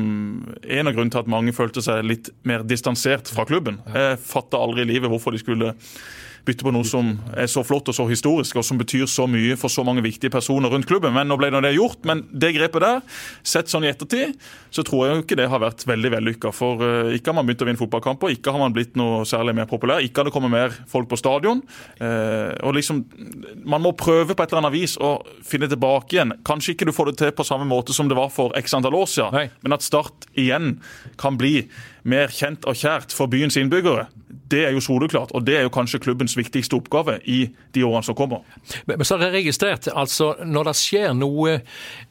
en 0.61 0.89
av 0.89 0.95
grunnene 0.95 1.13
til 1.13 1.21
at 1.21 1.31
mange 1.31 1.55
følte 1.55 1.83
seg 1.85 2.05
litt 2.05 2.31
mer 2.47 2.65
distansert 2.65 3.29
fra 3.31 3.45
klubben. 3.47 3.81
Jeg 3.93 4.21
fatta 4.25 4.61
aldri 4.61 4.85
i 4.85 4.91
livet 4.95 5.11
hvorfor 5.11 5.35
de 5.35 5.41
skulle 5.43 5.75
bytte 6.45 6.65
på 6.65 6.73
noe 6.73 6.85
som 6.87 7.15
er 7.35 7.49
så 7.51 7.63
flott 7.65 7.89
og 7.91 7.97
så 7.97 8.05
historisk, 8.09 8.59
og 8.59 8.65
som 8.65 8.79
betyr 8.79 9.07
så 9.09 9.25
mye 9.29 9.57
for 9.59 9.73
så 9.73 9.85
mange 9.87 10.03
viktige 10.05 10.33
personer 10.33 10.71
rundt 10.71 10.87
klubben. 10.89 11.13
Men 11.15 11.29
nå 11.29 11.37
ble 11.39 11.51
det 11.53 11.73
gjort. 11.75 12.01
Men 12.07 12.23
det 12.31 12.53
grepet 12.57 12.83
der, 12.83 13.01
sett 13.45 13.71
sånn 13.71 13.87
i 13.87 13.91
ettertid, 13.91 14.35
så 14.73 14.83
tror 14.85 15.05
jeg 15.05 15.15
jo 15.15 15.23
ikke 15.25 15.39
det 15.39 15.49
har 15.51 15.63
vært 15.63 15.85
veldig 15.87 16.11
vellykka. 16.17 16.51
For 16.55 16.83
eh, 16.85 17.15
ikke 17.17 17.31
har 17.31 17.39
man 17.39 17.49
begynt 17.49 17.65
å 17.65 17.69
vinne 17.69 17.81
fotballkamper, 17.81 18.35
ikke 18.35 18.53
har 18.53 18.61
man 18.61 18.75
blitt 18.75 18.97
noe 18.99 19.23
særlig 19.27 19.55
mer 19.57 19.69
populær, 19.69 20.03
ikke 20.03 20.21
har 20.21 20.29
det 20.29 20.35
kommet 20.35 20.53
mer 20.53 20.75
folk 20.91 21.09
på 21.11 21.19
stadion. 21.19 21.63
Eh, 21.99 22.51
og 22.65 22.75
liksom, 22.77 23.03
Man 23.65 23.83
må 23.83 23.95
prøve 23.97 24.35
på 24.35 24.43
et 24.43 24.51
eller 24.51 24.65
annet 24.65 24.75
vis 24.75 24.95
å 25.01 25.17
finne 25.45 25.69
tilbake 25.71 26.17
igjen. 26.17 26.35
Kanskje 26.45 26.75
ikke 26.75 26.89
du 26.89 26.93
får 26.95 27.11
det 27.11 27.17
til 27.23 27.35
på 27.35 27.47
samme 27.47 27.67
måte 27.69 27.95
som 27.95 28.09
det 28.11 28.17
var 28.17 28.31
for 28.33 28.55
x 28.57 28.75
antall 28.77 28.97
år 28.97 29.09
siden, 29.09 29.35
Nei. 29.35 29.49
men 29.63 29.75
at 29.75 29.85
Start 29.85 30.25
igjen 30.33 30.79
kan 31.21 31.37
bli 31.37 31.67
mer 32.05 32.31
kjent 32.33 32.65
og 32.69 32.77
kjært 32.77 33.13
for 33.15 33.29
byens 33.31 33.57
innbyggere. 33.59 34.07
Det 34.51 34.65
er 34.67 34.75
jo 34.75 34.83
soleklart, 34.83 35.31
og 35.33 35.45
det 35.47 35.57
er 35.59 35.65
jo 35.67 35.73
kanskje 35.73 36.01
klubbens 36.03 36.37
viktigste 36.37 36.77
oppgave 36.77 37.19
i 37.25 37.45
de 37.75 37.85
årene 37.85 38.05
som 38.05 38.17
kommer. 38.17 38.43
Men 38.85 38.95
men 39.05 39.07
så 39.07 39.17
har 39.17 39.27
jeg 39.27 39.43
registrert, 39.43 39.87
altså 39.93 40.31
når 40.41 40.69
det 40.69 40.73
skjer 40.79 41.11
noe, 41.13 41.59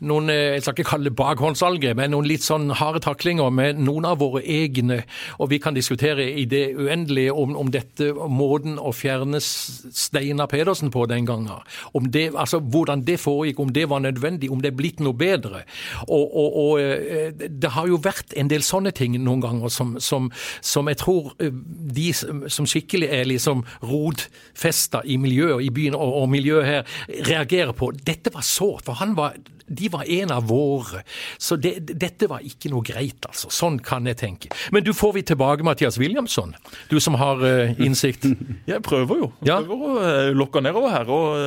noen, 0.07 0.28
eh, 0.30 0.55
jeg 0.55 0.62
skal 0.62 0.76
ikke 0.76 0.91
kalle 0.93 1.09
det 1.09 1.16
bakhåndsalget, 1.18 1.97
men 1.99 2.12
noen 2.14 2.28
litt 2.28 2.45
sånn 2.45 2.68
harde 2.78 3.01
taklinger 3.03 3.51
med 3.51 3.80
noen 3.82 4.07
av 4.07 4.20
våre 4.20 4.45
egne, 4.45 5.01
og 5.43 5.51
vi 5.51 5.59
kan 5.59 5.74
diskutere 5.74 6.26
i 6.39 6.45
det 6.47 6.76
uendelige 6.78 7.32
om, 7.32 7.57
om 7.59 7.72
dette 7.74 8.12
måten 8.14 8.76
å 8.78 8.93
fjerne 8.95 9.41
Steinar 9.43 10.47
Pedersen 10.53 10.93
på 10.95 11.07
den 11.11 11.26
gangen, 11.26 11.64
om 11.99 12.07
det, 12.14 12.28
altså 12.30 12.61
hvordan 12.61 13.03
det 13.09 13.18
foregikk, 13.22 13.64
om 13.64 13.72
det 13.74 13.89
var 13.91 14.05
nødvendig, 14.05 14.53
om 14.55 14.62
det 14.62 14.70
er 14.70 14.78
blitt 14.78 15.03
noe 15.03 15.18
bedre. 15.18 15.64
Og, 16.07 16.24
og, 16.30 16.61
og 16.62 16.85
eh, 16.85 17.49
det 17.49 17.74
har 17.74 17.91
jo 17.91 17.99
vært 18.05 18.37
en 18.39 18.53
del 18.53 18.62
sånne 18.62 18.95
ting 18.95 19.18
noen 19.18 19.43
ganger 19.43 19.72
som, 19.72 19.97
som, 19.99 20.30
som 20.62 20.93
jeg 20.93 21.03
tror 21.03 21.32
eh, 21.43 21.51
de 21.99 22.12
som, 22.49 22.68
skikkelig 22.68 23.11
er 23.12 23.29
liksom 23.29 23.64
rotfesta 23.85 25.03
i 25.05 25.18
miljøet 25.20 25.66
i 25.66 25.72
byen 25.75 25.99
og, 25.99 26.20
og 26.22 26.31
miljøet 26.33 26.68
her, 26.68 26.95
reagerer 27.29 27.75
på 27.77 27.93
Dette 28.05 28.33
var 28.35 28.47
sårt, 28.47 28.85
for 28.87 29.01
han 29.01 29.14
var 29.18 29.37
de 29.66 29.89
var 29.89 30.05
en 30.11 30.31
av 30.31 30.45
våre. 30.49 31.03
Så 31.39 31.57
det, 31.57 31.79
dette 31.81 32.29
var 32.29 32.45
ikke 32.45 32.68
noe 32.72 32.85
greit, 32.85 33.25
altså. 33.25 33.49
Sånn 33.53 33.79
kan 33.85 34.05
jeg 34.09 34.18
tenke. 34.20 34.51
Men 34.75 34.85
du 34.85 34.93
får 34.97 35.14
vi 35.16 35.22
tilbake 35.31 35.64
Mathias 35.64 35.97
Williamson, 36.01 36.53
du 36.91 36.99
som 37.01 37.16
har 37.20 37.41
uh, 37.41 37.72
innsikt. 37.81 38.27
Jeg 38.70 38.81
prøver 38.85 39.22
jo. 39.22 39.31
Jeg 39.41 39.49
Ja. 39.49 39.59
prøver 39.64 39.89
å 39.89 40.03
uh, 40.03 40.31
lokke 40.37 40.61
nedover 40.64 40.93
her. 40.93 41.09
Og, 41.12 41.39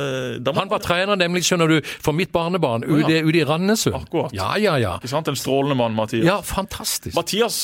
uh, 0.42 0.52
Han 0.58 0.70
var 0.70 0.82
trener, 0.82 1.18
nemlig, 1.18 1.44
skjønner 1.46 1.70
du, 1.70 1.78
for 1.84 2.16
mitt 2.16 2.32
barnebarn 2.34 2.86
ute, 2.86 3.20
ja. 3.20 3.22
i 3.22 3.44
Randesund. 3.46 3.96
Akkurat. 3.98 4.34
Ja, 4.34 4.50
ja, 4.58 4.76
ja. 4.80 4.96
Ikke 4.98 5.10
sant? 5.12 5.30
En 5.30 5.38
strålende 5.38 5.78
mann, 5.78 5.94
Mathias. 5.94 6.26
Ja, 6.26 6.40
fantastisk. 6.42 7.14
Mathias 7.16 7.60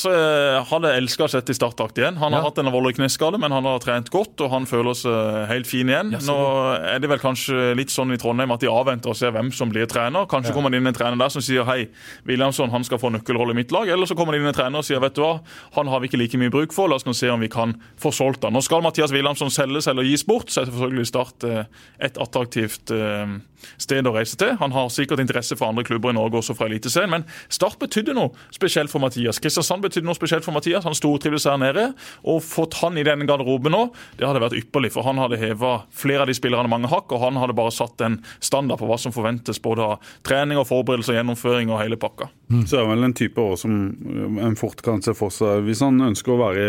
hadde 0.69 0.93
elska 0.95 1.27
å 1.27 1.31
sette 1.31 1.51
i 1.51 1.57
startakt 1.57 1.99
igjen. 1.99 2.19
Han 2.21 2.35
har 2.35 2.45
hatt 2.47 2.59
en 2.61 2.69
alvorlig 2.69 2.95
kneskade, 2.95 3.04
men 3.41 3.53
han 3.55 3.67
har 3.67 3.81
trent 3.83 4.09
godt 4.13 4.41
og 4.45 4.51
han 4.51 4.67
føler 4.69 4.97
seg 4.97 5.45
helt 5.51 5.69
fin 5.69 5.89
igjen. 5.91 6.13
Ja, 6.15 6.21
Nå 6.27 6.37
er 6.77 7.01
det 7.01 7.09
vel 7.11 7.21
kanskje 7.21 7.73
litt 7.77 7.93
sånn 7.93 8.13
i 8.15 8.19
Trondheim 8.21 8.53
at 8.55 8.63
de 8.63 8.71
avventer 8.71 9.13
og 9.13 9.19
ser 9.19 9.33
hvem 9.35 9.51
som 9.55 9.71
blir 9.71 9.87
trener. 9.91 10.27
Kanskje 10.31 10.53
kommer 10.55 10.73
det 10.73 10.81
inn 10.81 10.89
en 10.89 10.97
trener 10.97 11.19
der 11.19 11.33
som 11.33 11.43
sier 11.45 11.67
hei, 11.67 11.87
Williamson 12.27 12.73
han 12.73 12.85
skal 12.87 13.01
få 13.01 13.11
nøkkelrolle 13.15 13.55
i 13.55 13.59
mitt 13.61 13.73
lag. 13.75 13.89
Eller 13.91 14.09
så 14.09 14.17
kommer 14.17 14.35
det 14.35 14.41
inn 14.41 14.51
en 14.51 14.57
trener 14.57 14.81
og 14.81 14.87
sier 14.87 15.01
vet 15.03 15.17
du 15.17 15.23
hva, 15.23 15.39
han 15.77 15.91
har 15.91 16.01
vi 16.01 16.11
ikke 16.11 16.21
like 16.21 16.41
mye 16.41 16.53
bruk 16.53 16.75
for, 16.75 16.91
la 16.91 16.99
oss 16.99 17.07
nå 17.07 17.15
se 17.15 17.31
om 17.31 17.43
vi 17.43 17.51
kan 17.51 17.75
få 18.01 18.13
solgt 18.15 18.45
han. 18.47 18.55
Nå 18.55 18.63
skal 18.65 18.83
Mathias 18.85 19.13
Williamson 19.15 19.53
selges 19.53 19.89
eller 19.91 20.07
gis 20.07 20.25
bort, 20.27 20.51
så 20.51 20.63
er 20.63 20.71
selvfølgelig 20.71 21.09
Start 21.09 21.45
eh, 21.47 21.67
et 22.03 22.17
attraktivt 22.19 22.91
eh, 22.91 23.35
sted 23.81 24.07
å 24.07 24.13
reise 24.15 24.37
til. 24.39 24.55
Han 24.59 24.73
har 24.75 24.89
sikkert 24.93 25.21
interesse 25.23 25.57
for 25.57 25.69
andre 25.69 25.85
klubber 25.87 26.13
i 26.13 26.17
Norge, 26.17 26.41
også 26.41 26.55
fra 26.57 26.69
Eliteserien, 26.69 27.11
men 27.11 27.27
Start 27.53 27.79
betydde 27.81 28.15
noe 28.17 28.33
spesielt 28.53 28.91
for 28.91 29.03
Mathias. 29.03 29.39
Kristiansand 29.43 29.85
betydde 29.85 30.07
noe 30.07 30.17
spesielt 30.17 30.45
for 30.45 30.55
Mathias. 30.55 30.85
Han 30.87 30.97
stortrives 30.97 31.47
her 31.49 31.59
nede. 31.61 31.87
Og 32.27 32.41
fått 32.45 32.79
han 32.81 32.94
i 32.97 33.03
denne 33.07 33.25
garderoben 33.27 33.71
nå, 33.75 33.81
det 34.19 34.27
hadde 34.27 34.41
vært 34.43 34.57
ypperlig. 34.59 34.91
For 34.95 35.05
han 35.07 35.17
hadde 35.21 35.39
heva 35.41 35.73
flere 35.95 36.23
av 36.25 36.29
de 36.31 36.35
spillerne 36.37 36.69
mange 36.71 36.89
hakk, 36.91 37.11
og 37.15 37.21
han 37.23 37.39
hadde 37.41 37.55
bare 37.57 37.73
satt 37.75 38.01
en 38.05 38.19
standard 38.43 38.79
på 38.81 38.87
hva 38.89 38.97
som 39.01 39.13
forventes 39.15 39.61
både 39.63 39.85
av 39.85 40.11
trening 40.27 40.59
og 40.61 40.67
forberedelse 40.69 41.13
og 41.13 41.19
gjennomføring 41.19 41.71
og 41.73 41.81
hele 41.81 41.97
pakka. 42.01 42.29
Så 42.65 42.77
er 42.77 42.85
det 42.85 42.91
vel 42.93 43.03
en 43.07 43.15
type 43.17 43.41
år 43.41 43.55
som 43.57 43.75
eh, 43.91 44.41
en 44.45 44.55
fort 44.59 44.81
kan 44.85 44.99
se 45.01 45.15
for 45.17 45.33
seg 45.33 45.63
Hvis 45.65 45.79
han 45.81 45.97
ønsker 46.05 46.35
å 46.35 46.37
være 46.43 46.65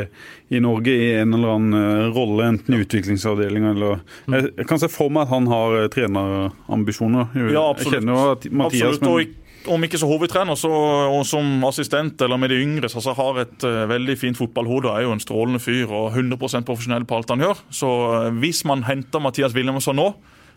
i 0.56 0.60
Norge 0.64 0.94
i 0.94 1.10
en 1.20 1.34
eller 1.36 1.52
annen 1.58 1.76
eh, 1.76 2.06
rolle, 2.16 2.46
enten 2.54 2.76
i 2.78 2.80
utviklingsavdelinga 2.84 3.74
eller 3.74 3.98
jeg, 4.32 4.52
jeg 4.56 4.68
kan 4.70 4.80
se 4.80 4.88
for 4.88 5.12
meg 5.12 5.26
at 5.26 5.34
han 5.34 5.48
har 5.50 5.76
eh, 5.82 5.88
trenerambisjoner. 5.92 7.34
Ja, 7.52 7.66
absolutt. 7.70 7.92
Jeg 7.98 8.00
kjenner 8.02 8.16
jo 8.22 8.30
at 8.36 8.46
Mathias 8.52 8.96
Absolutt, 8.98 9.20
ik- 9.26 9.42
om 9.72 9.84
ikke 9.86 10.00
så 10.00 10.08
hovedtrener, 10.08 10.58
så 10.58 10.70
og 10.70 11.24
som 11.28 11.64
assistent 11.68 12.22
eller 12.24 12.40
med 12.40 12.52
de 12.52 12.60
yngre, 12.62 12.90
så 12.90 13.00
altså 13.00 13.16
har 13.18 13.42
et 13.42 13.66
uh, 13.66 13.82
veldig 13.90 14.16
fint 14.20 14.38
fotballhode. 14.38 14.92
Er 14.92 15.06
jo 15.06 15.16
en 15.16 15.22
strålende 15.22 15.62
fyr 15.62 15.90
og 15.90 16.14
100 16.14 16.64
profesjonell 16.66 17.06
på 17.08 17.18
alt 17.18 17.34
han 17.34 17.44
gjør. 17.44 17.60
Så 17.70 17.90
uh, 17.90 18.30
hvis 18.40 18.64
man 18.68 18.86
henter 18.86 19.22
Mathias 19.22 19.54
Williamson 19.56 19.98
nå, 19.98 20.10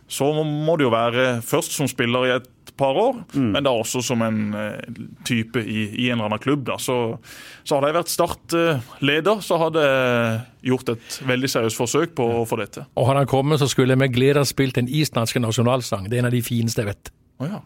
så 0.10 0.32
må, 0.34 0.74
det 0.78 0.88
jo 0.88 0.94
være 0.94 1.26
først 1.46 1.76
som 1.76 1.90
spiller 1.90 2.26
i 2.26 2.32
et 2.40 2.48
par 2.80 2.98
år, 2.98 3.18
men 3.36 3.66
da 3.66 3.74
også 3.76 4.00
som 4.06 4.24
en 4.26 4.40
uh, 4.56 5.04
type 5.28 5.62
i, 5.62 5.84
i 6.00 6.08
en 6.08 6.16
eller 6.16 6.30
annen 6.32 6.42
klubb. 6.42 6.64
da. 6.72 6.80
Så, 6.82 6.96
så 7.62 7.78
hadde 7.78 7.92
jeg 7.92 7.98
vært 8.00 8.14
startleder, 8.14 9.44
så 9.46 9.60
hadde 9.62 9.84
jeg 9.86 10.72
gjort 10.72 10.94
et 10.96 11.20
veldig 11.30 11.52
seriøst 11.54 11.78
forsøk 11.78 12.18
på 12.18 12.26
å 12.40 12.42
få 12.50 12.62
det 12.64 12.72
til. 12.80 12.90
Og 12.96 13.10
hadde 13.12 13.26
han 13.26 13.30
kommet, 13.30 13.62
så 13.62 13.70
skulle 13.70 13.94
jeg 13.94 14.02
med 14.02 14.16
glede 14.16 14.46
spilt 14.50 14.80
den 14.80 14.90
islandske 14.90 15.44
nasjonalsang. 15.44 16.10
Det 16.10 16.18
er 16.18 16.26
en 16.26 16.32
av 16.32 16.38
de 16.38 16.44
fineste 16.46 16.82
jeg 16.82 16.94
vet. 16.94 17.14
Å 17.40 17.52
ja. 17.52 17.64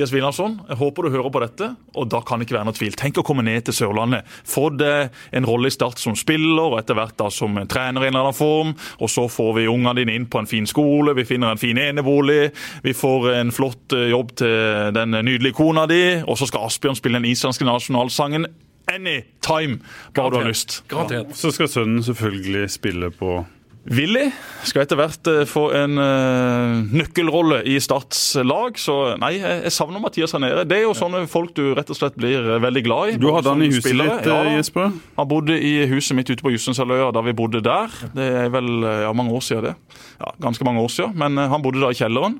Mathias 0.00 0.14
Wilhelmsson, 0.14 0.54
jeg 0.64 0.78
håper 0.80 1.04
du 1.04 1.10
hører 1.12 1.28
på 1.28 1.40
dette, 1.42 1.66
og 1.92 2.06
da 2.08 2.22
kan 2.24 2.40
det 2.40 2.46
ikke 2.46 2.54
være 2.56 2.68
noe 2.70 2.76
tvil. 2.78 2.94
Tenk 2.96 3.18
å 3.20 3.24
komme 3.26 3.42
ned 3.44 3.66
til 3.66 3.74
Sørlandet. 3.76 4.24
Få 4.48 4.70
det 4.72 5.10
en 5.36 5.44
rolle 5.44 5.68
i 5.68 5.74
Start 5.74 6.00
som 6.00 6.14
spiller, 6.16 6.62
og 6.62 6.78
etter 6.78 6.96
hvert 6.96 7.18
da 7.20 7.26
som 7.28 7.58
trener 7.68 8.06
i 8.06 8.08
en 8.08 8.14
eller 8.14 8.30
annen 8.30 8.38
form. 8.38 8.72
Og 8.96 9.12
så 9.12 9.26
får 9.28 9.50
vi 9.58 9.66
ungene 9.68 9.92
dine 9.98 10.14
inn 10.16 10.24
på 10.24 10.40
en 10.40 10.48
fin 10.48 10.64
skole, 10.64 11.12
vi 11.18 11.26
finner 11.28 11.52
en 11.52 11.60
fin 11.60 11.76
enebolig, 11.76 12.48
vi 12.80 12.96
får 12.96 13.28
en 13.34 13.52
flott 13.52 13.92
eh, 13.92 14.08
jobb 14.14 14.32
til 14.40 14.96
den 14.96 15.20
nydelige 15.20 15.58
kona 15.60 15.84
di, 15.90 16.00
og 16.24 16.40
så 16.40 16.48
skal 16.48 16.70
Asbjørn 16.70 16.96
spille 16.96 17.20
den 17.20 17.28
islandske 17.34 17.68
nasjonalsangen 17.68 18.48
anytime, 18.88 19.82
bare 20.16 20.32
du 20.32 20.40
har 20.40 20.48
lyst. 20.48 20.80
Garantert. 20.88 21.36
Så 21.36 21.52
skal 21.52 21.68
sønnen 21.68 22.00
selvfølgelig 22.08 22.70
spille 22.72 23.12
på 23.20 23.42
Willy 23.88 24.26
skal 24.68 24.84
etter 24.84 24.98
hvert 24.98 25.28
eh, 25.30 25.46
få 25.48 25.62
en 25.72 25.96
eh, 26.00 26.90
nøkkelrolle 26.92 27.62
i 27.64 27.78
Starts 27.80 28.20
lag, 28.44 28.76
så 28.76 29.14
nei, 29.20 29.38
jeg, 29.38 29.72
savner 29.72 30.02
Mathias 30.02 30.34
her 30.36 30.42
nede. 30.44 30.66
Det 30.68 30.76
er 30.76 30.84
jo 30.84 30.92
sånne 30.96 31.22
folk 31.30 31.54
du 31.56 31.70
rett 31.76 31.88
og 31.88 31.96
slett 31.96 32.18
blir 32.20 32.44
eh, 32.44 32.60
veldig 32.60 32.82
glad 32.84 33.12
i. 33.14 33.16
Du 33.20 33.30
hadde 33.32 33.54
han 33.54 33.64
i 33.64 33.70
huset 33.70 33.86
spillere. 33.86 34.18
ditt, 34.20 34.28
Ja, 34.28 34.58
Jesper? 34.58 34.92
Han 35.16 35.30
bodde 35.30 35.56
i 35.56 35.72
huset 35.88 36.18
mitt 36.18 36.28
ute 36.28 36.44
på 36.44 36.52
Jussenshalvøya 36.52 37.08
da 37.16 37.22
vi 37.24 37.34
bodde 37.36 37.62
der. 37.64 37.94
Det 38.12 38.26
er 38.42 38.52
vel 38.52 38.84
ja, 38.84 39.14
mange 39.16 39.32
år 39.38 39.46
siden 39.46 39.70
det. 39.70 39.74
Ja, 40.20 40.34
ganske 40.44 40.66
mange 40.68 40.84
år 40.84 40.92
siden. 40.92 41.16
Men 41.20 41.40
han 41.40 41.64
bodde 41.64 41.80
da 41.80 41.88
i 41.92 41.96
kjelleren, 41.96 42.36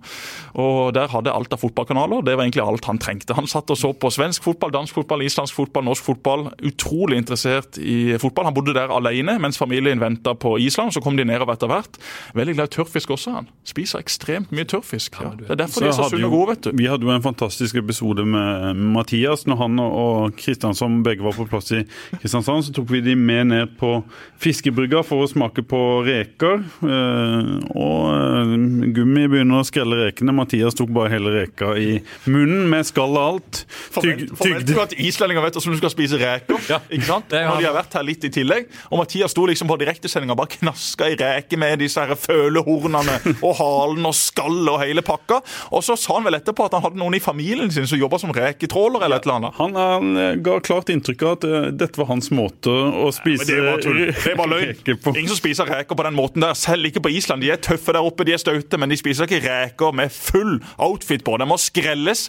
og 0.61 0.93
der 0.97 1.09
hadde 1.12 1.32
alt 1.32 1.57
av 1.57 1.62
fotballkanaler. 1.64 2.20
Det 2.26 2.36
var 2.36 2.45
egentlig 2.45 2.66
alt 2.66 2.88
han 2.91 3.01
trengte. 3.01 3.36
Han 3.38 3.49
satt 3.49 3.72
og 3.72 3.80
så 3.80 3.95
på 3.97 4.12
svensk 4.12 4.45
fotball, 4.45 4.74
dansk 4.76 5.01
fotball, 5.01 5.24
islandsk 5.24 5.57
fotball, 5.57 5.88
norsk 5.88 6.05
fotball. 6.12 6.47
Utrolig 6.68 7.20
interessert 7.22 7.80
i 7.80 8.18
fotball. 8.20 8.51
Han 8.51 8.57
bodde 8.57 8.76
der 8.76 8.93
alene 8.93 9.38
mens 9.41 9.61
familien 9.61 10.03
venta 10.03 10.36
på 10.36 10.59
Island. 10.61 10.93
Så 10.93 11.01
kom 11.05 11.16
de 11.16 11.30
nedover 11.31 11.57
etter 11.57 11.70
hvert. 11.70 11.99
Veldig 12.37 12.55
glad 12.59 12.70
i 12.70 12.74
tørrfisk 12.76 13.14
også, 13.16 13.35
han. 13.39 13.49
Spiser 13.70 14.03
ekstremt 14.03 14.53
mye 14.55 14.66
tørrfisk. 14.68 15.20
Ja. 15.22 15.33
Det 15.39 15.51
er 15.55 15.61
derfor 15.62 15.85
de 15.87 15.91
er 15.91 15.97
så 15.97 16.09
sunne 16.12 16.28
og 16.28 16.35
gode, 16.37 16.49
vet 16.55 16.66
du. 16.66 16.70
Vi 16.81 16.89
hadde 16.91 17.07
jo 17.07 17.12
en 17.14 17.24
fantastisk 17.24 17.78
episode 17.81 18.24
med 18.26 18.81
Mathias. 18.97 19.47
Når 19.51 19.61
han 19.62 19.81
og 19.85 20.37
Kristiansand 20.41 21.03
begge 21.07 21.24
var 21.26 21.37
på 21.39 21.47
plass 21.51 21.70
i 21.76 21.83
Kristiansand, 22.20 22.66
så 22.68 22.74
tok 22.76 22.91
vi 22.93 23.01
de 23.05 23.14
med 23.18 23.51
ned 23.53 23.76
på 23.81 23.97
fiskebrygga 24.43 25.03
for 25.07 25.24
å 25.24 25.31
smake 25.31 25.64
på 25.68 25.81
reker. 26.07 26.62
Eh, 26.85 27.51
Og 27.70 28.07
eh, 28.11 28.55
Gummi 28.97 29.26
begynner 29.31 29.61
å 29.62 29.66
skrelle 29.66 29.99
rekene. 30.07 30.35
Mathias 30.37 30.76
tok 30.78 30.91
bare 30.95 31.12
hele 31.14 31.33
reka 31.35 31.72
i 31.78 31.99
munnen 32.31 32.66
med 32.70 32.87
skall 32.89 33.14
og 33.16 33.22
alt. 33.24 33.62
Tyg, 34.01 34.26
Forventer 34.39 34.74
du 34.74 34.81
at 34.83 34.95
islendinger 34.97 35.45
vet 35.45 35.59
hvordan 35.59 35.76
du 35.76 35.81
skal 35.83 35.93
spise 35.95 36.20
reker? 36.20 36.59
Ikke 36.91 37.07
sant? 37.07 37.31
Når 37.35 37.61
de 37.61 37.68
har 37.68 37.76
vært 37.76 37.97
her 37.99 38.07
litt 38.07 38.24
i 38.26 38.33
tillegg. 38.35 38.68
Og 38.91 39.01
Mathias 39.03 39.35
sto 39.35 39.45
liksom 39.49 39.70
på 39.70 39.78
direktesendinga 39.81 40.35
og 40.37 40.41
bare 40.43 40.55
knaska 40.59 41.11
i 41.12 41.18
reker 41.21 41.61
med 41.61 41.81
disse 41.83 42.03
her 42.03 42.18
følehornene 42.18 43.16
og 43.39 43.55
halen 43.61 44.09
og 44.09 44.16
skallet 44.16 44.73
og 44.73 44.81
hele 44.83 45.05
pakka. 45.07 45.41
Og 45.77 45.85
så 45.87 45.97
sa 46.01 46.16
han 46.18 46.27
vel 46.27 46.39
etterpå 46.41 46.66
at 46.66 46.77
han 46.77 46.85
hadde 46.85 47.01
noen 47.01 47.16
i 47.18 47.23
familien 47.23 47.71
sin 47.73 47.89
som 47.91 48.01
jobba 48.01 48.21
som 48.23 48.33
reketråler 48.35 49.07
eller 49.07 49.21
et 49.21 49.29
eller 49.29 49.39
annet. 49.41 49.59
Han, 49.61 49.79
han 49.79 50.21
eh, 50.21 50.33
ga 50.45 50.59
klart 50.64 50.93
inntrykk 50.93 51.27
av 51.27 51.37
at 51.39 51.49
eh, 51.49 51.68
dette 51.83 52.01
var 52.01 52.11
hans 52.12 52.31
måte 52.35 52.71
å 52.71 53.11
spise 53.14 53.47
Men 53.47 53.51
det 53.51 53.66
var 53.66 53.85
tull. 53.85 54.01
Det 54.11 54.37
var 54.39 54.53
løgn. 54.55 54.95
Ingen 55.14 55.33
som 55.33 55.41
spiser 55.41 55.71
reker 55.71 55.99
på 55.99 56.07
den 56.07 56.16
måten 56.18 56.45
der. 56.47 56.57
Selv 56.59 56.89
ikke 56.91 57.05
på 57.05 57.12
Island. 57.14 57.45
De 57.45 57.53
er 57.53 57.61
tøffe 57.62 57.95
der 57.97 58.05
oppe, 58.05 58.27
de 58.29 58.37
er 58.37 58.43
staute, 58.43 58.81
men 58.81 58.93
de 58.93 58.99
spiser 59.01 59.29
ikke 59.29 59.43
reker 59.47 59.95
med 59.97 60.12
full 60.14 60.59
outfit 60.79 61.25
på. 61.27 61.37
De 61.41 61.49
må 61.49 61.61
skrelles. 61.61 62.29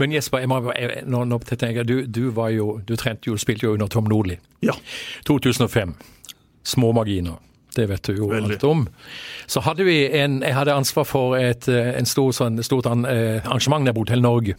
Men 0.00 0.12
Jesper, 0.14 0.42
jeg 0.42 0.50
må, 0.50 0.60
jeg, 0.74 1.04
nå, 1.10 1.24
nå 1.28 1.38
tenker 1.46 1.82
jeg, 1.82 1.88
du, 1.88 1.96
du 2.08 2.22
var 2.34 2.50
jo, 2.54 2.72
du 2.86 2.96
trente 2.98 3.30
jo, 3.30 3.36
spilte 3.40 3.68
jo 3.68 3.76
under 3.76 3.90
Tom 3.92 4.08
Nordli. 4.10 4.38
Ja. 4.64 4.74
2005. 5.28 5.94
Små 6.66 6.92
marginer. 6.96 7.38
Det 7.76 7.84
vet 7.88 8.02
du 8.08 8.16
jo 8.16 8.26
Veldig. 8.32 8.56
alt 8.56 8.64
om. 8.66 8.80
Så 9.46 9.60
hadde 9.62 9.84
vi 9.86 9.98
en 10.18 10.40
Jeg 10.42 10.54
hadde 10.56 10.74
ansvar 10.74 11.04
for 11.06 11.36
et 11.38 11.68
eh, 11.68 11.92
en 11.98 12.06
stor, 12.06 12.32
sånn, 12.34 12.58
stort 12.66 12.86
eh, 12.90 13.40
arrangement 13.46 13.86
der 13.86 13.92
på 13.94 14.02
Hotell 14.04 14.22
Norge, 14.24 14.56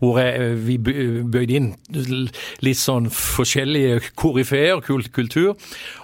hvor 0.00 0.18
jeg, 0.22 0.34
eh, 0.40 0.54
vi 0.64 0.78
bøyde 0.78 1.54
inn 1.58 1.70
litt 2.64 2.80
sånn 2.80 3.10
forskjellige 3.12 4.00
koryfeer, 4.16 4.80
kul- 4.86 5.10
kultur. 5.12 5.54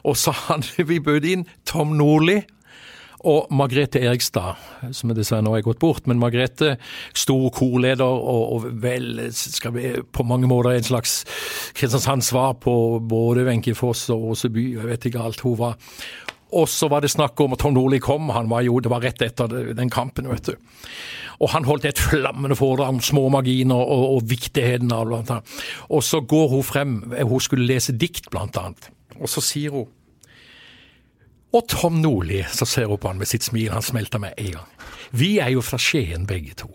Og 0.04 0.16
så 0.20 0.32
hadde 0.46 0.84
vi 0.88 1.00
bøyd 1.00 1.24
inn 1.24 1.46
Tom 1.64 1.96
Nordli. 1.96 2.42
Og 3.20 3.50
Margrethe 3.52 4.00
Erikstad, 4.00 4.56
som 4.96 5.10
dessverre 5.12 5.44
nå 5.44 5.52
er 5.58 5.60
gått 5.66 5.78
bort. 5.82 6.06
Men 6.08 6.16
Margrethe, 6.22 6.78
stor 7.12 7.50
korleder 7.52 8.00
og, 8.08 8.54
og 8.54 8.68
vel 8.80 9.26
skal 9.36 9.74
vi, 9.74 9.90
på 10.00 10.24
mange 10.24 10.48
måter 10.48 10.72
en 10.72 10.86
slags 10.88 11.18
Kristiansands 11.76 12.30
svar 12.32 12.54
på 12.64 12.72
både 13.04 13.44
Wenche 13.44 13.74
Foss 13.76 14.06
og 14.14 14.30
Åse 14.32 14.48
By, 14.48 14.64
jeg 14.78 14.88
vet 14.88 15.04
ikke 15.10 15.20
alt 15.20 15.44
hun 15.44 15.58
var. 15.60 15.76
Og 16.56 16.68
så 16.68 16.88
var 16.90 17.04
det 17.04 17.12
snakk 17.12 17.40
om 17.40 17.54
at 17.54 17.62
Tom 17.62 17.76
Nordli 17.76 18.00
kom, 18.02 18.30
han 18.34 18.50
var 18.50 18.64
jo, 18.66 18.80
det 18.82 18.90
var 18.92 19.04
rett 19.04 19.22
etter 19.22 19.72
den 19.76 19.92
kampen, 19.92 20.28
vet 20.30 20.50
du. 20.50 20.70
Og 21.40 21.52
han 21.54 21.64
holdt 21.64 21.86
et 21.88 22.00
flammende 22.00 22.56
foredrag 22.58 22.96
om 22.96 23.00
små 23.04 23.28
marginer 23.32 23.80
og, 23.80 24.16
og 24.16 24.26
viktigheten 24.28 24.92
av 24.92 25.06
blant 25.08 25.30
annet. 25.32 25.62
Og 25.88 26.04
så 26.04 26.20
går 26.20 26.50
hun 26.52 26.66
frem, 26.66 26.98
hun 27.16 27.40
skulle 27.40 27.68
lese 27.68 27.96
dikt 27.96 28.28
blant 28.32 28.58
annet. 28.60 28.90
Og 29.20 29.30
så 29.30 29.44
sier 29.44 29.72
hun 29.74 29.88
og 31.50 31.66
Tom 31.66 31.96
Nordli, 31.98 32.44
så 32.46 32.66
ser 32.68 32.86
hun 32.86 33.00
på 33.02 33.10
han 33.10 33.18
med 33.18 33.26
sitt 33.26 33.42
smil, 33.42 33.72
han 33.74 33.82
smelter 33.82 34.20
med 34.22 34.36
en 34.38 34.52
gang. 34.60 34.74
Vi 35.10 35.32
er 35.42 35.50
jo 35.50 35.64
fra 35.66 35.80
Skien 35.82 36.28
begge 36.30 36.54
to. 36.60 36.68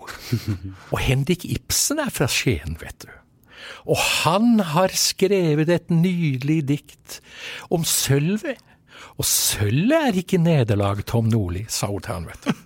Og 0.92 1.00
Henrik 1.00 1.46
Ibsen 1.48 2.02
er 2.04 2.12
fra 2.12 2.28
Skien, 2.28 2.76
vet 2.82 3.06
du. 3.06 3.14
Og 3.88 4.02
han 4.02 4.60
har 4.74 4.92
skrevet 4.98 5.72
et 5.72 5.94
nydelig 5.94 6.60
dikt 6.68 7.20
om 7.72 7.86
sølvet. 7.88 8.60
Og 9.18 9.28
sølvet 9.28 10.12
er 10.12 10.22
ikke 10.22 10.42
nederlag, 10.42 11.06
Tom 11.08 11.30
Nordli, 11.32 11.66
sa 11.70 11.92
hun 11.92 12.04
til 12.04 12.18
han, 12.18 12.30
vet 12.32 12.48
du. 12.48 12.54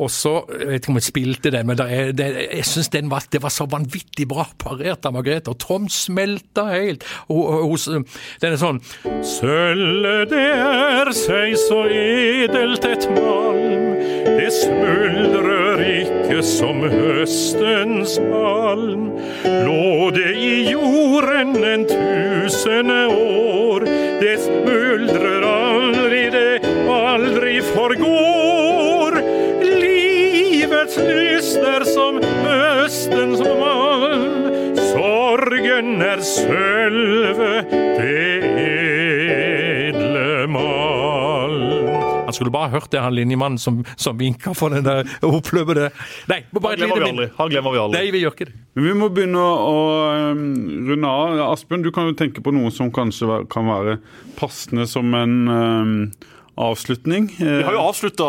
Og 0.00 0.08
så, 0.12 0.32
jeg 0.48 0.68
vet 0.68 0.80
ikke 0.80 0.92
om 0.92 0.98
jeg 1.00 1.04
spilte 1.04 1.50
den, 1.52 1.66
men 1.68 1.76
det 1.76 1.86
er, 1.92 2.12
det, 2.16 2.28
jeg 2.46 2.66
syns 2.68 2.88
den 2.94 3.10
var, 3.10 3.24
det 3.32 3.42
var 3.42 3.52
så 3.52 3.66
vanvittig 3.68 4.24
bra 4.30 4.46
parert 4.60 5.04
av 5.04 5.12
Margrethe, 5.16 5.52
og 5.52 5.58
Tom 5.60 5.88
smelta 5.92 6.68
helt. 6.70 7.04
Og, 7.28 7.76
den 8.40 8.54
er 8.54 8.60
sånn 8.60 8.80
Sølvet 9.26 10.30
det 10.32 10.46
er 10.54 11.10
seg 11.16 11.56
så 11.60 11.82
edelt 11.90 12.86
et 12.88 13.08
malm, 13.12 13.90
det 14.24 14.48
smuldrer 14.54 15.84
ikke 15.84 16.40
som 16.46 16.80
høstens 16.84 18.16
malm. 18.30 19.10
Lå 19.44 20.10
det 20.16 20.32
i 20.38 20.54
jorden 20.70 21.56
en 21.66 21.86
tusende 21.90 23.02
år, 23.10 23.88
det 24.20 24.36
smuldrer 24.38 25.42
aldri, 25.48 26.30
det 26.30 26.60
aldri 26.92 27.60
forgår. 27.72 29.16
Livets 29.64 30.98
lyst 31.00 31.56
er 31.64 31.86
som 31.88 32.20
høstens 32.44 33.40
mann. 33.40 34.36
sorgen 34.90 36.02
er 36.02 36.20
sølvet, 36.26 37.70
det 37.70 38.39
skulle 42.40 42.54
bare 42.54 42.72
hørt 42.72 42.88
det, 42.90 43.02
han 43.04 43.14
linjemannen 43.14 43.60
som, 43.60 43.82
som 44.00 44.16
vinka 44.18 44.54
for 44.56 44.72
den 44.72 44.86
der 44.86 45.04
oppløpede. 45.26 45.90
Nei, 46.30 46.40
bare 46.56 46.78
et 46.78 46.82
lite 46.82 46.96
vi 46.96 47.04
aldri. 47.04 47.26
min. 47.28 47.36
Han 47.36 47.52
glemmer 47.52 47.76
vi 47.76 47.82
aldri. 47.84 48.00
Nei, 48.00 48.14
vi 48.14 48.24
gjør 48.24 48.36
ikke 48.36 48.48
det. 48.48 48.56
Vi 48.80 48.96
må 48.96 49.10
begynne 49.12 49.44
å, 49.44 49.54
å 49.68 49.78
um, 50.32 50.42
runde 50.88 51.12
av. 51.20 51.44
Asbjørn, 51.50 51.84
du 51.84 51.92
kan 51.94 52.08
jo 52.08 52.16
tenke 52.16 52.42
på 52.44 52.54
noe 52.56 52.72
som 52.74 52.92
kanskje 52.94 53.42
kan 53.52 53.68
være 53.68 53.98
passende 54.40 54.86
som 54.88 55.12
en 55.18 55.36
um, 55.50 55.96
avslutning. 56.60 57.28
Vi 57.38 57.62
har 57.66 57.72
jo 57.74 57.80
avslutta 57.88 58.26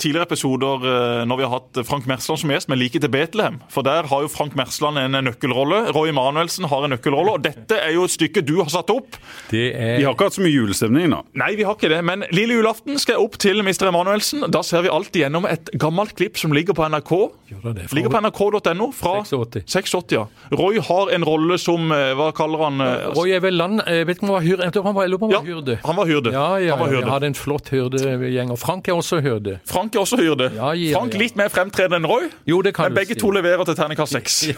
tidligere 0.00 0.26
episoder 0.28 0.84
eh, 0.90 1.22
når 1.28 1.40
vi 1.40 1.46
har 1.46 1.52
hatt 1.58 1.80
Frank 1.88 2.06
Mersland 2.10 2.40
som 2.42 2.52
gjest, 2.52 2.68
med 2.72 2.80
Like 2.80 3.00
til 3.02 3.10
Betlehem. 3.12 3.58
For 3.72 3.84
der 3.86 4.08
har 4.10 4.24
jo 4.24 4.30
Frank 4.32 4.54
Mersland 4.58 4.98
en 5.00 5.16
nøkkelrolle. 5.26 5.82
Roy 5.96 6.10
Emanuelsen 6.12 6.66
har 6.70 6.86
en 6.86 6.94
nøkkelrolle. 6.94 7.34
Og 7.38 7.44
dette 7.44 7.78
er 7.78 7.92
jo 7.96 8.06
et 8.08 8.14
stykke 8.14 8.42
du 8.46 8.56
har 8.62 8.70
satt 8.72 8.90
opp. 8.94 9.18
Det 9.50 9.66
er 9.74 9.98
Vi 10.00 10.06
har 10.06 10.14
ikke 10.16 10.30
hatt 10.30 10.38
så 10.38 10.44
mye 10.44 10.54
julestemning, 10.54 11.10
da. 11.12 11.22
Nei, 11.42 11.52
vi 11.58 11.66
har 11.68 11.76
ikke 11.78 11.90
det. 11.92 12.00
Men 12.06 12.24
lille 12.34 12.56
julaften 12.58 12.98
skal 13.00 13.16
jeg 13.18 13.24
opp 13.28 13.38
til 13.42 13.62
Mr. 13.64 13.88
Emanuelsen. 13.90 14.46
Da 14.52 14.62
ser 14.66 14.86
vi 14.86 14.92
alltid 14.92 15.24
gjennom 15.26 15.46
et 15.50 15.70
gammelt 15.80 16.16
klipp 16.18 16.38
som 16.40 16.54
ligger 16.56 16.76
på 16.78 16.86
NRK. 16.90 17.12
Det? 17.50 17.88
Ligger 17.96 18.12
på 18.14 18.20
nrk.no 18.24 18.90
fra 18.96 19.16
86. 19.26 19.66
86. 19.66 20.14
ja. 20.16 20.24
Roy 20.54 20.78
har 20.86 21.10
en 21.14 21.24
rolle 21.26 21.56
som 21.60 21.90
eh, 21.92 22.12
Hva 22.18 22.30
kaller 22.36 22.62
han? 22.66 22.80
eh, 22.84 23.08
Roy 23.16 23.32
er 23.36 23.42
vel 23.44 23.56
land... 23.58 23.82
Jeg 23.90 24.06
vet 24.08 24.16
ikke 24.20 24.26
om 24.28 24.30
han 24.30 24.36
var 24.38 24.46
hyrde. 24.46 24.70
Han 24.80 24.94
var, 24.96 25.06
jeg 25.06 25.12
lurer 25.12 25.24
han 25.26 25.34
var 25.34 25.46
hyrde. 25.50 25.76
han 25.84 25.98
var 25.98 26.08
hyrde. 26.10 26.32
Ja, 26.34 26.46
ja, 26.62 26.74
Han 26.76 26.80
var 26.84 26.92
hyrde. 26.94 27.04
jeg 27.04 27.12
hadde 27.14 27.28
en 27.30 27.36
flott 27.50 27.70
hyrdegjeng. 27.74 28.52
Og 28.54 28.58
Frank 28.60 28.88
er 28.88 28.96
også 28.98 29.20
hyrde. 29.24 29.58
Frank 29.68 29.94
er 29.94 30.04
også 30.04 30.18
hyrde. 30.20 30.50
Ja, 30.54 30.72
ja, 30.78 30.94
Frank 30.96 31.16
litt 31.18 31.36
mer 31.38 31.50
fremtredende 31.52 32.00
enn 32.00 32.08
Roy. 32.08 32.28
Jo, 32.48 32.60
det 32.62 32.74
kan 32.76 32.88
Men 32.88 32.94
du 32.94 33.00
begge 33.00 33.16
si. 33.16 33.20
to 33.20 33.32
leverer 33.34 33.66
til 33.66 33.78
terningkast 33.78 34.16
seks. 34.16 34.38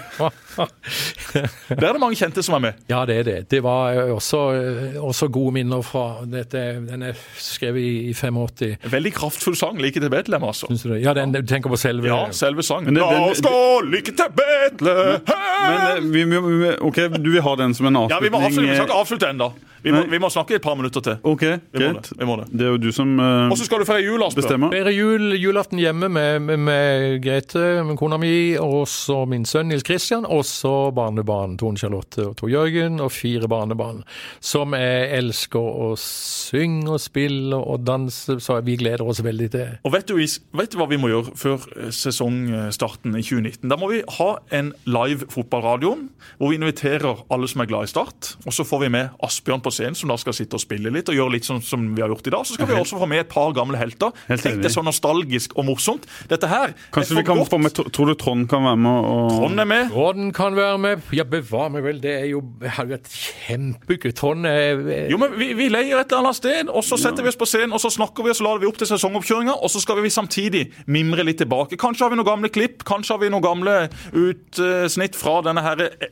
Der 1.33 1.87
er 1.89 1.95
det 1.97 2.03
mange 2.03 2.19
kjente 2.19 2.45
som 2.45 2.59
er 2.59 2.65
med. 2.67 2.83
Ja, 2.91 3.05
det 3.09 3.17
er 3.23 3.29
det. 3.29 3.37
Det 3.51 3.63
var 3.65 3.95
eh, 3.97 4.13
også, 4.13 4.43
eh, 4.53 4.99
også 5.01 5.31
gode 5.33 5.55
minner 5.57 5.83
fra 5.87 6.23
dette. 6.29 6.61
Den 6.89 7.07
er 7.09 7.19
skrevet 7.41 7.81
i 7.81 7.93
i 8.11 8.15
85. 8.15 8.77
Veldig 8.93 9.13
kraftfull 9.17 9.57
sang. 9.57 9.81
Like 9.81 10.01
til 10.01 10.11
Betlehem, 10.13 10.45
altså. 10.45 10.69
Syns 10.69 10.85
du 10.85 10.93
det? 10.93 11.01
Ja, 11.05 11.15
den, 11.17 11.33
du 11.33 11.41
tenker 11.49 11.73
på 11.73 11.81
selve 11.81 12.11
Ja, 12.11 12.27
selve 12.37 12.65
sangen. 12.67 12.99
La 12.99 13.09
oss 13.31 13.41
gå 13.45 13.57
like 13.89 14.13
til 14.13 14.37
Betlehem! 14.37 15.23
Men 15.63 15.83
men 16.03 16.13
vi, 16.13 16.25
vi, 16.25 16.41
vi, 16.41 16.77
OK, 16.81 16.97
du 17.19 17.31
vil 17.31 17.43
ha 17.43 17.57
den 17.57 17.75
som 17.75 17.87
en 17.87 17.97
avslutning? 17.97 18.17
Ja, 18.17 18.25
vi 18.25 18.33
må 18.33 18.43
avslutte. 18.43 18.69
Vi 18.69 18.77
skal 18.77 18.89
ikke 18.91 19.01
avslutte 19.05 19.31
ennå. 19.33 19.53
Vi, 19.83 19.91
må- 19.93 20.05
vi 20.11 20.19
må 20.23 20.29
snakke 20.31 20.55
et 20.57 20.63
par 20.63 20.77
minutter 20.79 21.01
til. 21.03 21.17
OK, 21.27 21.41
greit. 21.75 22.03
det. 22.11 22.19
Vi 22.19 22.27
må 22.29 22.37
det. 22.41 22.47
Det 22.53 22.67
er 22.67 22.71
jo 22.75 22.81
du 22.83 22.91
som 22.95 23.13
uh, 23.19 23.51
Og 23.51 23.57
så 23.59 23.65
skal 23.67 23.83
du 23.83 23.85
feire 23.89 24.05
jul, 24.05 24.23
Asbjørn. 24.23 24.43
bestemmer. 24.43 24.71
Feire 24.75 24.93
jul, 24.95 25.33
julaften 25.43 25.79
hjemme 25.83 26.09
med, 26.13 26.41
med, 26.43 26.59
med 26.59 27.23
Grete, 27.25 27.65
med 27.85 27.97
kona 27.99 28.19
mi, 28.23 28.33
og 28.63 28.87
så 28.89 29.23
min 29.29 29.45
sønn 29.49 29.69
Nils 29.73 29.83
Kristian, 29.87 30.25
og 30.29 30.45
så 30.47 30.91
barnebarn 30.95 31.57
Tone 31.61 31.79
Charlotte 31.81 32.29
og 32.29 32.37
Tor 32.39 32.51
Jørgen, 32.53 33.01
og 33.03 33.11
fire 33.13 33.49
barnebarn 33.51 34.03
som 34.41 34.73
jeg 34.79 35.09
elsker 35.19 35.59
å 35.61 35.93
synge 35.99 36.89
og 36.95 37.01
spille 37.03 37.57
og 37.59 37.83
danse, 37.87 38.39
så 38.43 38.61
vi 38.63 38.77
gleder 38.81 39.03
oss 39.09 39.23
veldig 39.25 39.51
til. 39.53 39.75
Og 39.87 39.93
vet 39.97 40.07
du, 40.09 40.15
vet 40.19 40.73
du 40.73 40.79
hva 40.81 40.87
vi 40.91 40.99
må 41.01 41.11
gjøre 41.11 41.35
før 41.39 41.67
eh, 41.79 41.91
sesongstarten 41.95 43.15
i 43.19 43.23
2019? 43.25 43.69
Da 43.71 43.79
må 43.81 43.89
vi 43.93 44.03
ha 44.19 44.31
en 44.55 44.73
live 44.89 45.27
fotballradio 45.33 45.95
hvor 46.39 46.53
vi 46.53 46.59
inviterer 46.59 47.23
alle 47.33 47.49
som 47.51 47.63
er 47.65 47.71
glad 47.71 47.89
i 47.89 47.91
Start. 47.93 48.35
Og 48.47 48.55
så 48.55 48.65
får 48.67 48.85
vi 48.85 48.93
med 48.95 49.11
Asbjørn 49.25 49.63
på 49.65 49.72
scenen, 49.75 49.97
som 49.99 50.13
da 50.13 50.17
skal 50.21 50.37
sitte 50.37 50.59
og 50.59 50.63
spille 50.63 50.93
litt 50.93 51.09
og 51.13 51.17
gjøre 51.17 51.35
litt 51.37 51.49
sånn 51.49 51.63
som 51.65 51.85
vi 51.97 52.03
har 52.05 52.13
gjort 52.13 52.29
i 52.31 52.35
dag. 52.35 52.47
Så 52.49 52.57
skal 52.59 52.69
vi 52.71 52.77
også 52.79 53.01
få 53.01 53.09
med 53.11 53.25
et 53.25 53.31
par 53.33 53.53
gamle 53.57 53.79
helter. 53.81 54.13
Helt 54.29 54.45
Tenk 54.45 54.63
det 54.63 54.71
er 54.71 54.75
så 54.77 54.85
nostalgisk 54.87 55.57
og 55.59 55.67
morsomt. 55.69 56.07
Dette 56.31 56.49
her 56.51 56.75
Kanskje 56.95 57.19
vi 57.19 57.25
kan 57.27 57.41
godt. 57.41 57.51
få 57.53 57.59
med 57.63 57.73
Tror 57.73 58.13
du 58.13 58.15
Trond 58.19 58.49
kan 58.51 58.65
være 58.65 58.81
med? 58.85 59.09
Og, 59.13 59.33
Trond 59.37 59.61
er 59.65 59.69
med. 59.69 59.91
Trond 59.93 60.33
kan 60.37 60.57
være 60.57 60.79
med. 60.79 61.07
Ja, 61.17 61.25
bevar 61.29 61.71
meg 61.73 61.85
vel, 61.87 62.01
det 62.03 62.13
er 62.21 62.29
jo 62.31 62.43
et 62.63 63.09
kjempegøy. 63.09 64.13
Trond 64.19 64.47
er 64.47 65.09
Jo, 65.11 65.19
men 65.21 65.37
vi, 65.39 65.53
vi 65.59 65.69
leier 65.73 65.99
et 66.01 66.13
eller 66.13 66.27
annet 66.27 66.39
sted, 66.39 66.71
og 66.71 66.85
så 66.87 66.99
setter 67.01 67.25
vi 67.25 67.33
oss 67.33 67.39
på 67.41 67.49
scenen, 67.49 67.73
og 67.73 67.81
så 67.83 67.91
snakker 67.93 68.27
vi, 68.27 68.33
og 68.33 68.39
så 68.39 68.47
lader 68.47 68.65
vi 68.65 68.71
opp 68.71 68.81
til 68.81 68.91
sesongoppkjøringa, 68.93 69.57
og 69.59 69.73
så 69.73 69.83
skal 69.83 70.01
vi 70.05 70.13
samtidig 70.13 70.65
mimre 70.87 71.25
litt 71.27 71.41
tilbake. 71.43 71.79
Kanskje 71.81 72.07
har 72.07 72.15
vi 72.15 72.21
noen 72.21 72.29
gamle 72.29 72.53
klipp, 72.53 72.85
kanskje 72.89 73.17
har 73.17 73.23
vi 73.25 73.31
noen 73.33 73.45
gamle 73.45 73.77
utsnitt 74.13 75.17
fra 75.19 75.41
denne 75.47 75.65
her 75.65 75.87
eh, 75.89 76.11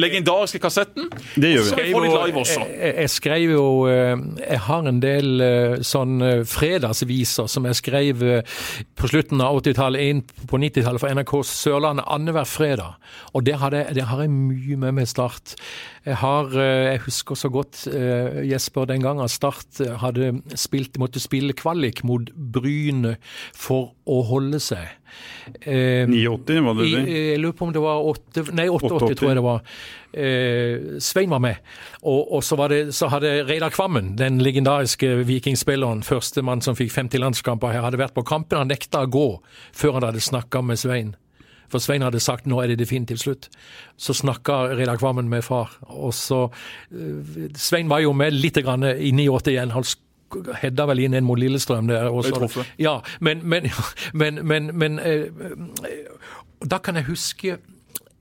legendariske 0.00 0.60
kassetten. 0.62 1.08
Det 1.34 1.50
gjør 1.52 1.62
vi. 1.62 1.68
Så 1.68 1.74
skal 1.74 1.86
vi 1.86 1.94
få 1.94 2.02
litt 2.04 2.16
live 2.16 2.42
også. 2.42 2.60
Jeg, 2.60 2.78
jeg, 2.80 2.94
jeg 3.04 3.12
skrev 3.14 3.54
jo 3.54 3.66
eh, 3.90 4.24
Jeg 4.40 4.60
har 4.66 4.88
en 4.90 5.00
del 5.02 5.44
eh, 5.44 5.76
sånn 5.86 6.24
eh, 6.24 6.42
fredagsviser 6.48 7.48
som 7.50 7.68
jeg 7.68 7.78
skrev 7.80 8.24
på 8.98 9.10
slutten 9.10 9.42
av 9.44 9.60
80-tallet, 9.60 10.10
inn 10.10 10.22
på 10.50 10.60
90-tallet 10.60 11.02
for 11.02 11.16
NRK 11.18 11.34
Sørlandet 11.48 12.08
annenhver 12.10 12.48
fredag. 12.48 12.98
Og 13.34 13.46
det 13.46 13.58
har, 13.60 13.74
jeg, 13.76 13.96
det 13.98 14.06
har 14.10 14.24
jeg 14.24 14.32
mye 14.32 14.80
med 14.80 14.98
med 15.00 15.10
Start. 15.10 15.54
Jeg 16.04 16.18
har 16.20 16.50
Jeg 16.54 17.00
husker 17.06 17.38
så 17.38 17.48
godt 17.48 17.86
Jesper 18.44 18.84
den 18.88 19.02
gangen 19.02 19.28
Start 19.32 19.80
hadde 20.02 20.34
spilt, 20.60 20.98
måtte 21.00 21.22
spille 21.22 21.56
kvalik 21.56 22.02
mot 22.04 22.28
Bryne 22.34 23.16
for 23.56 23.94
å 24.04 24.20
holde 24.28 24.60
seg. 24.62 24.92
Eh, 25.60 26.06
89, 26.08 26.64
var 26.64 26.78
det 26.78 26.86
det? 26.92 27.02
jeg 27.12 27.40
lurer 27.42 27.56
på 27.56 27.66
om 27.66 27.72
det 27.74 27.82
var 27.84 28.06
8, 28.10 28.44
nei, 28.56 28.68
88, 28.68 28.94
88. 28.94 29.18
tror 29.18 29.30
jeg 29.30 29.38
det 29.38 29.44
var. 29.44 29.74
Eh, 30.14 31.00
Svein 31.04 31.30
var 31.30 31.42
med. 31.44 31.56
Og, 32.02 32.32
og 32.38 32.44
så, 32.44 32.56
var 32.56 32.72
det, 32.72 32.94
så 32.94 33.10
hadde 33.12 33.34
Reidar 33.48 33.74
Kvammen, 33.74 34.14
den 34.18 34.40
legendariske 34.44 35.16
vikingspilleren, 35.28 36.04
førstemann 36.06 36.64
som 36.64 36.78
fikk 36.78 36.94
50 36.94 37.22
landskamper 37.22 37.74
her, 37.74 37.84
hadde 37.86 38.00
vært 38.00 38.16
på 38.16 38.24
kampen. 38.26 38.62
Han 38.62 38.72
nekta 38.72 39.04
å 39.04 39.10
gå 39.10 39.28
før 39.72 39.98
han 39.98 40.08
hadde 40.08 40.24
snakka 40.24 40.64
med 40.64 40.80
Svein. 40.80 41.14
For 41.72 41.82
Svein 41.82 42.04
hadde 42.06 42.20
sagt 42.22 42.46
nå 42.46 42.60
er 42.62 42.70
det 42.70 42.78
definitivt 42.78 43.24
slutt. 43.24 43.48
Så 43.98 44.14
snakka 44.14 44.76
Reidar 44.76 45.00
Kvammen 45.00 45.28
med 45.32 45.42
far. 45.44 45.72
Og 45.88 46.14
så 46.14 46.46
eh, 46.94 47.50
Svein 47.58 47.90
var 47.90 48.04
jo 48.04 48.14
med 48.16 48.36
litt 48.36 48.60
grann 48.62 48.86
i 48.86 49.10
89 49.10 49.54
igjen. 49.54 49.74
Han 49.74 49.86
hedda 50.62 50.86
vel 50.90 51.04
inn 51.04 51.14
en 51.14 51.24
mot 51.24 51.38
Lillestrøm 51.38 51.88
der. 51.88 52.08
Også. 52.08 52.64
Ja, 52.78 52.98
men, 53.20 53.42
men, 53.48 53.70
men, 54.20 54.40
men, 54.46 54.70
men 54.78 54.98
eh, 54.98 55.28
eh, 55.28 55.30
Da 56.70 56.78
kan 56.78 56.96
jeg 56.96 57.04
huske 57.04 57.58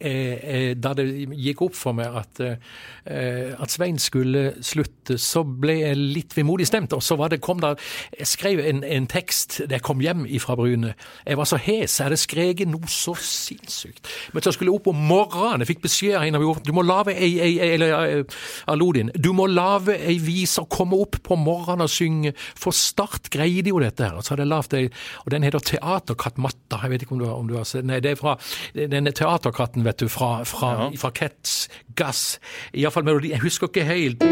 da 0.04 0.93
det 0.97 1.06
gikk 1.39 1.62
opp 1.68 1.76
for 1.78 1.95
meg 1.97 2.16
at, 2.20 2.41
eh, 2.43 3.54
at 3.58 3.72
Svein 3.72 3.99
skulle 4.01 4.54
slutte, 4.64 5.18
så 5.22 5.43
ble 5.43 5.78
jeg 5.80 5.99
litt 5.99 6.36
vemodig 6.38 6.68
stemt. 6.68 6.93
Og 6.95 7.04
så 7.04 7.18
var 7.20 7.32
det, 7.34 7.41
kom 7.41 7.62
der, 7.64 7.80
Jeg 8.20 8.28
skrev 8.28 8.60
en, 8.60 8.84
en 8.84 9.08
tekst 9.08 9.62
da 9.68 9.78
jeg 9.78 9.86
kom 9.86 10.01
hjem 10.01 10.26
fra 10.39 10.56
Bryne. 10.56 10.93
Jeg 11.26 11.38
var 11.38 11.45
så 11.49 11.58
hes. 11.58 11.99
Jeg 11.99 12.06
hadde 12.06 12.20
skreket 12.20 12.70
noe 12.70 12.88
så 12.88 13.16
sinnssykt. 13.16 14.08
Men 14.34 14.43
så 14.43 14.54
skulle 14.54 14.72
jeg 14.72 14.80
opp 14.80 14.88
om 14.91 15.01
morgenen. 15.10 15.64
Jeg 15.64 15.74
fikk 15.74 15.84
beskjed 15.88 16.18
av 16.20 16.28
en 16.28 16.39
av 16.39 16.62
Du 16.64 16.74
må 16.76 16.84
lage 16.86 17.16
ei, 17.16 17.39
ei, 17.39 17.54
eller 17.74 18.26
Alodin, 18.68 19.12
du 19.16 19.32
må 19.34 19.47
lage 19.47 19.95
ei 19.97 20.18
vise 20.22 20.62
og 20.62 20.70
komme 20.70 20.99
opp 20.99 21.20
på 21.24 21.38
morgenen 21.39 21.86
og 21.88 21.91
synge. 21.91 22.34
For 22.60 22.76
Start 22.76 23.30
greide 23.34 23.72
jo 23.72 23.80
dette 23.80 24.04
her. 24.04 24.18
Og 24.18 24.24
Så 24.24 24.34
hadde 24.34 24.45
jeg 24.45 24.54
laget 24.54 24.78
ei, 24.80 24.86
og 25.26 25.32
den 25.32 25.43
heter 25.43 25.60
Teaterkatt 25.60 26.38
Matta. 26.38 26.82
Jeg 26.84 26.93
vet 26.93 27.06
ikke 27.06 27.18
om 27.18 27.24
du, 27.24 27.28
om 27.30 27.47
du 27.49 27.58
har 27.58 27.68
sett 27.68 27.86
Nei, 27.88 27.99
det 28.04 28.14
er 28.14 28.20
fra 28.20 28.38
denne 28.74 29.12
Teaterkatten, 29.16 29.84
vet 29.84 29.93
du, 30.00 30.08
fra, 30.08 30.44
fra, 30.44 30.72
Ja. 30.84 30.89
fra 30.98 31.10
Cats 31.10 31.70
Gass. 31.96 32.39
Iallfall 32.74 33.03
melodi. 33.03 33.30
Jeg 33.30 33.40
husker 33.40 33.68
ikke 33.68 33.84
helt. 33.84 34.24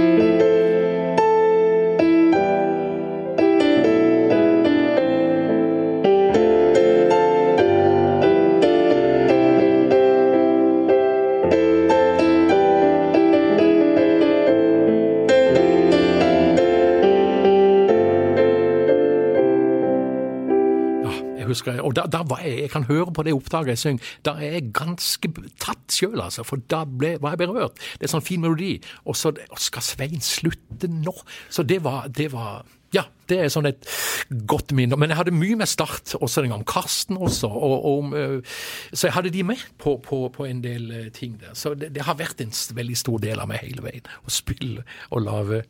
Og 21.91 21.97
da, 21.97 22.07
da 22.07 22.23
var 22.27 22.43
jeg, 22.45 22.65
jeg 22.65 22.73
kan 22.73 22.87
høre 22.87 23.11
på 23.11 23.25
det 23.27 23.35
opptaket 23.35 23.75
jeg 23.75 23.83
synger, 23.83 24.11
da 24.27 24.35
er 24.39 24.57
jeg 24.57 24.69
ganske 24.75 25.31
tatt 25.61 25.95
sjøl, 25.95 26.19
altså, 26.23 26.45
for 26.47 26.63
da 26.71 26.85
ble, 26.87 27.17
var 27.21 27.35
jeg 27.35 27.43
berørt. 27.43 27.81
Det 27.99 28.07
er 28.07 28.13
sånn 28.15 28.25
fin 28.25 28.43
melodi. 28.43 28.77
Og 29.03 29.17
så 29.19 29.33
skal 29.59 29.83
Svein 29.85 30.23
slutte 30.23 30.89
nå? 30.91 31.13
Så 31.51 31.67
det 31.67 31.81
var, 31.83 32.07
det 32.15 32.31
var 32.33 32.63
ja, 32.91 33.05
det 33.31 33.37
er 33.39 33.51
sånn 33.51 33.69
et 33.69 33.85
godt 34.47 34.73
minne. 34.75 34.97
Men 34.99 35.13
jeg 35.13 35.19
hadde 35.21 35.33
mye 35.35 35.55
med 35.61 35.69
Start, 35.71 36.11
også 36.19 36.43
den 36.43 36.51
gang 36.51 36.65
Karsten 36.67 37.15
også. 37.15 37.47
Og, 37.47 37.85
og, 37.87 38.15
øh, 38.19 38.57
så 38.91 39.07
jeg 39.07 39.15
hadde 39.15 39.31
de 39.31 39.45
med 39.47 39.63
på, 39.79 39.95
på, 40.03 40.25
på 40.35 40.47
en 40.47 40.59
del 40.63 40.89
øh, 40.91 41.05
ting 41.15 41.37
der. 41.39 41.55
Så 41.55 41.71
det, 41.79 41.93
det 41.95 42.03
har 42.07 42.19
vært 42.19 42.43
en 42.43 42.51
veldig 42.51 42.97
stor 42.99 43.23
del 43.23 43.39
av 43.39 43.47
meg 43.51 43.63
hele 43.63 43.85
veien. 43.85 44.11
Å 44.27 44.33
spille 44.33 44.83
og 45.09 45.23
lage, 45.23 45.63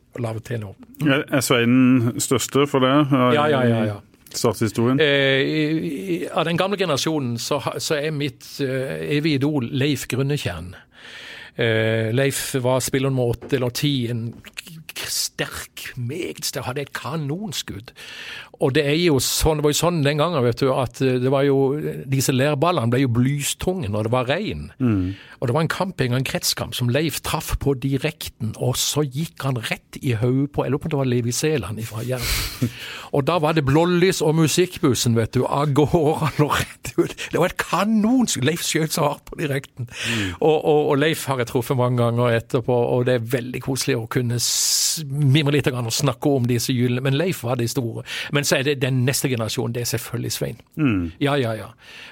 nå. 0.61 0.73
Er 1.05 1.27
er 1.29 1.45
Svein 1.45 2.17
største 2.17 2.65
for 2.69 2.81
det? 2.81 2.95
Ja, 3.37 3.45
ja, 3.53 3.61
ja, 3.69 3.83
ja. 3.91 3.99
Statshistorien? 4.37 4.99
Eh, 5.01 6.27
av 6.31 6.45
den 6.47 6.59
gamle 6.59 6.79
generasjonen 6.79 7.37
så, 7.41 7.59
så 7.77 7.97
er 7.99 8.15
mitt 8.15 8.47
eh, 8.63 9.17
evige 9.17 9.41
idol 9.41 9.67
Leif 9.71 10.07
Grunnetjern. 10.11 10.73
Eh, 11.55 12.11
Leif 12.15 12.55
var 12.63 12.79
spiller 12.83 13.11
nummer 13.11 13.35
åtte 13.35 13.57
eller 13.59 13.73
ti, 13.75 14.07
en 14.11 14.29
sterk, 15.11 15.91
meget 15.97 16.45
sterk, 16.47 16.69
hadde 16.69 16.85
et 16.85 16.93
kanonskudd. 16.95 17.91
Og 18.61 18.75
det 18.75 18.85
er 18.87 18.97
jo 18.99 19.17
sånn, 19.23 19.59
det 19.59 19.65
var 19.65 19.73
jo 19.73 19.79
sånn 19.81 20.01
den 20.05 20.21
gangen, 20.21 20.43
vet 20.45 20.61
du, 20.61 20.69
at 20.73 21.01
eh, 21.03 21.17
det 21.21 21.31
var 21.33 21.45
jo, 21.47 21.57
disse 22.09 22.33
lærballene 22.35 22.93
ble 22.93 23.03
jo 23.03 23.11
blystunge 23.15 23.89
når 23.91 24.07
det 24.07 24.13
var 24.13 24.29
regn. 24.29 24.67
Og 25.41 25.49
det 25.49 25.55
var 25.55 25.65
en 25.65 25.71
kamp, 25.71 26.01
en 26.01 26.13
gang, 26.13 26.21
en 26.21 26.27
kretskamp, 26.27 26.75
som 26.77 26.91
Leif 26.93 27.21
traff 27.25 27.55
på 27.61 27.73
direkten, 27.81 28.53
og 28.61 28.77
så 28.77 29.01
gikk 29.01 29.41
han 29.47 29.57
rett 29.57 29.97
i 30.01 30.13
hodet 30.19 30.51
på, 30.53 30.65
jeg 30.65 30.73
lurer 30.73 30.83
på 30.83 30.89
om 30.89 30.93
det 30.93 31.01
var 31.01 31.09
Levi 31.09 31.33
Seland 31.35 31.81
fra 31.87 32.05
Jæren. 32.05 32.69
Og 33.17 33.25
da 33.27 33.35
var 33.43 33.57
det 33.57 33.65
blålys 33.67 34.21
og 34.23 34.37
musikkbussen, 34.37 35.17
vet 35.17 35.33
du, 35.35 35.41
av 35.43 35.73
gårde 35.75 36.29
og 36.45 36.53
rett 36.55 36.93
ut. 36.95 37.11
Det 37.33 37.39
var 37.41 37.51
et 37.51 37.57
kanons 37.59 38.37
Leif 38.39 38.63
skjøt 38.63 38.95
så 38.95 39.09
hardt 39.09 39.25
på 39.27 39.39
direkten. 39.41 39.89
Og, 40.39 40.55
og, 40.55 40.91
og 40.93 41.01
Leif 41.01 41.25
har 41.27 41.41
jeg 41.41 41.49
truffet 41.49 41.75
mange 41.75 41.99
ganger 41.99 42.37
etterpå, 42.37 42.77
og 42.93 43.03
det 43.09 43.17
er 43.17 43.27
veldig 43.33 43.63
koselig 43.65 43.97
å 43.99 44.07
kunne 44.11 44.39
mimre 45.11 45.57
litt 45.57 45.67
og 45.71 45.91
snakke 45.93 46.31
om 46.31 46.47
disse 46.47 46.71
gylne. 46.75 47.03
Men 47.03 47.17
Leif 47.19 47.43
var 47.47 47.59
det 47.59 47.67
store. 47.73 48.05
Men 48.31 48.47
så 48.51 48.57
er 48.59 48.65
det 48.67 48.81
den 48.81 49.05
neste 49.07 49.29
generasjonen, 49.31 49.71
det 49.75 49.85
er 49.85 49.89
selvfølgelig 49.93 50.31
Svein. 50.35 50.57
Ja, 51.23 51.37
ja, 51.39 51.53
ja. 51.55 51.69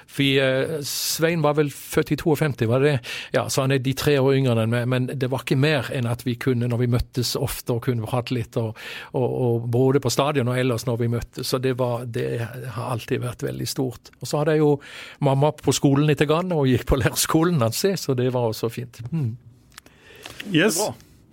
For 0.08 0.40
uh, 0.40 0.78
Svein 0.86 1.42
var 1.44 1.58
vel 1.58 1.68
født 1.74 2.14
i 2.14 2.16
52, 2.16 2.68
var 2.70 2.80
det 2.80 2.94
det? 2.94 3.10
Ja, 3.36 3.42
så 3.52 3.66
han 3.66 3.74
er 3.74 3.82
de 3.84 3.92
tre 3.98 4.16
år 4.20 4.38
yngre 4.38 4.56
enn 4.62 4.72
meg, 4.72 4.86
men 4.88 5.10
det 5.12 5.28
var 5.30 5.44
ikke 5.44 5.58
mer 5.60 5.90
enn 5.94 6.08
at 6.08 6.24
vi 6.24 6.38
kunne, 6.40 6.70
når 6.70 6.80
vi 6.80 6.88
møttes 6.94 7.34
ofte, 7.36 7.76
og 7.76 7.84
kunne 7.84 8.08
prate 8.08 8.34
litt, 8.36 8.56
og, 8.60 8.78
og, 9.12 9.28
og 9.28 9.68
både 9.74 10.00
på 10.00 10.12
stadion 10.12 10.48
og 10.48 10.62
ellers 10.62 10.86
når 10.88 11.02
vi 11.02 11.10
møttes. 11.12 11.50
Så 11.52 11.60
det, 11.60 11.76
var, 11.82 12.08
det 12.08 12.40
har 12.76 12.94
alltid 12.94 13.20
vært 13.26 13.44
veldig 13.44 13.68
stort. 13.68 14.12
Og 14.20 14.30
så 14.30 14.40
hadde 14.40 14.56
jeg 14.56 14.64
jo 14.64 14.72
mamma 15.26 15.52
på 15.52 15.76
skolen 15.76 16.08
litt, 16.08 16.24
grann, 16.30 16.52
og 16.56 16.68
gikk 16.68 16.88
på 16.88 17.00
lærerskolen 17.00 17.60
hans, 17.64 17.84
så 18.00 18.16
det 18.16 18.32
var 18.32 18.48
også 18.48 18.72
fint. 18.72 19.04
Mm. 19.12 19.36
Yes. 20.48 20.80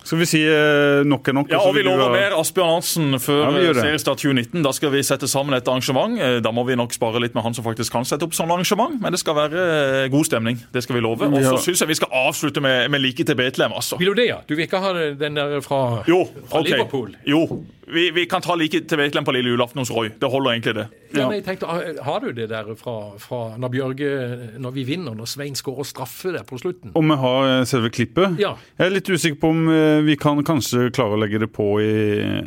Skal 0.08 0.22
vi 0.22 0.26
si 0.30 0.38
eh, 0.48 1.02
nok 1.04 1.28
er 1.28 1.34
nok? 1.36 1.50
Ja, 1.52 1.58
og 1.68 1.74
Vi 1.76 1.82
lover 1.84 2.08
mer 2.14 2.32
Asbjørn 2.38 2.70
Hansen 2.78 3.18
før 3.20 3.42
Ja, 3.42 3.50
vi 3.52 3.64
gjør 3.66 3.74
det. 3.76 3.82
seriestart 3.84 4.22
2019. 4.22 4.62
Da 4.64 4.72
skal 4.72 4.92
vi 4.94 5.02
sette 5.04 5.28
sammen 5.28 5.52
et 5.58 5.68
arrangement. 5.68 6.16
Eh, 6.18 6.38
Da 6.40 6.52
må 6.54 6.64
vi 6.64 6.76
nok 6.80 6.94
spare 6.96 7.20
litt 7.20 7.34
med 7.36 7.44
han 7.44 7.52
som 7.54 7.66
faktisk 7.66 7.92
kan 7.92 8.06
sette 8.08 8.24
opp 8.24 8.32
sånn 8.32 8.48
arrangement. 8.54 8.96
Men 9.02 9.12
det 9.12 9.20
skal 9.20 9.36
være 9.36 9.66
eh, 10.04 10.08
god 10.08 10.24
stemning. 10.30 10.56
Det 10.72 10.82
skal 10.86 10.96
vi 10.96 11.02
love. 11.04 11.28
Og 11.28 11.36
så 11.44 11.52
Ja. 11.52 11.60
syns 11.60 11.80
jeg 11.84 11.88
vi 11.92 11.98
skal 12.00 12.08
avslutte 12.24 12.60
med, 12.64 12.90
med 12.90 13.00
like 13.04 13.22
til 13.22 13.36
Betlehem, 13.36 13.72
altså. 13.76 13.98
Vil 14.00 14.14
du 14.14 14.14
det, 14.22 14.28
ja? 14.30 14.38
Du 14.48 14.54
vil 14.56 14.64
ikke 14.66 14.80
ha 14.80 14.92
den 15.12 15.34
der 15.36 15.60
fra, 15.60 16.02
Jo, 16.08 16.24
fra 16.48 16.60
ok. 16.60 16.70
Liverpool? 16.70 17.12
Jo, 17.26 17.44
vi, 17.92 18.10
vi 18.14 18.24
kan 18.30 18.42
ta 18.44 18.54
like 18.58 18.80
til 18.88 18.98
Vetlem 19.00 19.24
på 19.26 19.32
lille 19.36 19.50
julaften 19.52 19.80
hos 19.82 19.90
Roy. 19.94 20.08
Det 20.20 20.28
holder 20.30 20.50
egentlig, 20.56 20.74
det. 20.78 20.86
Ja, 21.16 21.24
men 21.28 21.38
jeg 21.38 21.44
tenkte, 21.46 21.66
har- 21.66 22.02
Har 22.04 22.20
du 22.20 22.32
det 22.36 22.48
der 22.50 22.66
fra, 22.76 22.94
fra 23.18 23.56
når 23.56 23.70
Bjørge 23.72 24.08
Når 24.60 24.70
vi 24.74 24.82
vinner, 24.84 25.14
når 25.16 25.24
Svein 25.30 25.54
skårer 25.56 25.86
straffe 25.88 26.32
der 26.34 26.42
på 26.44 26.58
slutten? 26.60 26.92
Om 26.94 27.08
vi 27.08 27.16
har 27.22 27.46
eh, 27.60 27.64
selve 27.64 27.88
klippet? 27.90 28.36
Ja. 28.38 28.52
Jeg 28.78 28.86
er 28.86 28.92
litt 28.92 29.08
usikker 29.08 29.40
på 29.40 29.48
om 29.54 29.62
eh, 29.72 30.02
vi 30.04 30.16
kan 30.20 30.42
kanskje 30.44 30.90
klare 30.92 31.16
å 31.16 31.20
legge 31.22 31.40
det 31.40 31.48
på 31.56 31.68
i 31.80 31.92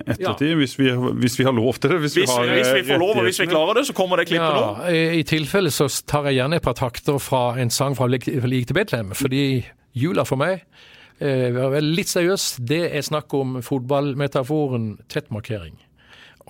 ettertid, 0.06 0.56
hvis, 0.62 0.78
vi, 0.80 0.92
hvis 1.24 1.40
vi 1.40 1.48
har 1.48 1.54
lov 1.58 1.80
til 1.82 1.96
det. 1.96 2.00
Hvis, 2.06 2.16
Hvis, 2.22 2.30
har, 2.30 2.46
hvis 2.54 2.72
vi 2.76 2.84
eh, 2.84 2.88
får 2.92 3.00
lov, 3.02 3.18
og 3.18 3.24
hvis 3.30 3.42
vi 3.42 3.50
klarer 3.52 3.80
det, 3.82 3.86
så 3.90 3.94
kommer 3.98 4.22
det 4.22 4.28
klippet 4.30 4.56
nå. 4.62 4.70
I 4.94 5.02
i 5.22 5.24
tilfelle 5.28 5.72
så 5.74 5.90
tar 6.08 6.30
jeg 6.30 6.40
gjerne 6.42 6.58
et 6.62 6.64
par 6.66 6.78
takter 6.78 7.18
fra 7.22 7.44
en 7.62 7.70
sang 7.74 7.96
fra 7.98 8.08
Lik 8.08 8.24
til 8.30 8.74
Betlehem, 8.78 9.12
fordi 9.18 9.64
jula 9.98 10.24
for 10.24 10.40
meg 10.40 10.62
eh, 10.62 10.68
være 11.22 11.84
litt 11.86 12.10
seriøs. 12.10 12.56
Det 12.66 12.84
er 12.90 13.06
snakk 13.06 13.34
om 13.38 13.60
fotballmetaforen 13.66 14.96
tettmarkering. 15.12 15.78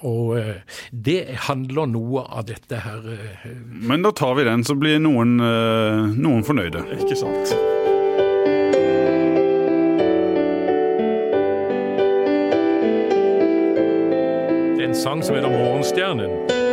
Og 0.08 0.38
eh, 0.40 0.56
det 0.92 1.36
handler 1.48 1.90
noe 1.92 2.24
av 2.26 2.48
dette 2.50 2.80
her 2.82 3.06
eh, 3.14 3.52
Men 3.70 4.06
da 4.06 4.14
tar 4.16 4.36
vi 4.40 4.48
den, 4.48 4.64
så 4.66 4.76
blir 4.78 5.02
noen, 5.04 5.38
eh, 5.44 6.16
noen 6.16 6.46
fornøyde. 6.48 6.86
Ikke 6.98 7.18
sant? 7.20 7.54
Det 14.72 14.88
er 14.88 14.90
en 14.90 14.98
sang 14.98 15.22
som 15.24 15.38
heter 15.38 15.54
Morgenstjernen. 15.54 16.71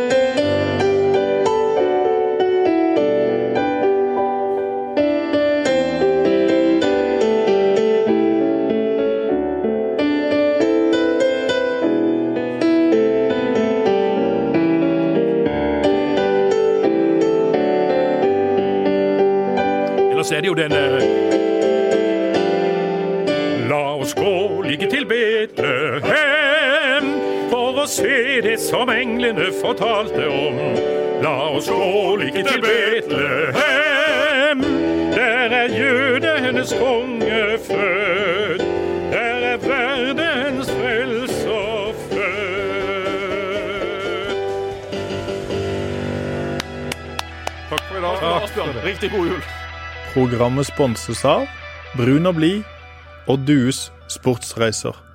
Er 20.39 20.41
det 20.41 20.47
jo 20.47 20.53
denne. 20.55 20.83
La 23.69 23.95
oss 23.99 24.13
gå 24.15 24.61
like 24.63 24.87
til 24.89 25.05
Betlehem 25.05 26.15
for 27.51 27.81
å 27.83 27.85
se 27.89 28.39
det 28.45 28.59
som 28.63 28.89
englene 28.93 29.51
fortalte 29.59 30.29
om. 30.31 30.55
La 31.25 31.49
oss 31.57 31.67
gå 31.67 32.15
like 32.23 32.43
til 32.47 32.61
Betlehem, 32.63 34.59
der 35.11 35.49
er 35.59 35.67
jødenes 35.75 36.71
konge 36.79 37.59
født. 37.67 38.63
Der 39.11 39.39
er 39.51 39.57
verdens 39.67 40.71
frelser 40.71 41.93
født. 42.07 42.29
Takk 47.69 47.83
for 47.89 47.95
i 47.97 48.01
dag. 48.07 48.15
Asbjørn, 48.43 48.77
riktig 48.87 49.11
god 49.11 49.33
jul. 49.33 49.58
Programmet 50.09 50.65
sponses 50.65 51.21
av 51.27 51.43
Brun 51.93 52.25
og 52.25 52.39
blid 52.39 52.63
og 53.29 53.43
Dues 53.45 53.91
sportsreiser. 54.09 55.08